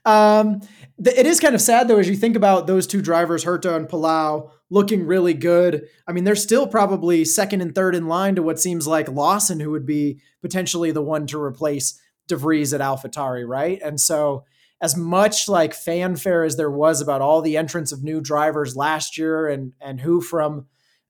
Um, 0.04 0.60
it 0.98 1.26
is 1.26 1.40
kind 1.40 1.54
of 1.54 1.60
sad 1.60 1.88
though, 1.88 1.98
as 1.98 2.08
you 2.08 2.16
think 2.16 2.36
about 2.36 2.66
those 2.66 2.86
two 2.86 3.02
drivers, 3.02 3.44
Herta 3.44 3.76
and 3.76 3.88
Palau, 3.88 4.50
looking 4.70 5.06
really 5.06 5.34
good. 5.34 5.86
I 6.06 6.12
mean, 6.12 6.24
they're 6.24 6.34
still 6.34 6.66
probably 6.66 7.24
second 7.24 7.60
and 7.60 7.74
third 7.74 7.94
in 7.94 8.08
line 8.08 8.34
to 8.36 8.42
what 8.42 8.58
seems 8.58 8.86
like 8.86 9.08
Lawson, 9.08 9.60
who 9.60 9.70
would 9.70 9.86
be 9.86 10.20
potentially 10.40 10.90
the 10.90 11.02
one 11.02 11.26
to 11.28 11.40
replace 11.40 12.00
DeVries 12.28 12.74
at 12.74 12.80
AlphaTauri, 12.80 13.46
right? 13.46 13.80
And 13.82 14.00
so, 14.00 14.44
as 14.80 14.96
much 14.96 15.48
like 15.48 15.72
fanfare 15.72 16.44
as 16.44 16.56
there 16.56 16.70
was 16.70 17.00
about 17.00 17.22
all 17.22 17.40
the 17.40 17.56
entrance 17.56 17.92
of 17.92 18.04
new 18.04 18.20
drivers 18.20 18.76
last 18.76 19.16
year 19.16 19.48
and 19.48 19.72
and 19.80 20.00
who 20.00 20.20
from 20.20 20.66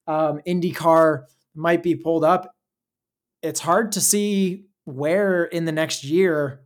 um, 0.06 0.40
IndyCar 0.46 1.24
might 1.54 1.82
be 1.82 1.94
pulled 1.94 2.24
up, 2.24 2.54
it's 3.42 3.60
hard 3.60 3.92
to 3.92 4.00
see 4.00 4.66
where 4.84 5.44
in 5.44 5.64
the 5.64 5.72
next 5.72 6.04
year 6.04 6.60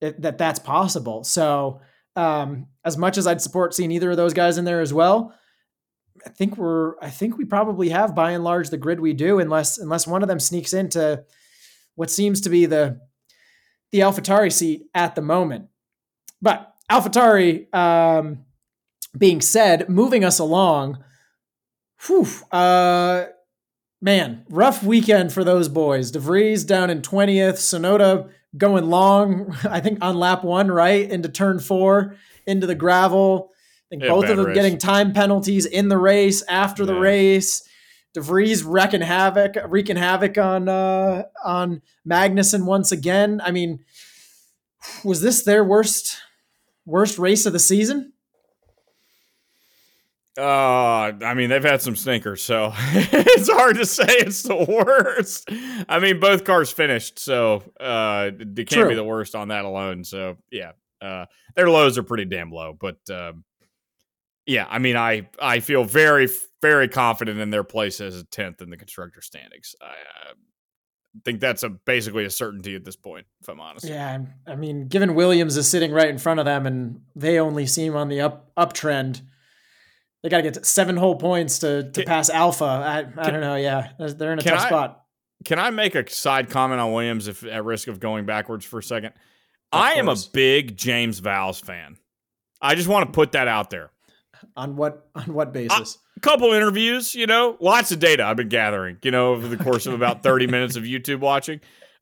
it, 0.00 0.20
that 0.22 0.38
that's 0.38 0.58
possible. 0.58 1.24
So, 1.24 1.80
um, 2.16 2.66
as 2.84 2.96
much 2.96 3.18
as 3.18 3.26
I'd 3.26 3.40
support 3.40 3.74
seeing 3.74 3.90
either 3.90 4.10
of 4.10 4.16
those 4.16 4.32
guys 4.32 4.58
in 4.58 4.64
there 4.64 4.80
as 4.80 4.92
well, 4.92 5.34
I 6.24 6.30
think 6.30 6.56
we're 6.56 6.98
I 7.00 7.10
think 7.10 7.36
we 7.36 7.44
probably 7.44 7.90
have 7.90 8.14
by 8.14 8.32
and 8.32 8.42
large 8.42 8.70
the 8.70 8.78
grid 8.78 9.00
we 9.00 9.12
do, 9.12 9.38
unless 9.38 9.78
unless 9.78 10.06
one 10.06 10.22
of 10.22 10.28
them 10.28 10.40
sneaks 10.40 10.72
into 10.72 11.24
what 11.94 12.10
seems 12.10 12.40
to 12.42 12.48
be 12.48 12.66
the 12.66 13.00
the 13.92 14.00
AlphaTauri 14.00 14.52
seat 14.52 14.86
at 14.94 15.14
the 15.14 15.22
moment. 15.22 15.68
But 16.40 16.74
AlphaTauri, 16.90 17.74
um, 17.74 18.44
being 19.16 19.40
said, 19.40 19.88
moving 19.88 20.24
us 20.24 20.38
along. 20.38 21.02
Whew, 22.06 22.26
uh, 22.52 23.26
man, 24.02 24.44
rough 24.50 24.82
weekend 24.82 25.32
for 25.32 25.44
those 25.44 25.68
boys. 25.68 26.12
DeVries 26.12 26.66
down 26.66 26.90
in 26.90 27.00
20th, 27.00 27.54
Tsunoda 27.54 28.28
going 28.56 28.88
long, 28.88 29.56
I 29.68 29.80
think 29.80 29.98
on 30.02 30.16
lap 30.16 30.44
one, 30.44 30.70
right? 30.70 31.08
Into 31.10 31.28
turn 31.28 31.58
four, 31.58 32.16
into 32.46 32.66
the 32.66 32.74
gravel. 32.74 33.50
I 33.52 33.86
think 33.90 34.02
Yeah, 34.02 34.10
both 34.10 34.28
of 34.28 34.36
them 34.36 34.46
race. 34.46 34.54
getting 34.54 34.78
time 34.78 35.12
penalties 35.12 35.66
in 35.66 35.88
the 35.88 35.98
race, 35.98 36.42
after 36.48 36.84
the 36.84 36.94
race. 36.94 37.62
DeVries 38.16 38.64
wrecking 38.66 39.02
havoc, 39.02 39.56
wreaking 39.68 39.96
havoc 39.96 40.38
on 40.38 40.70
uh, 40.70 41.24
on 41.44 41.82
Magnussen 42.08 42.64
once 42.64 42.90
again. 42.90 43.42
I 43.44 43.50
mean, 43.50 43.84
was 45.04 45.20
this 45.20 45.42
their 45.42 45.62
worst 45.62 46.16
worst 46.86 47.18
race 47.18 47.44
of 47.44 47.52
the 47.52 47.58
season? 47.58 48.14
Uh, 50.38 51.12
I 51.22 51.34
mean, 51.34 51.48
they've 51.48 51.64
had 51.64 51.80
some 51.80 51.96
stinkers, 51.96 52.42
so 52.42 52.72
it's 52.92 53.50
hard 53.50 53.76
to 53.76 53.86
say 53.86 54.04
it's 54.06 54.42
the 54.42 54.56
worst. 54.56 55.48
I 55.88 55.98
mean, 55.98 56.20
both 56.20 56.44
cars 56.44 56.70
finished, 56.70 57.18
so 57.18 57.62
uh, 57.80 58.30
they 58.38 58.64
can't 58.64 58.82
True. 58.82 58.88
be 58.90 58.94
the 58.94 59.04
worst 59.04 59.34
on 59.34 59.48
that 59.48 59.64
alone. 59.64 60.04
So 60.04 60.36
yeah, 60.50 60.72
uh, 61.00 61.26
their 61.54 61.70
lows 61.70 61.96
are 61.96 62.02
pretty 62.02 62.26
damn 62.26 62.50
low, 62.50 62.76
but 62.78 62.98
um, 63.10 63.44
yeah, 64.44 64.66
I 64.68 64.78
mean, 64.78 64.96
I 64.96 65.28
I 65.40 65.60
feel 65.60 65.84
very 65.84 66.28
very 66.60 66.88
confident 66.88 67.40
in 67.40 67.50
their 67.50 67.64
place 67.64 68.00
as 68.00 68.18
a 68.18 68.24
tenth 68.24 68.60
in 68.60 68.70
the 68.70 68.76
constructor 68.76 69.22
standings. 69.22 69.74
I 69.80 69.86
uh, 69.86 70.34
think 71.24 71.40
that's 71.40 71.62
a 71.62 71.70
basically 71.70 72.24
a 72.24 72.30
certainty 72.30 72.74
at 72.74 72.84
this 72.84 72.96
point, 72.96 73.26
if 73.40 73.48
I'm 73.48 73.60
honest. 73.60 73.86
Yeah, 73.86 74.18
I 74.46 74.54
mean, 74.54 74.88
given 74.88 75.14
Williams 75.14 75.56
is 75.56 75.68
sitting 75.68 75.92
right 75.92 76.08
in 76.08 76.18
front 76.18 76.40
of 76.40 76.46
them 76.46 76.66
and 76.66 77.00
they 77.14 77.38
only 77.38 77.66
seem 77.66 77.96
on 77.96 78.08
the 78.08 78.20
up 78.20 78.54
uptrend, 78.56 79.22
they 80.26 80.30
got 80.30 80.38
to 80.38 80.42
get 80.50 80.66
seven 80.66 80.96
whole 80.96 81.14
points 81.14 81.60
to 81.60 81.84
to 81.84 82.00
Can- 82.00 82.04
pass 82.04 82.28
Alpha. 82.30 82.64
I 82.64 82.98
I 83.16 83.30
don't 83.30 83.40
know. 83.40 83.54
Yeah, 83.54 83.90
they're- 83.96 84.32
in 84.32 84.40
a 84.40 84.42
Can 84.42 84.54
tough 84.54 84.64
I- 84.64 84.68
spot. 84.68 85.02
Can 85.44 85.60
I 85.60 85.70
make 85.70 85.94
a 85.94 86.10
side 86.10 86.50
comment 86.50 86.80
on 86.80 86.92
Williams 86.92 87.28
if 87.28 87.44
at 87.44 87.64
risk 87.64 87.86
of 87.86 88.00
going 88.00 88.26
backwards 88.26 88.64
for 88.64 88.80
a 88.80 88.82
second? 88.82 89.12
I 89.70 89.92
am 89.92 90.08
a 90.08 90.16
big 90.32 90.76
James 90.76 91.20
Vowles 91.20 91.60
fan. 91.64 91.96
I 92.60 92.74
just 92.74 92.88
want 92.88 93.06
to 93.06 93.12
put 93.12 93.32
that 93.32 93.46
out 93.46 93.70
there. 93.70 93.90
On 94.56 94.74
what 94.74 95.06
on 95.14 95.32
what 95.32 95.52
basis? 95.52 95.98
A 96.16 96.20
couple 96.20 96.52
interviews, 96.52 97.14
you 97.14 97.26
know, 97.26 97.56
lots 97.60 97.92
of 97.92 98.00
data 98.00 98.24
I've 98.24 98.36
been 98.36 98.48
gathering, 98.48 98.96
you 99.04 99.12
know, 99.12 99.32
over 99.34 99.46
the 99.46 99.62
course 99.62 99.86
of 99.86 99.92
about 99.94 100.24
30 100.24 100.46
minutes 100.48 100.74
of 100.74 100.82
YouTube 100.82 101.20
watching. 101.20 101.60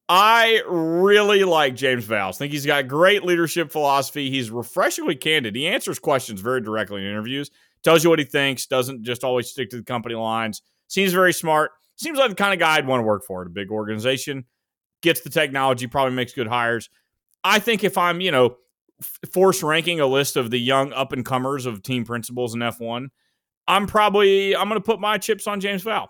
I 0.09 0.63
really 0.69 1.45
like 1.45 1.75
James 1.75 2.07
Vowles. 2.07 2.37
think 2.37 2.53
he's 2.53 2.67
got 2.67 2.89
great 2.89 3.25
leadership 3.25 3.73
philosophy. 3.73 4.31
He's 4.31 4.51
refreshingly 4.51 5.17
candid. 5.17 5.57
He 5.57 5.67
answers 5.67 5.99
questions 5.99 6.41
very 6.43 6.61
directly 6.61 7.01
in 7.03 7.09
interviews, 7.09 7.51
tells 7.85 8.03
you 8.03 8.11
what 8.11 8.19
he 8.19 8.25
thinks, 8.25 8.67
doesn't 8.67 9.05
just 9.05 9.23
always 9.23 9.51
stick 9.51 9.71
to 9.71 9.77
the 9.77 9.83
company 9.83 10.15
lines. 10.15 10.63
Seems 10.89 11.13
very 11.13 11.33
smart. 11.33 11.73
Seems 11.97 12.19
like 12.19 12.31
the 12.31 12.35
kind 12.35 12.53
of 12.53 12.59
guy 12.59 12.77
I'd 12.77 12.87
want 12.87 13.01
to 13.01 13.05
work 13.05 13.25
for 13.25 13.43
at 13.43 13.47
a 13.47 13.51
big 13.51 13.71
organization. 13.71 14.45
Gets 15.03 15.21
the 15.21 15.31
technology, 15.31 15.87
probably 15.87 16.15
makes 16.15 16.33
good 16.33 16.47
hires. 16.47 16.89
I 17.45 17.59
think 17.59 17.85
if 17.85 17.99
I'm, 17.99 18.21
you 18.21 18.33
know, 18.33 18.57
force 19.33 19.63
ranking 19.63 20.01
a 20.01 20.07
list 20.07 20.37
of 20.37 20.51
the 20.51 20.59
young 20.59 20.93
up 20.93 21.13
and 21.13 21.25
comers 21.25 21.67
of 21.67 21.83
team 21.83 22.05
principals 22.05 22.55
in 22.55 22.61
F1, 22.61 23.09
I'm 23.69 23.87
probably 23.87 24.57
I'm 24.57 24.69
going 24.69 24.81
to 24.81 24.85
put 24.85 25.01
my 25.01 25.19
chips 25.19 25.47
on 25.47 25.61
James 25.61 25.85
Vowles 25.85 26.09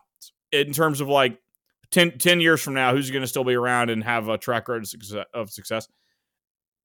in 0.53 0.73
terms 0.73 1.01
of 1.01 1.09
like 1.09 1.39
10, 1.91 2.19
10 2.19 2.41
years 2.41 2.63
from 2.63 2.75
now, 2.75 2.93
who's 2.93 3.11
going 3.11 3.23
to 3.23 3.29
still 3.29 3.45
be 3.45 3.55
around 3.55 3.91
and 3.91 4.03
have 4.05 4.29
a 4.29 4.39
track 4.39 4.69
record 4.69 4.83
of 4.83 4.89
success. 4.89 5.25
Of 5.35 5.51
success. 5.51 5.89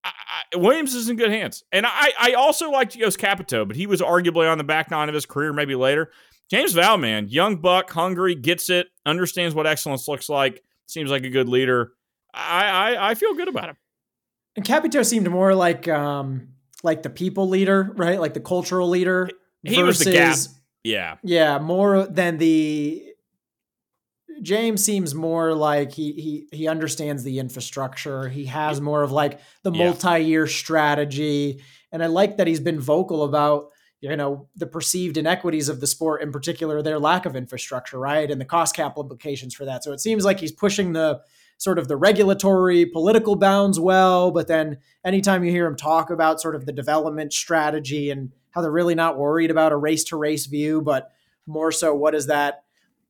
I, 0.04 0.10
I, 0.10 0.38
Williams 0.56 0.96
is 0.96 1.10
in 1.10 1.16
good 1.16 1.32
hands, 1.32 1.64
and 1.72 1.86
I 1.86 2.12
I 2.20 2.34
also 2.34 2.72
liked 2.72 2.98
Jost 2.98 3.20
Capito, 3.20 3.66
but 3.66 3.76
he 3.76 3.86
was 3.88 4.02
arguably 4.02 4.52
on 4.52 4.58
the 4.58 4.64
back 4.64 4.90
nine 4.92 5.08
of 5.10 5.16
his 5.16 5.26
career, 5.26 5.54
maybe 5.54 5.76
later. 5.76 6.12
James 6.50 6.74
Vowles, 6.74 7.00
man, 7.00 7.28
young 7.30 7.58
buck, 7.58 7.92
hungry, 7.92 8.34
gets 8.34 8.70
it, 8.72 8.88
understands 9.06 9.54
what 9.54 9.68
excellence 9.68 10.08
looks 10.08 10.30
like, 10.30 10.64
seems 10.88 11.12
like 11.12 11.24
a 11.24 11.30
good 11.30 11.48
leader. 11.48 11.92
I 12.34 12.66
I, 12.96 13.10
I 13.12 13.16
feel 13.16 13.34
good 13.36 13.48
about 13.48 13.70
him. 13.70 13.78
And 14.56 14.66
Capito 14.66 15.04
seemed 15.04 15.30
more 15.30 15.54
like 15.54 15.88
um 15.88 16.50
like 16.84 17.04
the 17.04 17.10
people 17.10 17.48
leader, 17.48 17.94
right? 17.96 18.20
Like 18.20 18.34
the 18.34 18.40
cultural 18.40 18.90
leader. 18.90 19.30
He 19.64 19.84
was 19.84 20.00
the 20.00 20.12
gap. 20.12 20.30
versus- 20.30 20.56
Yeah, 20.84 21.18
Yeah, 21.24 21.60
more 21.60 22.08
than 22.08 22.38
the 22.38 23.09
James 24.42 24.84
seems 24.84 25.14
more 25.16 25.54
like 25.54 25.92
he 25.92 26.14
he 26.14 26.48
he 26.56 26.68
understands 26.68 27.24
the 27.24 27.40
infrastructure. 27.40 28.30
He 28.30 28.46
has 28.46 28.80
more 28.82 29.04
of 29.04 29.12
like 29.12 29.40
the 29.64 29.72
Yeah. 29.72 29.86
multi-year 29.86 30.48
strategy. 30.48 31.62
And 31.92 32.04
I 32.04 32.08
like 32.08 32.38
that 32.38 32.48
he's 32.48 32.60
been 32.60 32.80
vocal 32.80 33.24
about, 33.24 33.70
you 34.02 34.16
know, 34.16 34.48
the 34.56 34.68
perceived 34.68 35.18
inequities 35.18 35.70
of 35.70 35.80
the 35.80 35.88
sport, 35.88 36.22
in 36.22 36.32
particular 36.32 36.82
their 36.82 37.00
lack 37.00 37.26
of 37.26 37.36
infrastructure, 37.36 38.00
right? 38.00 38.30
And 38.30 38.40
the 38.40 38.46
cost 38.46 38.76
cap 38.76 38.98
implications 38.98 39.54
for 39.56 39.66
that. 39.66 39.84
So 39.84 39.92
it 39.92 40.00
seems 40.00 40.24
like 40.24 40.40
he's 40.40 40.52
pushing 40.52 40.94
the 40.94 41.22
sort 41.58 41.78
of 41.78 41.88
the 41.90 41.98
regulatory 41.98 42.86
political 42.86 43.36
bounds 43.36 43.80
well, 43.80 44.32
but 44.32 44.48
then 44.48 44.78
anytime 45.04 45.44
you 45.44 45.52
hear 45.52 45.66
him 45.66 45.76
talk 45.76 46.10
about 46.10 46.40
sort 46.40 46.56
of 46.56 46.66
the 46.66 46.72
development 46.72 47.34
strategy 47.34 48.10
and 48.12 48.32
how 48.52 48.62
they're 48.62 48.72
really 48.72 48.96
not 48.96 49.18
worried 49.18 49.52
about 49.52 49.74
a 49.74 49.76
race 49.76 50.06
to 50.06 50.16
race 50.16 50.46
view, 50.46 50.82
but 50.82 51.12
more 51.46 51.72
so 51.72 51.94
what 51.94 52.16
is 52.16 52.28
that 52.28 52.64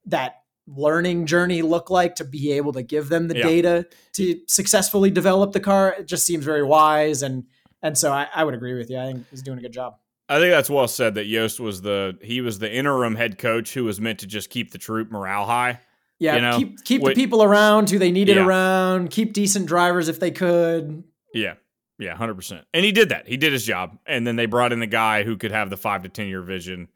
that 0.06 0.38
learning 0.76 1.26
journey 1.26 1.62
look 1.62 1.90
like 1.90 2.16
to 2.16 2.24
be 2.24 2.52
able 2.52 2.72
to 2.74 2.84
give 2.84 3.10
them 3.10 3.28
the 3.28 3.36
Yeah. 3.38 3.44
data 3.44 3.86
to 4.14 4.40
successfully 4.48 5.10
develop 5.10 5.52
the 5.52 5.60
car 5.60 5.96
it 6.00 6.06
just 6.08 6.26
seems 6.26 6.46
very 6.46 6.64
wise 6.64 7.24
and 7.24 7.46
and 7.82 7.98
so 7.98 8.12
I, 8.12 8.28
I 8.36 8.44
would 8.44 8.54
agree 8.54 8.78
with 8.78 8.90
you 8.90 9.00
i 9.00 9.06
think 9.08 9.26
he's 9.32 9.42
doing 9.42 9.58
a 9.58 9.62
good 9.62 9.74
job 9.74 9.96
I 10.32 10.38
think 10.38 10.52
that's 10.52 10.70
well 10.70 10.88
said. 10.88 11.16
That 11.16 11.26
Jost 11.26 11.60
was 11.60 11.82
the 11.82 12.16
he 12.22 12.40
was 12.42 12.60
the 12.60 12.72
interim 12.72 13.16
head 13.16 13.40
coach 13.40 13.74
who 13.74 13.84
was 13.84 14.00
meant 14.00 14.20
to 14.20 14.28
just 14.28 14.52
keep 14.52 14.70
the 14.72 14.78
troop 14.78 15.10
morale 15.12 15.46
high. 15.48 15.80
yeah 16.20 16.36
You 16.36 16.42
know, 16.42 16.58
keep 16.60 16.84
keep 16.84 17.04
the 17.04 17.16
people 17.16 17.42
around 17.42 17.90
who 17.90 17.98
they 17.98 18.12
needed 18.12 18.36
Yeah. 18.36 18.46
around 18.46 19.10
keep 19.10 19.34
decent 19.34 19.66
drivers 19.66 20.08
if 20.08 20.20
they 20.20 20.30
could 20.30 21.04
Yeah. 21.34 21.56
Yeah, 21.98 22.16
100%. 22.16 22.62
And 22.76 22.86
he 22.86 22.92
did 22.92 23.10
that. 23.10 23.28
He 23.28 23.38
did 23.38 23.52
his 23.54 23.66
job. 23.66 23.98
And 24.06 24.26
then 24.28 24.36
they 24.36 24.46
brought 24.46 24.72
in 24.72 24.80
the 24.80 24.86
guy 24.88 25.24
who 25.24 25.36
could 25.36 25.52
have 25.52 25.72
the 25.72 25.78
five 25.78 26.04
to 26.04 26.10
10 26.10 26.28
year 26.28 26.44
vision 26.44 26.90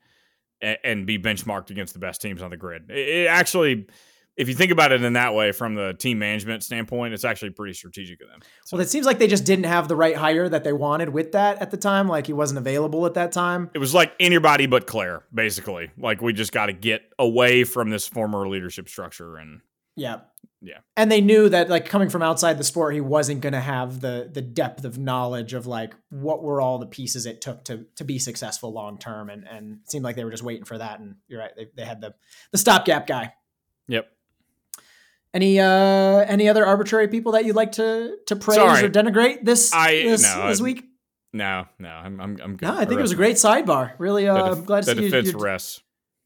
and, 0.63 0.77
and 0.83 1.05
be 1.05 1.19
benchmarked 1.19 1.69
against 1.69 1.93
the 1.93 1.99
best 1.99 2.21
teams 2.21 2.41
on 2.41 2.49
the 2.49 2.57
grid. 2.57 2.89
It, 2.89 2.97
it 2.97 3.27
actually, 3.27 3.87
if 4.35 4.47
you 4.47 4.55
think 4.55 4.71
about 4.71 4.91
it 4.91 5.03
in 5.03 5.13
that 5.13 5.35
way 5.35 5.51
from 5.51 5.75
the 5.75 5.93
team 5.93 6.17
management 6.17 6.63
standpoint, 6.63 7.13
it's 7.13 7.23
actually 7.23 7.51
pretty 7.51 7.73
strategic 7.73 8.19
of 8.21 8.29
them. 8.29 8.39
well 8.71 8.81
it 8.81 8.89
seems 8.89 9.05
like 9.05 9.19
they 9.19 9.27
just 9.27 9.45
didn't 9.45 9.65
have 9.65 9.87
the 9.87 9.95
right 9.95 10.15
hire 10.15 10.49
that 10.49 10.63
they 10.63 10.73
wanted 10.73 11.09
with 11.09 11.33
that 11.33 11.61
at 11.61 11.69
the 11.69 11.77
time 11.77 12.07
like 12.07 12.25
he 12.25 12.33
wasn't 12.33 12.57
available 12.57 13.05
at 13.05 13.13
that 13.13 13.31
time 13.31 13.69
It 13.75 13.79
was 13.79 13.93
like 13.93 14.13
anybody 14.19 14.65
but 14.65 14.87
Claire, 14.87 15.23
basically. 15.33 15.91
Like 15.97 16.21
we 16.21 16.33
just 16.33 16.51
got 16.51 16.65
to 16.67 16.73
get 16.73 17.03
away 17.19 17.63
from 17.63 17.91
this 17.91 18.07
former 18.07 18.47
leadership 18.47 18.89
structure. 18.89 19.37
And 19.37 19.61
Yeah. 19.95 20.21
Yeah. 20.65 20.77
And 20.95 21.11
they 21.11 21.19
knew 21.19 21.49
that 21.49 21.69
like 21.69 21.85
coming 21.89 22.07
from 22.09 22.21
outside 22.21 22.57
the 22.57 22.63
sport, 22.63 22.93
he 22.93 23.01
wasn't 23.01 23.41
going 23.41 23.51
to 23.51 23.59
have 23.59 23.99
the 23.99 24.29
the 24.31 24.41
depth 24.41 24.85
of 24.85 24.97
knowledge 24.97 25.53
of 25.53 25.67
like 25.67 25.93
what 26.09 26.41
were 26.41 26.61
all 26.61 26.79
the 26.79 26.85
pieces 26.85 27.25
it 27.25 27.41
took 27.41 27.65
to 27.65 27.85
to 27.97 28.05
be 28.05 28.17
successful 28.17 28.71
long 28.71 28.97
term. 28.97 29.29
And 29.29 29.45
and 29.45 29.79
it 29.83 29.91
seemed 29.91 30.05
like 30.05 30.15
they 30.15 30.23
were 30.23 30.31
just 30.31 30.41
waiting 30.43 30.63
for 30.63 30.77
that. 30.77 31.01
And 31.01 31.15
you're 31.27 31.41
right, 31.41 31.51
they, 31.57 31.67
they 31.75 31.83
had 31.83 31.99
the 31.99 32.15
the 32.53 32.57
stopgap 32.57 33.07
guy. 33.07 33.33
yep. 33.89 34.07
Any 35.33 35.59
uh 35.59 35.65
any 35.65 36.47
other 36.47 36.65
arbitrary 36.65 37.07
people 37.07 37.31
that 37.33 37.43
you'd 37.43 37.55
like 37.55 37.73
to 37.73 38.17
to 38.27 38.35
praise 38.35 38.55
Sorry. 38.55 38.85
or 38.85 38.89
denigrate 38.89 39.43
this 39.43 39.73
I- 39.73 40.03
this, 40.03 40.23
no, 40.23 40.47
this 40.47 40.61
week? 40.61 40.85
No, 41.35 41.65
no, 41.79 41.89
I'm, 41.89 42.21
I'm, 42.21 42.37
I'm 42.43 42.55
good. 42.57 42.67
No, 42.67 42.75
I 42.77 42.85
think 42.85 42.99
it 42.99 43.01
was 43.01 43.11
a 43.11 43.15
great 43.15 43.37
sidebar. 43.37 43.93
Really, 43.97 44.27
uh, 44.27 44.35
The, 44.35 44.51
I'm 44.51 44.63
glad 44.65 44.83
to 44.83 44.93
the 44.93 44.95
see 45.01 45.03
you. 45.05 45.09
defense 45.09 45.31
you're- 45.33 45.43
rests. 45.43 45.81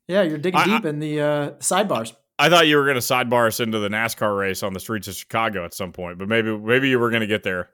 Yeah, 0.10 0.22
you're 0.24 0.38
digging 0.38 0.60
I- 0.60 0.66
deep 0.66 0.86
in 0.86 1.00
the 1.00 1.22
uh, 1.22 1.50
sidebars. 1.60 2.14
I 2.40 2.50
thought 2.50 2.68
you 2.68 2.78
were 2.78 2.84
going 2.84 2.96
to 2.96 3.02
sidebar 3.02 3.48
us 3.48 3.60
into 3.60 3.80
the 3.80 3.90
NASCAR 3.90 4.38
race 4.38 4.62
on 4.64 4.74
the 4.74 4.80
streets 4.80 5.08
of 5.08 5.16
Chicago 5.16 5.66
at 5.66 5.74
some 5.74 5.92
point, 5.92 6.18
but 6.18 6.28
maybe 6.28 6.56
maybe 6.56 6.90
you 6.90 7.00
were 7.00 7.10
going 7.10 7.22
to 7.22 7.28
get 7.28 7.44
there. 7.44 7.70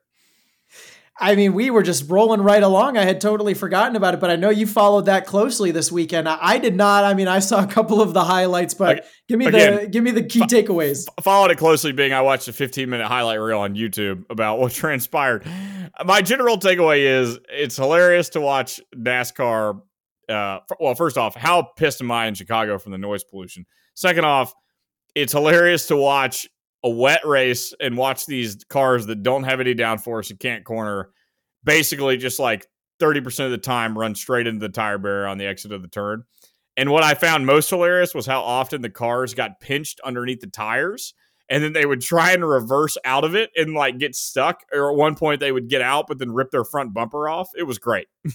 I 1.19 1.35
mean, 1.35 1.53
we 1.53 1.69
were 1.69 1.83
just 1.83 2.09
rolling 2.09 2.41
right 2.41 2.63
along. 2.63 2.97
I 2.97 3.03
had 3.03 3.21
totally 3.21 3.53
forgotten 3.53 3.95
about 3.95 4.15
it, 4.15 4.19
but 4.19 4.31
I 4.31 4.35
know 4.35 4.49
you 4.49 4.65
followed 4.65 5.05
that 5.05 5.27
closely 5.27 5.69
this 5.69 5.91
weekend. 5.91 6.27
I, 6.27 6.37
I 6.41 6.57
did 6.57 6.75
not. 6.75 7.03
I 7.03 7.13
mean, 7.13 7.27
I 7.27 7.37
saw 7.37 7.63
a 7.63 7.67
couple 7.67 8.01
of 8.01 8.13
the 8.13 8.23
highlights, 8.23 8.73
but 8.73 9.05
give 9.29 9.37
me 9.37 9.45
the 9.45 9.77
again, 9.77 9.91
give 9.91 10.03
me 10.03 10.09
the 10.09 10.23
key 10.23 10.41
takeaways. 10.41 11.07
followed 11.21 11.51
it 11.51 11.59
closely 11.59 11.91
being 11.91 12.13
I 12.13 12.21
watched 12.21 12.47
a 12.47 12.53
15 12.53 12.89
minute 12.89 13.07
highlight 13.07 13.39
reel 13.39 13.59
on 13.59 13.75
YouTube 13.75 14.25
about 14.29 14.59
what 14.59 14.71
transpired. 14.73 15.45
My 16.03 16.21
general 16.23 16.57
takeaway 16.57 17.01
is 17.01 17.37
it's 17.49 17.75
hilarious 17.75 18.29
to 18.29 18.41
watch 18.41 18.81
NASCAR. 18.95 19.81
Uh, 20.29 20.59
well, 20.79 20.95
first 20.95 21.17
off, 21.17 21.35
how 21.35 21.61
pissed 21.61 22.01
am 22.01 22.11
I 22.11 22.27
in 22.27 22.33
Chicago 22.33 22.77
from 22.77 22.91
the 22.91 22.97
noise 22.97 23.23
pollution? 23.23 23.65
Second 23.95 24.25
off, 24.25 24.53
it's 25.15 25.33
hilarious 25.33 25.87
to 25.87 25.97
watch 25.97 26.47
a 26.83 26.89
wet 26.89 27.25
race 27.25 27.73
and 27.79 27.97
watch 27.97 28.25
these 28.25 28.63
cars 28.69 29.05
that 29.05 29.23
don't 29.23 29.43
have 29.43 29.59
any 29.59 29.73
downforce 29.73 30.29
and 30.29 30.39
can't 30.39 30.65
corner 30.65 31.09
basically 31.63 32.17
just 32.17 32.39
like 32.39 32.67
30% 32.99 33.45
of 33.45 33.51
the 33.51 33.57
time 33.57 33.97
run 33.97 34.15
straight 34.15 34.47
into 34.47 34.59
the 34.59 34.69
tire 34.69 34.97
barrier 34.97 35.27
on 35.27 35.37
the 35.37 35.45
exit 35.45 35.71
of 35.71 35.81
the 35.81 35.87
turn. 35.87 36.23
And 36.75 36.89
what 36.89 37.03
I 37.03 37.13
found 37.13 37.45
most 37.45 37.69
hilarious 37.69 38.15
was 38.15 38.25
how 38.25 38.41
often 38.41 38.81
the 38.81 38.89
cars 38.89 39.33
got 39.33 39.59
pinched 39.61 40.01
underneath 40.03 40.41
the 40.41 40.47
tires 40.47 41.13
and 41.49 41.63
then 41.63 41.73
they 41.73 41.85
would 41.85 42.01
try 42.01 42.31
and 42.31 42.47
reverse 42.47 42.97
out 43.05 43.23
of 43.23 43.35
it 43.35 43.51
and 43.55 43.73
like 43.73 43.97
get 43.99 44.15
stuck. 44.15 44.61
Or 44.73 44.91
at 44.91 44.97
one 44.97 45.15
point 45.15 45.39
they 45.39 45.51
would 45.51 45.69
get 45.69 45.81
out, 45.81 46.07
but 46.07 46.17
then 46.17 46.31
rip 46.31 46.51
their 46.51 46.63
front 46.63 46.93
bumper 46.93 47.29
off. 47.29 47.49
It 47.55 47.63
was 47.63 47.77
great. 47.77 48.07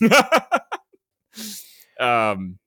um, 2.01 2.59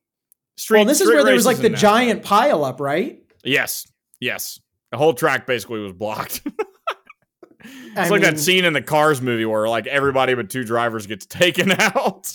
street, 0.58 0.80
well, 0.80 0.86
this 0.86 1.02
is 1.02 1.08
where 1.08 1.24
there 1.24 1.34
was 1.34 1.46
like 1.46 1.58
the 1.58 1.70
NASCAR. 1.70 1.78
giant 1.78 2.24
pile 2.24 2.64
up, 2.66 2.80
right? 2.80 3.20
Yes, 3.44 3.88
yes. 4.20 4.60
The 4.92 4.98
whole 4.98 5.14
track 5.14 5.48
basically 5.48 5.80
was 5.80 5.94
blocked. 5.94 6.42
it's 7.64 7.98
I 7.98 8.02
like 8.10 8.12
mean- 8.12 8.22
that 8.22 8.40
scene 8.40 8.66
in 8.66 8.74
the 8.74 8.82
Cars 8.82 9.22
movie 9.22 9.46
where 9.46 9.68
like 9.70 9.88
everybody 9.88 10.34
but 10.34 10.50
two 10.50 10.64
drivers 10.64 11.08
gets 11.08 11.26
taken 11.28 11.72
out. 11.72 12.32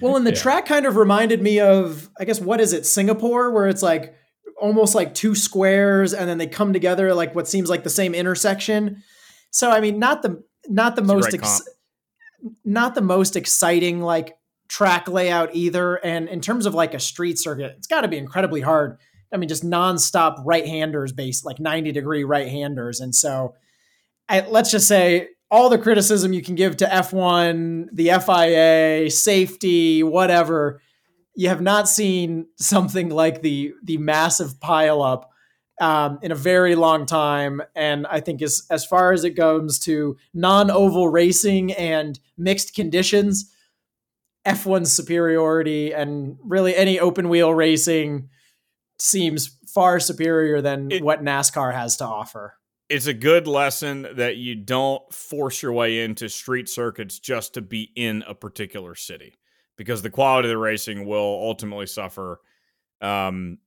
Well, 0.00 0.16
and 0.16 0.26
the 0.26 0.32
Yeah. 0.32 0.40
track 0.40 0.66
kind 0.66 0.86
of 0.86 0.96
reminded 0.96 1.42
me 1.42 1.60
of, 1.60 2.08
I 2.18 2.24
guess, 2.24 2.40
what 2.40 2.60
is 2.60 2.72
it, 2.72 2.86
Singapore, 2.86 3.50
where 3.50 3.68
it's 3.68 3.82
like 3.82 4.14
almost 4.60 4.94
like 4.94 5.14
two 5.14 5.34
squares 5.34 6.12
and 6.14 6.28
then 6.28 6.38
they 6.38 6.46
come 6.46 6.72
together 6.72 7.12
like 7.14 7.34
what 7.34 7.48
seems 7.48 7.68
like 7.68 7.82
the 7.84 7.90
same 7.90 8.14
intersection. 8.14 9.02
So, 9.50 9.70
I 9.70 9.80
mean, 9.80 9.98
not 9.98 10.22
the 10.22 10.42
not 10.68 10.96
the 10.96 11.02
It's 11.02 11.08
most 11.08 11.34
ex- 11.34 11.68
not 12.64 12.94
the 12.94 13.00
most 13.02 13.36
exciting 13.36 14.00
like 14.00 14.34
track 14.70 15.08
layout 15.08 15.54
either. 15.54 15.96
And 15.96 16.28
in 16.28 16.40
terms 16.40 16.64
of 16.64 16.74
like 16.74 16.94
a 16.94 17.00
street 17.00 17.38
circuit, 17.38 17.74
it's 17.76 17.88
got 17.88 18.02
to 18.02 18.08
be 18.08 18.16
incredibly 18.16 18.60
hard. 18.60 18.98
I 19.32 19.36
mean, 19.36 19.48
just 19.48 19.64
nonstop 19.64 20.42
right 20.46 20.64
handers 20.64 21.12
based, 21.12 21.44
like 21.44 21.58
90 21.58 21.92
degree 21.92 22.24
right 22.24 22.48
handers. 22.48 23.00
And 23.00 23.14
so 23.14 23.54
I, 24.28 24.40
let's 24.48 24.70
just 24.70 24.86
say 24.86 25.28
all 25.50 25.68
the 25.68 25.78
criticism 25.78 26.32
you 26.32 26.40
can 26.40 26.54
give 26.54 26.76
to 26.78 26.86
F1, 26.86 27.88
the 27.92 28.10
FIA, 28.24 29.10
safety, 29.10 30.04
whatever, 30.04 30.80
you 31.34 31.48
have 31.48 31.60
not 31.60 31.88
seen 31.88 32.46
something 32.56 33.08
like 33.08 33.42
the 33.42 33.72
the 33.82 33.98
massive 33.98 34.60
pileup 34.60 35.24
um, 35.80 36.18
in 36.22 36.30
a 36.30 36.36
very 36.36 36.74
long 36.74 37.06
time. 37.06 37.62
And 37.74 38.06
I 38.06 38.20
think 38.20 38.42
as 38.42 38.66
as 38.70 38.84
far 38.84 39.12
as 39.12 39.24
it 39.24 39.30
goes 39.30 39.78
to 39.80 40.16
non 40.34 40.70
oval 40.70 41.08
racing 41.08 41.72
and 41.72 42.18
mixed 42.36 42.74
conditions, 42.74 43.50
F1's 44.50 44.92
superiority 44.92 45.92
and 45.92 46.36
really 46.42 46.74
any 46.74 46.98
open 46.98 47.28
wheel 47.28 47.54
racing 47.54 48.28
seems 48.98 49.56
far 49.72 50.00
superior 50.00 50.60
than 50.60 50.90
It- 50.90 51.02
what 51.02 51.22
NASCAR 51.22 51.72
has 51.74 51.96
to 51.98 52.04
offer. 52.04 52.54
It's 52.88 53.06
a 53.06 53.14
good 53.14 53.46
lesson 53.46 54.08
that 54.16 54.36
you 54.36 54.56
don't 54.56 55.02
force 55.14 55.62
your 55.62 55.72
way 55.72 56.00
into 56.00 56.28
street 56.28 56.68
circuits 56.68 57.20
just 57.20 57.54
to 57.54 57.60
be 57.62 57.92
in 57.94 58.24
a 58.26 58.34
particular 58.34 58.96
city 58.96 59.38
because 59.76 60.02
the 60.02 60.10
quality 60.10 60.48
of 60.48 60.50
the 60.50 60.58
racing 60.58 61.06
will 61.06 61.38
ultimately 61.42 61.86
suffer. 61.86 62.40
Um, 63.00 63.58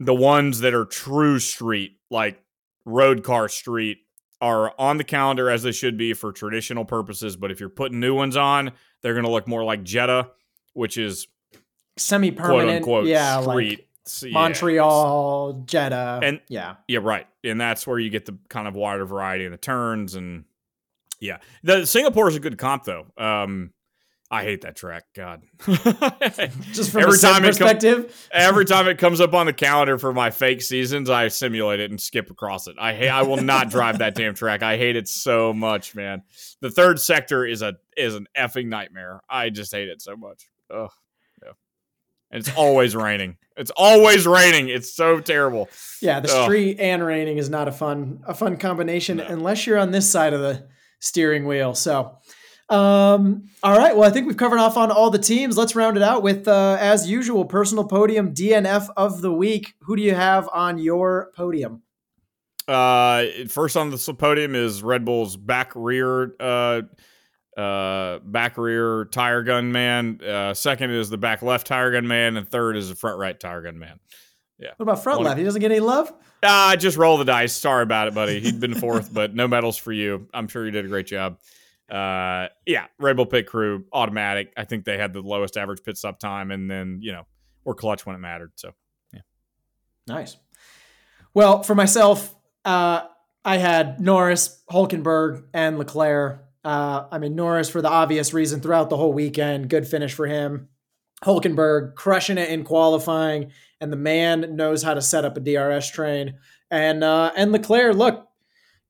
the 0.00 0.14
ones 0.14 0.60
that 0.60 0.72
are 0.72 0.86
true 0.86 1.38
street, 1.38 1.98
like 2.10 2.42
road 2.86 3.22
car 3.22 3.48
street, 3.48 3.98
are 4.42 4.74
on 4.78 4.98
the 4.98 5.04
calendar 5.04 5.48
as 5.48 5.62
they 5.62 5.72
should 5.72 5.96
be 5.96 6.12
for 6.12 6.32
traditional 6.32 6.84
purposes. 6.84 7.36
But 7.36 7.50
if 7.50 7.60
you're 7.60 7.68
putting 7.70 8.00
new 8.00 8.14
ones 8.14 8.36
on, 8.36 8.72
they're 9.00 9.14
going 9.14 9.24
to 9.24 9.30
look 9.30 9.46
more 9.48 9.64
like 9.64 9.82
Jeddah, 9.84 10.28
which 10.74 10.98
is 10.98 11.28
Semi 11.96 12.32
quote 12.32 12.46
permanent, 12.46 12.76
unquote 12.78 13.06
yeah, 13.06 13.40
street. 13.40 13.46
like 13.78 13.86
So, 14.04 14.26
yeah, 14.26 14.32
Montreal, 14.34 15.62
Jeddah, 15.64 16.20
And- 16.22 16.40
yeah. 16.48 16.74
Yeah, 16.88 16.98
right. 17.02 17.26
And 17.44 17.60
that's 17.60 17.86
where 17.86 17.98
you 17.98 18.10
get 18.10 18.26
the 18.26 18.36
kind 18.48 18.66
of 18.68 18.74
wider 18.74 19.04
variety 19.06 19.44
in 19.44 19.52
the 19.52 19.58
turns 19.58 20.14
and 20.14 20.44
yeah. 21.20 21.38
The 21.62 21.86
Singapore 21.86 22.28
is 22.28 22.34
a 22.36 22.40
good 22.40 22.58
comp 22.58 22.84
though. 22.84 23.06
Um 23.16 23.72
I 24.32 24.44
hate 24.44 24.62
that 24.62 24.76
track. 24.76 25.04
God. 25.14 25.42
Just 26.72 26.90
from 26.90 27.02
every 27.02 27.16
a 27.16 27.18
time 27.20 27.44
it 27.44 27.58
com- 27.58 27.68
perspective, 27.68 28.28
every 28.32 28.64
time 28.64 28.88
it 28.88 28.96
comes 28.98 29.20
up 29.20 29.34
on 29.34 29.44
the 29.46 29.52
calendar 29.52 29.98
for 29.98 30.12
my 30.12 30.30
fake 30.30 30.62
seasons, 30.62 31.10
I 31.10 31.28
simulate 31.28 31.80
it 31.80 31.90
and 31.90 32.00
skip 32.00 32.30
across 32.30 32.66
it. 32.66 32.76
I 32.80 32.94
hate 32.94 33.10
I 33.10 33.22
will 33.22 33.36
not 33.36 33.68
drive 33.70 33.98
that 33.98 34.14
damn 34.14 34.34
track. 34.34 34.62
I 34.62 34.78
hate 34.78 34.96
it 34.96 35.06
so 35.06 35.52
much, 35.52 35.94
man. 35.94 36.22
The 36.60 36.70
third 36.70 36.98
sector 36.98 37.44
is 37.44 37.60
a 37.60 37.74
is 37.96 38.14
an 38.14 38.26
effing 38.36 38.68
nightmare. 38.68 39.20
I 39.28 39.50
just 39.50 39.70
hate 39.72 39.88
it 39.88 40.00
so 40.00 40.16
much. 40.16 40.48
Ugh. 40.72 40.90
Yeah. 41.44 41.52
And 42.30 42.40
it's 42.40 42.56
always 42.56 42.96
raining. 42.96 43.36
It's 43.58 43.72
always 43.76 44.26
raining. 44.26 44.70
It's 44.70 44.94
so 44.94 45.20
terrible. 45.20 45.68
yeah, 46.00 46.20
the 46.20 46.34
Ugh. 46.34 46.44
street 46.44 46.80
and 46.80 47.04
raining 47.04 47.36
is 47.36 47.50
not 47.50 47.68
a 47.68 47.72
fun 47.72 48.22
a 48.26 48.32
fun 48.32 48.56
combination 48.56 49.18
No. 49.18 49.26
unless 49.26 49.66
you're 49.66 49.78
on 49.78 49.90
this 49.90 50.08
side 50.10 50.32
of 50.32 50.40
the 50.40 50.68
steering 51.00 51.44
wheel. 51.46 51.74
So, 51.74 52.16
um, 52.72 53.50
all 53.62 53.76
right. 53.76 53.94
Well, 53.94 54.08
I 54.08 54.12
think 54.12 54.26
we've 54.26 54.36
covered 54.36 54.58
off 54.58 54.76
on 54.76 54.90
all 54.90 55.10
the 55.10 55.18
teams. 55.18 55.58
Let's 55.58 55.76
round 55.76 55.96
it 55.96 56.02
out 56.02 56.22
with, 56.22 56.48
uh, 56.48 56.78
as 56.80 57.08
usual, 57.08 57.44
personal 57.44 57.84
podium 57.84 58.32
DNF 58.32 58.88
of 58.96 59.20
the 59.20 59.32
week. 59.32 59.74
Who 59.82 59.94
do 59.94 60.02
you 60.02 60.14
have 60.14 60.48
on 60.52 60.78
your 60.78 61.30
podium? 61.36 61.82
Uh, 62.66 63.24
first 63.48 63.76
on 63.76 63.90
the 63.90 64.14
podium 64.18 64.54
is 64.54 64.82
Red 64.82 65.04
Bull's 65.04 65.36
back 65.36 65.72
rear, 65.74 66.34
uh, 66.40 66.82
uh, 67.56 68.20
back 68.20 68.56
rear 68.56 69.04
tire 69.06 69.42
gun 69.42 69.72
man. 69.72 70.20
Uh, 70.22 70.54
second 70.54 70.92
is 70.92 71.10
the 71.10 71.18
back 71.18 71.42
left 71.42 71.66
tire 71.66 71.92
gun 71.92 72.06
man, 72.06 72.36
and 72.36 72.48
third 72.48 72.76
is 72.76 72.88
the 72.88 72.94
front 72.94 73.18
right 73.18 73.38
tire 73.38 73.62
gun 73.62 73.78
man. 73.78 74.00
Yeah. 74.58 74.70
What 74.76 74.84
about 74.84 75.02
front 75.02 75.20
left? 75.22 75.38
He 75.38 75.44
doesn't 75.44 75.60
get 75.60 75.72
any 75.72 75.80
love. 75.80 76.12
Ah, 76.42 76.74
just 76.78 76.96
roll 76.96 77.18
the 77.18 77.24
dice. 77.24 77.52
Sorry 77.52 77.82
about 77.82 78.08
it, 78.08 78.14
buddy. 78.14 78.40
He'd 78.40 78.60
been 78.60 78.74
fourth, 78.74 79.12
but 79.12 79.34
no 79.34 79.46
medals 79.46 79.76
for 79.76 79.92
you. 79.92 80.28
I'm 80.32 80.48
sure 80.48 80.64
you 80.64 80.70
did 80.70 80.84
a 80.84 80.88
great 80.88 81.06
job. 81.06 81.38
Uh, 81.90 82.48
yeah, 82.66 82.86
Red 82.98 83.16
Bull 83.16 83.26
pit 83.26 83.46
crew 83.46 83.84
automatic. 83.92 84.52
I 84.56 84.64
think 84.64 84.84
they 84.84 84.98
had 84.98 85.12
the 85.12 85.20
lowest 85.20 85.56
average 85.56 85.82
pit 85.82 85.96
stop 85.96 86.18
time, 86.18 86.50
and 86.50 86.70
then 86.70 87.00
you 87.02 87.12
know 87.12 87.26
were 87.64 87.74
clutch 87.74 88.06
when 88.06 88.16
it 88.16 88.20
mattered. 88.20 88.52
So 88.56 88.72
yeah, 89.12 89.20
Nice. 90.06 90.36
Well, 91.34 91.62
for 91.62 91.74
myself, 91.74 92.34
uh, 92.64 93.02
I 93.44 93.56
had 93.56 94.00
Norris, 94.00 94.62
Hulkenberg, 94.70 95.44
and 95.52 95.78
Leclerc. 95.78 96.44
Uh, 96.64 97.06
I 97.10 97.18
mean, 97.18 97.34
Norris 97.34 97.68
for 97.68 97.82
the 97.82 97.88
obvious 97.88 98.32
reason 98.32 98.60
throughout 98.60 98.90
the 98.90 98.96
whole 98.96 99.12
weekend. 99.12 99.68
Good 99.68 99.88
finish 99.88 100.14
for 100.14 100.26
him. 100.26 100.68
Hulkenberg 101.24 101.94
crushing 101.94 102.38
it 102.38 102.50
in 102.50 102.64
qualifying, 102.64 103.52
and 103.80 103.92
the 103.92 103.96
man 103.96 104.56
knows 104.56 104.82
how 104.82 104.94
to 104.94 105.02
set 105.02 105.24
up 105.24 105.36
a 105.36 105.40
DRS 105.40 105.90
train. 105.90 106.34
And 106.70 107.02
uh, 107.04 107.32
and 107.36 107.52
Leclerc, 107.52 107.96
look, 107.96 108.28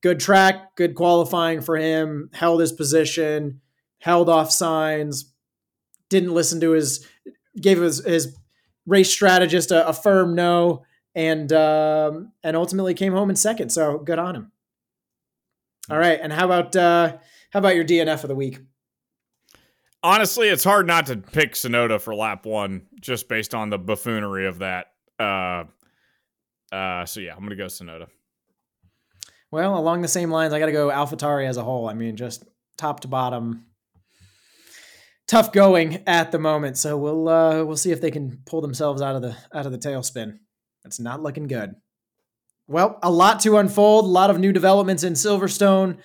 good 0.03 0.19
track, 0.19 0.75
good 0.75 0.93
qualifying 0.93 1.61
for 1.61 1.75
him. 1.75 2.29
Held 2.33 2.61
his 2.61 2.71
position, 2.71 3.61
held 3.97 4.29
off 4.29 4.49
Sainz, 4.49 5.23
didn't 6.09 6.33
listen 6.33 6.61
to 6.61 6.71
his, 6.71 7.07
gave 7.59 7.79
his 7.79 8.05
his 8.05 8.37
race 8.85 9.09
strategist 9.09 9.71
a, 9.71 9.87
a 9.87 9.93
firm 9.93 10.35
no 10.35 10.83
and 11.15 11.51
um, 11.51 12.31
and 12.43 12.55
ultimately 12.55 12.93
came 12.93 13.13
home 13.13 13.31
in 13.31 13.35
second. 13.35 13.71
So 13.71 13.97
good 13.97 14.19
on 14.19 14.35
him. 14.35 14.51
All 15.89 15.97
right, 15.97 16.19
and 16.21 16.31
how 16.31 16.45
about 16.45 16.75
uh, 16.75 17.17
how 17.49 17.59
about 17.59 17.75
your 17.75 17.85
DNF 17.85 18.23
of 18.23 18.27
the 18.27 18.35
week? 18.35 18.59
honestly, 20.03 20.49
it's 20.49 20.63
hard 20.63 20.85
not 20.85 21.07
to 21.07 21.17
pick 21.17 21.53
Tsunoda 21.53 21.99
for 21.99 22.13
lap 22.13 22.45
one 22.45 22.83
just 22.99 23.27
based 23.29 23.55
on 23.55 23.69
the 23.69 23.79
buffoonery 23.79 24.45
of 24.45 24.59
that. 24.59 24.87
Uh, 25.19 25.63
uh, 26.71 27.05
so 27.05 27.21
yeah, 27.21 27.33
I'm 27.33 27.43
gonna 27.43 27.55
go 27.55 27.65
Tsunoda. 27.65 28.07
Well, 29.53 29.77
along 29.77 30.01
the 30.01 30.07
same 30.07 30.31
lines, 30.31 30.51
I 30.51 30.57
got 30.57 30.65
to 30.65 30.71
go 30.71 30.89
AlphaTauri 30.89 31.47
as 31.47 31.57
a 31.57 31.63
whole. 31.63 31.87
I 31.87 31.93
mean, 31.93 32.15
just 32.15 32.43
top 32.75 33.01
to 33.01 33.07
bottom, 33.07 33.67
tough 35.27 35.51
going 35.51 36.01
at 36.07 36.31
the 36.31 36.39
moment. 36.39 36.75
So 36.75 36.97
we'll 36.97 37.29
uh, 37.29 37.63
we'll 37.63 37.77
see 37.77 37.91
if 37.91 38.01
they 38.01 38.09
can 38.09 38.39
pull 38.47 38.61
themselves 38.61 38.99
out 38.99 39.15
of 39.15 39.21
the 39.21 39.37
out 39.53 39.67
of 39.67 39.71
the 39.71 39.77
tailspin. 39.77 40.39
It's 40.85 40.99
not 40.99 41.21
looking 41.21 41.45
good. 41.45 41.75
Well, 42.65 42.97
a 43.03 43.11
lot 43.11 43.41
to 43.41 43.57
unfold. 43.57 44.05
A 44.05 44.07
lot 44.07 44.31
of 44.31 44.39
new 44.39 44.53
developments 44.53 45.03
in 45.03 45.13
Silverstone. 45.13 45.99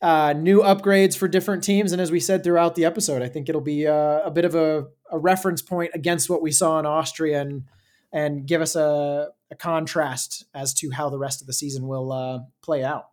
Uh, 0.00 0.32
new 0.32 0.60
upgrades 0.60 1.16
for 1.16 1.26
different 1.26 1.64
teams, 1.64 1.90
and 1.90 2.00
as 2.00 2.12
we 2.12 2.20
said 2.20 2.44
throughout 2.44 2.76
the 2.76 2.84
episode, 2.84 3.22
I 3.22 3.28
think 3.28 3.48
it'll 3.48 3.60
be 3.60 3.88
uh, 3.88 4.20
a 4.20 4.30
bit 4.30 4.44
of 4.44 4.54
a, 4.54 4.84
a 5.10 5.18
reference 5.18 5.62
point 5.62 5.90
against 5.94 6.30
what 6.30 6.42
we 6.42 6.52
saw 6.52 6.78
in 6.78 6.86
Austria, 6.86 7.40
and 7.40 7.64
and 8.12 8.46
give 8.46 8.60
us 8.62 8.76
a, 8.76 9.30
a 9.54 9.56
contrast 9.56 10.44
as 10.54 10.74
to 10.74 10.90
how 10.90 11.08
the 11.08 11.18
rest 11.18 11.40
of 11.40 11.46
the 11.46 11.52
season 11.52 11.86
will 11.86 12.12
uh, 12.12 12.40
play 12.62 12.82
out. 12.84 13.06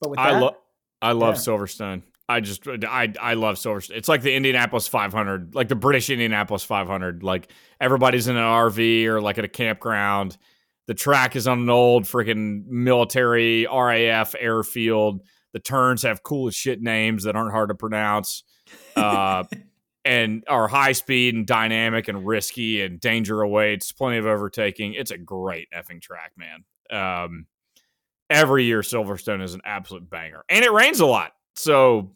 But 0.00 0.10
with 0.10 0.18
I 0.18 0.32
that, 0.32 0.42
love 0.42 0.54
I 1.00 1.12
love 1.12 1.34
Yeah. 1.34 1.40
Silverstone. 1.40 2.02
I 2.28 2.40
just 2.40 2.66
I 2.66 3.12
I 3.20 3.34
love 3.34 3.56
Silverstone. 3.56 3.96
It's 3.96 4.08
like 4.08 4.22
the 4.22 4.34
Indianapolis 4.34 4.88
500, 4.88 5.54
like 5.54 5.68
the 5.68 5.74
British 5.76 6.08
Indianapolis 6.10 6.64
500. 6.64 7.22
Like 7.22 7.50
everybody's 7.80 8.26
in 8.28 8.36
an 8.36 8.42
RV 8.42 9.06
or 9.06 9.20
like 9.20 9.38
at 9.38 9.44
a 9.44 9.48
campground. 9.48 10.36
The 10.86 10.94
track 10.94 11.36
is 11.36 11.46
on 11.46 11.60
an 11.60 11.70
old 11.70 12.04
freaking 12.04 12.66
military 12.66 13.66
RAF 13.66 14.34
airfield. 14.38 15.22
The 15.52 15.60
turns 15.60 16.02
have 16.02 16.22
cool 16.22 16.50
shit 16.50 16.80
names 16.80 17.24
that 17.24 17.36
aren't 17.36 17.52
hard 17.52 17.68
to 17.68 17.74
pronounce. 17.74 18.42
Uh, 18.96 19.44
and 20.04 20.44
are 20.48 20.68
high 20.68 20.92
speed 20.92 21.34
and 21.34 21.46
dynamic 21.46 22.08
and 22.08 22.26
risky 22.26 22.82
and 22.82 22.98
danger 23.00 23.40
awaits, 23.42 23.92
plenty 23.92 24.18
of 24.18 24.26
overtaking. 24.26 24.94
It's 24.94 25.10
a 25.10 25.18
great 25.18 25.68
effing 25.76 26.00
track, 26.02 26.32
man. 26.36 26.64
Um, 26.90 27.46
every 28.30 28.64
year 28.64 28.80
Silverstone 28.80 29.42
is 29.42 29.54
an 29.54 29.60
absolute 29.64 30.08
banger, 30.10 30.44
and 30.48 30.64
it 30.64 30.72
rains 30.72 31.00
a 31.00 31.06
lot. 31.06 31.32
So 31.54 32.10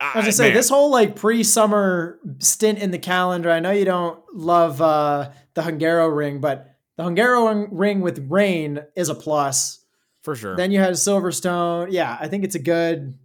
I 0.00 0.12
was 0.16 0.24
gonna 0.24 0.32
say 0.32 0.48
man, 0.48 0.54
this 0.54 0.68
whole 0.68 0.90
like 0.90 1.16
pre-summer 1.16 2.18
stint 2.38 2.78
in 2.78 2.90
the 2.90 2.98
calendar. 2.98 3.50
I 3.50 3.60
know 3.60 3.70
you 3.70 3.84
don't 3.84 4.18
love 4.34 4.80
uh, 4.80 5.30
the 5.54 5.62
Hungaroring, 5.62 6.40
but 6.40 6.74
the 6.96 7.02
Hungaroring 7.04 8.00
with 8.00 8.26
rain 8.30 8.80
is 8.94 9.08
a 9.08 9.14
plus. 9.14 9.84
for 10.22 10.34
sure. 10.34 10.56
Then 10.56 10.70
you 10.70 10.80
had 10.80 10.94
Silverstone. 10.94 11.88
Yeah, 11.90 12.16
I 12.20 12.28
think 12.28 12.44
it's 12.44 12.54
a 12.54 12.58
good, 12.58 13.18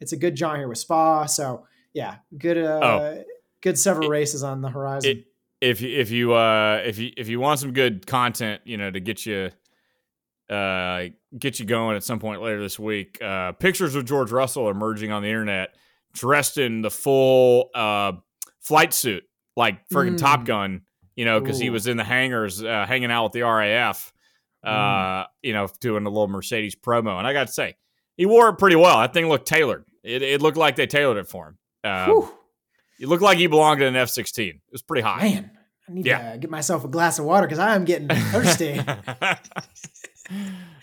it's 0.00 0.12
a 0.12 0.16
good 0.16 0.34
jaunt 0.34 0.58
here 0.58 0.68
with 0.68 0.78
Spa. 0.78 1.26
So 1.26 1.66
yeah, 1.92 2.16
good, 2.36 2.58
uh, 2.58 2.80
Oh. 2.82 3.24
Good 3.62 3.78
several 3.78 4.06
It- 4.06 4.10
races 4.10 4.42
on 4.42 4.60
the 4.62 4.70
horizon. 4.70 5.10
it- 5.18 5.24
if 5.60 5.80
you 5.80 5.98
if 5.98 6.10
you 6.12 6.34
uh 6.34 6.80
if 6.84 6.98
you 6.98 7.10
if 7.16 7.28
you 7.28 7.40
want 7.40 7.58
some 7.58 7.72
good 7.72 8.06
content, 8.06 8.62
you 8.64 8.76
know, 8.76 8.90
to 8.92 9.00
get 9.00 9.26
you 9.26 9.50
uh 10.50 11.04
get 11.38 11.58
you 11.60 11.66
going 11.66 11.96
at 11.96 12.02
some 12.04 12.18
point 12.18 12.40
later 12.40 12.60
this 12.60 12.78
week, 12.78 13.20
uh 13.22 13.52
pictures 13.52 13.94
of 13.94 14.04
George 14.04 14.30
Russell 14.30 14.70
emerging 14.70 15.12
on 15.12 15.22
the 15.22 15.28
internet 15.28 15.74
dressed 16.14 16.58
in 16.58 16.80
the 16.80 16.90
full 16.90 17.70
uh 17.74 18.12
flight 18.60 18.92
suit, 18.94 19.24
like 19.56 19.86
friggin' 19.88 20.14
Mm. 20.14 20.18
Top 20.18 20.44
Gun, 20.44 20.82
you 21.16 21.24
know, 21.24 21.40
because 21.40 21.58
he 21.58 21.70
was 21.70 21.86
in 21.86 21.96
the 21.96 22.04
hangars 22.04 22.62
uh, 22.62 22.84
hanging 22.86 23.10
out 23.10 23.24
with 23.24 23.32
the 23.32 23.42
RAF, 23.42 24.12
uh, 24.64 24.68
Mm. 24.70 25.26
you 25.42 25.52
know, 25.52 25.68
doing 25.80 26.06
a 26.06 26.08
little 26.08 26.28
Mercedes 26.28 26.76
promo. 26.76 27.18
And 27.18 27.26
I 27.26 27.32
got 27.32 27.46
to 27.48 27.52
say, 27.52 27.76
he 28.16 28.26
wore 28.26 28.48
it 28.50 28.58
pretty 28.58 28.76
well. 28.76 28.98
That 29.00 29.12
thing 29.12 29.28
looked 29.28 29.46
tailored. 29.48 29.84
It, 30.04 30.22
it 30.22 30.40
looked 30.42 30.56
like 30.56 30.76
they 30.76 30.86
tailored 30.86 31.18
it 31.18 31.26
for 31.28 31.48
him. 31.48 31.58
Um, 31.90 32.30
It 32.98 33.08
looked 33.08 33.22
like 33.22 33.38
you 33.38 33.48
belonged 33.48 33.80
in 33.82 33.88
an 33.88 33.96
F 33.96 34.08
sixteen. 34.10 34.56
It 34.56 34.72
was 34.72 34.82
pretty 34.82 35.02
hot. 35.02 35.20
man, 35.22 35.50
I 35.88 35.92
need 35.92 36.06
Yeah. 36.06 36.32
to 36.32 36.38
get 36.38 36.50
myself 36.50 36.84
a 36.84 36.88
glass 36.88 37.18
of 37.18 37.24
water 37.24 37.46
because 37.46 37.58
I 37.58 37.74
am 37.74 37.84
getting 37.84 38.08
thirsty. 38.32 38.80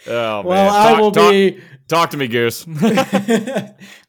oh, 0.07 0.41
well, 0.41 0.43
man. 0.43 0.69
I 0.69 0.89
Talk- 0.91 0.99
will 1.01 1.11
talk- 1.11 1.31
be. 1.31 1.61
Talk 1.87 2.09
to 2.11 2.17
me, 2.17 2.27
Goose. 2.27 2.65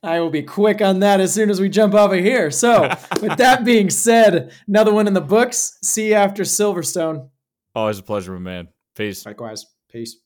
I 0.03 0.19
will 0.21 0.31
be 0.31 0.43
quick 0.43 0.81
on 0.81 1.01
that 1.01 1.21
as 1.21 1.35
soon 1.35 1.51
as 1.51 1.61
we 1.61 1.69
jump 1.69 1.93
over 1.93 2.17
here. 2.17 2.51
So, 2.51 2.89
with 3.21 3.37
that 3.37 3.67
being 3.67 3.91
said, 3.91 4.51
another 4.67 4.95
one 4.95 5.07
in 5.07 5.13
the 5.13 5.21
books. 5.21 5.77
See 5.83 6.09
you 6.09 6.15
after 6.15 6.43
Silverstone. 6.43 7.29
Always 7.75 7.99
a 7.99 8.03
pleasure, 8.03 8.33
my 8.33 8.39
man. 8.39 8.69
Peace. 8.95 9.27
Likewise. 9.27 9.67
Peace. 9.91 10.17